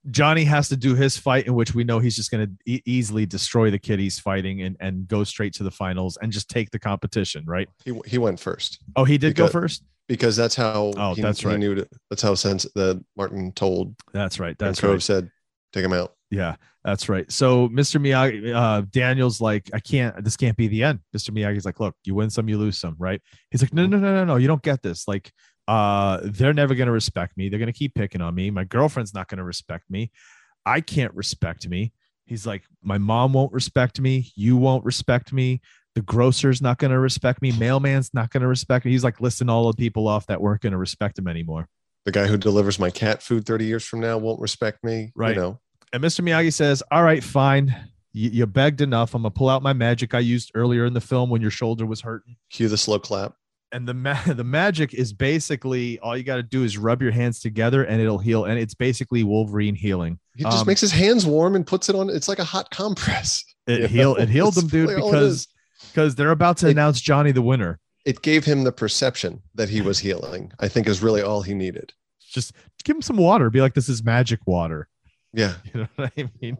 Johnny 0.09 0.43
has 0.45 0.69
to 0.69 0.77
do 0.77 0.95
his 0.95 1.17
fight, 1.17 1.47
in 1.47 1.53
which 1.55 1.73
we 1.75 1.83
know 1.83 1.99
he's 1.99 2.15
just 2.15 2.31
going 2.31 2.47
to 2.47 2.53
e- 2.71 2.81
easily 2.85 3.25
destroy 3.25 3.69
the 3.71 3.79
kid 3.79 3.99
he's 3.99 4.19
fighting 4.19 4.61
and 4.61 4.75
and 4.79 5.07
go 5.07 5.23
straight 5.23 5.53
to 5.53 5.63
the 5.63 5.71
finals 5.71 6.17
and 6.21 6.31
just 6.31 6.49
take 6.49 6.71
the 6.71 6.79
competition, 6.79 7.43
right? 7.45 7.69
He 7.85 7.99
he 8.05 8.17
went 8.17 8.39
first 8.39 8.79
Oh, 8.95 9.03
he 9.03 9.17
did 9.17 9.35
go 9.35 9.47
first. 9.47 9.83
because 10.07 10.35
that's 10.35 10.55
how. 10.55 10.93
Oh, 10.97 11.13
he, 11.13 11.21
that's 11.21 11.41
he 11.41 11.47
right. 11.47 11.59
knew 11.59 11.75
to, 11.75 11.87
that's 12.09 12.21
how 12.21 12.35
sense 12.35 12.63
that 12.75 13.03
Martin 13.15 13.51
told. 13.51 13.95
That's 14.13 14.39
right. 14.39 14.57
That's 14.57 14.81
right. 14.83 15.01
said, 15.01 15.29
"Take 15.73 15.83
him 15.83 15.93
out." 15.93 16.13
Yeah, 16.29 16.55
that's 16.83 17.07
right. 17.07 17.29
So 17.31 17.69
Mr. 17.69 18.01
Miyagi, 18.01 18.53
uh, 18.53 18.85
Daniel's 18.91 19.39
like, 19.39 19.69
I 19.73 19.79
can't. 19.79 20.23
This 20.23 20.35
can't 20.35 20.57
be 20.57 20.67
the 20.67 20.83
end. 20.83 20.99
Mr. 21.15 21.31
Miyagi's 21.31 21.63
like, 21.65 21.79
look, 21.79 21.95
you 22.03 22.15
win 22.15 22.29
some, 22.29 22.49
you 22.49 22.57
lose 22.57 22.77
some, 22.77 22.95
right? 22.99 23.21
He's 23.49 23.61
like, 23.61 23.73
no, 23.73 23.85
no, 23.85 23.97
no, 23.97 24.13
no, 24.13 24.25
no. 24.25 24.35
You 24.35 24.47
don't 24.47 24.61
get 24.61 24.81
this. 24.81 25.07
Like, 25.07 25.31
uh, 25.67 26.19
they're 26.23 26.53
never 26.53 26.75
gonna 26.75 26.91
respect 26.91 27.37
me. 27.37 27.49
They're 27.49 27.59
gonna 27.59 27.73
keep 27.73 27.93
picking 27.93 28.21
on 28.21 28.33
me. 28.35 28.49
My 28.51 28.63
girlfriend's 28.63 29.13
not 29.13 29.27
gonna 29.27 29.43
respect 29.43 29.89
me. 29.89 30.11
I 30.65 30.81
can't 30.81 31.13
respect 31.13 31.67
me. 31.67 31.93
He's 32.25 32.45
like, 32.45 32.63
my 32.83 32.97
mom 32.97 33.33
won't 33.33 33.53
respect 33.53 33.99
me. 34.01 34.31
You 34.35 34.57
won't 34.57 34.83
respect 34.83 35.31
me. 35.31 35.61
The 35.95 36.01
grocer's 36.01 36.61
not 36.61 36.77
gonna 36.77 36.99
respect 36.99 37.41
me. 37.41 37.51
Mailman's 37.53 38.13
not 38.13 38.29
gonna 38.29 38.47
respect 38.47 38.85
me. 38.85 38.91
He's 38.91 39.03
like 39.03 39.19
listing 39.21 39.49
all 39.49 39.71
the 39.71 39.77
people 39.77 40.07
off 40.07 40.27
that 40.27 40.41
weren't 40.41 40.61
gonna 40.61 40.77
respect 40.77 41.17
him 41.17 41.27
anymore. 41.27 41.67
The 42.05 42.11
guy 42.11 42.27
who 42.27 42.37
delivers 42.37 42.79
my 42.79 42.89
cat 42.89 43.21
food 43.21 43.45
30 43.45 43.65
years 43.65 43.83
from 43.85 43.99
now 43.99 44.17
won't 44.17 44.39
respect 44.39 44.83
me. 44.83 45.11
Right. 45.15 45.35
You 45.35 45.41
know, 45.41 45.59
And 45.91 46.01
Mr. 46.01 46.21
Miyagi 46.21 46.53
says, 46.53 46.81
All 46.89 47.03
right, 47.03 47.21
fine. 47.21 47.75
You, 48.13 48.29
you 48.29 48.45
begged 48.45 48.79
enough. 48.79 49.13
I'm 49.13 49.23
going 49.23 49.33
to 49.33 49.37
pull 49.37 49.49
out 49.49 49.61
my 49.61 49.73
magic 49.73 50.13
I 50.13 50.19
used 50.19 50.51
earlier 50.55 50.85
in 50.85 50.93
the 50.93 51.01
film 51.01 51.29
when 51.29 51.41
your 51.41 51.51
shoulder 51.51 51.85
was 51.85 52.01
hurting. 52.01 52.37
cue 52.49 52.69
the 52.69 52.77
slow 52.77 52.97
clap. 52.97 53.33
And 53.71 53.87
the, 53.87 53.93
ma- 53.93 54.21
the 54.27 54.43
magic 54.43 54.93
is 54.93 55.11
basically 55.13 55.99
all 55.99 56.15
you 56.17 56.23
got 56.23 56.37
to 56.37 56.43
do 56.43 56.63
is 56.63 56.77
rub 56.77 57.01
your 57.01 57.11
hands 57.11 57.39
together 57.39 57.83
and 57.83 58.01
it'll 58.01 58.17
heal. 58.17 58.45
And 58.45 58.57
it's 58.59 58.73
basically 58.73 59.23
Wolverine 59.23 59.75
healing. 59.75 60.19
He 60.35 60.43
just 60.43 60.59
Um, 60.61 60.67
makes 60.67 60.81
his 60.81 60.91
hands 60.91 61.25
warm 61.25 61.55
and 61.55 61.65
puts 61.67 61.89
it 61.89 61.95
on. 61.95 62.09
It's 62.09 62.27
like 62.27 62.39
a 62.39 62.43
hot 62.45 62.69
compress. 62.71 63.43
It, 63.67 63.81
You 63.81 63.87
heal, 63.87 64.15
know, 64.15 64.21
it 64.21 64.29
healed 64.29 64.53
that's 64.55 64.61
them, 64.61 64.69
dude, 64.69 64.89
really 64.91 65.01
because 65.11 65.47
because 65.89 66.15
they're 66.15 66.31
about 66.31 66.55
to 66.59 66.67
It- 66.67 66.71
announce 66.71 67.01
Johnny 67.01 67.33
the 67.33 67.41
winner. 67.41 67.79
It 68.05 68.21
gave 68.21 68.45
him 68.45 68.63
the 68.63 68.71
perception 68.71 69.41
that 69.55 69.67
he 69.67 69.81
was 69.81 69.99
healing. 69.99 70.53
I 70.61 70.69
think 70.69 70.87
is 70.87 71.01
really 71.01 71.21
all 71.21 71.41
he 71.41 71.53
needed. 71.53 71.91
Just 72.31 72.53
give 72.85 72.95
him 72.95 73.01
some 73.01 73.17
water. 73.17 73.49
Be 73.49 73.59
like, 73.59 73.73
this 73.73 73.89
is 73.89 74.01
magic 74.05 74.39
water. 74.47 74.87
Yeah. 75.33 75.53
You 75.73 75.81
know 75.81 75.87
what 75.95 76.11
I 76.17 76.29
mean? 76.41 76.57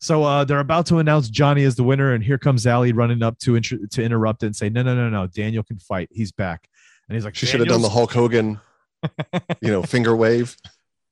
So 0.00 0.24
uh, 0.24 0.44
they're 0.44 0.58
about 0.60 0.86
to 0.86 0.98
announce 0.98 1.28
Johnny 1.30 1.64
as 1.64 1.76
the 1.76 1.84
winner, 1.84 2.12
and 2.12 2.22
here 2.22 2.38
comes 2.38 2.66
Allie 2.66 2.92
running 2.92 3.22
up 3.22 3.38
to 3.40 3.54
inter- 3.56 3.78
to 3.90 4.02
interrupt 4.02 4.42
it 4.42 4.46
and 4.46 4.56
say, 4.56 4.68
"No, 4.68 4.82
no, 4.82 4.94
no, 4.94 5.08
no! 5.08 5.26
Daniel 5.28 5.62
can 5.62 5.78
fight. 5.78 6.08
He's 6.10 6.32
back." 6.32 6.68
And 7.08 7.16
he's 7.16 7.24
like, 7.24 7.34
She 7.34 7.46
should 7.46 7.60
have 7.60 7.68
done 7.68 7.82
the 7.82 7.88
Hulk 7.88 8.12
Hogan, 8.12 8.60
you 9.60 9.70
know, 9.70 9.82
finger 9.94 10.14
wave. 10.16 10.56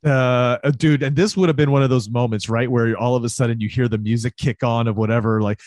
uh 0.04 0.56
dude 0.78 1.02
and 1.02 1.14
this 1.14 1.36
would 1.36 1.48
have 1.50 1.56
been 1.56 1.70
one 1.70 1.82
of 1.82 1.90
those 1.90 2.08
moments 2.08 2.48
right 2.48 2.70
where 2.70 2.96
all 2.96 3.16
of 3.16 3.22
a 3.24 3.28
sudden 3.28 3.60
you 3.60 3.68
hear 3.68 3.86
the 3.86 3.98
music 3.98 4.34
kick 4.38 4.62
on 4.62 4.88
of 4.88 4.96
whatever 4.96 5.42
like 5.42 5.60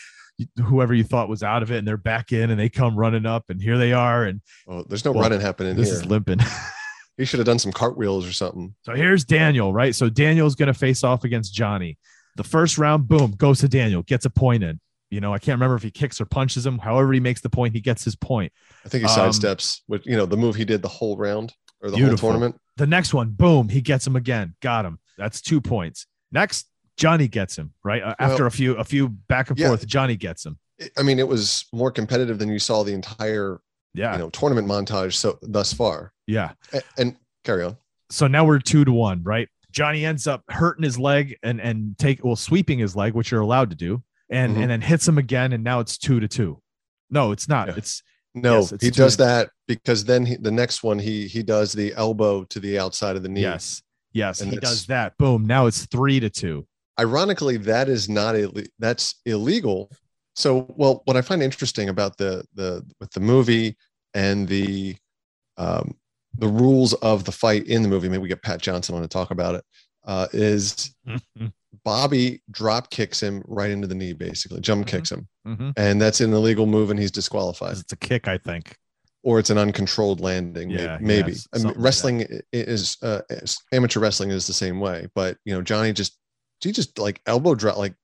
whoever 0.66 0.92
you 0.92 1.04
thought 1.04 1.28
was 1.28 1.44
out 1.44 1.62
of 1.62 1.70
it 1.70 1.78
and 1.78 1.86
they're 1.86 1.96
back 1.96 2.32
in 2.32 2.50
and 2.50 2.58
they 2.58 2.68
come 2.68 2.96
running 2.96 3.26
up 3.26 3.44
and 3.48 3.62
here 3.62 3.78
they 3.78 3.92
are 3.92 4.24
and 4.24 4.40
Oh, 4.66 4.82
there's 4.88 5.04
no 5.04 5.12
Well, 5.12 5.22
running 5.22 5.40
happening 5.40 5.76
this 5.76 5.88
here. 5.90 5.98
is 5.98 6.06
limping 6.06 6.40
he 7.16 7.24
should 7.24 7.38
have 7.38 7.46
done 7.46 7.58
some 7.58 7.72
cartwheels 7.72 8.26
or 8.26 8.32
something. 8.32 8.74
so 8.82 8.94
here's 8.94 9.24
daniel 9.24 9.72
right? 9.72 9.94
So 9.94 10.08
daniel's 10.08 10.54
gonna 10.54 10.74
face 10.74 11.04
off 11.04 11.24
against 11.24 11.54
johnny. 11.54 11.98
The 12.36 12.44
first 12.44 12.78
round 12.78 13.06
boom 13.08 13.32
goes 13.32 13.60
to 13.60 13.68
daniel 13.68 14.02
gets 14.02 14.24
a 14.24 14.30
point 14.30 14.62
in. 14.64 14.80
You 15.10 15.20
know 15.20 15.32
i 15.32 15.38
can't 15.38 15.56
remember 15.56 15.76
if 15.76 15.82
he 15.82 15.90
kicks 15.90 16.20
or 16.20 16.24
punches 16.26 16.66
him. 16.66 16.78
However 16.78 17.12
he 17.12 17.20
makes 17.20 17.40
the 17.40 17.50
point 17.50 17.74
he 17.74 17.80
gets 17.80 18.04
his 18.04 18.16
point. 18.16 18.52
I 18.84 18.88
think 18.88 19.02
he 19.04 19.08
Um, 19.08 19.30
sidesteps 19.30 19.80
with 19.88 20.04
you 20.06 20.16
know 20.16 20.26
the 20.26 20.36
move 20.36 20.56
he 20.56 20.64
did 20.64 20.82
the 20.82 20.88
whole 20.88 21.16
round 21.16 21.52
or 21.82 21.90
the 21.90 21.96
Beautiful. 21.96 22.30
whole 22.30 22.38
tournament. 22.38 22.60
the 22.76 22.86
next 22.86 23.14
one 23.14 23.30
boom 23.30 23.68
he 23.68 23.80
gets 23.80 24.06
him 24.06 24.16
again. 24.16 24.54
Got 24.60 24.84
him. 24.84 24.98
That's 25.16 25.40
two 25.40 25.60
points. 25.60 26.06
Next 26.32 26.66
johnny 26.96 27.28
gets 27.28 27.56
him 27.56 27.72
right? 27.84 28.02
Uh, 28.02 28.14
after 28.18 28.46
a 28.46 28.50
few 28.50 28.74
a 28.76 28.84
few 28.84 29.08
back 29.08 29.50
and 29.50 29.58
Yeah. 29.58 29.68
forth 29.68 29.86
johnny 29.86 30.16
gets 30.16 30.44
him. 30.44 30.58
I 30.98 31.02
mean, 31.04 31.20
it 31.20 31.28
was 31.28 31.66
more 31.72 31.92
competitive 31.92 32.40
than 32.40 32.48
you 32.50 32.58
saw 32.58 32.82
the 32.82 32.92
entire 32.94 33.60
yeah 33.94 34.12
you 34.12 34.18
know 34.18 34.30
tournament 34.30 34.66
montage 34.68 35.14
so 35.14 35.38
thus 35.42 35.72
far. 35.72 36.12
yeah 36.26 36.52
A- 36.72 36.82
And, 36.98 37.16
carry 37.44 37.64
on. 37.64 37.76
so 38.10 38.26
now 38.26 38.44
we're 38.44 38.58
two 38.58 38.84
to 38.84 38.92
one, 38.92 39.22
right? 39.22 39.48
Johnny 39.70 40.04
ends 40.04 40.26
up 40.26 40.42
hurting 40.50 40.82
his 40.84 40.98
leg 40.98 41.36
and 41.42 41.60
and 41.60 41.96
take 41.98 42.24
well 42.24 42.36
sweeping 42.36 42.78
his 42.78 42.94
leg, 42.94 43.14
which 43.14 43.30
you're 43.30 43.40
allowed 43.40 43.70
to 43.70 43.76
do, 43.76 44.02
and 44.30 44.56
Mhm. 44.56 44.60
and 44.62 44.70
then 44.70 44.80
hits 44.82 45.06
him 45.08 45.18
again, 45.18 45.52
and 45.52 45.64
now 45.64 45.80
it's 45.80 45.98
two 45.98 46.20
to 46.20 46.28
two. 46.28 46.60
No, 47.10 47.32
it's 47.32 47.48
not. 47.48 47.68
Yeah. 47.68 47.74
It's 47.78 48.02
No, 48.36 48.56
Yes, 48.58 48.72
it's 48.72 48.84
he 48.84 48.90
two- 48.90 48.96
does 49.02 49.16
that 49.18 49.50
because 49.68 50.04
then 50.04 50.26
he, 50.26 50.34
the 50.36 50.50
next 50.50 50.82
one 50.82 50.98
he 50.98 51.28
he 51.28 51.42
does 51.44 51.72
the 51.72 51.92
elbow 51.94 52.42
to 52.44 52.58
the 52.60 52.78
outside 52.80 53.14
of 53.16 53.22
the 53.22 53.28
knee. 53.28 53.42
yes, 53.42 53.80
yes, 54.12 54.40
And 54.40 54.50
he 54.50 54.58
does 54.58 54.86
that. 54.86 55.16
Boom. 55.18 55.44
Now 55.46 55.66
it's 55.66 55.86
three 55.86 56.18
to 56.20 56.28
two. 56.30 56.66
Ironically, 56.98 57.56
that 57.58 57.88
is 57.88 58.08
not 58.08 58.36
Ill- 58.36 58.52
that's 58.80 59.20
illegal. 59.24 59.90
So, 60.36 60.66
well, 60.76 61.02
what 61.04 61.16
I 61.16 61.22
find 61.22 61.42
interesting 61.42 61.88
about 61.88 62.16
the 62.16 62.44
the 62.54 62.84
with 63.00 63.10
the 63.12 63.20
movie 63.20 63.76
and 64.14 64.48
the 64.48 64.96
um, 65.56 65.96
the 66.36 66.48
rules 66.48 66.92
of 66.94 67.24
the 67.24 67.32
fight 67.32 67.66
in 67.66 67.82
the 67.82 67.88
movie, 67.88 68.08
maybe 68.08 68.22
we 68.22 68.28
get 68.28 68.42
Pat 68.42 68.60
Johnson 68.60 68.94
on 68.96 69.02
to 69.02 69.08
talk 69.08 69.30
about 69.30 69.54
it. 69.54 69.64
Uh, 70.04 70.26
is 70.32 70.94
Bobby 71.84 72.42
drop 72.50 72.90
kicks 72.90 73.22
him 73.22 73.42
right 73.46 73.70
into 73.70 73.86
the 73.86 73.94
knee, 73.94 74.12
basically 74.12 74.60
jump 74.60 74.86
Mhm. 74.86 74.90
kicks 74.90 75.10
him, 75.12 75.28
Mhm. 75.46 75.72
and 75.76 76.00
that's 76.00 76.20
an 76.20 76.32
illegal 76.32 76.66
move, 76.66 76.90
and 76.90 76.98
he's 76.98 77.10
disqualified. 77.10 77.76
It's 77.78 77.92
a 77.92 77.96
kick, 77.96 78.28
I 78.28 78.38
think. 78.38 78.76
or 79.26 79.38
it's 79.38 79.48
an 79.48 79.56
uncontrolled 79.56 80.20
landing. 80.20 80.68
Yeah, 80.68 80.98
maybe. 81.00 81.32
yes, 81.32 81.48
I 81.52 81.56
mean, 81.56 81.62
something 81.62 81.68
like 81.68 81.76
wrestling 81.84 82.42
is 82.52 82.96
uh, 83.02 83.22
is- 83.30 83.58
amateur 83.72 83.98
wrestling 84.00 84.30
is 84.30 84.46
the 84.46 84.52
same 84.52 84.80
way. 84.80 85.06
But 85.14 85.38
you 85.46 85.54
know, 85.54 85.62
Johnny 85.62 85.92
just 85.94 86.18
he 86.60 86.72
just 86.72 86.98
like 86.98 87.20
elbow 87.26 87.54
drop. 87.54 87.78
Like 87.78 87.94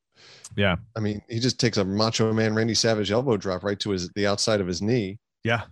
Yeah, 0.56 0.76
I 0.96 1.00
mean, 1.00 1.22
he 1.28 1.38
just 1.40 1.58
takes 1.60 1.76
a 1.78 1.84
Macho 1.84 2.32
Man 2.32 2.54
Randy 2.54 2.74
Savage 2.74 3.10
elbow 3.10 3.36
drop 3.36 3.62
right 3.64 3.78
to 3.80 3.90
his 3.90 4.08
the 4.10 4.26
outside 4.26 4.60
of 4.60 4.66
his 4.66 4.82
knee, 4.82 5.18
yeah. 5.44 5.62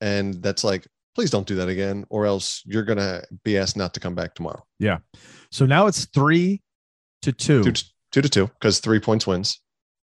and 0.00 0.34
that's 0.42 0.64
like, 0.64 0.86
please 1.14 1.30
don't 1.30 1.46
do 1.46 1.54
that 1.56 1.68
again, 1.68 2.04
or 2.10 2.26
else 2.26 2.62
you're 2.66 2.82
gonna 2.82 3.22
be 3.44 3.56
asked 3.58 3.76
not 3.76 3.94
to 3.94 4.00
come 4.00 4.14
back 4.14 4.34
tomorrow. 4.34 4.62
Yeah. 4.78 4.98
So 5.50 5.66
now 5.66 5.86
it's 5.86 6.06
three 6.06 6.62
to 7.22 7.32
two. 7.32 7.62
Two, 7.62 7.72
to- 7.72 7.84
two 8.12 8.22
to 8.22 8.28
two 8.28 8.46
because 8.48 8.80
three 8.80 9.00
points 9.00 9.26
wins. 9.26 9.60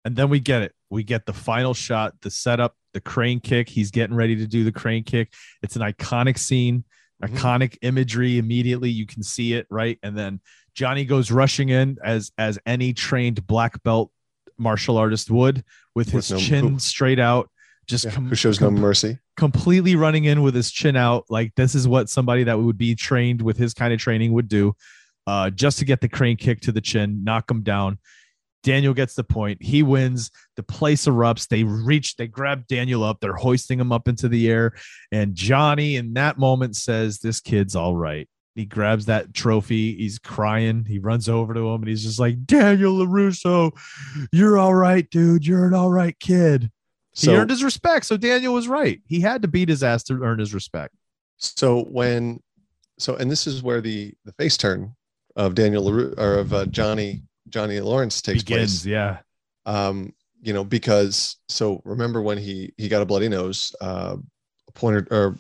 And 0.06 0.16
then 0.16 0.30
we 0.30 0.40
get 0.40 0.62
it. 0.62 0.74
We 0.90 1.04
get 1.04 1.26
the 1.26 1.34
final 1.34 1.74
shot, 1.74 2.14
the 2.22 2.30
setup, 2.32 2.76
the 2.94 3.02
crane 3.02 3.40
kick. 3.42 3.68
He's 3.68 3.92
getting 3.92 4.16
ready 4.16 4.36
to 4.38 4.48
do 4.48 4.64
the 4.64 4.72
crane 4.72 5.04
kick. 5.04 5.34
It's 5.62 5.76
an 5.76 5.82
iconic 5.82 6.38
scene, 6.38 6.86
Mhm. 7.22 7.30
iconic 7.30 7.78
imagery. 7.82 8.38
Immediately 8.38 8.90
you 8.90 9.06
can 9.06 9.24
see 9.24 9.54
it, 9.54 9.68
right? 9.70 10.00
And 10.04 10.18
then 10.18 10.40
Johnny 10.76 11.04
goes 11.06 11.32
rushing 11.32 11.70
in 11.70 11.98
as 12.04 12.32
as 12.38 12.60
any 12.66 12.94
trained 12.94 13.46
black 13.48 13.82
belt 13.84 14.12
martial 14.58 14.98
artist 14.98 15.30
would, 15.32 15.64
with 15.96 16.14
With 16.14 16.28
his 16.28 16.32
no 16.32 16.38
chin 16.38 16.66
move. 16.66 16.82
straight 16.82 17.20
out, 17.20 17.50
just 17.88 18.06
Yeah, 18.06 18.12
com- 18.12 18.28
who 18.30 18.36
shows 18.36 18.60
no 18.62 18.70
mercy. 18.72 19.20
completely 19.38 19.96
running 19.96 20.26
in 20.26 20.42
with 20.42 20.56
his 20.56 20.72
chin 20.72 20.96
out. 20.96 21.26
Like 21.30 21.54
this 21.56 21.76
is 21.76 21.88
what 21.88 22.10
somebody 22.10 22.44
that 22.46 22.60
would 22.60 22.78
be 22.78 22.96
trained 22.96 23.42
with 23.42 23.58
his 23.58 23.74
kind 23.74 23.94
of 23.94 24.00
training 24.00 24.34
would 24.34 24.48
do, 24.48 24.76
uh, 25.26 25.50
just 25.50 25.80
to 25.80 25.86
get 25.86 26.02
the 26.02 26.10
crane 26.10 26.38
kick 26.38 26.62
to 26.62 26.72
the 26.72 26.82
chin, 26.82 27.24
knock 27.24 27.50
him 27.50 27.62
down. 27.62 28.00
Daniel 28.64 28.94
gets 28.94 29.14
the 29.14 29.24
point. 29.24 29.62
He 29.64 29.82
wins. 29.84 30.30
The 30.58 30.64
place 30.64 31.06
erupts. 31.06 31.48
They 31.48 31.64
reach, 31.64 32.18
they 32.18 32.28
grab 32.28 32.68
Daniel 32.68 33.04
up. 33.04 33.20
They're 33.22 33.36
hoisting 33.36 33.80
him 33.80 33.92
up 33.94 34.08
into 34.10 34.28
the 34.28 34.50
air. 34.50 34.74
And 35.12 35.36
Johnny, 35.36 35.96
in 35.96 36.14
that 36.16 36.38
moment, 36.38 36.76
says, 36.76 37.20
This 37.20 37.40
kid's 37.40 37.76
all 37.76 37.96
right. 37.96 38.28
He 38.58 38.66
grabs 38.66 39.06
that 39.06 39.36
trophy. 39.36 39.94
He's 39.94 40.18
crying. 40.18 40.84
He 40.84 40.98
runs 40.98 41.30
over 41.30 41.54
to 41.54 41.60
him 41.60 41.84
and 41.84 41.88
he's 41.88 42.04
just 42.04 42.20
like, 42.20 42.44
Daniel 42.48 42.96
LaRusso, 42.96 43.72
you're 44.32 44.58
all 44.58 44.74
right, 44.74 45.08
dude. 45.12 45.46
You're 45.46 45.68
an 45.68 45.76
all 45.76 45.92
right 45.92 46.20
kid. 46.20 46.72
He 47.14 47.30
earned 47.30 47.52
his 47.52 47.64
respect. 47.64 48.08
So 48.08 48.18
Daniel 48.18 48.56
was 48.56 48.68
right. 48.68 49.00
He 49.06 49.22
had 49.22 49.44
to 49.44 49.48
beat 49.48 49.70
his 49.70 49.84
ass 49.84 50.02
to 50.06 50.24
earn 50.24 50.40
his 50.40 50.56
respect. 50.56 50.96
so 51.38 51.84
when, 51.84 52.42
so 52.98 53.16
and 53.16 53.30
this 53.30 53.46
is 53.46 53.62
where 53.62 53.80
the 53.80 54.16
the 54.26 54.32
face 54.34 54.58
turn 54.58 54.96
of 55.36 55.54
Daniel 55.54 55.86
LaRue 55.86 56.16
or 56.18 56.40
of 56.40 56.52
uh, 56.52 56.66
Johnny 56.66 57.22
Johnny 57.50 57.80
Lawrence 57.80 58.24
takes 58.24 58.44
Begins, 58.44 58.82
place. 58.82 58.86
yeah. 58.88 59.20
Um, 59.68 60.14
you 60.42 60.52
know, 60.54 60.64
because 60.64 61.38
so 61.48 61.80
remember 61.86 62.24
when 62.24 62.40
he 62.40 62.74
he 62.76 62.88
got 62.88 63.04
a 63.04 63.06
bloody 63.06 63.30
nose, 63.30 63.76
uh, 63.82 64.18
pointed 64.74 65.12
or 65.12 65.38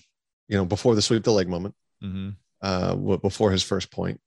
you 0.47 0.55
know 0.55 0.65
before 0.65 0.93
the 0.93 1.01
sweep 1.01 1.23
the 1.23 1.31
leg 1.31 1.49
moment. 1.49 1.73
Mm 2.03 2.11
hmm 2.11 2.29
uh, 2.67 2.95
before 3.29 3.51
his 3.51 3.63
first 3.63 3.91
point. 3.91 4.19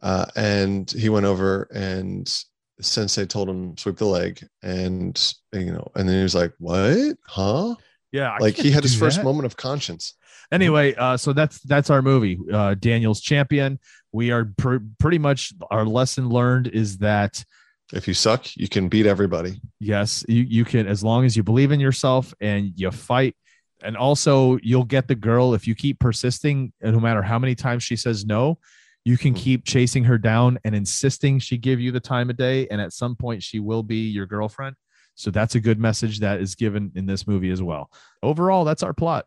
Uh, 0.00 0.26
and 0.36 0.90
he 0.92 1.08
went 1.08 1.26
over 1.26 1.68
and 1.74 2.32
Sensei 2.80 3.26
told 3.26 3.48
him 3.48 3.76
sweep 3.76 3.96
the 3.96 4.04
leg, 4.04 4.46
and 4.62 5.34
you 5.52 5.72
know, 5.72 5.90
and 5.96 6.08
then 6.08 6.16
he 6.16 6.22
was 6.22 6.34
like, 6.36 6.52
"What? 6.58 7.16
Huh?" 7.26 7.74
Yeah. 8.12 8.30
I 8.30 8.38
like 8.38 8.56
he 8.56 8.70
had 8.70 8.84
his 8.84 8.94
do 8.94 9.00
first 9.00 9.22
moment 9.24 9.46
of 9.46 9.56
conscience. 9.56 10.14
Anyway, 10.52 10.94
uh, 10.94 11.16
so 11.16 11.32
that's 11.32 11.58
that's 11.62 11.90
our 11.90 12.02
movie. 12.02 12.38
Uh, 12.52 12.74
Daniel's 12.74 13.20
champion. 13.20 13.78
We 14.12 14.30
are 14.30 14.46
pr- 14.56 14.84
pretty 15.00 15.18
much 15.18 15.52
our 15.70 15.84
lesson 15.84 16.28
learned 16.28 16.68
is 16.68 16.98
that 16.98 17.44
If 17.92 18.06
you 18.08 18.14
suck, 18.14 18.56
you 18.56 18.68
can 18.68 18.88
beat 18.88 19.06
everybody. 19.06 19.60
yes, 19.80 20.24
you 20.28 20.44
you 20.44 20.64
can 20.64 20.86
as 20.86 21.02
long 21.02 21.24
as 21.26 21.36
you 21.36 21.42
believe 21.42 21.72
in 21.72 21.80
yourself 21.80 22.32
and 22.40 22.72
you 22.76 22.90
fight, 22.92 23.34
and 23.82 23.96
also 23.96 24.58
you'll 24.62 24.84
get 24.84 25.08
the 25.08 25.14
girl 25.14 25.54
if 25.54 25.66
you 25.66 25.74
keep 25.74 25.98
persisting. 26.00 26.72
And 26.80 26.92
no 26.94 27.00
matter 27.00 27.22
how 27.22 27.38
many 27.38 27.54
times 27.54 27.82
she 27.82 27.96
says 27.96 28.24
no, 28.26 28.58
you 29.04 29.16
can 29.16 29.34
Mhm. 29.34 29.38
keep 29.38 29.64
chasing 29.64 30.04
her 30.04 30.18
down 30.18 30.58
and 30.64 30.74
insisting 30.74 31.38
she 31.38 31.56
give 31.58 31.80
you 31.80 31.92
the 31.92 32.00
time 32.00 32.28
of 32.30 32.36
day. 32.36 32.66
And 32.68 32.80
at 32.80 32.92
some 32.92 33.14
point, 33.16 33.42
she 33.42 33.60
will 33.60 33.82
be 33.82 34.08
your 34.08 34.26
girlfriend. 34.26 34.76
So 35.14 35.30
that's 35.30 35.54
a 35.54 35.60
good 35.60 35.78
message 35.80 36.20
that 36.20 36.40
is 36.40 36.54
given 36.54 36.92
in 36.94 37.06
this 37.06 37.26
movie 37.26 37.50
as 37.50 37.62
well. 37.62 37.90
Overall, 38.22 38.64
that's 38.64 38.82
our 38.82 38.92
plot. 38.92 39.26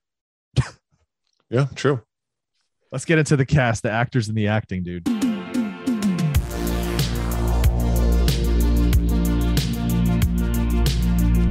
Yeah, 1.50 1.68
true. 1.76 2.02
Let's 2.94 3.04
get 3.04 3.20
into 3.20 3.36
the 3.36 3.46
cast, 3.46 3.84
the 3.84 3.92
actors, 3.92 4.30
and 4.30 4.38
the 4.38 4.48
acting, 4.48 4.84
dude. 4.84 5.06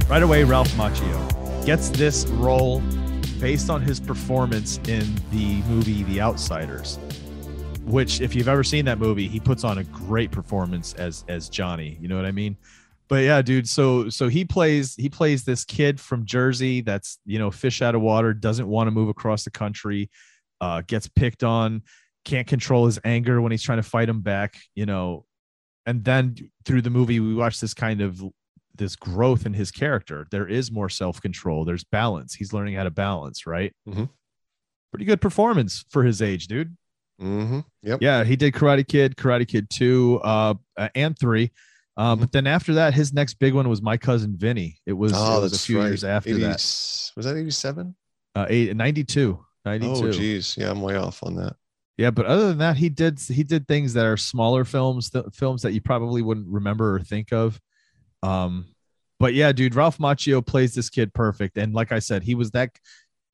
Right 0.09 0.23
away, 0.23 0.43
Ralph 0.43 0.69
Macchio 0.71 1.40
gets 1.65 1.89
this 1.89 2.25
role 2.27 2.81
based 3.39 3.69
on 3.69 3.81
his 3.81 3.99
performance 3.99 4.79
in 4.87 5.15
the 5.31 5.61
movie 5.63 6.03
The 6.03 6.21
Outsiders, 6.21 6.97
which, 7.85 8.19
if 8.19 8.33
you've 8.33 8.47
ever 8.47 8.63
seen 8.63 8.85
that 8.85 8.97
movie, 8.97 9.27
he 9.27 9.39
puts 9.39 9.63
on 9.63 9.77
a 9.77 9.83
great 9.83 10.31
performance 10.31 10.93
as 10.95 11.23
as 11.27 11.49
Johnny. 11.49 11.97
You 12.01 12.07
know 12.07 12.15
what 12.15 12.25
I 12.25 12.31
mean? 12.31 12.57
But 13.07 13.23
yeah, 13.23 13.41
dude. 13.41 13.67
So 13.67 14.09
so 14.09 14.27
he 14.27 14.45
plays 14.45 14.95
he 14.95 15.09
plays 15.09 15.43
this 15.43 15.63
kid 15.63 15.99
from 15.99 16.25
Jersey 16.25 16.81
that's 16.81 17.19
you 17.25 17.37
know 17.37 17.51
fish 17.51 17.81
out 17.81 17.93
of 17.93 18.01
water, 18.01 18.33
doesn't 18.33 18.67
want 18.67 18.87
to 18.87 18.91
move 18.91 19.09
across 19.09 19.43
the 19.43 19.51
country, 19.51 20.09
uh, 20.61 20.81
gets 20.87 21.07
picked 21.07 21.43
on, 21.43 21.83
can't 22.25 22.47
control 22.47 22.85
his 22.85 22.99
anger 23.03 23.41
when 23.41 23.51
he's 23.51 23.63
trying 23.63 23.79
to 23.79 23.83
fight 23.83 24.09
him 24.09 24.21
back. 24.21 24.55
You 24.73 24.85
know, 24.85 25.25
and 25.85 26.03
then 26.03 26.35
through 26.65 26.81
the 26.81 26.89
movie 26.89 27.19
we 27.19 27.35
watch 27.35 27.59
this 27.59 27.73
kind 27.73 28.01
of 28.01 28.23
this 28.81 28.95
growth 28.95 29.45
in 29.45 29.53
his 29.53 29.69
character 29.71 30.25
there 30.31 30.47
is 30.47 30.71
more 30.71 30.89
self-control 30.89 31.63
there's 31.65 31.83
balance 31.85 32.33
he's 32.33 32.51
learning 32.51 32.73
how 32.75 32.83
to 32.83 32.89
balance 32.91 33.45
right 33.45 33.71
Mhm. 33.87 34.09
pretty 34.91 35.05
good 35.05 35.21
performance 35.21 35.85
for 35.89 36.03
his 36.03 36.21
age 36.21 36.47
dude 36.47 36.75
Mm-hmm. 37.21 37.59
Yep. 37.83 37.99
yeah 38.01 38.23
he 38.23 38.35
did 38.35 38.53
karate 38.53 38.87
kid 38.87 39.15
karate 39.15 39.47
kid 39.47 39.69
2 39.69 40.19
uh 40.23 40.53
uh, 40.77 40.89
and 40.95 41.17
3 41.17 41.51
uh, 41.97 42.01
Mm-hmm. 42.13 42.21
but 42.21 42.31
then 42.31 42.47
after 42.47 42.73
that 42.75 42.93
his 42.95 43.13
next 43.13 43.35
big 43.35 43.53
one 43.53 43.69
was 43.69 43.81
my 43.81 43.95
cousin 43.97 44.35
vinny 44.35 44.79
it 44.87 44.93
was, 44.93 45.11
Oh, 45.15 45.37
it 45.37 45.41
was 45.41 45.53
a 45.53 45.59
few 45.59 45.77
right. 45.79 45.85
years 45.87 46.03
after 46.03 46.29
80 46.31 46.39
that 46.41 46.53
Was 47.15 47.25
that 47.25 47.37
87? 47.37 47.95
uh 48.35 48.45
eight, 48.49 48.75
92 48.75 49.37
92 49.65 50.07
Oh, 50.07 50.11
geez. 50.11 50.55
Yeah, 50.57 50.71
I'm 50.71 50.81
way 50.81 50.95
off 50.95 51.21
on 51.21 51.35
that. 51.35 51.55
Yeah, 51.97 52.09
but 52.09 52.25
other 52.25 52.47
than 52.47 52.57
that, 52.59 52.77
he 52.77 52.89
did 52.89 53.19
he 53.19 53.43
did 53.43 53.67
things 53.67 53.93
that 53.93 54.05
are 54.07 54.17
smaller 54.17 54.65
films, 54.65 55.11
th- 55.11 55.25
films 55.33 55.61
that 55.61 55.73
you 55.73 55.81
probably 55.81 56.23
wouldn't 56.23 56.47
remember 56.47 56.95
or 56.95 56.99
think 57.01 57.31
of. 57.31 57.59
Um, 58.23 58.70
but 59.21 59.33
yeah, 59.33 59.51
dude, 59.51 59.75
Ralph 59.75 59.97
Macchio 59.99 60.45
plays 60.45 60.73
this 60.73 60.89
kid 60.89 61.13
perfect, 61.13 61.57
and 61.57 61.73
like 61.73 61.91
I 61.91 61.99
said, 61.99 62.23
he 62.23 62.35
was 62.35 62.51
that 62.51 62.71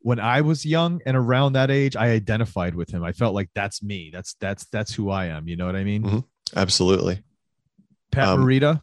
when 0.01 0.19
I 0.19 0.41
was 0.41 0.65
young 0.65 1.01
and 1.05 1.17
around 1.17 1.53
that 1.53 1.71
age, 1.71 1.95
I 1.95 2.09
identified 2.09 2.75
with 2.75 2.89
him. 2.91 3.03
I 3.03 3.11
felt 3.11 3.33
like 3.33 3.49
that's 3.55 3.81
me. 3.81 4.09
That's 4.13 4.35
that's 4.39 4.65
that's 4.65 4.93
who 4.93 5.09
I 5.09 5.25
am. 5.25 5.47
You 5.47 5.55
know 5.55 5.65
what 5.65 5.75
I 5.75 5.83
mean? 5.83 6.03
Mhm. 6.03 6.23
Absolutely. 6.55 7.23
Pat 8.11 8.27
Um, 8.29 8.43
Morita. 8.45 8.81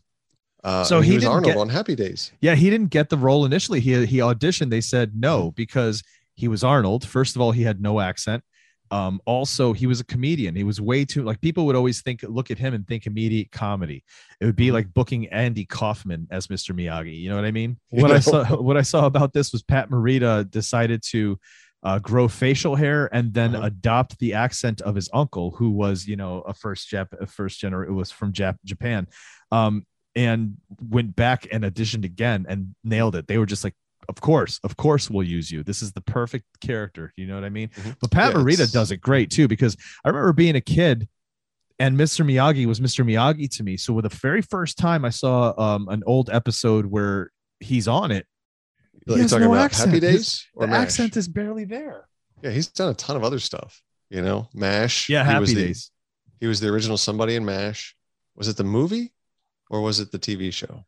Uh, 0.63 0.83
So 0.85 1.01
he 1.01 1.11
he 1.11 1.15
was 1.17 1.23
didn't 1.25 1.35
Arnold 1.35 1.53
get- 1.55 1.61
on 1.61 1.69
Happy 1.69 1.95
Days. 1.95 2.33
Yeah, 2.41 2.55
he 2.57 2.69
didn't 2.71 2.91
get 2.91 3.09
the 3.11 3.17
role 3.19 3.45
initially. 3.45 3.81
He 3.81 4.05
he 4.07 4.19
auditioned. 4.19 4.71
They 4.71 4.81
said 4.81 5.13
no 5.15 5.37
Mm-hmm. 5.49 5.55
because 5.57 6.03
he 6.35 6.49
was 6.49 6.65
Arnold. 6.65 7.07
First 7.07 7.37
of 7.37 7.43
all, 7.43 7.53
he 7.53 7.63
had 7.63 7.81
no 7.81 8.01
accent. 8.01 8.43
Um, 8.91 9.21
also, 9.25 9.73
he 9.73 9.87
was 9.87 9.99
a 10.01 10.05
comedian. 10.05 10.55
He 10.55 10.63
was 10.65 10.81
way 10.81 11.05
too 11.05 11.23
like 11.25 11.41
people 11.41 11.67
would 11.67 11.75
always 11.77 12.03
think 12.03 12.23
look 12.23 12.51
at 12.51 12.59
him 12.59 12.75
and 12.75 12.87
think 12.87 13.07
immediate 13.07 13.51
comedy. 13.51 14.05
It 14.41 14.45
would 14.47 14.57
be 14.57 14.67
Mm-hmm. 14.67 14.75
like 14.75 14.95
booking 14.95 15.27
Andy 15.29 15.65
Kaufman 15.65 16.29
as 16.31 16.47
Mr. 16.49 16.75
Miyagi. 16.75 17.19
You 17.19 17.31
know 17.31 17.37
what 17.37 17.45
I 17.45 17.51
mean? 17.51 17.79
What 17.91 18.11
I 18.13 18.21
saw 18.21 18.45
what 18.69 18.77
I 18.77 18.83
saw 18.83 19.07
about 19.07 19.33
this 19.33 19.53
was 19.53 19.63
Pat 19.63 19.91
Morita 19.91 20.49
decided 20.51 21.03
to 21.11 21.39
uh, 21.83 21.99
grow 21.99 22.29
facial 22.29 22.77
hair 22.77 23.09
and 23.13 23.35
then 23.35 23.55
Uh-huh. 23.55 23.67
adopt 23.67 24.19
the 24.19 24.35
accent 24.35 24.81
of 24.83 24.95
his 24.95 25.09
uncle, 25.13 25.51
who 25.53 25.71
was 25.71 26.07
you 26.07 26.17
know 26.17 26.41
a 26.43 26.55
first 26.55 26.91
Jap 26.91 27.09
a 27.21 27.27
first 27.27 27.61
generation. 27.61 27.93
It 27.93 27.97
was 27.97 28.11
from 28.11 28.33
Jap- 28.33 28.59
Japan. 28.65 29.07
Um, 29.51 29.87
and 30.17 30.59
went 30.79 31.17
back 31.17 31.49
and 31.51 31.65
auditioned 31.65 32.05
again 32.05 32.47
and 32.49 32.77
nailed 32.85 33.17
it. 33.17 33.27
They 33.27 33.37
were 33.37 33.47
just 33.47 33.65
like, 33.65 33.75
of 34.15 34.21
course, 34.21 34.61
of 34.63 34.77
course, 34.77 35.11
we'll 35.11 35.27
use 35.27 35.51
you. 35.51 35.63
This 35.65 35.83
is 35.83 35.93
the 35.93 36.01
perfect 36.01 36.45
character. 36.61 37.13
You 37.17 37.27
know 37.27 37.35
what 37.35 37.45
I 37.45 37.49
mean? 37.49 37.69
Mhm. 37.71 37.97
But 38.01 38.11
Pat 38.11 38.33
Yeah, 38.33 38.39
Morita 38.41 38.71
does 38.73 38.91
it 38.93 38.99
great 38.99 39.31
too, 39.31 39.49
because 39.49 39.77
I 40.05 40.09
remember 40.09 40.33
being 40.33 40.55
a 40.57 40.61
kid 40.61 41.09
and 41.81 41.97
Mr. 41.99 42.25
Miyagi 42.25 42.67
was 42.67 42.79
Mr. 42.81 43.05
Miyagi 43.05 43.49
to 43.57 43.63
me. 43.65 43.77
So, 43.77 43.93
with 43.93 44.05
the 44.05 44.17
very 44.17 44.41
first 44.43 44.79
time 44.79 45.05
I 45.05 45.11
saw 45.11 45.53
um, 45.61 45.89
an 45.89 46.03
old 46.07 46.31
episode 46.31 46.87
where 46.87 47.33
he's 47.59 47.89
on 47.89 48.13
it, 48.13 48.27
he 49.07 49.17
You're 49.17 49.27
talking 49.29 49.47
no 49.47 49.53
about 49.55 49.65
accent. 49.65 49.89
Happy 49.91 50.01
Days 50.01 50.47
or 50.55 50.67
the 50.67 50.71
MASH? 50.71 50.83
accent 50.83 51.17
is 51.17 51.27
barely 51.29 51.65
there. 51.65 52.07
Yeah, 52.43 52.51
he's 52.51 52.69
done 52.69 52.91
a 52.91 52.95
ton 52.95 53.17
of 53.17 53.25
other 53.25 53.41
stuff. 53.41 53.83
You 54.11 54.23
know, 54.23 54.49
MASH. 54.55 55.09
Yeah, 55.09 55.25
he 55.29 55.41
was 55.41 55.51
Happy 55.51 55.61
the- 55.61 55.67
Days. 55.69 55.91
He 56.41 56.47
was 56.47 56.61
the 56.61 56.69
original 56.69 56.97
somebody 56.97 57.35
in 57.35 57.45
MASH. 57.45 57.97
Was 58.37 58.47
it 58.49 58.57
the 58.57 58.65
movie 58.65 59.13
or 59.71 59.81
was 59.81 59.99
it 59.99 60.13
the 60.13 60.19
TV 60.19 60.53
show? 60.53 60.85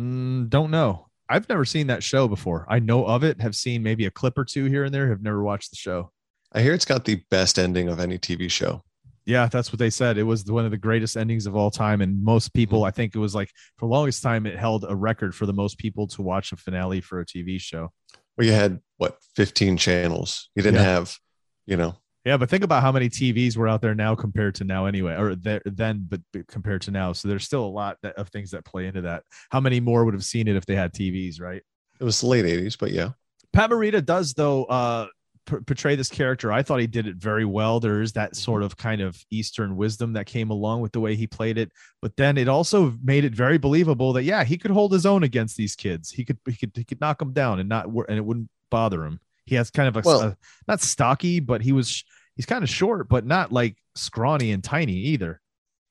Mm, 0.00 0.48
don't 0.48 0.70
know. 0.70 1.09
I've 1.30 1.48
never 1.48 1.64
seen 1.64 1.86
that 1.86 2.02
show 2.02 2.26
before. 2.26 2.66
I 2.68 2.80
know 2.80 3.06
of 3.06 3.22
it, 3.22 3.40
have 3.40 3.54
seen 3.54 3.82
maybe 3.82 4.04
a 4.06 4.10
clip 4.10 4.36
or 4.36 4.44
two 4.44 4.64
here 4.64 4.84
and 4.84 4.92
there, 4.92 5.08
have 5.08 5.22
never 5.22 5.42
watched 5.42 5.70
the 5.70 5.76
show. 5.76 6.10
I 6.52 6.60
hear 6.60 6.74
it's 6.74 6.84
got 6.84 7.04
the 7.04 7.22
best 7.30 7.58
ending 7.58 7.88
of 7.88 8.00
any 8.00 8.18
TV 8.18 8.50
show. 8.50 8.82
Yeah, 9.26 9.46
that's 9.46 9.70
what 9.70 9.78
they 9.78 9.90
said. 9.90 10.18
It 10.18 10.24
was 10.24 10.44
one 10.50 10.64
of 10.64 10.72
the 10.72 10.76
greatest 10.76 11.16
endings 11.16 11.46
of 11.46 11.54
all 11.54 11.70
time. 11.70 12.00
And 12.00 12.24
most 12.24 12.52
people, 12.52 12.80
mm-hmm. 12.80 12.88
I 12.88 12.90
think 12.90 13.14
it 13.14 13.18
was 13.20 13.34
like 13.34 13.48
for 13.76 13.86
the 13.86 13.92
longest 13.92 14.24
time, 14.24 14.44
it 14.44 14.58
held 14.58 14.84
a 14.88 14.96
record 14.96 15.34
for 15.34 15.46
the 15.46 15.52
most 15.52 15.78
people 15.78 16.08
to 16.08 16.22
watch 16.22 16.50
a 16.50 16.56
finale 16.56 17.00
for 17.00 17.20
a 17.20 17.24
TV 17.26 17.60
show. 17.60 17.92
Well, 18.36 18.46
you 18.46 18.52
had 18.52 18.80
what 18.96 19.18
15 19.36 19.76
channels. 19.76 20.50
You 20.56 20.62
didn't 20.62 20.80
Yeah. 20.80 20.90
have, 20.90 21.16
you 21.64 21.76
know, 21.76 21.94
Yeah, 22.24 22.36
but 22.36 22.50
think 22.50 22.64
about 22.64 22.82
how 22.82 22.92
many 22.92 23.08
TVs 23.08 23.56
were 23.56 23.66
out 23.66 23.80
there 23.80 23.94
now 23.94 24.14
compared 24.14 24.54
to 24.56 24.64
now, 24.64 24.84
anyway, 24.84 25.16
or 25.16 25.34
there, 25.34 25.62
then, 25.64 26.06
but, 26.06 26.20
compared 26.48 26.82
to 26.82 26.90
now. 26.90 27.12
So 27.14 27.28
there's 27.28 27.44
still 27.44 27.64
a 27.64 27.66
lot 27.66 27.96
of 28.04 28.28
things 28.28 28.50
that 28.50 28.64
play 28.66 28.86
into 28.86 29.00
that. 29.02 29.22
How 29.50 29.60
many 29.60 29.80
more 29.80 30.04
would 30.04 30.12
have 30.12 30.24
seen 30.24 30.46
it 30.46 30.56
if 30.56 30.66
they 30.66 30.74
had 30.74 30.92
TVs, 30.92 31.40
right? 31.40 31.62
it 32.00 32.04
was 32.04 32.20
the 32.20 32.26
late 32.26 32.44
80s, 32.44 32.76
but 32.78 32.90
yeah. 32.90 33.10
Pat 33.52 33.70
Morita 33.70 34.04
does 34.04 34.32
though 34.32 34.64
uh 34.64 35.06
p- 35.46 35.58
portray 35.66 35.94
this 35.96 36.08
character. 36.08 36.50
I 36.50 36.62
thought 36.62 36.80
he 36.80 36.86
did 36.86 37.06
it 37.06 37.16
very 37.16 37.44
well. 37.44 37.78
There 37.78 38.00
is 38.00 38.12
that 38.12 38.36
sort 38.36 38.62
of 38.62 38.76
kind 38.76 39.00
of 39.00 39.22
Eastern 39.30 39.76
wisdom 39.76 40.14
that 40.14 40.26
came 40.26 40.50
along 40.50 40.80
with 40.80 40.92
the 40.92 41.00
way 41.00 41.14
he 41.14 41.26
played 41.26 41.58
it, 41.58 41.70
but 42.00 42.16
then 42.16 42.38
it 42.38 42.48
also 42.48 42.96
made 43.02 43.24
it 43.24 43.34
very 43.34 43.58
believable 43.58 44.12
that 44.14 44.22
yeah, 44.22 44.44
he 44.44 44.56
could 44.56 44.70
hold 44.70 44.92
his 44.92 45.06
own 45.06 45.22
against 45.22 45.56
these 45.56 45.76
kids. 45.76 46.10
He 46.10 46.24
could 46.24 46.38
he 46.46 46.56
could 46.56 46.72
he 46.74 46.84
could 46.84 47.00
knock 47.00 47.18
them 47.18 47.32
down 47.32 47.60
and 47.60 47.68
not 47.68 47.86
and 47.86 48.16
it 48.16 48.24
wouldn't 48.24 48.48
bother 48.70 49.04
him. 49.04 49.20
He 49.50 49.56
has 49.56 49.70
kind 49.70 49.88
of 49.88 49.96
a, 49.96 50.02
Well- 50.06 50.20
a- 50.22 50.36
not 50.68 50.80
stocky, 50.80 51.40
but 51.40 51.60
he 51.60 51.72
was 51.72 52.04
he's 52.36 52.46
kind 52.46 52.62
of 52.62 52.70
short, 52.70 53.08
but 53.08 53.26
not 53.26 53.50
like 53.52 53.76
scrawny 53.96 54.52
and 54.52 54.62
tiny 54.62 54.94
either. 54.94 55.40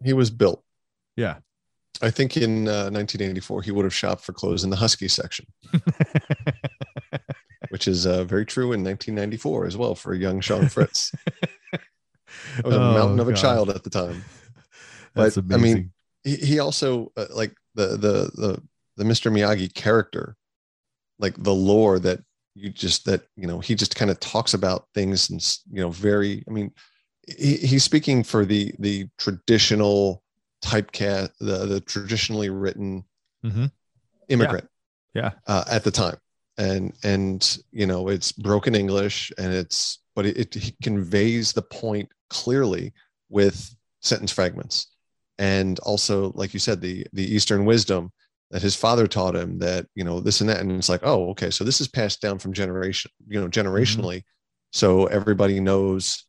He 0.04 0.14
was 0.14 0.32
built. 0.32 0.64
Yeah. 1.18 1.40
I 2.02 2.10
think 2.10 2.38
in 2.38 2.70
uh, 2.70 2.88
1984, 2.90 3.62
he 3.64 3.72
would 3.72 3.84
have 3.84 3.94
shopped 3.94 4.24
for 4.24 4.32
clothes 4.32 4.64
in 4.64 4.70
the 4.70 4.78
Husky 4.78 5.10
section. 5.10 5.46
which 7.70 7.88
is 7.88 8.08
uh, 8.08 8.24
very 8.24 8.46
true 8.46 8.72
in 8.72 8.82
1994 8.84 9.66
as 9.66 9.76
well 9.78 9.94
for 9.94 10.14
a 10.14 10.18
young 10.18 10.40
Sean 10.40 10.70
Fritz. 10.70 11.12
I 11.74 11.80
was 12.64 12.76
a 12.76 12.80
Oh, 12.82 12.94
mountain 12.94 13.20
of 13.20 13.28
a 13.28 13.34
child 13.34 13.70
at 13.70 13.84
the 13.84 13.90
time. 13.90 14.24
That's 15.14 15.36
but, 15.36 15.54
I 15.54 15.58
mean, 15.58 15.92
He, 16.24 16.36
he 16.38 16.60
also 16.60 17.12
uh, 17.18 17.26
like 17.36 17.54
the 17.76 17.88
the 17.98 18.32
the 18.34 18.64
the 18.96 19.04
Mr. 19.04 19.32
Miyagi 19.32 19.74
character, 19.74 20.38
like 21.20 21.36
the 21.38 21.54
lore 21.54 22.00
that 22.00 22.22
you 22.60 22.70
just 22.70 23.06
that 23.06 23.22
you 23.36 23.48
know 23.48 23.60
he 23.60 23.76
just 23.76 23.96
kind 23.96 24.12
of 24.12 24.20
talks 24.20 24.54
about 24.54 24.88
things 24.94 25.30
and 25.30 25.42
you 25.72 25.82
know 25.82 25.90
very. 25.90 26.44
I 26.48 26.52
mean, 26.52 26.72
he, 27.28 27.58
he's 27.58 27.84
speaking 27.84 28.24
for 28.24 28.46
the 28.46 28.74
the 28.80 29.08
traditional 29.18 30.24
typecast, 30.64 31.32
the 31.40 31.66
the 31.66 31.82
traditionally 31.82 32.50
written 32.50 33.04
Mhm. 33.46 33.72
immigrant 34.28 34.68
Yeah. 35.14 35.32
uh, 35.48 35.64
at 35.70 35.86
the 35.86 35.92
time 35.92 36.18
and 36.58 36.94
and 37.04 37.58
you 37.72 37.88
know 37.88 38.10
it's 38.10 38.34
broken 38.34 38.76
english 38.76 39.32
and 39.38 39.54
it's 39.54 40.00
but 40.14 40.26
it, 40.26 40.38
it 40.38 40.54
he 40.54 40.76
conveys 40.84 41.54
the 41.54 41.62
point 41.62 42.10
clearly 42.30 42.92
with 43.30 43.74
sentence 44.02 44.32
fragments 44.34 44.88
and 45.38 45.80
also 45.80 46.34
like 46.36 46.54
you 46.54 46.60
said 46.60 46.82
the 46.82 47.08
the 47.14 47.24
eastern 47.34 47.64
wisdom 47.64 48.12
that 48.52 48.62
his 48.62 48.76
father 48.76 49.08
taught 49.08 49.36
him 49.36 49.60
that 49.60 49.86
you 49.96 50.04
know 50.04 50.20
this 50.20 50.42
and 50.42 50.50
that 50.50 50.60
and 50.60 50.72
it's 50.72 50.90
like 50.90 51.02
oh 51.04 51.30
okay 51.30 51.50
so 51.50 51.64
this 51.64 51.80
is 51.82 51.88
passed 51.88 52.22
down 52.22 52.40
from 52.40 52.54
generation 52.54 53.12
you 53.28 53.40
know 53.40 53.48
generationally 53.48 54.24
so 54.72 55.06
everybody 55.08 55.60
knows 55.60 56.26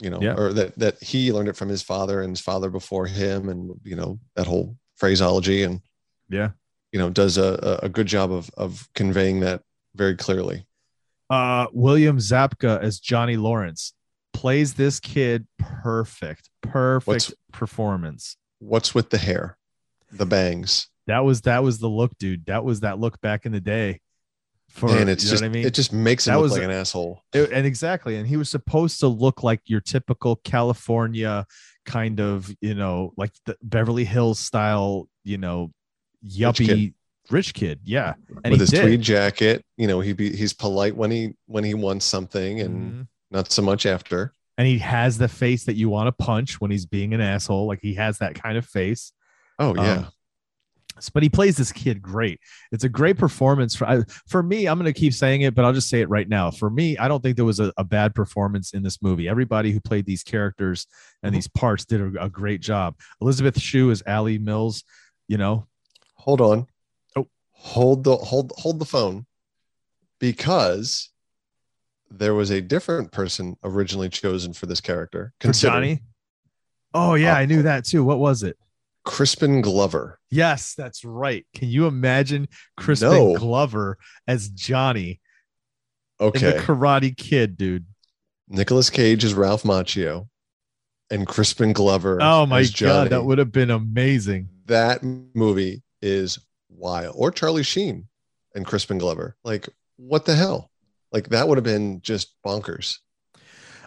you 0.00 0.10
know 0.10 0.20
Yeah. 0.20 0.34
or 0.36 0.52
that 0.52 0.78
that 0.78 1.02
he 1.02 1.32
learned 1.32 1.48
it 1.48 1.56
from 1.56 1.68
his 1.68 1.82
father 1.82 2.22
and 2.22 2.30
his 2.30 2.40
father 2.40 2.70
before 2.70 3.06
him 3.06 3.48
and 3.48 3.72
you 3.84 3.96
know 3.96 4.18
that 4.36 4.46
whole 4.46 4.76
phraseology 4.96 5.62
and 5.62 5.80
Yeah. 6.28 6.50
you 6.92 6.98
know 6.98 7.10
does 7.10 7.36
a, 7.38 7.78
a- 7.82 7.86
a 7.86 7.88
good 7.88 8.06
job 8.06 8.30
of 8.32 8.50
of 8.56 8.88
conveying 8.94 9.40
that 9.40 9.62
very 9.94 10.14
clearly 10.16 10.66
Uh, 11.28 11.66
William 11.72 12.18
Zabka 12.18 12.80
as 12.80 13.00
Johnny 13.00 13.36
Lawrence 13.36 13.92
plays 14.32 14.74
this 14.74 15.00
kid 15.00 15.46
perfect, 15.58 16.50
perfect 16.62 17.06
What's- 17.08 17.34
performance. 17.52 18.36
what's 18.60 18.94
with 18.94 19.10
the 19.10 19.18
hair 19.18 19.56
the 20.12 20.26
bangs 20.26 20.88
That 21.06 21.20
was 21.24 21.42
that 21.42 21.62
was 21.62 21.78
the 21.78 21.88
look, 21.88 22.16
dude. 22.18 22.46
That 22.46 22.64
was 22.64 22.80
that 22.80 22.98
look 22.98 23.20
back 23.20 23.46
in 23.46 23.52
the 23.52 23.60
day. 23.60 24.00
For 24.68 24.88
and 24.90 25.08
it's 25.08 25.24
you 25.24 25.28
know 25.28 25.32
just 25.32 25.42
what 25.42 25.46
I 25.46 25.50
mean, 25.50 25.66
it 25.66 25.74
just 25.74 25.92
makes 25.92 26.26
him 26.26 26.32
That 26.32 26.36
look 26.38 26.42
was 26.42 26.52
like 26.52 26.62
an 26.62 26.70
asshole 26.72 27.22
It- 27.32 27.52
and 27.52 27.64
exactly 27.64 28.16
and 28.16 28.26
he 28.26 28.36
was 28.36 28.50
supposed 28.50 28.98
to 29.00 29.06
look 29.08 29.42
like 29.44 29.60
your 29.66 29.80
typical 29.80 30.36
california 30.44 31.46
kind 31.86 32.20
of 32.20 32.52
you 32.60 32.74
know 32.74 33.12
like 33.16 33.30
the 33.46 33.56
beverly 33.62 34.04
hills 34.04 34.38
style 34.40 35.08
you 35.24 35.38
know 35.38 35.70
yuppie 36.24 36.94
rich 37.30 37.54
kid, 37.54 37.78
kid. 37.78 37.80
yeah 37.84 38.14
and 38.44 38.50
with 38.50 38.60
his 38.60 38.70
did. 38.70 38.82
tweed 38.82 39.00
jacket 39.02 39.64
you 39.76 39.86
know 39.86 40.00
he 40.00 40.12
be 40.12 40.34
he's 40.36 40.52
polite 40.52 40.96
when 40.96 41.10
he 41.10 41.34
when 41.46 41.64
he 41.64 41.72
wants 41.74 42.04
something 42.04 42.60
and 42.60 42.92
Mhm. 42.92 43.06
not 43.30 43.50
so 43.52 43.62
much 43.62 43.86
after 43.86 44.32
and 44.58 44.66
he 44.66 44.78
has 44.78 45.16
the 45.18 45.28
face 45.28 45.64
that 45.64 45.74
you 45.76 45.88
want 45.88 46.06
to 46.08 46.12
punch 46.24 46.60
when 46.60 46.70
he's 46.70 46.86
being 46.86 47.14
an 47.14 47.20
asshole 47.20 47.66
like 47.66 47.78
he 47.82 47.94
has 47.94 48.18
that 48.18 48.34
kind 48.34 48.58
of 48.58 48.66
face 48.66 49.12
oh 49.58 49.74
yeah 49.76 49.92
Um, 49.92 50.06
but 51.12 51.22
he 51.22 51.28
plays 51.28 51.56
this 51.56 51.72
kid 51.72 52.00
great. 52.00 52.40
It's 52.72 52.84
a 52.84 52.88
great 52.88 53.18
performance 53.18 53.74
for 53.76 53.86
I, 53.86 54.02
for 54.26 54.42
me. 54.42 54.66
I'm 54.66 54.78
going 54.78 54.92
to 54.92 54.98
keep 54.98 55.12
saying 55.12 55.42
it, 55.42 55.54
but 55.54 55.64
I'll 55.64 55.72
just 55.72 55.88
say 55.90 56.00
it 56.00 56.08
right 56.08 56.28
now. 56.28 56.50
For 56.50 56.70
me, 56.70 56.96
I 56.98 57.06
don't 57.08 57.22
think 57.22 57.36
there 57.36 57.44
was 57.44 57.60
a, 57.60 57.72
a 57.76 57.84
bad 57.84 58.14
performance 58.14 58.72
in 58.72 58.82
this 58.82 59.02
movie. 59.02 59.28
Everybody 59.28 59.72
who 59.72 59.80
played 59.80 60.06
these 60.06 60.22
characters 60.22 60.86
and 61.22 61.32
Mhm. 61.32 61.36
these 61.36 61.48
parts 61.48 61.84
did 61.84 62.00
a, 62.00 62.24
a 62.24 62.28
great 62.30 62.60
job. 62.60 62.94
Elizabeth 63.20 63.60
Shue 63.60 63.90
is 63.90 64.02
Allie 64.06 64.38
Mills. 64.38 64.84
You 65.28 65.38
know, 65.38 65.66
hold 66.14 66.40
on 66.40 66.66
Oh. 67.16 67.26
hold 67.52 68.04
the 68.04 68.16
hold 68.16 68.52
hold 68.56 68.78
the 68.78 68.84
phone 68.84 69.26
because 70.18 71.10
there 72.10 72.34
was 72.34 72.50
a 72.50 72.60
different 72.60 73.10
person 73.12 73.56
originally 73.64 74.08
chosen 74.08 74.52
for 74.52 74.66
this 74.66 74.80
character 74.80 75.32
for 75.40 75.52
Johnny. 75.52 76.00
Oh 76.94 77.14
yeah, 77.14 77.34
Uh, 77.34 77.38
I 77.38 77.46
knew 77.46 77.62
that 77.62 77.84
too. 77.84 78.04
What 78.04 78.18
was 78.18 78.42
it? 78.42 78.56
Crispin 79.06 79.62
glover 79.62 80.18
Yes, 80.30 80.74
that's 80.74 81.04
right. 81.04 81.46
Can 81.54 81.68
you 81.68 81.86
imagine 81.86 82.48
Crispin 82.76 83.10
No. 83.10 83.36
Glover 83.36 83.96
as 84.26 84.50
Johnny 84.50 85.20
okay 86.20 86.52
the 86.52 86.58
Karate 86.58 87.16
Kid, 87.16 87.56
dude? 87.56 87.86
Nicolas 88.48 88.90
Cage 88.90 89.24
is 89.24 89.34
Ralph 89.34 89.62
Macchio, 89.62 90.28
and 91.10 91.26
Crispin 91.26 91.72
Glover. 91.72 92.18
Oh 92.20 92.46
my 92.46 92.64
god, 92.78 93.10
that 93.10 93.24
would 93.24 93.38
have 93.38 93.52
been 93.52 93.70
amazing. 93.70 94.48
that 94.66 95.02
movie 95.02 95.82
is 96.02 96.38
wild. 96.68 97.14
Or 97.16 97.30
Charlie 97.30 97.62
Sheen 97.62 98.08
and 98.54 98.66
Crispin 98.66 98.98
Glover. 98.98 99.36
Like, 99.44 99.68
what 99.96 100.24
the 100.24 100.34
hell? 100.34 100.70
Like 101.12 101.28
that 101.30 101.48
would 101.48 101.56
have 101.56 101.64
been 101.64 102.00
just 102.02 102.34
bonkers. 102.44 102.98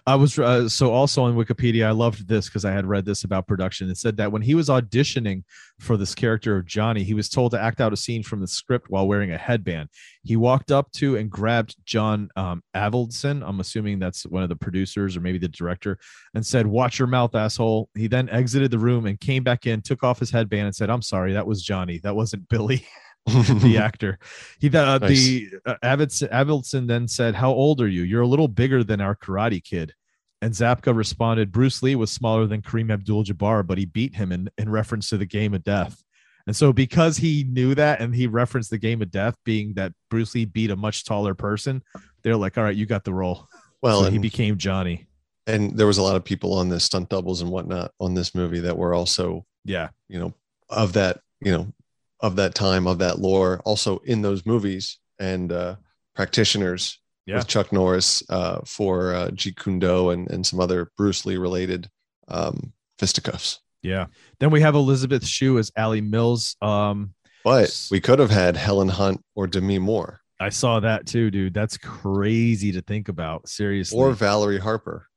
I 0.10 0.15
was 0.15 0.40
uh, 0.40 0.68
so 0.68 0.91
also 0.91 1.22
on 1.22 1.36
Wikipedia. 1.36 1.86
I 1.86 1.91
loved 1.91 2.27
this 2.27 2.48
because 2.48 2.65
I 2.65 2.72
had 2.72 2.88
read 2.88 3.06
this 3.06 3.26
about 3.26 3.45
production. 3.45 3.91
It 3.91 3.98
said 3.98 4.18
that 4.18 4.31
when 4.31 4.41
he 4.41 4.56
was 4.56 4.68
auditioning 4.68 5.44
for 5.77 5.98
this 5.98 6.15
character 6.15 6.57
of 6.57 6.65
Johnny, 6.65 7.03
he 7.03 7.14
was 7.14 7.30
told 7.30 7.52
to 7.52 7.61
act 7.61 7.80
out 7.80 7.94
a 7.94 7.98
scene 7.98 8.23
from 8.23 8.41
the 8.41 8.48
script 8.48 8.90
while 8.90 9.07
wearing 9.07 9.31
a 9.31 9.38
headband. 9.38 9.90
He 10.23 10.36
walked 10.36 10.72
up 10.72 10.91
to 10.94 11.15
and 11.15 11.30
grabbed 11.30 11.76
John 11.86 12.30
um, 12.36 12.64
Avildsen. 12.76 13.48
I'm 13.48 13.60
assuming 13.60 13.99
that's 13.99 14.26
one 14.26 14.41
of 14.41 14.49
the 14.49 14.56
producers 14.56 15.15
or 15.15 15.22
maybe 15.22 15.38
the 15.38 15.48
director, 15.48 15.99
and 16.34 16.44
said, 16.44 16.65
"Watch 16.65 16.98
your 16.98 17.07
mouth, 17.07 17.36
asshole." 17.36 17.90
He 17.95 18.07
then 18.07 18.30
exited 18.30 18.72
the 18.72 18.80
room 18.80 19.06
and 19.06 19.19
came 19.19 19.44
back 19.44 19.68
in, 19.68 19.84
took 19.84 20.03
off 20.03 20.18
his 20.18 20.31
headband, 20.31 20.65
and 20.65 20.76
said, 20.76 20.90
"I'm 20.90 21.03
sorry, 21.03 21.34
that 21.34 21.45
was 21.45 21.61
Johnny. 21.61 21.99
That 21.99 22.15
wasn't 22.15 22.49
Billy." 22.49 22.84
the 23.27 23.77
actor. 23.81 24.18
He 24.60 24.69
the, 24.69 24.81
uh, 24.81 24.98
Nice. 24.98 25.23
the 25.23 25.49
uh, 25.68 25.76
Avildsen, 25.84 26.31
Avildsen 26.31 26.88
then 26.88 27.07
said, 27.07 27.36
"How 27.36 27.52
old 27.52 27.80
are 27.80 27.88
you? 27.88 28.02
You're 28.02 28.23
a 28.23 28.27
little 28.27 28.48
bigger 28.48 28.84
than 28.84 29.02
our 29.02 29.15
Karate 29.15 29.64
Kid." 29.64 29.94
And 30.41 30.53
Zabka 30.53 30.95
responded, 30.95 31.51
"Bruce 31.51 31.83
Lee 31.83 31.95
was 31.95 32.11
smaller 32.11 32.47
than 32.47 32.61
Kareem 32.61 32.91
Abdul-Jabbar, 32.91 33.67
but 33.67 33.77
he 33.77 33.85
beat 33.85 34.15
him 34.15 34.31
in 34.31 34.49
in 34.57 34.69
reference 34.69 35.09
to 35.09 35.17
the 35.17 35.25
Game 35.25 35.53
of 35.53 35.63
Death." 35.63 36.01
And 36.47 36.55
so, 36.55 36.71
because 36.73 37.17
he 37.17 37.43
knew 37.43 37.75
that, 37.75 37.99
and 37.99 38.15
he 38.15 38.25
referenced 38.25 38.69
the 38.69 38.77
Game 38.77 39.01
of 39.01 39.11
Death 39.11 39.35
being 39.43 39.73
that 39.73 39.91
Bruce 40.09 40.33
Lee 40.33 40.45
beat 40.45 40.71
a 40.71 40.75
much 40.75 41.03
taller 41.03 41.35
person, 41.35 41.83
they're 42.23 42.37
like, 42.37 42.57
"All 42.57 42.63
right, 42.63 42.75
you 42.75 42.85
got 42.85 43.03
the 43.03 43.13
role." 43.13 43.47
well, 43.81 44.03
so 44.03 44.11
he 44.11 44.17
became 44.17 44.57
Johnny. 44.57 45.07
and 45.45 45.75
there 45.77 45.87
was 45.87 45.97
a 45.97 46.03
lot 46.03 46.15
of 46.15 46.23
people 46.23 46.53
on 46.53 46.69
this 46.69 46.83
stunt 46.85 47.09
doubles 47.09 47.41
and 47.41 47.51
whatnot 47.51 47.91
on 47.99 48.13
this 48.13 48.33
movie 48.33 48.59
that 48.61 48.77
were 48.77 48.93
also, 48.93 49.45
Yeah, 49.65 49.89
you 50.07 50.19
know, 50.19 50.33
of 50.69 50.93
that, 50.93 51.21
you 51.41 51.51
know, 51.51 51.73
of 52.21 52.35
that 52.37 52.55
time, 52.55 52.87
of 52.87 52.99
that 52.99 53.19
lore, 53.19 53.59
also 53.65 53.97
in 53.99 54.21
those 54.21 54.45
movies 54.45 54.99
and 55.19 55.51
uh 55.51 55.75
practitioners 56.15 56.98
Yeah. 57.30 57.38
with 57.38 57.47
Chuck 57.47 57.72
Norris 57.72 58.23
uh 58.30 58.60
for 58.65 59.14
uh 59.14 59.30
Jeet 59.30 59.56
Kune 59.57 59.80
Do 59.80 60.10
and, 60.10 60.30
and 60.31 60.45
some 60.45 60.60
other 60.60 60.91
Bruce 60.97 61.26
Lee 61.26 61.38
related 61.38 61.88
um 62.27 62.73
fisticuffs. 62.97 63.60
yeah. 63.84 64.07
Then 64.39 64.49
we 64.51 64.61
have 64.61 64.76
Elizabeth 64.76 65.26
Shue 65.26 65.57
as 65.60 65.72
Allie 65.77 66.01
Mills. 66.01 66.56
Um, 66.61 67.14
But 67.43 67.88
we 67.91 68.01
could 68.01 68.19
have 68.19 68.31
had 68.31 68.57
Helen 68.57 68.89
Hunt 68.89 69.23
or 69.35 69.47
Demi 69.47 69.80
Moore 69.80 70.19
I 70.41 70.49
saw 70.49 70.80
that 70.80 71.06
too, 71.06 71.30
dude. 71.30 71.53
That's 71.53 71.77
crazy 71.77 72.72
to 72.72 72.81
think 72.81 73.10
about. 73.10 73.47
Seriously. 73.49 73.99
or 73.99 74.11
Valerie 74.11 74.60
Harper. 74.60 75.07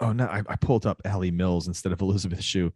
oh 0.00 0.12
no, 0.12 0.26
I, 0.26 0.42
I 0.48 0.56
pulled 0.56 0.86
up 0.86 1.00
Allie 1.04 1.30
Mills 1.30 1.68
instead 1.68 1.92
of 1.92 2.00
Elizabeth 2.00 2.42
Shue. 2.42 2.72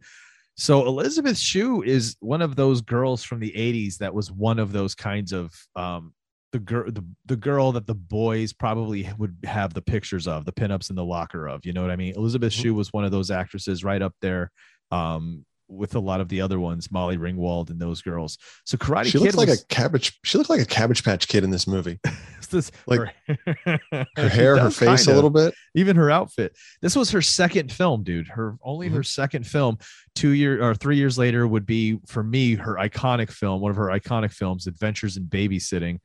So 0.55 0.87
Elizabeth 0.87 1.37
Shue 1.37 1.83
is 1.83 2.15
one 2.19 2.41
of 2.41 2.55
those 2.55 2.81
girls 2.81 3.23
from 3.23 3.39
the 3.39 3.51
80s 3.51 3.97
that 3.97 4.13
was 4.13 4.31
one 4.31 4.57
of 4.57 4.71
those 4.71 4.95
kinds 4.95 5.31
of 5.33 5.53
um 5.75 6.13
the 6.51 6.59
girl 6.59 6.89
the, 6.91 7.03
the 7.25 7.35
girl 7.35 7.71
that 7.73 7.87
the 7.87 7.95
boys 7.95 8.53
probably 8.53 9.09
would 9.17 9.35
have 9.43 9.73
the 9.73 9.81
pictures 9.81 10.27
of, 10.27 10.45
the 10.45 10.53
pinups 10.53 10.89
in 10.89 10.95
the 10.95 11.03
locker 11.05 11.47
of. 11.47 11.65
You 11.65 11.73
know 11.73 11.81
what 11.81 11.91
I 11.91 11.95
mean? 11.95 12.13
Elizabeth 12.15 12.53
Mhm. 12.53 12.61
Shue 12.61 12.73
was 12.73 12.93
one 12.93 13.03
of 13.05 13.11
those 13.11 13.31
actresses 13.31 13.83
right 13.83 14.01
up 14.01 14.13
there 14.21 14.51
um 14.91 15.45
with 15.69 15.95
a 15.95 15.99
lot 15.99 16.21
of 16.21 16.29
the 16.29 16.39
other 16.39 16.57
ones, 16.61 16.89
Molly 16.89 17.17
Ringwald 17.17 17.69
and 17.69 17.77
those 17.77 18.01
girls. 18.01 18.37
So 18.63 18.77
Karate 18.77 19.07
she 19.07 19.11
Kid 19.17 19.21
looks 19.21 19.35
like 19.35 19.49
a 19.49 19.57
cabbage. 19.67 20.17
She 20.23 20.37
looked 20.37 20.49
like 20.49 20.61
a 20.61 20.65
cabbage 20.65 21.03
patch 21.03 21.27
kid 21.27 21.43
in 21.43 21.49
this 21.49 21.67
movie. 21.67 21.99
this, 22.49 22.71
like, 22.85 23.01
her, 23.27 23.79
Her 24.15 24.29
hair, 24.29 24.57
her 24.57 24.71
face, 24.71 25.07
a 25.07 25.13
little 25.13 25.29
bit. 25.29 25.53
even 25.75 25.97
her 25.97 26.09
outfit. 26.09 26.55
This 26.81 26.95
was 26.95 27.11
her 27.11 27.21
second 27.21 27.69
film, 27.69 28.03
dude. 28.03 28.29
Her 28.29 28.55
only 28.63 28.87
her 28.87 29.03
second 29.03 29.45
film. 29.45 29.77
Two 30.15 30.29
year 30.29 30.63
or 30.63 30.73
three 30.73 30.95
years 30.95 31.17
later 31.17 31.45
would 31.45 31.65
be 31.65 31.99
for 32.07 32.23
me 32.23 32.55
her 32.55 32.75
iconic 32.75 33.29
film, 33.29 33.59
one 33.59 33.69
of 33.71 33.75
her 33.75 33.87
iconic 33.87 34.31
films, 34.31 34.67
Adventures 34.67 35.17
in 35.17 35.25
Babysitting. 35.25 35.99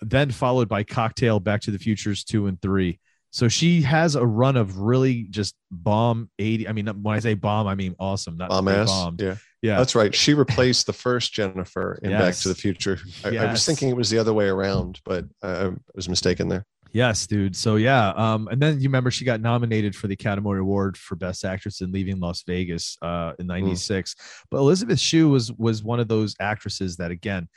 Then 0.00 0.30
followed 0.30 0.68
by 0.68 0.84
Cocktail, 0.84 1.40
Back 1.40 1.62
to 1.62 1.70
the 1.70 1.78
Futures 1.78 2.24
two 2.24 2.46
and 2.46 2.60
three. 2.60 3.00
So 3.30 3.48
she 3.48 3.82
has 3.82 4.14
a 4.14 4.24
run 4.24 4.56
of 4.56 4.78
really 4.78 5.24
just 5.24 5.54
bomb 5.70 6.30
eighty. 6.38 6.68
I 6.68 6.72
mean, 6.72 6.86
when 6.86 7.14
I 7.14 7.18
say 7.18 7.34
bomb, 7.34 7.66
I 7.66 7.74
mean 7.74 7.94
awesome. 7.98 8.36
Not 8.36 8.50
Bomb 8.50 8.68
ass. 8.68 8.88
bombed. 8.88 9.20
Yeah. 9.20 9.36
Yeah, 9.60 9.76
That's 9.78 9.96
right. 9.96 10.14
She 10.14 10.34
replaced 10.34 10.86
the 10.86 10.92
first 10.92 11.32
Jennifer 11.32 11.98
in 12.00 12.12
Back 12.12 12.34
to 12.36 12.48
the 12.48 12.54
Future. 12.54 13.00
I, 13.24 13.36
I 13.38 13.50
was 13.50 13.66
thinking 13.66 13.88
it 13.88 13.96
was 13.96 14.08
the 14.08 14.18
other 14.18 14.32
way 14.32 14.46
around, 14.46 15.00
but 15.04 15.24
I, 15.42 15.48
I 15.48 15.70
was 15.96 16.08
mistaken 16.08 16.48
there. 16.48 16.64
Yes, 16.92 17.26
dude. 17.26 17.54
So 17.56 17.76
yeah, 17.76 18.10
um, 18.10 18.48
and 18.48 18.62
then 18.62 18.80
you 18.80 18.88
remember 18.88 19.10
she 19.10 19.24
got 19.24 19.40
nominated 19.40 19.94
for 19.94 20.06
the 20.06 20.14
Academy 20.14 20.58
Award 20.58 20.96
for 20.96 21.16
Best 21.16 21.44
Actress 21.44 21.80
in 21.80 21.92
Leaving 21.92 22.18
Las 22.18 22.44
Vegas 22.46 22.96
uh, 23.02 23.32
in 23.38 23.46
'96. 23.46 24.14
But 24.50 24.58
Elizabeth 24.58 24.98
Shue 24.98 25.28
was 25.28 25.52
was 25.52 25.82
one 25.82 26.00
of 26.00 26.08
those 26.08 26.34
actresses 26.40 26.96
that 26.96 27.10
again, 27.10 27.48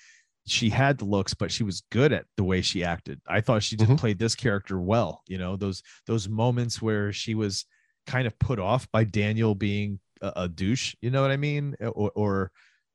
she 0.48 0.70
had 0.70 0.98
the 0.98 1.06
looks, 1.06 1.34
but 1.34 1.52
she 1.52 1.64
was 1.64 1.84
good 1.92 2.12
at 2.12 2.26
the 2.38 2.44
way 2.44 2.62
she 2.62 2.84
acted. 2.84 3.22
I 3.28 3.42
thought 3.42 3.64
she 3.64 3.76
did 3.76 3.90
Mhm. 3.90 3.98
played 4.00 4.20
this 4.20 4.36
character 4.36 4.80
well. 4.80 5.22
You 5.28 5.38
know, 5.38 5.56
those 5.56 5.84
those 6.08 6.28
moments 6.28 6.82
where 6.82 7.12
she 7.14 7.36
was 7.36 7.66
kind 8.08 8.26
of 8.28 8.38
put 8.40 8.60
off 8.60 8.90
by 8.92 9.04
Daniel 9.04 9.54
being 9.56 10.00
a, 10.22 10.34
a 10.36 10.50
douche. 10.50 10.96
You 11.02 11.12
know 11.12 11.22
what 11.22 11.32
I 11.32 11.38
mean? 11.38 11.76
Or, 11.80 12.12
or 12.16 12.52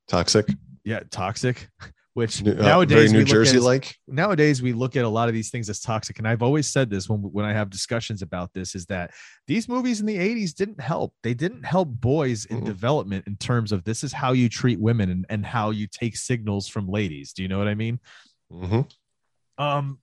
Toxic. 0.08 0.46
yeah, 0.84 1.00
toxic. 1.10 1.68
Which 2.16 2.42
New- 2.42 2.52
uh, 2.52 2.62
nowadays 2.62 3.12
New 3.12 3.18
look 3.18 3.28
at 3.28 3.30
Jersey 3.30 3.58
like. 3.58 3.94
nowadays 4.08 4.62
we 4.62 4.72
look 4.72 4.96
at 4.96 5.04
a 5.04 5.08
lot 5.08 5.28
of 5.28 5.34
these 5.34 5.50
things 5.50 5.68
as 5.68 5.80
toxic. 5.80 6.18
And 6.18 6.26
i've 6.26 6.42
always 6.42 6.66
said 6.66 6.88
this 6.88 7.10
when 7.10 7.20
when 7.20 7.44
i 7.44 7.52
have 7.52 7.68
discussions 7.68 8.22
about 8.22 8.54
this 8.54 8.74
is 8.74 8.86
that 8.86 9.10
these 9.46 9.68
movies 9.68 10.00
in 10.00 10.06
the 10.06 10.16
80s 10.16 10.54
didn't 10.54 10.80
help. 10.80 11.12
They 11.22 11.34
didn't 11.34 11.64
help 11.64 11.90
boys 11.90 12.46
in 12.46 12.62
Mm-mm. 12.62 12.64
development 12.64 13.26
in 13.26 13.36
terms 13.36 13.70
of 13.70 13.84
this 13.84 14.02
is 14.02 14.14
how 14.14 14.32
you 14.32 14.48
treat 14.48 14.80
women 14.80 15.10
and, 15.10 15.26
and 15.28 15.44
how 15.44 15.72
you 15.72 15.86
take 15.86 16.16
signals 16.16 16.68
from 16.68 16.88
ladies. 16.88 17.34
Do 17.34 17.42
you 17.42 17.48
know 17.48 17.58
what 17.58 17.68
i 17.68 17.74
mean? 17.74 18.00
Hmm 18.50 18.80
um 19.58 19.98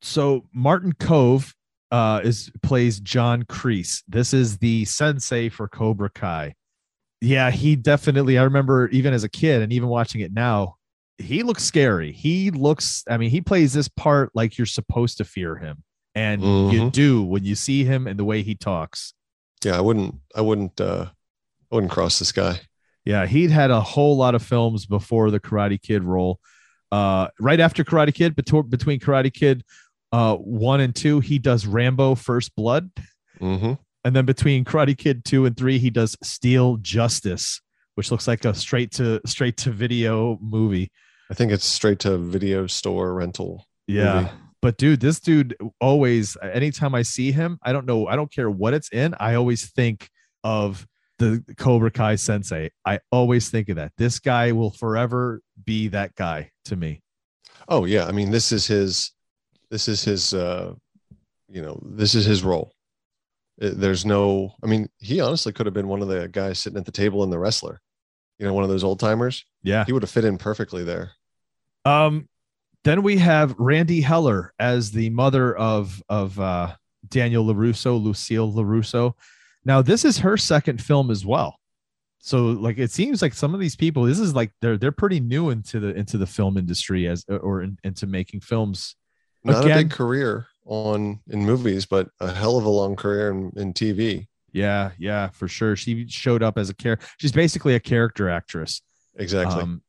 so 0.00 0.46
Martin 0.54 0.94
Kove 0.94 1.52
uh 1.90 2.20
is 2.24 2.50
plays 2.62 2.98
John 2.98 3.42
Kreese 3.42 4.02
this 4.08 4.32
is 4.32 4.56
the 4.56 4.86
sensei 4.86 5.50
for 5.50 5.68
cobra 5.68 6.08
kai. 6.08 6.54
Yeah 7.20 7.50
he 7.50 7.76
definitely 7.76 8.38
i 8.38 8.42
remember 8.44 8.88
even 8.88 9.12
as 9.12 9.22
a 9.24 9.28
kid 9.28 9.60
and 9.60 9.70
even 9.70 9.90
watching 9.90 10.22
it 10.22 10.32
now 10.32 10.76
he 11.20 11.42
looks 11.42 11.62
scary 11.62 12.12
he 12.12 12.50
looks 12.50 13.04
i 13.08 13.16
mean 13.16 13.30
he 13.30 13.40
plays 13.40 13.72
this 13.72 13.88
part 13.88 14.30
like 14.34 14.56
you're 14.58 14.66
supposed 14.66 15.18
to 15.18 15.24
fear 15.24 15.56
him 15.56 15.82
and 16.14 16.42
you 16.42 16.80
Mhm. 16.82 16.92
do 16.92 17.22
when 17.22 17.44
you 17.44 17.54
see 17.54 17.84
him 17.84 18.06
and 18.06 18.18
the 18.18 18.24
way 18.24 18.42
he 18.42 18.54
talks 18.54 19.14
Yeah, 19.64 19.76
I 19.76 19.80
wouldn't. 19.80 20.14
I 20.34 20.40
wouldn't. 20.40 20.80
uh 20.80 21.06
I 21.70 21.74
wouldn't 21.74 21.92
cross 21.92 22.18
this 22.18 22.32
guy. 22.32 22.60
Yeah, 23.04 23.26
he'd 23.26 23.50
had 23.50 23.70
a 23.70 23.80
whole 23.80 24.16
lot 24.16 24.34
of 24.34 24.42
films 24.42 24.86
before 24.86 25.30
the 25.30 25.38
Karate 25.38 25.80
Kid 25.80 26.02
role. 26.02 26.40
Uh, 26.90 27.28
right 27.38 27.60
after 27.60 27.84
Karate 27.84 28.12
Kid, 28.14 28.34
between 28.34 28.68
between 28.68 28.98
Karate 29.00 29.32
Kid 29.32 29.62
uh, 30.12 30.34
one 30.36 30.80
and 30.80 30.94
two, 30.94 31.20
he 31.20 31.38
does 31.38 31.66
Rambo: 31.66 32.14
First 32.16 32.56
Blood, 32.56 32.90
hmm 33.38 33.74
and 34.04 34.16
then 34.16 34.24
between 34.24 34.64
Karate 34.64 34.96
Kid 34.96 35.24
two 35.24 35.44
and 35.46 35.54
three, 35.56 35.78
he 35.78 35.90
does 35.90 36.16
Steele 36.22 36.78
Justice, 36.78 37.60
which 37.96 38.10
looks 38.10 38.26
like 38.26 38.44
a 38.46 38.52
straight 38.54 38.90
to 38.92 39.20
straight 39.26 39.56
to 39.58 39.70
video 39.70 40.38
movie. 40.40 40.90
I 41.30 41.34
think 41.34 41.52
it's 41.52 41.64
straight 41.64 42.00
to 42.00 42.18
video 42.18 42.66
store 42.66 43.14
rental. 43.14 43.66
Yeah. 43.86 44.14
movie. 44.14 44.30
But 44.62 44.76
dude, 44.76 45.00
this 45.00 45.20
dude 45.20 45.56
always, 45.80 46.36
anytime 46.42 46.94
I 46.94 47.02
see 47.02 47.32
him, 47.32 47.58
I 47.62 47.72
don't 47.72 47.86
know, 47.86 48.08
I 48.08 48.16
don't 48.16 48.30
care 48.30 48.50
what 48.50 48.74
it's 48.74 48.90
in. 48.90 49.14
I 49.18 49.34
always 49.34 49.70
think 49.70 50.10
of 50.44 50.86
the 51.18 51.42
Cobra 51.56 51.90
Kai 51.90 52.16
sensei. 52.16 52.70
I 52.84 53.00
always 53.10 53.48
think 53.48 53.68
of 53.70 53.76
that. 53.76 53.92
This 53.96 54.18
guy 54.18 54.52
will 54.52 54.70
forever 54.70 55.40
be 55.64 55.88
that 55.88 56.14
guy 56.14 56.50
to 56.66 56.76
me. 56.76 57.00
Oh 57.68 57.84
yeah, 57.84 58.06
I 58.06 58.12
mean 58.12 58.30
this 58.30 58.52
is 58.52 58.66
his. 58.66 59.12
This 59.70 59.86
is 59.88 60.02
his. 60.02 60.34
uh 60.34 60.74
You 61.48 61.62
know, 61.62 61.80
this 61.84 62.14
is 62.14 62.24
his 62.24 62.42
role. 62.42 62.72
Uh, 63.62 63.70
There's 63.72 64.04
no. 64.04 64.54
I 64.62 64.66
mean, 64.66 64.88
he 64.98 65.20
honestly 65.20 65.52
could 65.52 65.66
have 65.66 65.74
been 65.74 65.88
one 65.88 66.02
of 66.02 66.08
the 66.08 66.28
guys 66.28 66.58
sitting 66.58 66.78
at 66.78 66.86
the 66.86 66.92
table 66.92 67.22
in 67.22 67.30
the 67.30 67.38
wrestler. 67.38 67.80
You 68.38 68.46
know, 68.46 68.54
one 68.54 68.64
of 68.64 68.70
those 68.70 68.84
old 68.84 69.00
timers. 69.00 69.44
Yeah. 69.62 69.84
He 69.84 69.92
would 69.92 70.02
have 70.02 70.10
fit 70.10 70.24
in 70.24 70.38
perfectly 70.38 70.84
there. 70.84 71.12
Um, 71.84 72.28
then 72.84 73.02
we 73.02 73.18
have 73.18 73.56
Randee 73.56 74.02
Heller 74.02 74.52
as 74.58 74.90
the 74.90 75.10
mother 75.10 75.56
of 75.56 76.02
of 76.08 76.38
uh, 76.40 76.74
Daniel 77.08 77.44
Larusso, 77.44 78.02
Lucille 78.02 78.52
Larusso. 78.52 79.14
Now, 79.64 79.82
this 79.82 80.04
is 80.04 80.18
her 80.18 80.36
second 80.36 80.82
film 80.82 81.10
as 81.10 81.24
well. 81.26 81.56
So, 82.18 82.46
like, 82.46 82.78
it 82.78 82.90
seems 82.90 83.22
like 83.22 83.34
some 83.34 83.54
of 83.54 83.60
these 83.60 83.76
people, 83.76 84.04
this 84.04 84.18
is 84.18 84.34
like 84.34 84.52
they're 84.60 84.76
they're 84.76 84.92
pretty 84.92 85.20
new 85.20 85.50
into 85.50 85.80
the 85.80 85.94
into 85.94 86.18
the 86.18 86.26
film 86.26 86.56
industry 86.56 87.06
as 87.06 87.24
or 87.28 87.62
in, 87.62 87.78
into 87.84 88.06
making 88.06 88.40
films. 88.40 88.96
Not 89.44 89.64
Again- 89.64 89.78
a 89.78 89.82
big 89.82 89.90
career 89.90 90.46
on 90.66 91.20
in 91.28 91.44
movies, 91.44 91.86
but 91.86 92.08
a 92.20 92.32
hell 92.32 92.56
of 92.58 92.64
a 92.64 92.70
long 92.70 92.96
career 92.96 93.30
in, 93.30 93.52
in 93.56 93.72
TV. 93.72 94.26
Yeah, 94.52 94.90
yeah, 94.98 95.28
for 95.28 95.48
sure. 95.48 95.76
She 95.76 96.08
showed 96.08 96.42
up 96.42 96.58
as 96.58 96.68
a 96.70 96.74
character. 96.74 97.06
She's 97.18 97.32
basically 97.32 97.74
a 97.74 97.80
character 97.80 98.28
actress. 98.28 98.82
Exactly. 99.16 99.62
Um, 99.62 99.82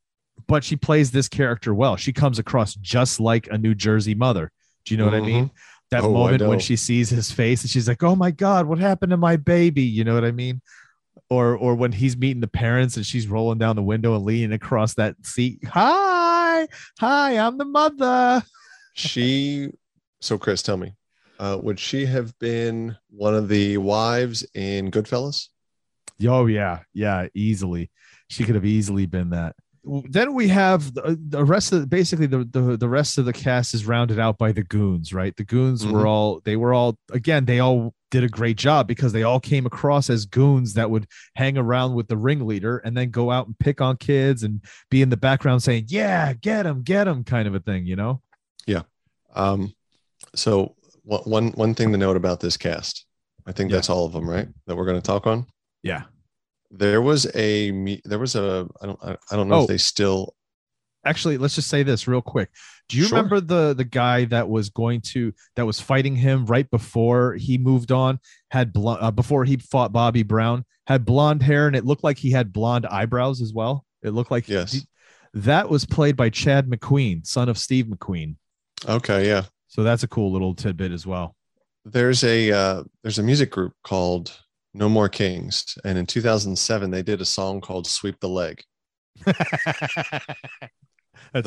but 0.47 0.63
she 0.63 0.75
plays 0.75 1.11
this 1.11 1.27
character 1.27 1.73
well. 1.73 1.95
She 1.95 2.13
comes 2.13 2.39
across 2.39 2.75
just 2.75 3.19
like 3.19 3.47
a 3.47 3.57
New 3.57 3.75
Jersey 3.75 4.15
mother. 4.15 4.51
Do 4.85 4.93
you 4.93 4.97
know 4.97 5.05
what 5.05 5.13
I 5.13 5.21
mean? 5.21 5.51
That 5.91 6.03
Oh, 6.03 6.13
moment 6.13 6.41
when 6.47 6.59
she 6.59 6.75
sees 6.77 7.09
his 7.09 7.31
face 7.31 7.63
and 7.63 7.69
she's 7.69 7.87
like, 7.87 8.01
"Oh 8.01 8.15
my 8.15 8.31
god, 8.31 8.65
what 8.65 8.79
happened 8.79 9.09
to 9.09 9.17
my 9.17 9.35
baby?" 9.35 9.83
You 9.83 10.03
know 10.05 10.13
what 10.13 10.23
I 10.23 10.31
mean? 10.31 10.61
Or 11.29 11.55
or 11.55 11.75
when 11.75 11.91
he's 11.91 12.15
meeting 12.15 12.39
the 12.39 12.47
parents 12.47 12.95
and 12.95 13.05
she's 13.05 13.27
rolling 13.27 13.57
down 13.57 13.75
the 13.75 13.83
window 13.83 14.15
and 14.15 14.23
leaning 14.23 14.53
across 14.53 14.93
that 14.93 15.15
seat. 15.25 15.59
Hi, 15.67 16.67
hi, 16.97 17.37
I'm 17.37 17.57
the 17.57 17.65
mother. 17.65 18.41
she 18.93 19.69
so 20.19 20.37
chris 20.37 20.61
tell 20.61 20.77
me 20.77 20.93
uh 21.39 21.57
would 21.63 21.79
she 21.79 22.05
have 22.05 22.37
been 22.39 22.95
one 23.09 23.33
of 23.33 23.47
the 23.47 23.77
wives 23.77 24.45
in 24.53 24.91
goodfellas 24.91 25.47
Oh 26.27 26.45
yeah, 26.45 26.79
yeah, 26.93 27.27
easily. 27.33 27.89
She 28.27 28.43
could 28.43 28.55
have 28.55 28.65
easily 28.65 29.05
been 29.05 29.31
that. 29.31 29.55
Then 29.83 30.35
we 30.35 30.47
have 30.49 30.93
the, 30.93 31.17
the 31.29 31.43
rest 31.43 31.73
of 31.73 31.89
basically 31.89 32.27
the, 32.27 32.43
the 32.45 32.77
the 32.77 32.87
rest 32.89 33.17
of 33.17 33.25
the 33.25 33.33
cast 33.33 33.73
is 33.73 33.85
rounded 33.87 34.19
out 34.19 34.37
by 34.37 34.51
the 34.51 34.63
goons, 34.63 35.11
right? 35.11 35.35
The 35.35 35.43
goons 35.43 35.85
were 35.85 36.03
Mhm. 36.03 36.07
all 36.07 36.39
they 36.45 36.55
were 36.55 36.73
all 36.73 36.97
again 37.11 37.45
they 37.45 37.59
all 37.59 37.93
did 38.11 38.23
a 38.23 38.29
great 38.29 38.57
job 38.57 38.87
because 38.87 39.11
they 39.13 39.23
all 39.23 39.39
came 39.39 39.65
across 39.65 40.09
as 40.09 40.25
goons 40.25 40.73
that 40.75 40.91
would 40.91 41.07
hang 41.35 41.57
around 41.57 41.95
with 41.95 42.07
the 42.09 42.17
ringleader 42.17 42.77
and 42.79 42.95
then 42.95 43.09
go 43.09 43.31
out 43.31 43.47
and 43.47 43.57
pick 43.57 43.81
on 43.81 43.97
kids 43.97 44.43
and 44.43 44.61
be 44.91 45.01
in 45.01 45.09
the 45.09 45.17
background 45.17 45.63
saying, 45.63 45.85
"Yeah, 45.87 46.33
get 46.33 46.65
him, 46.67 46.83
get 46.83 47.07
him," 47.07 47.23
kind 47.23 47.47
of 47.47 47.55
a 47.55 47.59
thing, 47.59 47.85
you 47.87 47.95
know? 47.95 48.21
Yeah. 48.67 48.83
Um 49.33 49.73
so 50.35 50.75
one 51.03 51.21
one 51.23 51.47
one 51.53 51.73
thing 51.73 51.91
to 51.91 51.97
note 51.97 52.15
about 52.17 52.39
this 52.39 52.55
cast 52.55 53.05
i 53.47 53.51
think 53.51 53.71
Yeah. 53.71 53.77
that's 53.77 53.89
all 53.89 54.05
of 54.05 54.13
them 54.13 54.29
right 54.29 54.47
that 54.67 54.75
we're 54.75 54.85
going 54.85 55.01
to 55.01 55.05
talk 55.05 55.25
on 55.25 55.47
Yeah. 55.81 56.03
There 56.71 57.01
was 57.01 57.27
a 57.35 57.71
me- 57.71 58.01
there 58.05 58.19
was 58.19 58.35
a 58.35 58.67
i 58.81 58.85
don't 58.85 58.99
i 59.03 59.35
don't 59.35 59.47
know 59.49 59.55
Oh. 59.55 59.61
if 59.63 59.67
they 59.67 59.77
still 59.77 60.33
actually 61.05 61.37
let's 61.37 61.55
just 61.55 61.67
say 61.69 61.83
this 61.83 62.07
real 62.07 62.21
quick 62.21 62.49
do 62.87 62.97
you 62.97 63.05
Sure. 63.05 63.17
remember 63.17 63.41
the 63.41 63.73
the 63.73 63.83
guy 63.83 64.25
that 64.25 64.47
was 64.47 64.69
going 64.69 65.01
to 65.01 65.33
that 65.55 65.65
was 65.65 65.79
fighting 65.79 66.15
him 66.15 66.45
right 66.45 66.69
before 66.69 67.33
he 67.35 67.57
moved 67.57 67.91
on 67.91 68.19
had 68.51 68.71
bl- 68.71 68.89
uh, 68.91 69.11
before 69.11 69.43
he 69.45 69.57
fought 69.57 69.91
bobby 69.91 70.23
brown 70.23 70.63
had 70.87 71.03
blonde 71.05 71.41
hair 71.43 71.67
and 71.67 71.75
it 71.75 71.85
looked 71.85 72.03
like 72.03 72.17
he 72.17 72.31
had 72.31 72.53
blonde 72.53 72.85
eyebrows 72.85 73.41
as 73.41 73.51
well 73.53 73.85
it 74.03 74.11
looked 74.11 74.31
like 74.31 74.47
Yes. 74.47 74.85
that 75.33 75.69
was 75.69 75.85
played 75.85 76.15
by 76.15 76.29
chad 76.29 76.67
mcqueen 76.69 77.25
son 77.25 77.49
of 77.49 77.57
steve 77.57 77.87
mcqueen 77.87 78.35
okay 78.87 79.27
yeah 79.27 79.43
so 79.67 79.83
that's 79.83 80.03
a 80.03 80.07
cool 80.07 80.31
little 80.31 80.53
tidbit 80.53 80.91
as 80.91 81.05
well 81.07 81.35
there's 81.83 82.23
a 82.23 82.51
uh 82.51 82.83
there's 83.01 83.17
a 83.19 83.23
music 83.23 83.49
group 83.51 83.73
called 83.83 84.39
no 84.73 84.89
more 84.89 85.09
kings. 85.09 85.77
And 85.83 85.97
in 85.97 86.05
2007 86.05 86.91
they 86.91 87.03
did 87.03 87.21
a 87.21 87.25
song 87.25 87.61
called 87.61 87.87
sweep 87.87 88.19
the 88.19 88.29
leg. 88.29 88.63
That's 89.25 89.39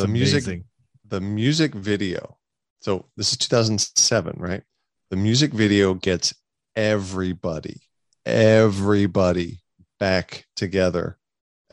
The 0.02 0.08
music- 0.08 0.44
amazing. 0.44 0.64
the 1.06 1.20
music 1.20 1.74
video 1.74 2.38
so 2.80 3.06
this 3.16 3.32
is 3.32 3.38
2007 3.38 4.36
right? 4.38 4.62
The 5.10 5.16
music 5.16 5.52
video 5.52 5.94
gets 5.94 6.34
everybody 6.76 7.80
everybody 8.26 9.60
back 10.00 10.46
together. 10.56 11.18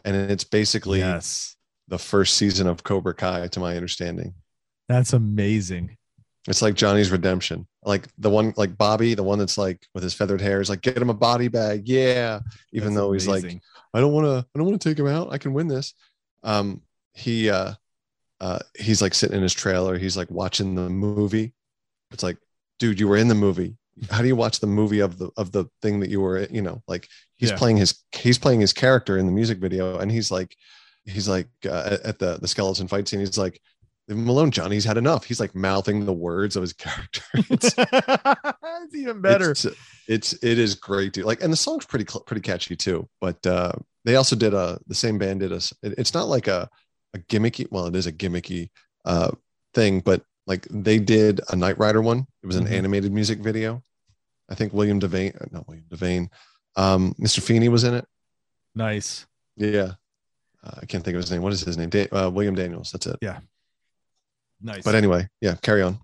And 0.04 0.16
it's 0.32 0.44
basically 0.44 1.00
yes. 1.00 1.56
the 1.88 2.00
first 2.00 2.36
season 2.36 2.68
of 2.68 2.84
cobra 2.84 3.14
kai 3.14 3.48
to 3.50 3.60
my 3.60 3.76
understanding. 3.76 4.34
That's 4.90 5.14
amazing 5.14 5.98
it's 6.48 6.62
like 6.62 6.74
johnny's 6.76 7.12
redemption 7.12 7.68
like 7.84 8.08
the 8.18 8.30
one 8.30 8.54
like 8.58 8.76
bobby 8.78 9.14
the 9.14 9.24
one 9.24 9.38
that's 9.40 9.58
like 9.58 9.86
with 9.94 10.04
his 10.04 10.14
feathered 10.14 10.42
hair 10.42 10.60
is 10.62 10.70
like 10.70 10.82
get 10.82 10.98
him 10.98 11.10
a 11.10 11.14
body 11.14 11.48
bag 11.48 11.88
yeah 11.88 12.40
even 12.74 12.90
That's 12.94 12.98
though 13.00 13.12
he's 13.12 13.28
like. 13.28 13.60
I 13.94 14.00
don't 14.00 14.14
want 14.14 14.26
to. 14.26 14.48
I 14.56 14.58
don't 14.58 14.66
want 14.70 14.82
to 14.82 14.90
take 14.90 14.98
him 14.98 15.08
out. 15.08 15.34
I 15.34 15.38
can 15.38 15.52
win 15.54 15.68
this. 15.68 15.94
Um, 16.44 16.82
he 17.14 17.50
uh, 17.50 17.74
uh, 18.40 18.60
he's 18.80 19.02
like 19.02 19.14
sitting 19.14 19.36
in 19.36 19.44
his 19.44 19.54
trailer. 19.54 19.98
He's 19.98 20.16
like 20.16 20.32
watching 20.32 20.76
the 20.76 20.90
movie. 20.90 21.54
It's 22.12 22.24
like, 22.24 22.38
dude, 22.80 23.02
you 23.02 23.10
were 23.10 23.18
in 23.18 23.28
the 23.28 23.36
movie. 23.36 23.76
How 24.10 24.22
do 24.22 24.30
you 24.30 24.36
watch 24.38 24.62
the 24.62 24.68
movie 24.68 25.02
of 25.02 25.18
the 25.18 25.30
of 25.36 25.52
the 25.52 25.66
thing 25.82 26.00
that 26.00 26.10
you 26.10 26.22
were? 26.22 26.40
You 26.50 26.62
know, 26.62 26.82
like 26.88 27.06
he's 27.36 27.50
Yeah. 27.52 27.58
playing 27.58 27.76
his 27.78 28.02
he's 28.14 28.40
playing 28.40 28.62
his 28.62 28.72
character 28.72 29.18
in 29.18 29.26
the 29.26 29.32
music 29.34 29.58
video, 29.58 29.98
and 29.98 30.10
he's 30.10 30.32
like, 30.32 30.56
he's 31.04 31.28
like 31.28 31.50
uh, 31.66 31.90
at- 31.92 32.02
at 32.04 32.20
the 32.20 32.38
the 32.40 32.48
skeleton 32.48 32.88
fight 32.88 33.10
scene. 33.10 33.20
He's 33.20 33.38
like, 33.38 33.60
leave 34.12 34.24
him 34.24 34.30
alone, 34.30 34.52
Johnny. 34.52 34.76
He's 34.76 34.86
had 34.86 34.98
enough. 34.98 35.26
He's 35.26 35.40
like 35.40 35.56
mouthing 35.56 36.06
the 36.06 36.14
words 36.14 36.56
of 36.56 36.62
his 36.62 36.74
character. 36.86 37.22
It's 37.34 37.74
it's 37.78 38.96
even 38.96 39.22
better 39.22 39.52
it's, 39.52 39.66
it's 40.08 40.34
it 40.44 40.60
is 40.60 40.76
great, 40.76 41.14
dude. 41.14 41.26
Like, 41.26 41.42
and 41.44 41.52
the 41.52 41.58
song's 41.58 41.86
pretty 41.86 42.06
pretty 42.26 42.42
catchy 42.42 42.76
too. 42.76 43.08
But 43.20 43.46
uh, 43.48 43.72
they 44.06 44.16
also 44.16 44.36
did 44.36 44.54
a 44.54 44.80
the 44.88 44.96
same 44.96 45.18
band 45.18 45.40
did 45.40 45.52
a. 45.52 45.56
it- 45.84 45.96
It's 45.98 46.14
not 46.14 46.28
like 46.28 46.48
a 46.48 46.70
a 47.14 47.20
gimmicky. 47.20 47.68
Well, 47.72 47.88
it 47.88 47.96
is 47.96 48.08
a 48.08 48.12
gimmicky 48.14 48.70
uh 49.06 49.32
thing, 49.74 50.00
but 50.02 50.24
like 50.48 50.68
they 50.70 51.00
did 51.00 51.42
a 51.50 51.56
Knight 51.56 51.78
Rider 51.78 52.02
one. 52.02 52.26
It 52.44 52.48
was 52.48 52.56
an 52.56 52.66
Mhm. 52.68 52.72
animated 52.72 53.12
music 53.12 53.40
video. 53.40 53.84
I 54.50 54.56
think 54.56 54.74
William 54.74 55.00
Devane, 55.00 55.40
uh, 55.42 55.46
not 55.52 55.68
William 55.68 55.86
Devane, 55.90 56.30
um, 56.76 57.14
Mr. 57.20 57.42
Feeney 57.42 57.70
was 57.70 57.84
in 57.86 57.94
it. 57.94 58.06
nice 58.76 59.26
Yeah. 59.56 59.94
uh, 60.64 60.80
I 60.82 60.86
can't 60.86 61.04
think 61.06 61.16
of 61.16 61.22
his 61.22 61.32
name. 61.32 61.42
What 61.42 61.54
is 61.54 61.62
his 61.62 61.78
name? 61.78 61.90
Da- 61.90 62.10
uh, 62.12 62.30
William 62.30 62.56
Daniels. 62.56 62.92
That's 62.92 63.08
it. 63.08 63.18
Nice. 64.62 64.84
But 64.84 64.96
anyway, 64.96 65.28
yeah, 65.42 65.56
carry 65.62 65.82
on. 65.82 66.00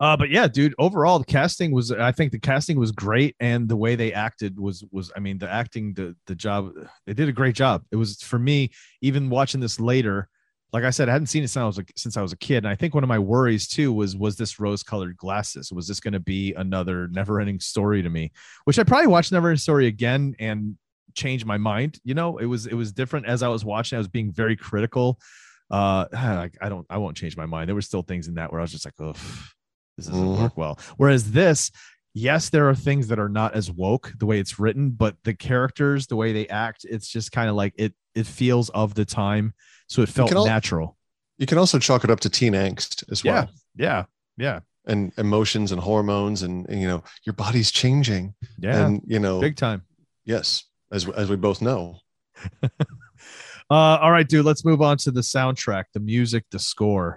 Uh, 0.00 0.16
but 0.16 0.30
yeah, 0.30 0.48
dude. 0.48 0.74
Overall, 0.78 1.20
the 1.20 1.24
casting 1.24 1.70
was. 1.70 1.92
I 1.92 2.10
think 2.10 2.32
the 2.32 2.38
casting 2.40 2.78
was 2.78 2.90
great, 2.90 3.36
and 3.38 3.68
the 3.68 3.76
way 3.76 3.94
they 3.94 4.12
acted 4.12 4.58
was 4.58 4.84
was. 4.90 5.12
I 5.16 5.20
mean, 5.20 5.38
the 5.38 5.48
acting, 5.48 5.94
the 5.94 6.16
the 6.26 6.34
job, 6.34 6.72
they 7.06 7.14
did 7.14 7.28
a 7.28 7.32
great 7.32 7.54
job. 7.54 7.84
It 7.92 7.96
was 7.96 8.20
for 8.20 8.38
me. 8.38 8.72
Even 9.00 9.30
watching 9.30 9.60
this 9.60 9.78
later, 9.78 10.28
like 10.72 10.84
I 10.84 10.90
said, 10.90 11.08
I 11.08 11.12
hadn't 11.12 11.28
seen 11.28 11.44
it 11.44 11.48
since 11.48 11.62
I 11.62 11.66
was 11.66 11.78
a, 11.78 11.84
since 11.96 12.16
I 12.16 12.22
was 12.22 12.32
a 12.32 12.36
kid, 12.36 12.64
and 12.64 12.68
I 12.68 12.74
think 12.74 12.94
one 12.94 13.04
of 13.04 13.08
my 13.08 13.18
worries 13.18 13.68
too 13.68 13.92
was 13.92 14.16
was 14.16 14.36
this 14.36 14.58
rose 14.58 14.82
colored 14.82 15.16
glasses? 15.16 15.70
Was 15.72 15.86
this 15.86 16.00
going 16.00 16.14
to 16.14 16.20
be 16.20 16.52
another 16.54 17.08
never 17.08 17.40
ending 17.40 17.60
story 17.60 18.02
to 18.02 18.10
me? 18.10 18.32
Which 18.64 18.78
I 18.78 18.82
probably 18.82 19.06
watched 19.06 19.30
never 19.30 19.48
ending 19.48 19.58
story 19.58 19.86
again 19.86 20.34
and 20.38 20.76
change 21.14 21.44
my 21.44 21.58
mind. 21.58 22.00
You 22.04 22.14
know, 22.14 22.38
it 22.38 22.46
was 22.46 22.66
it 22.66 22.74
was 22.74 22.90
different 22.90 23.26
as 23.26 23.42
I 23.42 23.48
was 23.48 23.64
watching. 23.64 23.96
I 23.96 24.00
was 24.00 24.08
being 24.08 24.32
very 24.32 24.56
critical. 24.56 25.20
Uh, 25.72 26.06
I, 26.12 26.50
I 26.60 26.68
don't. 26.68 26.86
I 26.90 26.98
won't 26.98 27.16
change 27.16 27.36
my 27.36 27.46
mind. 27.46 27.68
There 27.68 27.74
were 27.74 27.82
still 27.82 28.02
things 28.02 28.28
in 28.28 28.34
that 28.34 28.52
where 28.52 28.60
I 28.60 28.62
was 28.62 28.70
just 28.72 28.84
like, 28.84 28.94
oh 29.00 29.14
this 29.96 30.06
doesn't 30.06 30.24
Mhm. 30.24 30.38
work 30.40 30.56
well. 30.56 30.78
Whereas 30.96 31.32
this, 31.32 31.70
yes, 32.14 32.48
there 32.50 32.68
are 32.68 32.74
things 32.74 33.08
that 33.08 33.18
are 33.18 33.28
not 33.28 33.54
as 33.54 33.70
woke 33.70 34.12
the 34.18 34.24
way 34.26 34.38
it's 34.38 34.58
written, 34.58 34.90
but 34.90 35.16
the 35.24 35.34
characters, 35.34 36.06
the 36.06 36.16
way 36.16 36.32
they 36.32 36.46
act, 36.48 36.84
it's 36.88 37.08
just 37.08 37.32
kind 37.32 37.50
of 37.50 37.56
like 37.56 37.74
it. 37.76 37.92
It 38.14 38.26
feels 38.26 38.68
of 38.70 38.94
the 38.94 39.04
time, 39.04 39.54
so 39.88 40.02
it 40.02 40.08
felt 40.08 40.32
al- 40.32 40.46
natural. 40.46 40.96
You 41.38 41.46
can 41.46 41.58
also 41.58 41.78
chalk 41.78 42.04
it 42.04 42.10
up 42.10 42.20
to 42.20 42.28
teen 42.30 42.52
angst 42.52 43.04
as 43.10 43.24
well. 43.24 43.34
Yeah. 43.34 43.46
Yeah, 43.74 44.04
yeah, 44.36 44.60
And 44.86 45.12
emotions 45.16 45.72
and 45.72 45.80
hormones 45.80 46.42
and, 46.42 46.68
and, 46.68 46.80
you 46.80 46.86
know, 46.86 47.02
your 47.24 47.32
body's 47.32 47.70
changing. 47.70 48.34
yeah, 48.58 48.86
And 48.86 49.00
you 49.06 49.18
know, 49.18 49.40
big 49.40 49.56
time. 49.56 49.82
yes, 50.24 50.64
as 50.90 51.08
as 51.08 51.30
we 51.30 51.36
both 51.36 51.60
know. 51.62 51.98
Uh, 53.72 53.98
all 54.02 54.12
right, 54.12 54.28
dude. 54.28 54.44
Let's 54.44 54.66
move 54.66 54.82
on 54.82 54.98
to 54.98 55.10
the 55.10 55.22
soundtrack, 55.22 55.84
the 55.94 56.00
music, 56.00 56.44
the 56.50 56.58
score. 56.58 57.16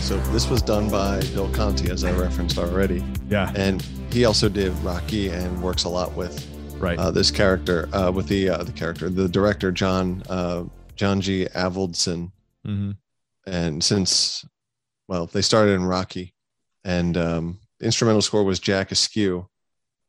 So 0.00 0.16
this 0.32 0.48
was 0.48 0.62
done 0.62 0.88
by 0.88 1.20
Bill 1.34 1.50
Conti, 1.52 1.90
as 1.90 2.02
I 2.02 2.12
referenced 2.12 2.56
already. 2.56 3.04
Yeah, 3.28 3.52
And 3.54 3.82
he 4.10 4.24
also 4.24 4.48
did 4.48 4.72
Rocky 4.78 5.28
and 5.28 5.62
works 5.62 5.84
a 5.84 5.90
lot 5.90 6.14
with 6.14 6.42
right. 6.78 6.98
uh, 6.98 7.10
this 7.10 7.30
character, 7.30 7.90
uh, 7.94 8.10
with 8.10 8.28
the 8.28 8.48
uh, 8.48 8.62
the 8.62 8.72
character, 8.72 9.10
the 9.10 9.28
director 9.28 9.70
John 9.70 10.22
uh, 10.30 10.64
John 10.94 11.20
G. 11.20 11.46
Avildsen. 11.54 12.32
hmm 12.64 12.92
And 13.46 13.84
since, 13.84 14.46
well, 15.08 15.26
they 15.26 15.42
started 15.42 15.72
in 15.72 15.84
Rocky, 15.84 16.32
and 16.84 17.18
um, 17.18 17.60
the 17.78 17.86
instrumental 17.86 18.22
score 18.22 18.44
was 18.44 18.58
Jack 18.60 18.90
Askew. 18.92 19.48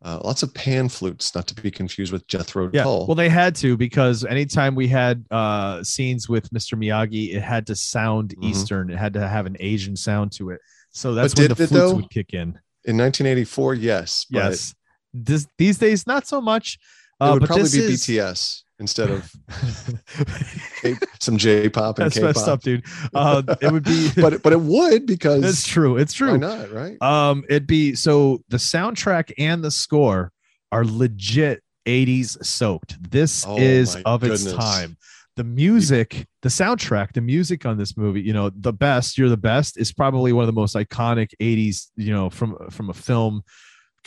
Uh, 0.03 0.19
lots 0.23 0.43
of 0.43 0.53
pan 0.53 0.87
flutes, 0.89 1.33
not 1.33 1.47
to 1.47 1.55
be 1.55 1.71
confused 1.71 2.11
with 2.13 2.27
Jethro 2.27 2.69
Yeah. 2.71 2.83
Tull. 2.83 3.07
Well, 3.07 3.15
they 3.15 3.29
had 3.29 3.55
to 3.57 3.75
because 3.75 4.23
anytime 4.23 4.75
we 4.75 4.87
had 4.87 5.25
uh 5.31 5.83
scenes 5.83 6.29
with 6.29 6.49
Mr. 6.51 6.77
Miyagi, 6.77 7.33
it 7.33 7.41
had 7.41 7.65
to 7.67 7.75
sound 7.75 8.35
Mhm. 8.37 8.43
Eastern. 8.49 8.89
It 8.91 8.97
had 8.97 9.13
to 9.13 9.27
have 9.27 9.47
an 9.47 9.57
Asian 9.59 9.95
sound 9.95 10.31
to 10.33 10.51
it. 10.51 10.61
So 10.91 11.15
that's 11.15 11.33
But 11.33 11.39
when 11.39 11.47
did 11.49 11.57
the 11.57 11.63
it, 11.63 11.67
flutes 11.67 11.83
though? 11.91 11.95
would 11.95 12.09
kick 12.11 12.33
in. 12.33 12.59
in 12.85 12.95
1984, 12.95 13.73
yes, 13.73 14.25
Yes. 14.29 14.73
This 15.13 15.47
these 15.57 15.77
days, 15.79 16.05
not 16.05 16.27
so 16.27 16.39
much. 16.41 16.75
it 17.19 17.23
Uh, 17.23 17.31
would 17.33 17.39
but 17.39 17.47
probably 17.47 17.63
be 17.69 17.79
is, 17.79 18.05
BTS 18.05 18.63
instead 18.79 19.09
of 19.09 19.31
some 21.19 21.37
J-pop 21.37 21.99
and 21.99 22.11
That's 22.11 22.19
K-pop. 22.19 22.47
up, 22.47 22.61
dude. 22.61 22.85
Uh, 23.13 23.43
it 23.61 23.71
would 23.71 23.83
be. 23.83 24.09
but 24.17 24.41
but 24.43 24.53
it 24.53 24.61
would 24.61 25.05
because 25.05 25.43
it's 25.43 25.67
true. 25.67 25.97
It's 25.97 26.13
true. 26.13 26.31
why 26.31 26.37
not, 26.37 26.71
right? 26.71 27.01
Um, 27.01 27.43
it'd 27.49 27.67
be 27.67 27.95
so 27.95 28.43
the 28.49 28.57
soundtrack 28.57 29.31
and 29.37 29.63
the 29.63 29.71
score 29.71 30.31
are 30.71 30.85
legit 30.85 31.63
80s 31.85 32.43
soaked. 32.45 33.11
This 33.11 33.45
Oh 33.47 33.57
is 33.57 33.95
of 34.05 34.23
its 34.23 34.51
time. 34.51 34.97
The 35.35 35.43
music, 35.43 36.25
the 36.41 36.49
soundtrack, 36.49 37.13
the 37.13 37.21
music 37.21 37.63
on 37.65 37.77
this 37.77 37.95
movie, 37.95 38.21
you 38.21 38.33
know, 38.33 38.49
the 38.49 38.73
best, 38.73 39.19
you're 39.19 39.29
the 39.29 39.37
best 39.37 39.77
is 39.77 39.93
probably 39.93 40.33
one 40.33 40.41
of 40.41 40.47
the 40.47 40.59
most 40.59 40.75
iconic 40.75 41.29
80s, 41.39 41.91
you 41.95 42.11
know, 42.11 42.29
from 42.29 42.57
from 42.71 42.89
a 42.89 42.93
film 42.93 43.43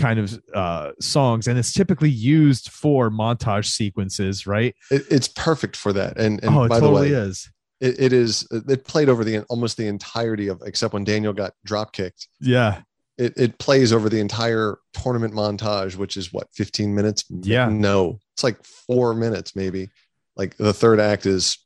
kind 0.01 0.19
of 0.19 0.43
uh 0.55 0.93
songs 1.01 1.47
and 1.47 1.59
it's 1.59 1.73
typically 1.73 2.11
used 2.11 2.71
for 2.71 3.11
montage 3.11 3.67
sequences, 3.67 4.47
right? 4.47 4.75
It, 4.91 5.03
it's 5.11 5.29
perfect 5.29 5.77
for 5.77 5.93
that. 5.93 6.19
And 6.19 6.43
and 6.43 6.55
oh, 6.55 6.65
it 6.65 6.69
by 6.69 6.81
totally 6.81 7.11
the 7.11 7.17
way, 7.17 7.23
is. 7.23 7.51
it, 7.81 8.01
it 8.01 8.13
is 8.13 8.49
it 8.51 8.85
played 8.85 9.09
over 9.09 9.25
the 9.25 9.43
almost 9.45 9.77
the 9.77 9.87
entirety 9.87 10.49
of 10.49 10.63
except 10.65 10.95
when 10.95 11.05
Daniel 11.05 11.33
got 11.33 11.53
drop 11.65 11.93
kicked. 11.93 12.29
Yeah. 12.41 12.83
It, 13.19 13.35
it 13.37 13.59
plays 13.59 13.93
over 13.93 14.09
the 14.09 14.21
entire 14.21 14.79
tournament 14.95 15.35
montage, 15.35 15.95
which 15.95 16.17
is 16.17 16.33
what 16.33 16.49
15 16.55 16.95
minutes. 16.95 17.25
Yeah. 17.29 17.69
no, 17.69 18.19
it's 18.33 18.43
like 18.43 18.65
four 18.65 19.13
minutes 19.13 19.55
maybe. 19.55 19.91
Like 20.37 20.57
the 20.57 20.73
third 20.73 21.01
act 21.01 21.27
is 21.27 21.59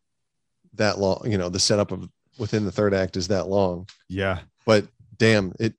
that 0.74 0.98
long. 0.98 1.22
You 1.30 1.38
know, 1.38 1.48
the 1.48 1.60
setup 1.60 1.92
of 1.92 2.08
within 2.38 2.64
the 2.64 2.72
third 2.72 2.92
act 2.92 3.16
is 3.16 3.28
that 3.28 3.46
long. 3.46 3.88
Yeah. 4.08 4.40
But 4.66 4.88
damn, 5.16 5.52
it 5.60 5.74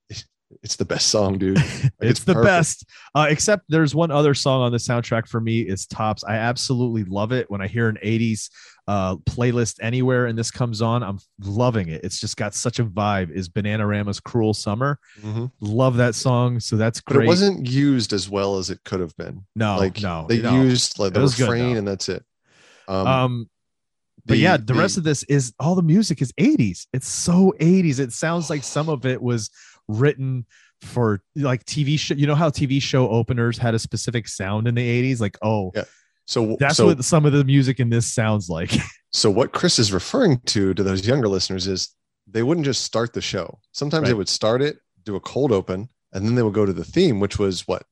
it's 0.62 0.76
the 0.76 0.86
best 0.86 1.08
song, 1.10 1.38
dude. 1.38 1.58
Like, 2.00 2.10
it's, 2.12 2.24
the 2.24 2.34
perfect. 2.34 2.46
best. 2.48 2.86
Uh, 3.16 3.28
except 3.30 3.64
there's 3.70 3.96
one 3.96 4.12
other 4.12 4.34
song 4.34 4.62
on 4.62 4.72
the 4.72 4.78
soundtrack 4.78 5.28
for 5.28 5.40
me. 5.42 5.62
It's 5.62 5.86
Tops. 5.86 6.24
I 6.24 6.36
absolutely 6.36 7.04
love 7.06 7.32
it. 7.32 7.50
When 7.50 7.62
I 7.62 7.68
hear 7.68 7.88
an 7.90 7.98
80s 8.04 8.50
uh, 8.88 9.16
playlist 9.18 9.78
anywhere 9.82 10.26
and 10.28 10.38
this 10.38 10.52
comes 10.52 10.82
on, 10.82 11.04
I'm 11.04 11.20
loving 11.42 11.90
it. 11.90 12.04
It's 12.04 12.20
just 12.20 12.38
got 12.38 12.54
such 12.54 12.80
a 12.80 12.86
vibe. 12.86 13.32
Is 13.32 13.50
Bananarama's 13.50 14.20
Cruel 14.20 14.54
Summer. 14.54 15.00
Mhm. 15.22 15.52
Love 15.62 15.98
that 15.98 16.16
song. 16.16 16.60
So 16.60 16.76
that's 16.76 17.02
great. 17.02 17.18
But 17.20 17.24
it 17.24 17.28
wasn't 17.28 17.68
used 17.68 18.14
as 18.14 18.30
well 18.30 18.58
as 18.58 18.70
it 18.70 18.80
could 18.84 19.00
have 19.00 19.16
been. 19.18 19.46
no, 19.56 19.78
like 19.78 20.02
no. 20.02 20.26
they 20.30 20.42
no. 20.42 20.62
used 20.62 21.00
like 21.00 21.14
the 21.14 21.22
was 21.22 21.36
good, 21.36 21.44
refrain 21.50 21.78
and 21.78 21.88
that's 21.88 22.10
it. 22.10 22.24
Um, 22.88 23.08
Um, 23.08 23.50
but 24.28 24.38
yeah, 24.38 24.58
the, 24.58 24.64
the- 24.66 24.74
rest 24.76 24.98
of 24.98 25.04
this 25.04 25.24
is 25.24 25.54
all 25.60 25.76
the 25.76 25.82
music 25.84 26.22
is 26.22 26.32
80s. 26.34 26.88
It's 26.94 27.08
so 27.08 27.54
80s. 27.60 28.00
It 28.00 28.12
sounds 28.12 28.50
like 28.50 28.64
some 28.64 28.90
of 28.90 29.06
it 29.06 29.22
was 29.22 29.50
written 29.88 30.46
for 30.82 31.22
like 31.36 31.66
TV 31.66 32.00
show. 32.00 32.16
You 32.16 32.28
know 32.28 32.36
how 32.36 32.50
TV 32.50 32.82
show 32.82 33.10
openers 33.10 33.58
had 33.58 33.74
a 33.74 33.80
specific 33.80 34.28
sound 34.28 34.68
in 34.68 34.76
the 34.76 35.14
80s? 35.14 35.20
Like, 35.20 35.38
oh, 35.42 35.72
Yeah. 35.76 35.84
so 36.26 36.58
That's 36.60 36.78
so, 36.78 36.88
what 36.88 37.04
some 37.04 37.26
of 37.26 37.34
the 37.34 37.44
music 37.44 37.80
in 37.80 37.90
this 37.90 38.12
sounds 38.12 38.50
like. 38.50 38.72
so 39.12 39.30
what 39.30 39.52
Chris 39.54 39.80
is 39.80 39.92
referring 39.92 40.40
to 40.48 40.74
to 40.74 40.84
those 40.84 41.08
younger 41.08 41.28
listeners 41.28 41.68
is 41.68 41.94
they 42.28 42.44
wouldn't 42.44 42.66
just 42.66 42.84
start 42.84 43.14
the 43.14 43.22
show. 43.22 43.60
Sometimes 43.72 44.08
they 44.08 44.14
would 44.14 44.30
start 44.30 44.62
it, 44.62 44.78
do 45.04 45.16
a 45.16 45.20
cold 45.20 45.52
open, 45.52 45.90
and 46.14 46.26
then 46.26 46.36
they 46.36 46.44
would 46.44 46.54
go 46.54 46.66
to 46.66 46.74
the 46.74 46.84
theme, 46.84 47.20
which 47.20 47.38
was 47.38 47.68
what 47.68 47.84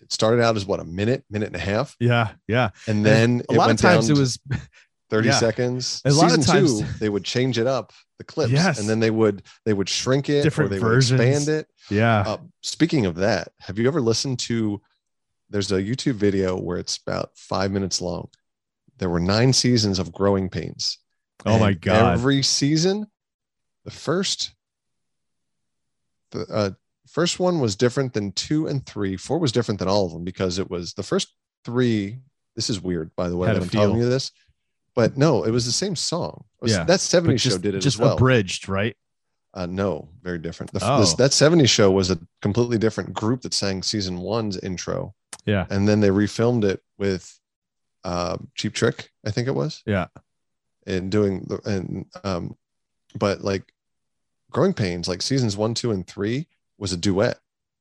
it 0.00 0.12
started 0.12 0.42
out 0.42 0.56
as 0.56 0.66
what 0.66 0.80
a 0.80 0.84
minute, 0.84 1.24
minute 1.30 1.46
and 1.46 1.56
a 1.56 1.60
half, 1.60 1.96
yeah, 2.00 2.32
yeah. 2.48 2.70
and 2.86 3.04
then 3.04 3.42
a 3.48 3.54
it 3.54 3.56
lot 3.56 3.70
of 3.70 3.76
times 3.76 4.08
down 4.08 4.16
it 4.16 4.20
was 4.20 4.38
30 5.10 5.28
yeah. 5.28 5.34
seconds. 5.34 6.02
A 6.04 6.10
lot 6.12 6.26
of 6.26 6.42
Season 6.42 6.54
times- 6.54 6.80
two, 6.80 6.86
they 6.98 7.08
would 7.08 7.24
change 7.24 7.58
it 7.58 7.66
up 7.66 7.92
the 8.18 8.24
clips, 8.24 8.52
Yes. 8.52 8.78
and 8.80 8.88
then 8.88 8.98
they 8.98 9.10
would 9.10 9.42
they 9.64 9.74
would 9.74 9.88
shrink 9.88 10.28
it, 10.30 10.42
Different 10.42 10.70
or 10.72 10.74
they 10.74 10.80
versions. 10.80 11.18
would 11.20 11.28
expand 11.28 11.48
it. 11.60 11.68
yeah. 11.90 12.20
Uh, 12.26 12.38
speaking 12.62 13.04
of 13.06 13.16
that, 13.16 13.48
have 13.60 13.78
you 13.78 13.86
ever 13.88 14.00
listened 14.00 14.38
to? 14.40 14.80
There's 15.50 15.70
a 15.70 15.82
YouTube 15.82 16.14
video 16.14 16.58
where 16.58 16.78
it's 16.78 16.96
about 16.96 17.30
five 17.36 17.70
minutes 17.70 18.00
long. 18.00 18.28
There 18.98 19.10
were 19.10 19.20
nine 19.20 19.52
seasons 19.52 19.98
of 19.98 20.12
Growing 20.12 20.48
Pains. 20.48 20.98
Oh 21.44 21.58
my 21.58 21.74
God. 21.74 22.14
Every 22.14 22.42
season, 22.42 23.06
the 23.84 23.90
first, 23.90 24.52
the 26.32 26.46
uh, 26.50 26.70
first 27.08 27.38
one 27.38 27.60
was 27.60 27.76
different 27.76 28.12
than 28.14 28.32
two 28.32 28.66
and 28.66 28.84
three. 28.84 29.16
Four 29.16 29.38
was 29.38 29.52
different 29.52 29.78
than 29.78 29.88
all 29.88 30.06
of 30.06 30.12
them 30.12 30.24
because 30.24 30.58
it 30.58 30.70
was 30.70 30.94
the 30.94 31.02
first 31.02 31.28
three. 31.64 32.18
This 32.56 32.70
is 32.70 32.80
weird, 32.80 33.14
by 33.16 33.28
the 33.28 33.36
way, 33.36 33.48
that 33.48 33.62
I'm 33.62 33.68
telling 33.68 33.98
you 33.98 34.08
this, 34.08 34.32
but 34.96 35.16
no, 35.16 35.44
it 35.44 35.50
was 35.52 35.64
the 35.66 35.72
same 35.72 35.94
song. 35.94 36.44
Was- 36.60 36.72
Yeah, 36.72 36.82
that 36.84 36.98
70s 37.00 37.26
But 37.26 37.40
show 37.52 37.58
did 37.58 37.74
it 37.76 37.80
just 37.80 37.96
as 37.96 38.00
well. 38.00 38.16
abridged, 38.16 38.68
right? 38.68 38.96
Uh, 39.54 39.66
no, 39.66 40.08
very 40.22 40.38
different. 40.38 40.72
The, 40.72 40.80
Oh. 40.82 40.98
this, 41.00 41.14
that 41.14 41.30
70s 41.30 41.68
show 41.68 41.90
was 41.90 42.10
a 42.10 42.18
completely 42.42 42.76
different 42.78 43.14
group 43.14 43.42
that 43.42 43.54
sang 43.54 43.82
season 43.82 44.18
one's 44.18 44.58
intro. 44.58 45.14
Yeah. 45.46 45.66
And 45.70 45.86
then 45.88 46.00
they 46.00 46.08
refilmed 46.08 46.64
it 46.64 46.82
with 46.98 47.38
uh, 48.04 48.36
Cheap 48.54 48.74
Trick, 48.74 49.10
I 49.24 49.30
think 49.30 49.48
it 49.48 49.54
was. 49.54 49.82
Yeah. 49.86 50.06
And 50.86 51.10
doing 51.10 51.44
the, 51.48 51.60
and, 51.68 52.06
um, 52.24 52.56
but 53.18 53.42
like 53.42 53.72
Growing 54.50 54.74
Pains, 54.74 55.08
like 55.08 55.22
seasons 55.22 55.56
one, 55.56 55.74
two, 55.74 55.90
and 55.90 56.06
three 56.06 56.46
was 56.78 56.92
a 56.92 56.96
duet, 56.96 57.38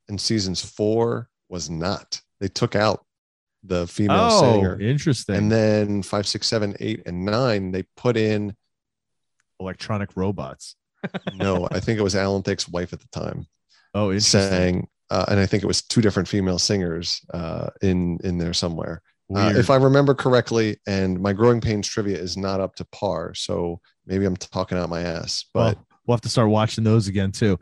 and 0.09 0.19
seasons 0.19 0.63
four 0.63 1.29
was 1.49 1.69
not. 1.69 2.21
They 2.39 2.47
took 2.47 2.75
out 2.75 3.04
the 3.67 3.87
female 3.87 4.29
oh, 4.31 4.41
singer. 4.41 4.79
interesting. 4.79 5.35
And 5.35 5.51
then 5.51 6.03
five, 6.03 6.27
six, 6.27 6.47
seven, 6.47 6.75
eight, 6.79 7.03
and 7.05 7.25
nine, 7.25 7.71
they 7.71 7.83
put 7.95 8.17
in, 8.17 8.55
Electronic 9.59 10.09
robots. 10.15 10.75
no, 11.35 11.67
I 11.71 11.79
think 11.79 11.97
it 11.97 12.03
was 12.03 12.15
Alan 12.15 12.43
Thicke's 12.43 12.67
wife 12.67 12.91
at 12.91 12.99
the 12.99 13.07
time. 13.07 13.47
Oh, 13.93 14.09
interesting. 14.09 14.41
sang, 14.41 14.87
uh, 15.09 15.25
and 15.29 15.39
I 15.39 15.45
think 15.45 15.63
it 15.63 15.67
was 15.67 15.81
two 15.81 16.01
different 16.01 16.27
female 16.27 16.59
singers 16.59 17.21
uh, 17.33 17.69
in 17.81 18.19
in 18.23 18.37
there 18.37 18.53
somewhere, 18.53 19.01
uh, 19.33 19.53
if 19.55 19.69
I 19.69 19.77
remember 19.77 20.13
correctly. 20.13 20.77
And 20.87 21.21
my 21.21 21.31
growing 21.31 21.61
pains 21.61 21.87
trivia 21.87 22.17
is 22.17 22.35
not 22.35 22.59
up 22.59 22.75
to 22.75 22.85
par, 22.85 23.33
so 23.33 23.79
maybe 24.05 24.25
I'm 24.25 24.35
talking 24.35 24.77
out 24.77 24.89
my 24.89 25.01
ass. 25.01 25.45
But 25.53 25.77
well, 25.77 25.87
we'll 26.05 26.15
have 26.17 26.21
to 26.21 26.29
start 26.29 26.49
watching 26.49 26.83
those 26.83 27.07
again 27.07 27.31
too. 27.31 27.57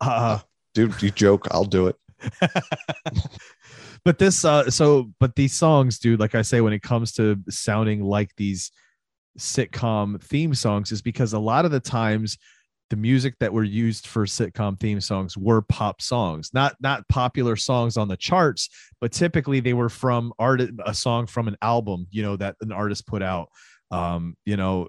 Uh, 0.00 0.38
dude, 0.74 1.02
you 1.02 1.10
joke, 1.10 1.48
I'll 1.50 1.64
do 1.64 1.88
it. 1.88 1.96
but 4.04 4.18
this 4.18 4.44
uh 4.44 4.68
so 4.70 5.10
but 5.20 5.34
these 5.36 5.54
songs 5.54 5.98
dude 5.98 6.20
like 6.20 6.34
i 6.34 6.42
say 6.42 6.60
when 6.60 6.72
it 6.72 6.82
comes 6.82 7.12
to 7.12 7.36
sounding 7.48 8.02
like 8.02 8.30
these 8.36 8.70
sitcom 9.38 10.20
theme 10.22 10.54
songs 10.54 10.92
is 10.92 11.02
because 11.02 11.32
a 11.32 11.38
lot 11.38 11.64
of 11.64 11.70
the 11.70 11.80
times 11.80 12.38
the 12.90 12.96
music 12.96 13.34
that 13.40 13.52
were 13.52 13.64
used 13.64 14.06
for 14.06 14.26
sitcom 14.26 14.78
theme 14.78 15.00
songs 15.00 15.36
were 15.36 15.62
pop 15.62 16.02
songs 16.02 16.50
not 16.52 16.76
not 16.80 17.08
popular 17.08 17.56
songs 17.56 17.96
on 17.96 18.08
the 18.08 18.16
charts 18.16 18.68
but 19.00 19.12
typically 19.12 19.60
they 19.60 19.72
were 19.72 19.88
from 19.88 20.32
art 20.38 20.60
a 20.84 20.92
song 20.92 21.26
from 21.26 21.48
an 21.48 21.56
album 21.62 22.06
you 22.10 22.22
know 22.22 22.36
that 22.36 22.56
an 22.60 22.72
artist 22.72 23.06
put 23.06 23.22
out. 23.22 23.48
Um 23.90 24.36
you 24.44 24.56
know 24.56 24.88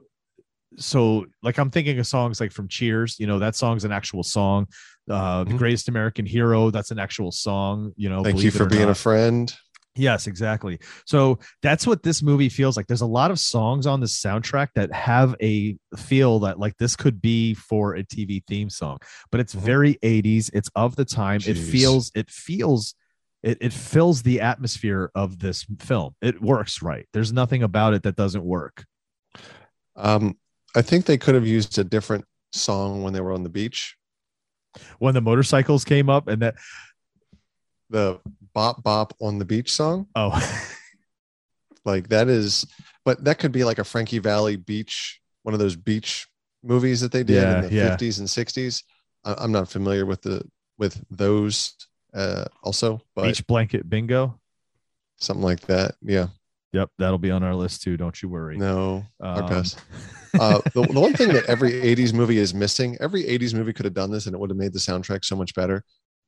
so 0.77 1.25
like 1.41 1.57
i'm 1.57 1.69
thinking 1.69 1.99
of 1.99 2.07
songs 2.07 2.39
like 2.39 2.51
from 2.51 2.67
cheers 2.67 3.19
you 3.19 3.27
know 3.27 3.39
that 3.39 3.55
song's 3.55 3.85
an 3.85 3.91
actual 3.91 4.23
song 4.23 4.67
uh 5.09 5.43
the 5.43 5.51
Mhm. 5.53 5.57
greatest 5.57 5.89
american 5.89 6.25
hero 6.25 6.69
that's 6.69 6.91
an 6.91 6.97
actual 6.99 7.31
song 7.31 7.91
you 7.97 8.09
know 8.09 8.23
Thank 8.23 8.41
you 8.41 8.51
for 8.51 8.63
or 8.63 8.67
being 8.67 8.89
a 8.89 8.95
friend. 8.95 9.53
Yes, 9.95 10.25
exactly. 10.25 10.79
So 11.05 11.37
that's 11.61 11.85
what 11.85 12.01
this 12.01 12.23
movie 12.23 12.49
feels 12.49 12.75
like. 12.75 12.87
There's 12.87 13.01
a 13.01 13.05
lot 13.05 13.29
of 13.29 13.39
songs 13.39 13.85
on 13.85 13.99
the 13.99 14.07
soundtrack 14.07 14.69
that 14.73 14.91
have 14.91 15.35
a 15.39 15.77
feel 15.95 16.39
that 16.39 16.57
like 16.57 16.75
this 16.77 16.95
could 16.95 17.21
be 17.21 17.53
for 17.53 17.93
a 17.93 18.03
TV 18.03 18.43
theme 18.47 18.71
song, 18.71 18.97
but 19.29 19.39
it's 19.39 19.53
Mhm. 19.53 19.59
very 19.61 19.99
80s. 20.01 20.49
It's 20.51 20.67
of 20.73 20.95
the 20.95 21.05
time. 21.05 21.41
It 21.45 21.53
feels, 21.59 22.11
it 22.15 22.31
feels, 22.31 22.95
it, 23.43 23.59
it 23.61 23.71
fills 23.71 24.23
the 24.23 24.41
atmosphere 24.41 25.11
of 25.13 25.37
this 25.37 25.63
film. 25.77 26.15
It 26.23 26.41
works 26.41 26.81
right. 26.81 27.05
There's 27.13 27.31
nothing 27.31 27.61
about 27.61 27.93
it 27.93 28.01
that 28.01 28.15
doesn't 28.15 28.43
work. 28.43 28.85
Um, 29.95 30.39
I 30.75 30.81
think 30.81 31.05
they 31.05 31.19
could 31.19 31.35
have 31.35 31.45
used 31.45 31.77
a 31.77 31.83
different 31.83 32.25
song 32.51 33.03
when 33.03 33.13
they 33.13 33.21
were 33.21 33.31
on 33.33 33.43
the 33.43 33.49
beach. 33.49 33.95
When 34.99 35.13
the 35.13 35.21
motorcycles 35.21 35.83
came 35.85 36.09
up 36.09 36.27
and 36.27 36.41
that, 36.41 36.55
The 37.89 38.19
bop 38.53 38.83
bop 38.83 39.13
on 39.21 39.37
the 39.39 39.45
beach 39.45 39.71
song. 39.71 40.07
oh, 40.15 40.31
Like 41.85 42.09
that 42.09 42.29
is, 42.29 42.65
but 43.03 43.23
that 43.25 43.39
could 43.39 43.51
be 43.51 43.63
like 43.65 43.77
a 43.77 43.83
Frankie 43.83 44.19
Valli 44.19 44.55
beach, 44.55 45.19
one 45.43 45.53
of 45.53 45.59
those 45.59 45.75
beach 45.75 46.27
movies 46.63 47.01
that 47.01 47.11
they 47.11 47.23
did 47.23 47.35
Yeah, 47.35 47.55
in 47.55 47.61
the 47.69 47.73
yeah. 47.73 47.95
50s 47.97 48.19
and 48.19 48.27
60s. 48.27 48.83
I, 49.25 49.35
I'm 49.37 49.51
not 49.51 49.67
familiar 49.69 50.05
with 50.05 50.21
the 50.21 50.43
with 50.77 51.03
those 51.11 51.75
uh 52.13 52.45
also, 52.63 53.01
but 53.15 53.25
beach 53.25 53.45
blanket 53.47 53.89
bingo. 53.89 54.39
something 55.17 55.43
like 55.43 55.61
that. 55.61 55.95
Yeah. 56.01 56.27
Yep, 56.71 56.89
that'll 56.97 57.17
be 57.19 57.31
on 57.31 57.43
our 57.43 57.53
list 57.53 57.83
too. 57.83 57.97
Don't 57.97 58.19
you 58.21 58.29
worry. 58.29 58.57
No, 58.57 59.05
I 59.21 59.39
Um, 59.39 59.47
pass. 59.47 59.75
uh, 60.39 60.59
the, 60.73 60.83
the 60.83 60.99
one 60.99 61.13
thing 61.13 61.29
that 61.29 61.45
every 61.45 61.71
80s 61.71 62.13
movie 62.13 62.37
is 62.37 62.53
missing, 62.53 62.97
every 62.99 63.23
80s 63.23 63.53
movie 63.53 63.73
could 63.73 63.85
have 63.85 63.93
done 63.93 64.11
this 64.11 64.25
and 64.25 64.33
it 64.35 64.39
would 64.39 64.49
have 64.49 64.57
made 64.57 64.73
the 64.73 64.79
soundtrack 64.79 65.23
so 65.25 65.35
much 65.35 65.53
better. 65.53 65.83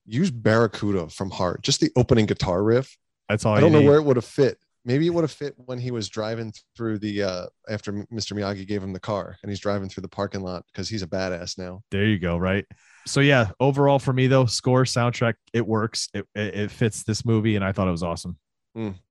Use 0.06 0.30
Barracuda 0.32 1.10
from 1.10 1.32
Heart, 1.32 1.64
just 1.64 1.80
the 1.80 1.91
opening 1.95 2.26
guitar 2.26 2.64
riff. 2.64 2.95
That's 3.30 3.45
all 3.45 3.56
I 3.56 3.60
don't 3.60 3.72
know 3.72 3.80
need. 3.80 3.88
where 3.88 3.98
it 3.98 4.03
would 4.03 4.18
have 4.18 4.26
fit. 4.26 4.60
Maybe 4.88 5.07
it 5.07 5.10
would 5.10 5.23
have 5.23 5.32
fit 5.32 5.56
when 5.57 5.80
he 5.80 5.90
was 5.90 6.10
driving 6.10 6.53
through 6.77 6.99
the 6.99 7.23
uh 7.23 7.45
after 7.68 7.91
Mr. 7.91 8.34
Miyagi 8.34 8.68
gave 8.68 8.84
him 8.84 8.94
the 8.94 8.99
car 8.99 9.36
and 9.41 9.52
he's 9.52 9.60
driving 9.60 9.90
through 9.90 10.03
the 10.03 10.07
parking 10.07 10.41
lot 10.41 10.64
because 10.72 10.88
he's 10.88 11.02
a 11.02 11.07
badass 11.07 11.57
now. 11.57 11.82
There 11.90 12.06
you 12.06 12.19
go. 12.19 12.38
Right. 12.38 12.65
So 13.07 13.19
yeah, 13.19 13.49
overall 13.60 13.98
for 13.98 14.14
me 14.14 14.27
though, 14.27 14.45
score 14.45 14.84
soundtrack 14.84 15.34
it 15.53 15.65
works. 15.65 16.07
It 16.14 16.27
it, 16.36 16.56
it 16.56 16.72
fits 16.72 17.03
this 17.03 17.26
movie, 17.26 17.56
and 17.56 17.65
I 17.65 17.72
thought 17.72 17.88
it 17.88 17.91
was 17.91 18.03
awesome. 18.03 18.38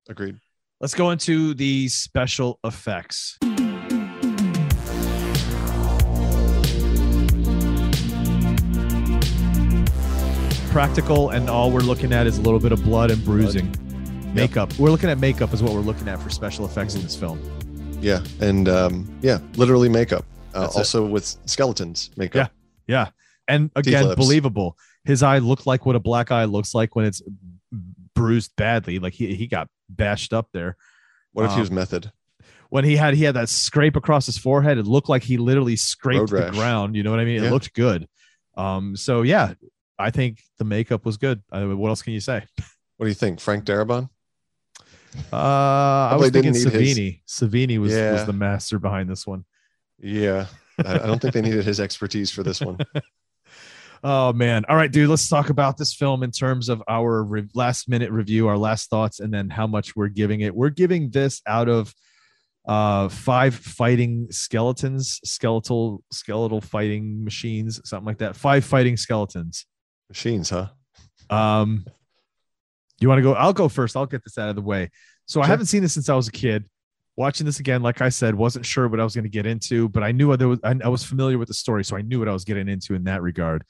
Agreed. 0.09 0.39
Let's 0.81 0.95
go 0.95 1.11
into 1.11 1.55
the 1.55 1.89
special 1.89 2.61
effects. 2.63 3.39
Practical, 10.75 11.31
and 11.31 11.49
all 11.49 11.71
we're 11.71 11.83
looking 11.83 12.13
at 12.13 12.27
is 12.27 12.37
a 12.39 12.43
little 12.43 12.59
bit 12.59 12.73
of 12.73 12.83
blood 12.83 13.13
and 13.13 13.25
bruising. 13.25 13.73
Makeup. 14.35 14.77
We're 14.77 14.91
looking 14.91 15.09
at 15.09 15.19
makeup, 15.19 15.55
is 15.55 15.63
what 15.63 15.73
we're 15.73 15.79
looking 15.79 16.09
at 16.09 16.21
for 16.21 16.31
special 16.31 16.67
effects 16.67 16.97
in 16.97 17.03
this 17.03 17.15
film. 17.15 17.41
Yeah. 18.03 18.25
And 18.41 18.69
um 18.69 19.17
yeah, 19.23 19.39
literally 19.55 19.89
makeup. 19.89 20.25
Uh, 20.53 20.63
That's 20.63 20.75
it. 20.75 20.79
also 20.79 21.07
with 21.07 21.27
skeletons 21.47 22.11
makeup. 22.17 22.51
Yeah. 22.89 23.03
yeah, 23.05 23.11
And 23.47 23.71
again, 23.77 24.17
believable. 24.17 24.77
His 25.05 25.23
eye 25.23 25.39
looked 25.39 25.65
like 25.65 25.87
what 25.87 25.95
a 25.95 26.01
black 26.01 26.33
eye 26.33 26.45
looks 26.47 26.75
like 26.75 26.97
when 26.97 27.05
it's 27.05 27.23
bruised 28.17 28.51
badly. 28.57 28.99
Like 28.99 29.13
he, 29.13 29.33
he 29.37 29.47
got 29.47 29.69
bashed 29.89 30.33
up 30.33 30.49
there. 30.53 30.77
What 31.35 31.45
if 31.45 31.51
he 31.53 31.55
Um, 31.55 31.61
was 31.61 31.71
method? 31.71 32.11
when 32.71 32.85
he 32.85 32.97
had 32.97 33.15
he 33.15 33.23
had 33.23 33.37
that 33.37 33.49
scrape 33.49 33.95
across 33.95 34.27
his 34.27 34.39
forehead 34.39 34.77
it 34.79 34.87
looked 34.89 35.09
like 35.09 35.23
he 35.23 35.37
literally 35.37 35.77
scraped 35.77 36.31
the 36.31 36.51
ground 36.51 36.97
you 36.97 37.05
know 37.05 37.11
what 37.13 37.21
i 37.21 37.25
mean 37.25 37.45
it 37.45 37.51
looked 37.53 37.73
good 37.75 38.09
um 38.57 38.97
so 38.97 39.23
yeah 39.23 39.55
i 39.99 40.11
think 40.11 40.43
the 40.59 40.65
makeup 40.65 41.05
was 41.07 41.17
good 41.17 41.43
I 41.53 41.61
mean, 41.61 41.79
what 41.79 41.89
else 41.89 42.03
can 42.03 42.13
you 42.13 42.21
say 42.21 42.45
What 42.97 43.05
do 43.07 43.09
you 43.09 43.15
think? 43.15 43.41
Frank 43.41 43.65
Darabont? 43.65 44.09
uh 45.33 45.37
i 45.37 46.17
was 46.17 46.31
thinking 46.31 46.53
didn't 46.53 46.73
his- 46.73 46.97
savini 46.97 47.21
savini 47.27 47.79
was 47.79 47.93
was 47.93 48.27
the 48.27 48.33
master 48.33 48.79
behind 48.79 49.09
this 49.09 49.27
one 49.27 49.45
Yeah. 50.01 50.47
I, 50.85 50.95
I 50.95 51.07
don't 51.07 51.21
think 51.23 51.35
they 51.35 51.41
needed 51.43 51.65
his 51.65 51.79
expertise 51.79 52.33
for 52.33 52.43
this 52.43 52.61
one. 52.61 52.79
oh 54.03 54.33
man 54.33 54.65
all 54.69 54.77
right 54.77 54.91
dude 54.93 55.09
let's 55.09 55.29
talk 55.29 55.49
about 55.51 55.77
this 55.77 55.95
film 55.95 56.23
in 56.25 56.31
terms 56.33 56.69
of 56.69 56.83
our 56.89 57.23
re- 57.23 57.49
last 57.55 57.89
minute 57.89 58.11
review 58.11 58.49
our 58.49 58.59
last 58.59 58.91
thoughts 58.91 59.21
and 59.21 59.33
then 59.33 59.49
how 59.49 59.67
much 59.67 59.95
we're 59.97 60.09
giving 60.09 60.41
it 60.41 60.55
we're 60.55 60.69
giving 60.69 61.11
this 61.11 61.41
out 61.47 61.69
of 61.69 61.95
uh 62.67 63.09
five 63.09 63.55
fighting 63.55 64.27
skeletons 64.31 65.21
skeletal 65.25 66.03
skeletal 66.13 66.61
fighting 66.61 67.23
machines 67.25 67.81
something 67.85 68.07
like 68.07 68.19
that 68.19 68.35
five 68.37 68.65
fighting 68.65 68.97
skeletons 68.97 69.65
Machines, 70.15 70.51
huh? 70.51 70.69
um 71.29 71.85
you 73.01 73.09
want 73.09 73.19
to 73.19 73.23
go? 73.23 73.33
I'll 73.33 73.53
go 73.53 73.69
first. 73.69 73.97
I'll 73.97 74.07
get 74.07 74.23
this 74.23 74.39
out 74.39 74.49
of 74.49 74.55
the 74.55 74.63
way. 74.63 74.91
So 75.27 75.43
i 75.43 75.47
haven't 75.47 75.67
seen 75.67 75.83
this 75.83 75.93
since 75.93 76.09
i 76.09 76.15
was 76.15 76.29
a 76.29 76.33
kid. 76.33 76.65
Watching 77.17 77.47
this 77.47 77.59
again 77.59 77.83
like 77.83 78.01
i 78.01 78.09
said 78.09 78.35
wasn't 78.37 78.65
sure 78.65 78.87
what 78.87 79.01
i 79.01 79.05
was 79.05 79.15
going 79.15 79.25
to 79.25 79.31
get 79.31 79.47
into 79.47 79.89
but 79.89 80.03
i 80.03 80.13
knew 80.13 80.37
there 80.37 80.49
was 80.49 80.61
I, 80.63 80.75
I 80.85 80.89
was 80.89 81.05
familiar 81.05 81.39
with 81.39 81.49
the 81.49 81.55
story 81.55 81.85
so 81.85 81.97
i 81.97 82.03
knew 82.03 82.19
what 82.21 82.29
i 82.29 82.33
was 82.33 82.45
getting 82.45 82.69
into 82.69 82.95
in 82.95 83.05
that 83.05 83.23
regard. 83.23 83.65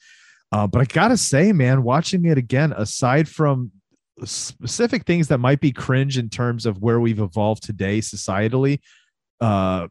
Uh, 0.51 0.67
but 0.67 0.81
i 0.81 0.85
gotta 0.85 1.17
say 1.17 1.51
man 1.51 1.81
watching 1.81 2.25
it 2.25 2.37
again 2.37 2.73
aside 2.77 3.27
from 3.27 3.71
specific 4.23 5.05
things 5.05 5.27
that 5.29 5.39
might 5.39 5.59
be 5.59 5.71
cringe 5.71 6.17
in 6.19 6.29
terms 6.29 6.67
of 6.67 6.79
where 6.79 6.99
we've 6.99 7.19
evolved 7.19 7.63
today 7.63 7.99
societally 7.99 8.79
uh 9.41 9.87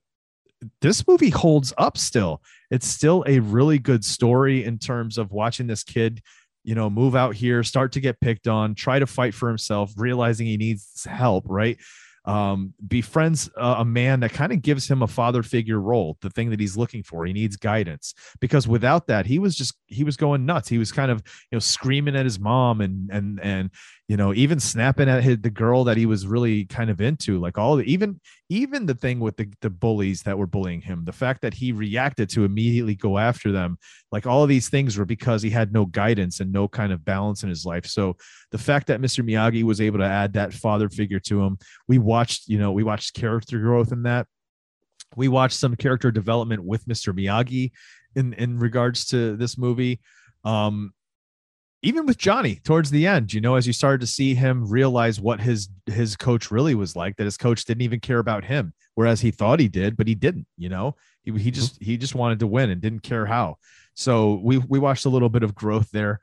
this 0.81 1.07
movie 1.07 1.31
holds 1.31 1.73
up 1.79 1.99
still. 1.99 2.43
It's 2.71 2.87
still 2.87 3.25
a 3.27 3.41
really 3.41 3.79
good 3.79 4.05
story 4.05 4.65
in 4.65 4.79
terms 4.79 5.19
of 5.19 5.33
watching 5.33 5.67
this 5.67 5.83
kid 5.83 6.23
you 6.65 6.75
know 6.75 6.91
move 6.91 7.15
out 7.15 7.35
here 7.35 7.63
start 7.63 7.93
to 7.93 8.01
get 8.01 8.21
picked 8.21 8.49
on 8.49 8.75
try 8.75 8.99
to 8.99 9.07
fight 9.07 9.35
for 9.35 9.49
himself 9.49 9.93
realizing 9.97 10.47
he 10.47 10.57
needs 10.57 11.05
help 11.05 11.45
right? 11.47 11.79
Um, 12.27 12.73
befriends 12.89 13.51
a, 13.55 13.67
a 13.81 13.85
man 13.85 14.21
that 14.21 14.33
kind 14.33 14.51
of 14.51 14.63
gives 14.63 14.91
him 14.91 15.03
a 15.03 15.07
father 15.07 15.43
figure 15.43 15.79
role 15.79 16.17
the 16.23 16.31
thing 16.31 16.49
that 16.51 16.61
he's 16.61 16.75
looking 16.75 17.03
for. 17.03 17.27
He 17.27 17.35
needs 17.35 17.57
guidance. 17.57 18.15
Because 18.41 18.67
without 18.67 19.09
that 19.09 19.27
he 19.27 19.39
was 19.39 19.55
just 19.55 19.75
he 19.87 20.05
was 20.05 20.17
going 20.17 20.47
nuts. 20.47 20.71
He 20.71 20.79
was 20.79 20.91
kind 20.91 21.11
of 21.11 21.19
you 21.51 21.57
know 21.57 21.61
screaming 21.61 22.17
at 22.17 22.25
his 22.25 22.41
mom 22.41 22.81
and 22.81 23.11
and 23.13 23.41
and 23.43 23.71
you 24.09 24.17
know 24.19 24.35
even 24.35 24.61
snapping 24.61 25.09
at 25.09 25.23
his, 25.23 25.39
the 25.39 25.51
girl 25.51 25.85
that 25.85 25.97
he 25.97 26.05
was 26.05 26.27
really 26.27 26.65
kind 26.67 26.91
of 26.91 27.01
into 27.01 27.39
like 27.39 27.57
all 27.57 27.77
the 27.77 27.85
even 27.85 28.21
even 28.51 28.85
the 28.85 28.95
thing 28.95 29.19
with 29.19 29.37
the, 29.37 29.51
the 29.63 29.71
bullies 29.71 30.23
that 30.23 30.37
were 30.37 30.47
bullying 30.47 30.81
him 30.81 31.05
the 31.05 31.13
fact 31.13 31.41
that 31.41 31.55
he 31.55 31.73
reacted 31.73 32.29
to 32.29 32.45
immediately 32.45 32.95
go 32.95 33.17
after 33.17 33.51
them 33.51 33.79
like 34.13 34.27
all 34.27 34.43
of 34.43 34.49
these 34.49 34.69
things 34.69 34.97
were 34.97 35.05
because 35.05 35.43
he 35.43 35.51
had 35.51 35.73
no 35.73 35.87
guidance 35.87 36.41
and 36.41 36.53
no 36.53 36.69
kind 36.69 36.93
of 36.93 37.05
balance 37.05 37.43
in 37.43 37.49
his 37.49 37.67
life. 37.67 37.85
So 37.87 38.17
the 38.53 38.59
fact 38.59 38.87
that 38.87 39.01
mr 39.01 39.29
miyagi 39.29 39.63
was 39.63 39.81
able 39.81 39.99
to 39.99 40.05
add 40.05 40.35
that 40.35 40.53
father 40.53 40.89
figure 40.89 41.21
to 41.21 41.43
him 41.43 41.59
we 41.89 41.99
watched 41.99 42.47
you 42.47 42.59
know 42.59 42.73
we 42.73 42.85
watched 42.85 43.15
character 43.15 43.59
growth 43.59 43.91
in 43.93 44.05
that. 44.05 44.27
We 45.17 45.29
watched 45.29 45.59
some 45.59 45.77
character 45.77 46.11
development 46.11 46.63
with 46.63 46.87
mr 46.87 47.17
miyagi 47.17 47.73
in 48.15 48.35
in 48.35 48.59
regards 48.59 49.07
to 49.07 49.37
this 49.37 49.57
movie. 49.57 50.01
Um 50.45 50.93
even 51.85 52.07
with 52.07 52.17
Johnny 52.17 52.57
towards 52.65 52.91
the 52.91 53.07
end, 53.07 53.33
you 53.33 53.41
know, 53.41 53.57
as 53.57 53.67
you 53.67 53.73
started 53.73 54.01
to 54.01 54.07
see 54.07 54.35
him 54.35 54.69
realize 54.69 55.21
what 55.21 55.41
his 55.41 55.69
his 55.87 56.17
coach 56.17 56.51
really 56.51 56.75
was 56.75 56.97
like, 56.97 57.17
that 57.17 57.25
his 57.25 57.37
coach 57.37 57.65
didn't 57.65 57.83
even 57.83 58.01
care 58.01 58.19
about 58.19 58.45
him, 58.45 58.73
whereas 58.95 59.21
he 59.21 59.31
thought 59.31 59.61
he 59.61 59.69
did, 59.69 59.97
but 59.97 60.09
he 60.09 60.15
didn't. 60.15 60.47
You 60.57 60.71
know, 60.71 60.97
he 61.23 61.33
he 61.33 61.51
just 61.51 61.81
he 61.83 61.97
just 61.99 62.15
wanted 62.15 62.41
to 62.41 62.47
win 62.47 62.71
and 62.71 62.81
didn't 62.81 63.03
care 63.03 63.27
how. 63.27 63.59
So 63.93 64.41
we 64.43 64.59
we 64.59 64.79
watched 64.79 65.05
a 65.05 65.11
little 65.11 65.29
bit 65.29 65.43
of 65.43 65.55
growth 65.55 65.91
there. 65.91 66.21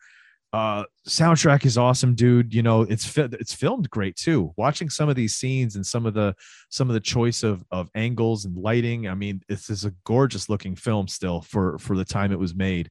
Uh, 0.51 0.83
soundtrack 1.07 1.63
is 1.63 1.77
awesome, 1.77 2.15
dude. 2.15 2.53
You 2.53 2.63
know, 2.63 2.81
it's 2.81 3.05
fi- 3.05 3.29
it's 3.31 3.53
filmed 3.53 3.89
great 3.89 4.15
too. 4.15 4.53
Watching 4.57 4.89
some 4.89 5.09
of 5.09 5.15
these 5.15 5.35
scenes 5.35 5.75
and 5.75 5.85
some 5.85 6.07
of 6.07 6.15
the 6.15 6.35
some 6.69 6.89
of 6.89 6.95
the 6.95 6.99
choice 6.99 7.43
of 7.43 7.63
of 7.69 7.89
angles 7.93 8.45
and 8.45 8.57
lighting. 8.57 9.07
I 9.07 9.13
mean, 9.13 9.41
this 9.47 9.69
is 9.69 9.85
a 9.85 9.93
gorgeous 10.05 10.49
looking 10.49 10.75
film 10.75 11.07
still 11.07 11.41
for 11.41 11.77
for 11.77 11.95
the 11.95 12.03
time 12.03 12.31
it 12.31 12.39
was 12.39 12.55
made. 12.55 12.89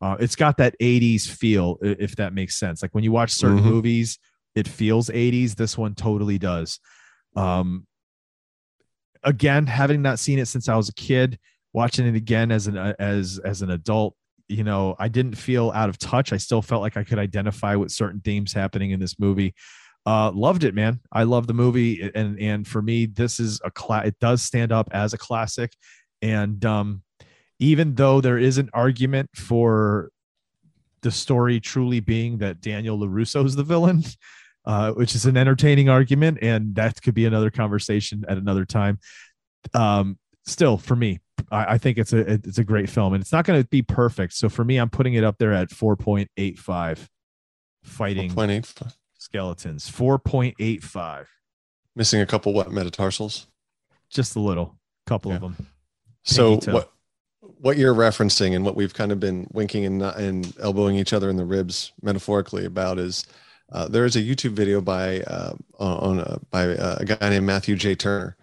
Uh, 0.00 0.16
it's 0.20 0.36
got 0.36 0.56
that 0.58 0.74
80s 0.80 1.26
feel, 1.28 1.78
if 1.82 2.14
that 2.16 2.32
makes 2.32 2.56
sense. 2.58 2.82
Like 2.82 2.94
when 2.94 3.04
you 3.04 3.12
watch 3.12 3.32
certain 3.32 3.58
Mhm. 3.62 3.64
movies, 3.64 4.18
it 4.54 4.68
feels 4.68 5.10
80s. 5.10 5.54
This 5.56 5.76
one 5.76 5.94
totally 5.94 6.38
does. 6.38 6.78
Um, 7.36 7.86
again, 9.24 9.66
having 9.66 10.02
not 10.02 10.18
seen 10.18 10.38
it 10.38 10.46
since 10.46 10.68
I 10.68 10.76
was 10.76 10.88
a 10.88 10.94
kid, 10.94 11.38
watching 11.72 12.06
it 12.06 12.14
again 12.14 12.50
as 12.50 12.66
an 12.66 12.76
uh, 12.76 12.94
as 12.98 13.38
as 13.44 13.62
an 13.62 13.70
adult, 13.70 14.14
you 14.48 14.64
know, 14.64 14.96
I 14.98 15.08
didn't 15.08 15.34
feel 15.34 15.70
out 15.74 15.88
of 15.88 15.98
touch. 15.98 16.32
I 16.32 16.36
still 16.36 16.62
felt 16.62 16.82
like 16.82 16.96
I 16.96 17.04
could 17.04 17.18
identify 17.18 17.74
with 17.74 17.90
certain 17.92 18.20
themes 18.20 18.52
happening 18.52 18.90
in 18.92 19.00
this 19.00 19.18
movie. 19.18 19.54
Uh, 20.06 20.30
loved 20.32 20.64
it, 20.64 20.74
man. 20.74 21.00
I 21.12 21.24
love 21.24 21.46
the 21.46 21.54
movie, 21.54 22.10
and 22.14 22.38
and 22.40 22.66
for 22.66 22.80
me, 22.80 23.06
this 23.06 23.38
is 23.40 23.60
a 23.64 23.70
class. 23.70 24.06
It 24.06 24.18
does 24.20 24.42
stand 24.42 24.72
up 24.72 24.88
as 24.92 25.12
a 25.12 25.18
classic, 25.18 25.72
and 26.22 26.64
um, 26.64 27.02
even 27.58 27.94
though 27.94 28.20
there 28.20 28.38
is 28.38 28.58
an 28.58 28.70
argument 28.72 29.30
for 29.34 30.10
the 31.02 31.10
story 31.10 31.60
truly 31.60 32.00
being 32.00 32.38
that 32.38 32.60
Daniel 32.60 32.98
LaRusso 32.98 33.44
is 33.44 33.54
the 33.56 33.62
villain, 33.62 34.02
uh, 34.64 34.92
which 34.92 35.14
is 35.14 35.26
an 35.26 35.36
entertaining 35.36 35.88
argument, 35.88 36.38
and 36.42 36.74
that 36.74 37.00
could 37.02 37.14
be 37.14 37.24
another 37.24 37.50
conversation 37.50 38.24
at 38.28 38.36
another 38.38 38.64
time. 38.64 38.98
Um, 39.74 40.18
still, 40.46 40.76
for 40.78 40.96
me, 40.96 41.20
I, 41.50 41.74
I 41.74 41.78
think 41.78 41.98
it's 41.98 42.12
a 42.12 42.18
it's 42.32 42.58
a 42.58 42.64
great 42.64 42.88
film, 42.90 43.14
and 43.14 43.20
it's 43.22 43.32
not 43.32 43.44
going 43.44 43.60
to 43.62 43.68
be 43.68 43.82
perfect. 43.82 44.34
So 44.34 44.48
for 44.48 44.64
me, 44.64 44.76
I'm 44.76 44.90
putting 44.90 45.14
it 45.14 45.24
up 45.24 45.36
there 45.38 45.52
at 45.52 45.70
4.85. 45.70 47.06
Fighting 47.84 48.30
4.85. 48.32 48.92
skeletons, 49.18 49.90
4.85, 49.90 51.26
Missing 51.96 52.20
a 52.20 52.26
couple 52.26 52.52
what 52.52 52.70
metatarsals. 52.70 53.46
just 54.10 54.36
a 54.36 54.40
little, 54.40 54.76
couple 55.06 55.30
of 55.32 55.36
Yeah. 55.42 55.48
them. 55.48 55.66
So 56.24 56.58
toe. 56.58 56.72
what 56.74 56.92
what 57.60 57.76
you're 57.76 57.94
referencing 57.94 58.54
and 58.54 58.64
what 58.64 58.76
we've 58.76 58.94
kind 58.94 59.12
of 59.12 59.20
been 59.20 59.46
winking 59.52 59.84
and 59.84 60.02
and 60.02 60.52
elbowing 60.60 60.96
each 60.96 61.12
other 61.12 61.28
in 61.28 61.36
the 61.36 61.44
ribs 61.44 61.92
metaphorically 62.02 62.64
about 62.64 62.98
is 62.98 63.26
uh, 63.72 63.86
there 63.88 64.04
is 64.04 64.16
a 64.16 64.22
YouTube 64.22 64.52
video 64.52 64.80
by 64.80 65.20
uh, 65.22 65.54
on 65.78 66.20
uh, 66.20 66.38
by 66.50 66.68
uh, 66.68 66.96
a 67.00 67.04
guy 67.04 67.28
named 67.28 67.46
Matthew 67.46 67.76
J. 67.76 67.94
Turner, 67.94 68.36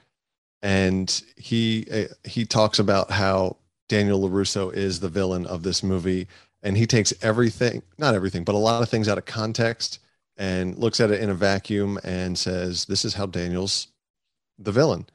and 0.62 1.24
he 1.36 1.88
uh, 1.92 2.14
he 2.24 2.46
talks 2.46 2.80
about 2.80 3.10
how 3.10 3.58
Daniel 3.90 4.22
Larusso 4.22 4.72
is 4.74 5.00
the 5.00 5.10
villain 5.10 5.48
of 5.48 5.64
this 5.64 5.82
movie, 5.82 6.28
and 6.62 6.78
he 6.78 6.86
takes 6.86 7.14
everything, 7.24 7.82
not 7.98 8.14
everything, 8.14 8.44
but 8.44 8.56
a 8.56 8.60
lot 8.60 8.84
of 8.84 8.90
things 8.90 9.08
out 9.08 9.18
of 9.18 9.26
context 9.26 10.00
and 10.38 10.78
looks 10.78 11.00
at 11.00 11.12
it 11.12 11.22
in 11.22 11.30
a 11.30 11.36
vacuum 11.36 12.00
and 12.04 12.38
says, 12.38 12.86
"This 12.86 13.04
is 13.04 13.16
how 13.16 13.26
Daniel's 13.26 13.88
the 14.60 14.72
villain." 14.72 15.08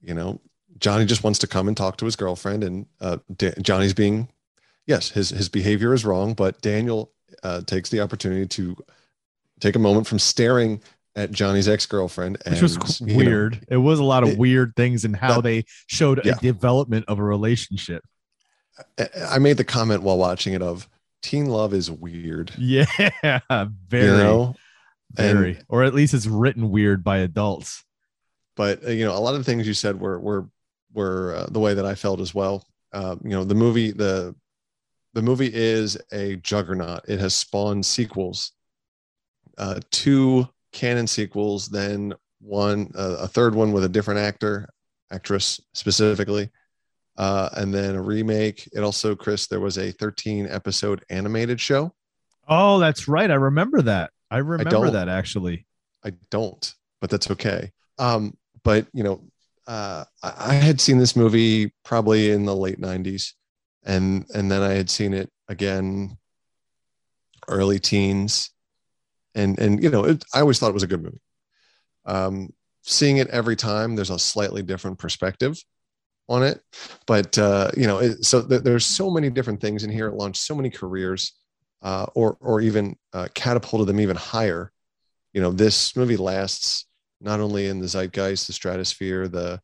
You 0.00 0.14
know, 0.14 0.40
Johnny 0.80 1.04
just 1.04 1.24
wants 1.24 1.38
to 1.40 1.46
come 1.46 1.68
and 1.68 1.76
talk 1.76 1.96
to 1.98 2.04
his 2.04 2.16
girlfriend, 2.16 2.62
and 2.64 2.86
uh, 3.00 3.18
Da- 3.36 3.54
Johnny's 3.60 3.94
being, 3.94 4.28
yes, 4.86 5.10
his 5.10 5.30
his 5.30 5.48
behavior 5.48 5.92
is 5.94 6.04
wrong, 6.04 6.34
but 6.34 6.60
Daniel 6.60 7.12
uh, 7.42 7.60
takes 7.62 7.90
the 7.90 8.00
opportunity 8.00 8.46
to 8.46 8.76
take 9.60 9.76
a 9.76 9.78
moment 9.80 10.06
from 10.06 10.18
staring 10.18 10.80
at 11.16 11.32
Johnny's 11.32 11.68
ex 11.68 11.84
girlfriend, 11.86 12.38
which 12.48 12.62
was 12.62 13.00
you 13.00 13.06
know, 13.08 13.16
weird. 13.16 13.66
it 13.68 13.76
was 13.78 13.98
a 13.98 14.04
lot 14.04 14.22
of 14.22 14.30
it- 14.30 14.38
weird 14.38 14.74
things 14.76 15.04
in 15.04 15.14
how 15.14 15.36
that- 15.36 15.42
they 15.42 15.64
showed 15.88 16.20
Yeah. 16.24 16.34
a 16.36 16.40
development 16.40 17.06
of 17.08 17.18
a 17.18 17.24
relationship. 17.24 18.04
I- 18.98 19.08
I 19.32 19.38
made 19.38 19.56
the 19.56 19.64
comment 19.64 20.02
while 20.02 20.18
watching 20.18 20.52
it 20.54 20.62
of 20.62 20.88
teen 21.22 21.46
love 21.46 21.74
is 21.74 21.90
weird, 21.90 22.52
Yeah, 22.58 22.84
very, 23.88 24.06
you 24.06 24.16
know, 24.16 24.54
very, 25.12 25.56
and- 25.56 25.64
or 25.68 25.82
at 25.82 25.94
least 25.94 26.14
it's 26.14 26.26
written 26.26 26.70
weird 26.70 27.02
by 27.02 27.18
adults. 27.18 27.82
but 28.54 28.84
uh, 28.86 28.90
you 28.90 29.04
know 29.04 29.16
a 29.16 29.18
lot 29.18 29.34
of 29.34 29.40
the 29.40 29.44
things 29.44 29.66
you 29.66 29.74
said 29.74 29.98
were 30.00 30.18
were 30.20 30.48
were 30.98 31.34
uh, 31.36 31.46
the 31.50 31.60
way 31.60 31.72
that 31.74 31.86
I 31.86 31.94
felt 31.94 32.20
as 32.20 32.34
well. 32.34 32.66
Uh, 32.92 33.16
you 33.22 33.30
know 33.30 33.44
the 33.44 33.54
movie 33.54 33.92
the 33.92 34.34
the 35.14 35.22
movie 35.22 35.50
is 35.52 35.96
a 36.12 36.36
juggernaut. 36.36 37.08
It 37.08 37.18
has 37.20 37.34
spawned 37.34 37.86
sequels, 37.86 38.52
uh, 39.56 39.80
two 39.90 40.48
canon 40.72 41.06
sequels, 41.06 41.68
then 41.68 42.14
one 42.40 42.90
uh, 42.94 43.16
a 43.20 43.28
third 43.28 43.54
one 43.54 43.72
with 43.72 43.84
a 43.84 43.88
different 43.88 44.20
actor 44.20 44.68
actress 45.10 45.60
specifically, 45.72 46.50
uh, 47.16 47.48
and 47.54 47.72
then 47.72 47.94
a 47.94 48.02
remake. 48.02 48.68
It 48.72 48.80
also 48.80 49.14
Chris 49.14 49.46
there 49.46 49.60
was 49.60 49.78
a 49.78 49.92
13 49.92 50.46
episode 50.50 51.04
animated 51.10 51.60
show. 51.60 51.94
Oh, 52.48 52.78
that's 52.78 53.08
right. 53.08 53.30
I 53.30 53.34
remember 53.34 53.82
that. 53.82 54.10
I 54.30 54.38
remember 54.38 54.70
don't. 54.70 54.92
that 54.92 55.08
actually. 55.08 55.66
I 56.04 56.12
don't, 56.30 56.74
but 57.00 57.10
that's 57.10 57.30
okay. 57.32 57.72
Um, 57.98 58.36
but 58.62 58.86
you 58.92 59.02
know, 59.02 59.24
uh, 59.68 60.04
I, 60.22 60.54
had 60.54 60.80
seen 60.80 60.96
this 60.96 61.14
movie 61.14 61.72
probably 61.84 62.30
in 62.30 62.46
the 62.46 62.56
late 62.56 62.80
'90s, 62.80 63.34
and 63.84 64.24
and 64.34 64.50
then 64.50 64.62
I 64.62 64.72
had 64.72 64.88
seen 64.88 65.12
it 65.12 65.30
again, 65.46 66.16
early 67.48 67.78
teens, 67.78 68.50
and 69.34 69.58
and 69.58 69.82
you 69.82 69.90
know, 69.90 70.04
it, 70.04 70.24
I 70.34 70.40
always 70.40 70.58
thought 70.58 70.70
it 70.70 70.74
was 70.74 70.82
a 70.82 70.88
good 70.88 71.02
movie. 71.02 71.20
Um, 72.06 72.48
seeing 72.82 73.18
it 73.18 73.28
every 73.28 73.56
time, 73.56 73.94
there's 73.94 74.10
a 74.10 74.18
slightly 74.18 74.62
different 74.62 74.98
perspective 74.98 75.56
on 76.30 76.42
it, 76.42 76.62
but 77.06 77.36
uh, 77.38 77.70
you 77.76 77.86
know, 77.86 77.98
it, 77.98 78.24
so 78.24 78.46
th- 78.46 78.62
there's 78.62 78.86
so 78.86 79.10
many 79.10 79.28
different 79.28 79.60
things 79.60 79.84
in 79.84 79.90
here. 79.90 80.08
It 80.08 80.14
launched 80.14 80.42
so 80.42 80.54
many 80.54 80.70
careers, 80.70 81.34
uh, 81.82 82.06
or 82.14 82.38
or 82.40 82.62
even 82.62 82.96
uh, 83.12 83.28
catapulted 83.34 83.86
them 83.86 84.00
even 84.00 84.16
higher 84.16 84.72
you 85.32 85.42
know 85.42 85.52
this 85.52 85.94
movie 85.94 86.16
lasts 86.16 86.86
not 87.20 87.40
only 87.40 87.66
in 87.66 87.78
the 87.80 87.86
zeitgeist 87.88 88.46
the 88.46 88.52
stratosphere 88.52 89.28
the 89.28 89.60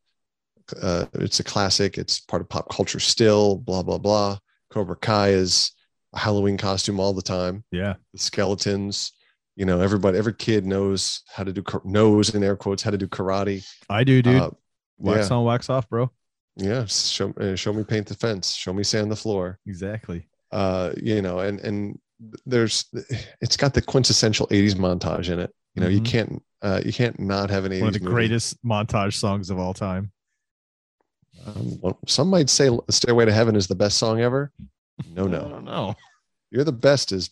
uh, 0.81 1.05
it's 1.13 1.39
a 1.39 1.43
classic 1.43 1.97
it's 1.97 2.19
part 2.21 2.41
of 2.41 2.49
pop 2.49 2.69
culture 2.69 2.99
still 2.99 3.57
blah 3.57 3.83
blah 3.83 3.97
blah 3.99 4.37
cobra 4.71 4.95
kai 4.95 5.29
is 5.29 5.71
a 6.13 6.19
halloween 6.19 6.57
costume 6.57 6.99
all 6.99 7.13
the 7.13 7.21
time 7.21 7.63
Yeah. 7.71 7.95
the 8.13 8.19
skeletons 8.19 9.11
you 9.55 9.65
know 9.65 9.79
everybody 9.81 10.17
every 10.17 10.33
kid 10.33 10.65
knows 10.65 11.21
how 11.33 11.43
to 11.43 11.53
do 11.53 11.63
knows 11.83 12.33
in 12.33 12.43
air 12.43 12.55
quotes 12.55 12.81
how 12.83 12.91
to 12.91 12.97
do 12.97 13.07
karate 13.07 13.63
I 13.89 14.03
do, 14.03 14.21
dude. 14.21 14.41
Uh, 14.41 14.49
wax 14.97 15.29
yeah 15.29 15.35
on, 15.37 15.43
wax 15.45 15.69
off, 15.69 15.87
bro. 15.89 16.09
yeah 16.57 16.85
show, 16.85 17.31
uh, 17.39 17.55
show 17.55 17.71
me 17.71 17.83
paint 17.83 18.07
the 18.07 18.15
fence 18.15 18.53
show 18.55 18.73
me 18.73 18.83
sand 18.83 19.11
the 19.11 19.15
floor 19.15 19.59
Exactly. 19.67 20.27
uh 20.51 20.91
you 20.97 21.21
know 21.21 21.39
and 21.39 21.59
and 21.59 21.99
there's 22.45 22.85
it's 23.41 23.57
got 23.57 23.73
the 23.75 23.81
quintessential 23.81 24.47
80s 24.47 24.73
montage 24.75 25.29
in 25.29 25.39
it 25.39 25.53
you 25.75 25.81
know 25.81 25.87
you 25.87 26.01
Mhm. 26.01 26.05
can't 26.05 26.43
uh 26.61 26.81
you 26.85 26.91
can't 26.93 27.19
not 27.19 27.49
have 27.49 27.65
an 27.65 27.71
80s 27.73 27.81
One 27.81 27.87
of 27.89 27.93
the 27.93 27.99
movie. 27.99 28.13
greatest 28.13 28.63
montage 28.63 29.13
songs 29.15 29.49
of 29.49 29.59
all 29.59 29.73
time. 29.73 30.11
Um, 31.45 31.79
well, 31.81 31.99
some 32.07 32.29
might 32.29 32.49
say 32.49 32.69
"Stairway 32.89 33.25
to 33.25 33.33
Heaven" 33.33 33.55
is 33.55 33.67
the 33.67 33.75
best 33.75 33.97
song 33.97 34.21
ever. 34.21 34.51
No, 35.13 35.27
no. 35.27 35.55
I 35.57 35.59
no, 35.61 35.95
you're 36.51 36.63
the 36.63 36.71
best. 36.71 37.11
Is 37.11 37.29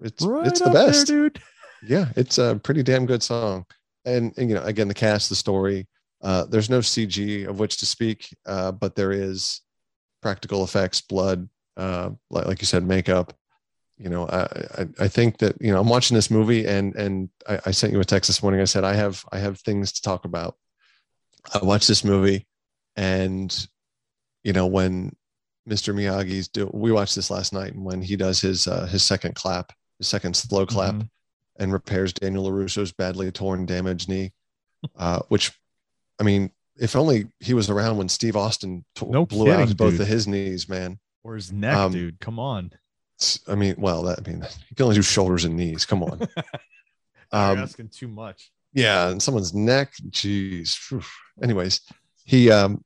it's 0.00 0.24
Right 0.24 0.46
it's 0.46 0.60
the 0.60 0.66
up 0.66 0.72
there, 0.72 0.86
best. 0.86 1.06
dude. 1.06 1.40
Yeah, 1.86 2.06
it's 2.16 2.38
a 2.38 2.58
pretty 2.62 2.82
damn 2.82 3.06
good 3.06 3.22
song. 3.22 3.66
And, 4.04 4.32
and 4.36 4.48
you 4.48 4.54
know, 4.56 4.62
again, 4.62 4.88
the 4.88 4.94
cast, 4.94 5.28
the 5.28 5.34
story. 5.34 5.86
Uh, 6.22 6.44
there's 6.46 6.70
no 6.70 6.78
CG 6.80 7.46
of 7.48 7.58
which 7.58 7.76
to 7.78 7.86
speak, 7.86 8.34
uh, 8.46 8.70
but 8.72 8.94
there 8.94 9.12
is 9.12 9.60
practical 10.22 10.62
effects, 10.64 11.00
blood, 11.00 11.48
uh, 11.76 12.10
like, 12.30 12.46
like 12.46 12.60
you 12.60 12.66
said, 12.66 12.84
makeup. 12.84 13.36
You 14.02 14.08
know, 14.08 14.26
I, 14.28 14.86
I 14.98 15.08
think 15.08 15.38
that 15.38 15.56
you 15.60 15.72
know 15.72 15.80
I'm 15.80 15.88
watching 15.88 16.14
this 16.16 16.30
movie 16.30 16.66
and 16.66 16.94
and 16.96 17.28
I, 17.48 17.60
I 17.66 17.70
sent 17.70 17.92
you 17.92 18.00
a 18.00 18.04
text 18.04 18.28
this 18.28 18.42
morning. 18.42 18.60
I 18.60 18.64
said 18.64 18.82
I 18.84 18.94
have 18.94 19.24
I 19.30 19.38
have 19.38 19.60
things 19.60 19.92
to 19.92 20.02
talk 20.02 20.24
about. 20.24 20.56
I 21.54 21.64
watched 21.64 21.86
this 21.88 22.04
movie, 22.04 22.46
and 22.96 23.66
you 24.42 24.52
know 24.52 24.66
when 24.66 25.14
Mr. 25.68 25.94
Miyagi's 25.94 26.48
do 26.48 26.68
we 26.74 26.90
watched 26.90 27.14
this 27.14 27.30
last 27.30 27.52
night, 27.52 27.74
and 27.74 27.84
when 27.84 28.02
he 28.02 28.16
does 28.16 28.40
his 28.40 28.66
uh, 28.66 28.86
his 28.86 29.04
second 29.04 29.34
clap, 29.36 29.72
his 29.98 30.08
second 30.08 30.34
slow 30.36 30.66
clap, 30.66 30.94
Mhm. 30.94 31.08
and 31.60 31.72
repairs 31.72 32.12
Daniel 32.12 32.46
LaRusso's 32.50 32.92
badly 32.92 33.30
torn, 33.30 33.66
damaged 33.66 34.08
knee, 34.08 34.32
uh, 34.96 35.20
which, 35.28 35.52
I 36.18 36.24
mean, 36.24 36.50
if 36.76 36.96
only 36.96 37.28
he 37.38 37.54
was 37.54 37.70
around 37.70 37.98
when 37.98 38.08
Steve 38.08 38.34
Austin 38.36 38.84
t- 38.96 39.06
No 39.06 39.26
blew 39.26 39.52
out 39.52 39.76
both 39.76 39.92
dude. 39.92 40.00
of 40.00 40.08
his 40.08 40.26
knees, 40.26 40.68
man. 40.68 40.98
Or 41.22 41.36
his 41.36 41.52
neck, 41.52 41.76
Um, 41.76 41.92
dude. 41.92 42.18
Come 42.18 42.40
on. 42.40 42.72
I 43.48 43.54
mean, 43.54 43.74
well, 43.78 44.02
that 44.04 44.18
I 44.24 44.28
mean, 44.30 44.40
you 44.68 44.76
can 44.76 44.84
only 44.84 44.96
do 44.96 45.02
shoulders 45.02 45.44
and 45.44 45.56
knees. 45.56 45.84
Come 45.86 46.02
on. 46.02 46.18
You're 47.32 47.40
um, 47.40 47.58
asking 47.58 47.88
too 47.88 48.08
much. 48.08 48.50
yeah, 48.74 49.08
and 49.08 49.22
someone's 49.22 49.54
neck. 49.54 49.94
Jeez. 50.10 50.76
Anyways, 51.42 51.80
he, 52.24 52.50
um, 52.50 52.84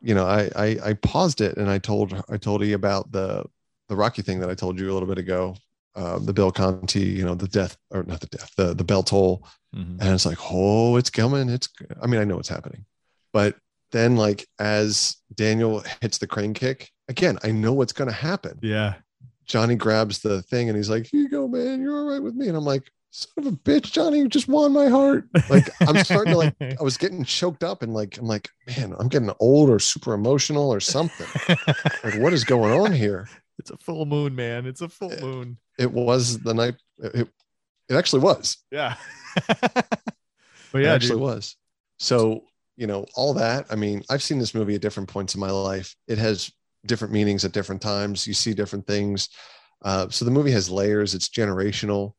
you 0.00 0.14
know, 0.14 0.24
I, 0.26 0.50
I 0.56 0.78
I 0.90 0.92
paused 0.94 1.40
it 1.40 1.56
and 1.56 1.68
I 1.68 1.78
told 1.78 2.14
I 2.30 2.36
told 2.36 2.62
E 2.62 2.72
about 2.72 3.10
the 3.12 3.44
the 3.88 3.96
Rocky 3.96 4.22
thing 4.22 4.38
that 4.40 4.50
I 4.50 4.54
told 4.54 4.78
you 4.78 4.90
a 4.90 4.94
little 4.94 5.08
bit 5.08 5.18
ago. 5.18 5.56
Uh, 5.96 6.20
the 6.20 6.32
Bill 6.32 6.52
Conti, 6.52 7.00
you 7.00 7.24
know, 7.24 7.34
the 7.34 7.48
death 7.48 7.76
or 7.90 8.04
not 8.04 8.20
the 8.20 8.28
death, 8.28 8.52
the 8.56 8.74
the 8.74 8.84
bell 8.84 9.02
toll 9.02 9.46
Mhm. 9.74 10.00
and 10.00 10.10
it's 10.14 10.26
like 10.26 10.38
oh 10.50 10.96
it's 10.96 11.10
coming 11.10 11.48
it's 11.48 11.68
i 12.02 12.06
mean 12.08 12.20
i 12.20 12.24
know 12.24 12.40
it's 12.40 12.48
happening 12.48 12.84
but 13.32 13.54
then 13.92 14.16
like 14.16 14.44
as 14.58 15.14
daniel 15.32 15.84
hits 16.00 16.18
the 16.18 16.26
crane 16.26 16.54
kick 16.54 16.90
again 17.06 17.38
i 17.44 17.52
know 17.52 17.72
what's 17.72 17.92
going 17.92 18.10
to 18.10 18.14
happen 18.30 18.58
Yeah. 18.62 18.94
Johnny 19.50 19.74
grabs 19.74 20.20
the 20.20 20.42
thing 20.42 20.68
and 20.68 20.76
he's 20.76 20.88
like 20.90 21.06
here 21.06 21.20
you 21.22 21.28
go 21.28 21.46
man 21.48 21.80
you're 21.82 21.96
all 21.96 22.10
right 22.10 22.22
with 22.22 22.34
me 22.34 22.48
and 22.48 22.56
i'm 22.56 22.64
like 22.64 22.90
son 23.10 23.32
of 23.38 23.46
a 23.46 23.56
bitch 23.56 23.90
johnny 23.90 24.18
you 24.18 24.28
just 24.28 24.46
won 24.46 24.72
my 24.72 24.86
heart 24.88 25.24
like 25.48 25.68
i'm 25.80 26.02
starting 26.04 26.32
to 26.32 26.38
like 26.38 26.54
i 26.60 26.82
was 26.82 26.96
getting 26.96 27.24
choked 27.24 27.64
up 27.64 27.82
and 27.82 27.92
like 27.92 28.16
i'm 28.18 28.26
like 28.26 28.48
man 28.68 28.94
i'm 29.00 29.08
getting 29.08 29.30
old 29.40 29.68
or 29.68 29.80
super 29.80 30.14
emotional 30.14 30.72
or 30.72 30.78
something 30.78 31.26
like 32.04 32.14
what 32.18 32.32
is 32.32 32.44
going 32.44 32.72
on 32.72 32.92
here 32.92 33.28
it's 33.58 33.70
a 33.70 33.76
full 33.76 34.06
moon, 34.06 34.34
man. 34.34 34.64
It's 34.64 34.80
a 34.80 34.88
full 34.88 35.12
moon. 35.20 35.58
it 35.78 35.92
was 35.92 36.38
the 36.38 36.54
night 36.54 36.76
it, 36.98 37.28
it 37.90 37.94
actually 37.94 38.22
was 38.22 38.56
Yeah. 38.70 38.94
but 39.48 39.86
it 40.72 40.84
yeah, 40.84 40.94
actually 40.94 41.20
dude. 41.20 41.20
was. 41.20 41.56
So, 41.98 42.44
you 42.76 42.86
know, 42.86 43.04
all 43.14 43.34
that. 43.34 43.66
I 43.70 43.74
mean, 43.74 44.02
I've 44.08 44.22
seen 44.22 44.38
this 44.38 44.54
movie 44.54 44.76
at 44.76 44.80
different 44.80 45.10
points 45.10 45.34
in 45.34 45.40
my 45.40 45.50
life. 45.50 45.94
It 46.08 46.16
has 46.16 46.50
different 46.86 47.12
meanings 47.12 47.44
at 47.44 47.52
different 47.52 47.82
times. 47.82 48.26
You 48.26 48.34
see 48.34 48.54
different 48.54 48.86
things. 48.86 49.28
Uh, 49.82 50.08
so 50.08 50.24
the 50.24 50.30
movie 50.30 50.50
has 50.52 50.70
layers. 50.70 51.14
It's 51.14 51.28
generational. 51.28 52.12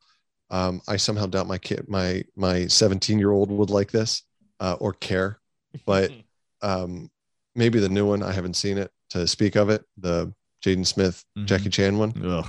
Um, 0.49 0.81
I 0.88 0.97
somehow 0.97 1.27
doubt 1.27 1.47
my 1.47 1.57
kid, 1.57 1.85
my 1.88 2.23
my 2.35 2.67
17 2.67 3.19
year 3.19 3.31
old 3.31 3.49
would 3.51 3.69
like 3.69 3.91
this 3.91 4.23
uh, 4.59 4.75
or 4.79 4.93
care, 4.93 5.39
but 5.85 6.11
um, 6.61 7.09
maybe 7.55 7.79
the 7.79 7.89
new 7.89 8.05
one. 8.05 8.21
I 8.23 8.31
haven't 8.33 8.55
seen 8.55 8.77
it 8.77 8.91
to 9.11 9.27
speak 9.27 9.55
of 9.55 9.69
it. 9.69 9.83
The 9.97 10.33
Jaden 10.65 10.85
Smith, 10.85 11.23
Mhm. 11.38 11.45
Jackie 11.45 11.69
Chan 11.69 11.97
one. 11.97 12.13
Ugh. 12.23 12.45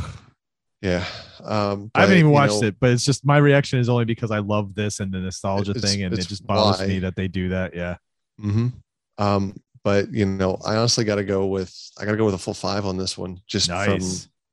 Yeah, 0.81 1.05
um, 1.45 1.93
I 1.95 2.01
haven't 2.01 2.19
even 2.19 2.33
watched 2.33 2.61
know, 2.61 2.67
it, 2.67 2.77
but 2.81 2.91
it's 2.91 3.05
just 3.05 3.25
my 3.25 3.37
reaction 3.37 3.79
is 3.79 3.89
only 3.89 4.05
because 4.05 4.33
I 4.33 4.41
love 4.41 4.75
this 4.75 4.99
and 4.99 5.13
the 5.13 5.21
nostalgia 5.21 5.75
thing, 5.75 6.03
and 6.03 6.13
it 6.13 6.27
just 6.27 6.45
bothers 6.45 6.81
why. 6.81 6.87
me 6.89 6.99
that 7.01 7.15
they 7.15 7.29
do 7.29 7.51
that. 7.51 7.73
Yeah. 7.73 7.99
hmm 8.41 8.69
Um, 9.17 9.55
but 9.85 10.13
you 10.13 10.27
know, 10.27 10.59
I 10.65 10.77
honestly 10.77 11.05
got 11.05 11.17
to 11.17 11.25
go 11.25 11.47
with 11.47 11.75
I 11.99 12.05
got 12.05 12.13
to 12.13 12.17
go 12.17 12.25
with 12.25 12.35
a 12.35 12.39
full 12.39 12.55
five 12.55 12.87
on 12.87 12.97
this 12.97 13.19
one. 13.19 13.41
Just 13.47 13.69
from 13.85 14.01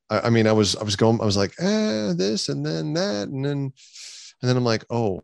I, 0.09 0.27
I 0.27 0.29
mean, 0.29 0.47
I 0.47 0.51
was 0.51 0.75
I 0.75 0.83
was 0.83 0.95
going 0.95 1.21
I 1.21 1.25
was 1.25 1.37
like, 1.37 1.53
eh, 1.59 2.13
this 2.15 2.49
and 2.49 2.65
then 2.65 2.93
that 2.93 3.27
and 3.29 3.45
then 3.45 3.73
and 4.41 4.49
then 4.49 4.57
I'm 4.57 4.63
like, 4.65 4.85
oh, 4.89 5.21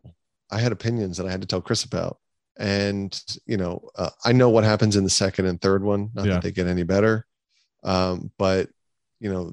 I 0.50 0.60
had 0.60 0.72
opinions 0.72 1.16
that 1.16 1.26
I 1.26 1.30
had 1.30 1.40
to 1.40 1.46
tell 1.46 1.60
Chris 1.60 1.84
about, 1.84 2.18
and 2.58 3.18
you 3.46 3.56
know, 3.56 3.88
uh, 3.96 4.10
I 4.24 4.32
know 4.32 4.50
what 4.50 4.64
happens 4.64 4.96
in 4.96 5.04
the 5.04 5.10
second 5.10 5.46
and 5.46 5.60
third 5.60 5.82
one. 5.82 6.10
Not 6.14 6.26
Yeah. 6.26 6.34
that 6.34 6.42
they 6.42 6.52
get 6.52 6.66
any 6.66 6.82
better, 6.84 7.26
um, 7.82 8.30
but 8.38 8.68
you 9.18 9.32
know, 9.32 9.52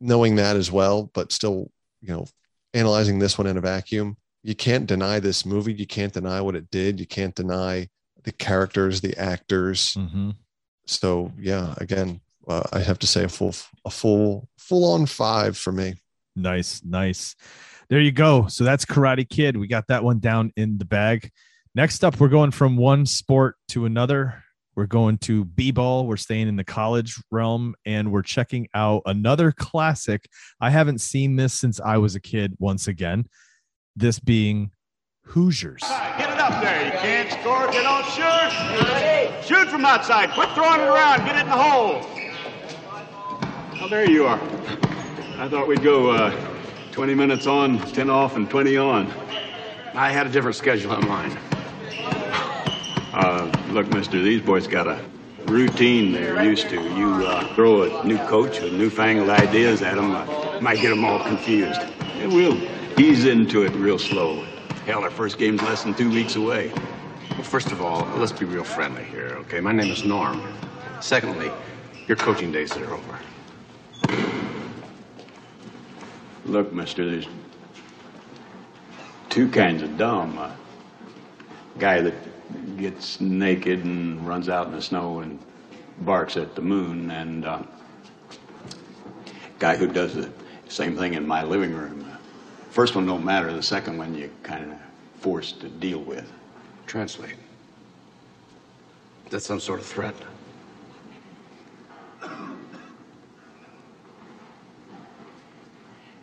knowing 0.00 0.36
that 0.36 0.56
as 0.56 0.70
well, 0.70 1.10
but 1.14 1.32
still, 1.32 1.70
you 2.00 2.08
know, 2.08 2.26
analyzing 2.72 3.18
this 3.18 3.36
one 3.36 3.46
in 3.48 3.56
a 3.56 3.60
vacuum, 3.60 4.16
you 4.42 4.54
can't 4.54 4.86
deny 4.86 5.18
this 5.18 5.44
movie. 5.44 5.72
You 5.74 5.86
can't 5.86 6.12
deny 6.12 6.40
what 6.40 6.54
it 6.54 6.70
did. 6.70 7.00
You 7.00 7.06
can't 7.06 7.34
deny 7.34 7.88
the 8.24 8.32
characters, 8.32 9.00
the 9.00 9.16
actors. 9.16 9.94
hmm 9.94 10.30
So 10.86 11.32
yeah, 11.38 11.74
again, 11.78 12.20
uh, 12.48 12.64
I 12.72 12.80
have 12.80 12.98
to 13.00 13.06
say 13.06 13.24
a 13.24 13.28
full, 13.28 13.54
a 13.84 13.90
full, 13.90 14.48
full 14.58 14.92
on 14.92 15.06
five 15.06 15.56
for 15.56 15.72
me. 15.72 15.94
Nice, 16.36 16.82
nice. 16.84 17.36
There 17.88 18.00
you 18.00 18.12
go. 18.12 18.46
So 18.48 18.64
that's 18.64 18.84
Karate 18.84 19.28
Kid. 19.28 19.56
We 19.56 19.66
got 19.68 19.86
that 19.88 20.02
one 20.02 20.18
down 20.18 20.52
in 20.56 20.78
the 20.78 20.84
bag. 20.84 21.30
Next 21.74 22.04
up, 22.04 22.18
we're 22.20 22.28
going 22.28 22.50
from 22.50 22.76
one 22.76 23.06
sport 23.06 23.56
to 23.68 23.84
another. 23.84 24.42
We're 24.76 24.86
going 24.86 25.18
to 25.18 25.44
B 25.44 25.70
ball. 25.70 26.06
We're 26.06 26.16
staying 26.16 26.48
in 26.48 26.56
the 26.56 26.64
college 26.64 27.16
realm 27.30 27.74
and 27.84 28.10
we're 28.10 28.22
checking 28.22 28.68
out 28.74 29.02
another 29.06 29.52
classic. 29.52 30.28
I 30.60 30.70
haven't 30.70 31.00
seen 31.00 31.36
this 31.36 31.54
since 31.54 31.80
I 31.80 31.98
was 31.98 32.14
a 32.14 32.20
kid, 32.20 32.56
once 32.58 32.88
again. 32.88 33.26
This 33.96 34.18
being 34.18 34.72
Hoosiers. 35.24 35.80
Get 35.80 36.30
it 36.30 36.38
up 36.38 36.62
there. 36.62 36.84
You 36.86 36.92
can't 36.92 37.30
score 37.32 37.68
if 37.68 37.74
you 37.74 37.82
don't 37.82 38.04
shoot. 38.06 39.44
Shoot 39.44 39.68
from 39.68 39.84
outside. 39.84 40.30
Quit 40.30 40.48
throwing 40.50 40.80
it 40.80 40.88
around. 40.88 41.24
Get 41.24 41.36
it 41.36 41.40
in 41.40 41.46
the 41.46 41.52
hole. 41.52 42.00
Oh, 43.80 43.88
there 43.88 44.08
you 44.08 44.26
are. 44.26 44.40
I 45.38 45.48
thought 45.48 45.66
we'd 45.66 45.82
go 45.82 46.10
uh, 46.10 46.30
20 46.92 47.14
minutes 47.14 47.46
on, 47.46 47.78
10 47.78 48.08
off, 48.08 48.36
and 48.36 48.48
20 48.48 48.76
on. 48.76 49.12
I 49.94 50.10
had 50.10 50.26
a 50.26 50.30
different 50.30 50.56
schedule 50.56 50.94
in 50.94 51.08
mind. 51.08 51.36
Uh, 53.12 53.50
look, 53.70 53.88
mister, 53.88 54.22
these 54.22 54.40
boys 54.40 54.66
got 54.66 54.86
a 54.86 55.04
routine 55.46 56.12
they're 56.12 56.44
used 56.44 56.68
to. 56.68 56.76
You 56.96 57.26
uh, 57.26 57.54
throw 57.54 58.00
a 58.00 58.04
new 58.04 58.18
coach 58.18 58.60
with 58.60 58.72
newfangled 58.72 59.30
ideas 59.30 59.82
at 59.82 59.96
them, 59.96 60.12
uh, 60.12 60.60
might 60.60 60.80
get 60.80 60.90
them 60.90 61.04
all 61.04 61.22
confused. 61.24 61.80
And 62.18 62.32
we'll 62.32 62.60
ease 62.98 63.24
into 63.24 63.62
it 63.62 63.72
real 63.74 63.98
slow. 63.98 64.44
Hell, 64.86 65.02
our 65.02 65.10
first 65.10 65.38
game's 65.38 65.62
less 65.62 65.82
than 65.82 65.94
two 65.94 66.10
weeks 66.10 66.36
away. 66.36 66.70
Well, 67.30 67.42
first 67.42 67.72
of 67.72 67.80
all, 67.80 68.06
let's 68.18 68.32
be 68.32 68.44
real 68.44 68.64
friendly 68.64 69.04
here, 69.04 69.28
okay? 69.40 69.58
My 69.58 69.72
name 69.72 69.90
is 69.90 70.04
Norm. 70.04 70.42
Secondly, 71.00 71.50
your 72.06 72.18
coaching 72.18 72.52
days 72.52 72.76
are 72.76 72.92
over. 72.92 73.18
Look, 76.44 76.70
mister, 76.74 77.10
there's 77.10 77.26
two 79.30 79.48
kinds 79.48 79.82
of 79.82 79.96
dumb. 79.96 80.36
A 80.36 80.54
guy 81.78 82.02
that 82.02 82.76
gets 82.76 83.22
naked 83.22 83.84
and 83.84 84.28
runs 84.28 84.50
out 84.50 84.66
in 84.66 84.74
the 84.74 84.82
snow 84.82 85.20
and 85.20 85.38
barks 86.00 86.36
at 86.36 86.54
the 86.54 86.60
moon, 86.60 87.10
and 87.10 87.46
uh, 87.46 87.62
guy 89.58 89.76
who 89.76 89.86
does 89.86 90.14
the 90.14 90.30
same 90.68 90.94
thing 90.94 91.14
in 91.14 91.26
my 91.26 91.42
living 91.42 91.72
room. 91.72 92.13
First 92.74 92.96
one 92.96 93.06
don't 93.06 93.24
matter. 93.24 93.52
The 93.52 93.62
second 93.62 93.98
one 93.98 94.16
you 94.16 94.32
kind 94.42 94.72
of 94.72 94.76
forced 95.20 95.60
to 95.60 95.68
deal 95.68 96.00
with. 96.00 96.28
Translate. 96.88 97.36
That's 99.30 99.46
some 99.46 99.60
sort 99.60 99.78
of 99.78 99.86
threat. 99.86 100.16
I 102.20 102.28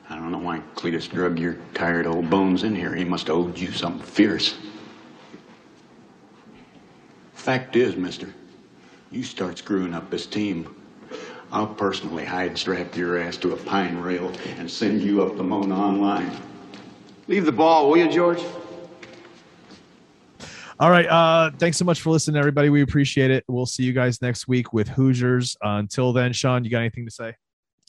don't 0.10 0.30
know 0.34 0.40
why 0.40 0.62
Cletus 0.76 1.10
drug 1.10 1.40
your 1.40 1.56
tired 1.74 2.06
old 2.06 2.30
bones 2.30 2.64
in 2.64 2.76
here. 2.76 2.94
He 2.94 3.06
must 3.06 3.28
have 3.28 3.38
owed 3.38 3.58
you 3.58 3.72
something 3.72 4.06
fierce. 4.06 4.58
Fact 7.34 7.78
is, 7.78 7.96
mister, 7.96 8.34
you 9.10 9.24
start 9.24 9.58
screwing 9.58 9.94
up 9.94 10.10
this 10.12 10.26
team. 10.26 10.81
I'll 11.52 11.68
personally 11.68 12.24
hide 12.26 12.58
strap 12.58 12.96
your 12.96 13.20
ass 13.20 13.38
to 13.38 13.54
a 13.54 13.58
pine 13.58 13.98
rail 13.98 14.32
and 14.58 14.70
send 14.70 15.02
you 15.02 15.22
up 15.24 15.36
the 15.36 15.44
Monon 15.44 16.00
line. 16.02 16.32
Leave 17.28 17.46
the 17.46 17.52
ball, 17.52 17.90
will 17.90 17.98
you, 17.98 18.10
George? 18.10 18.42
All 20.80 20.90
right. 20.90 21.06
Uh, 21.06 21.52
thanks 21.60 21.78
so 21.78 21.86
much 21.86 22.02
for 22.02 22.10
listening, 22.10 22.38
everybody. 22.40 22.70
We 22.70 22.82
appreciate 22.82 23.30
it. 23.30 23.44
We'll 23.48 23.66
see 23.66 23.84
you 23.84 23.94
guys 23.94 24.22
next 24.22 24.48
week 24.48 24.74
with 24.74 24.88
Hoosiers. 24.88 25.56
Uh, 25.64 25.78
until 25.78 26.12
then, 26.14 26.34
Sean, 26.34 26.64
you 26.64 26.72
got 26.72 26.80
anything 26.80 27.06
to 27.06 27.12
say? 27.12 27.36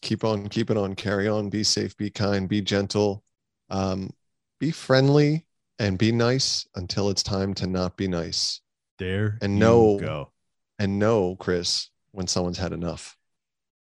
Keep 0.03 0.25
on 0.25 0.49
keeping 0.49 0.77
on, 0.77 0.95
carry 0.95 1.29
on, 1.29 1.49
be 1.49 1.63
safe, 1.63 1.97
be 1.97 2.11
kind, 2.11 2.49
be 2.49 2.61
gentle, 2.61 3.23
um, 3.71 4.11
be 4.59 4.73
friendly, 4.73 5.47
and 5.79 5.97
be 5.97 6.11
nice 6.11 6.67
until 6.75 7.09
it's 7.09 7.23
time 7.23 7.55
to 7.55 7.67
not 7.69 7.97
be 7.97 8.09
nice. 8.09 8.61
There 8.99 9.39
And 9.41 9.55
you 9.55 9.61
no- 9.61 9.99
go. 9.99 10.33
And 10.79 10.99
know, 10.99 11.37
Chris, 11.37 11.91
when 12.11 12.27
someone's 12.27 12.59
had 12.59 12.73
enough. 12.73 13.17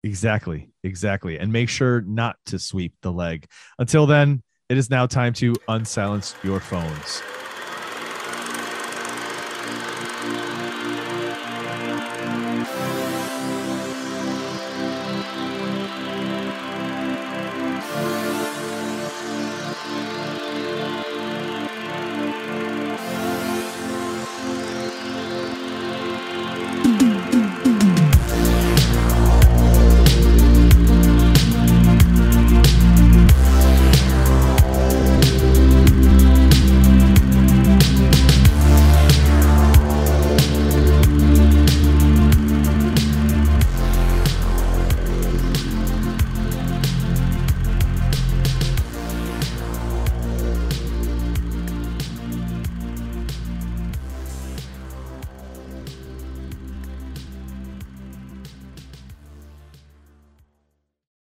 Exactly. 0.04 0.70
Exactly. 0.82 1.38
And 1.38 1.52
make 1.52 1.68
sure 1.68 2.00
not 2.00 2.36
to 2.46 2.58
sweep 2.58 2.94
the 3.02 3.12
leg. 3.12 3.46
Until 3.78 4.06
then, 4.06 4.42
it 4.68 4.76
is 4.76 4.90
now 4.90 5.06
time 5.06 5.32
to 5.34 5.52
unsilence 5.68 6.34
your 6.42 6.60
phones. 6.60 7.22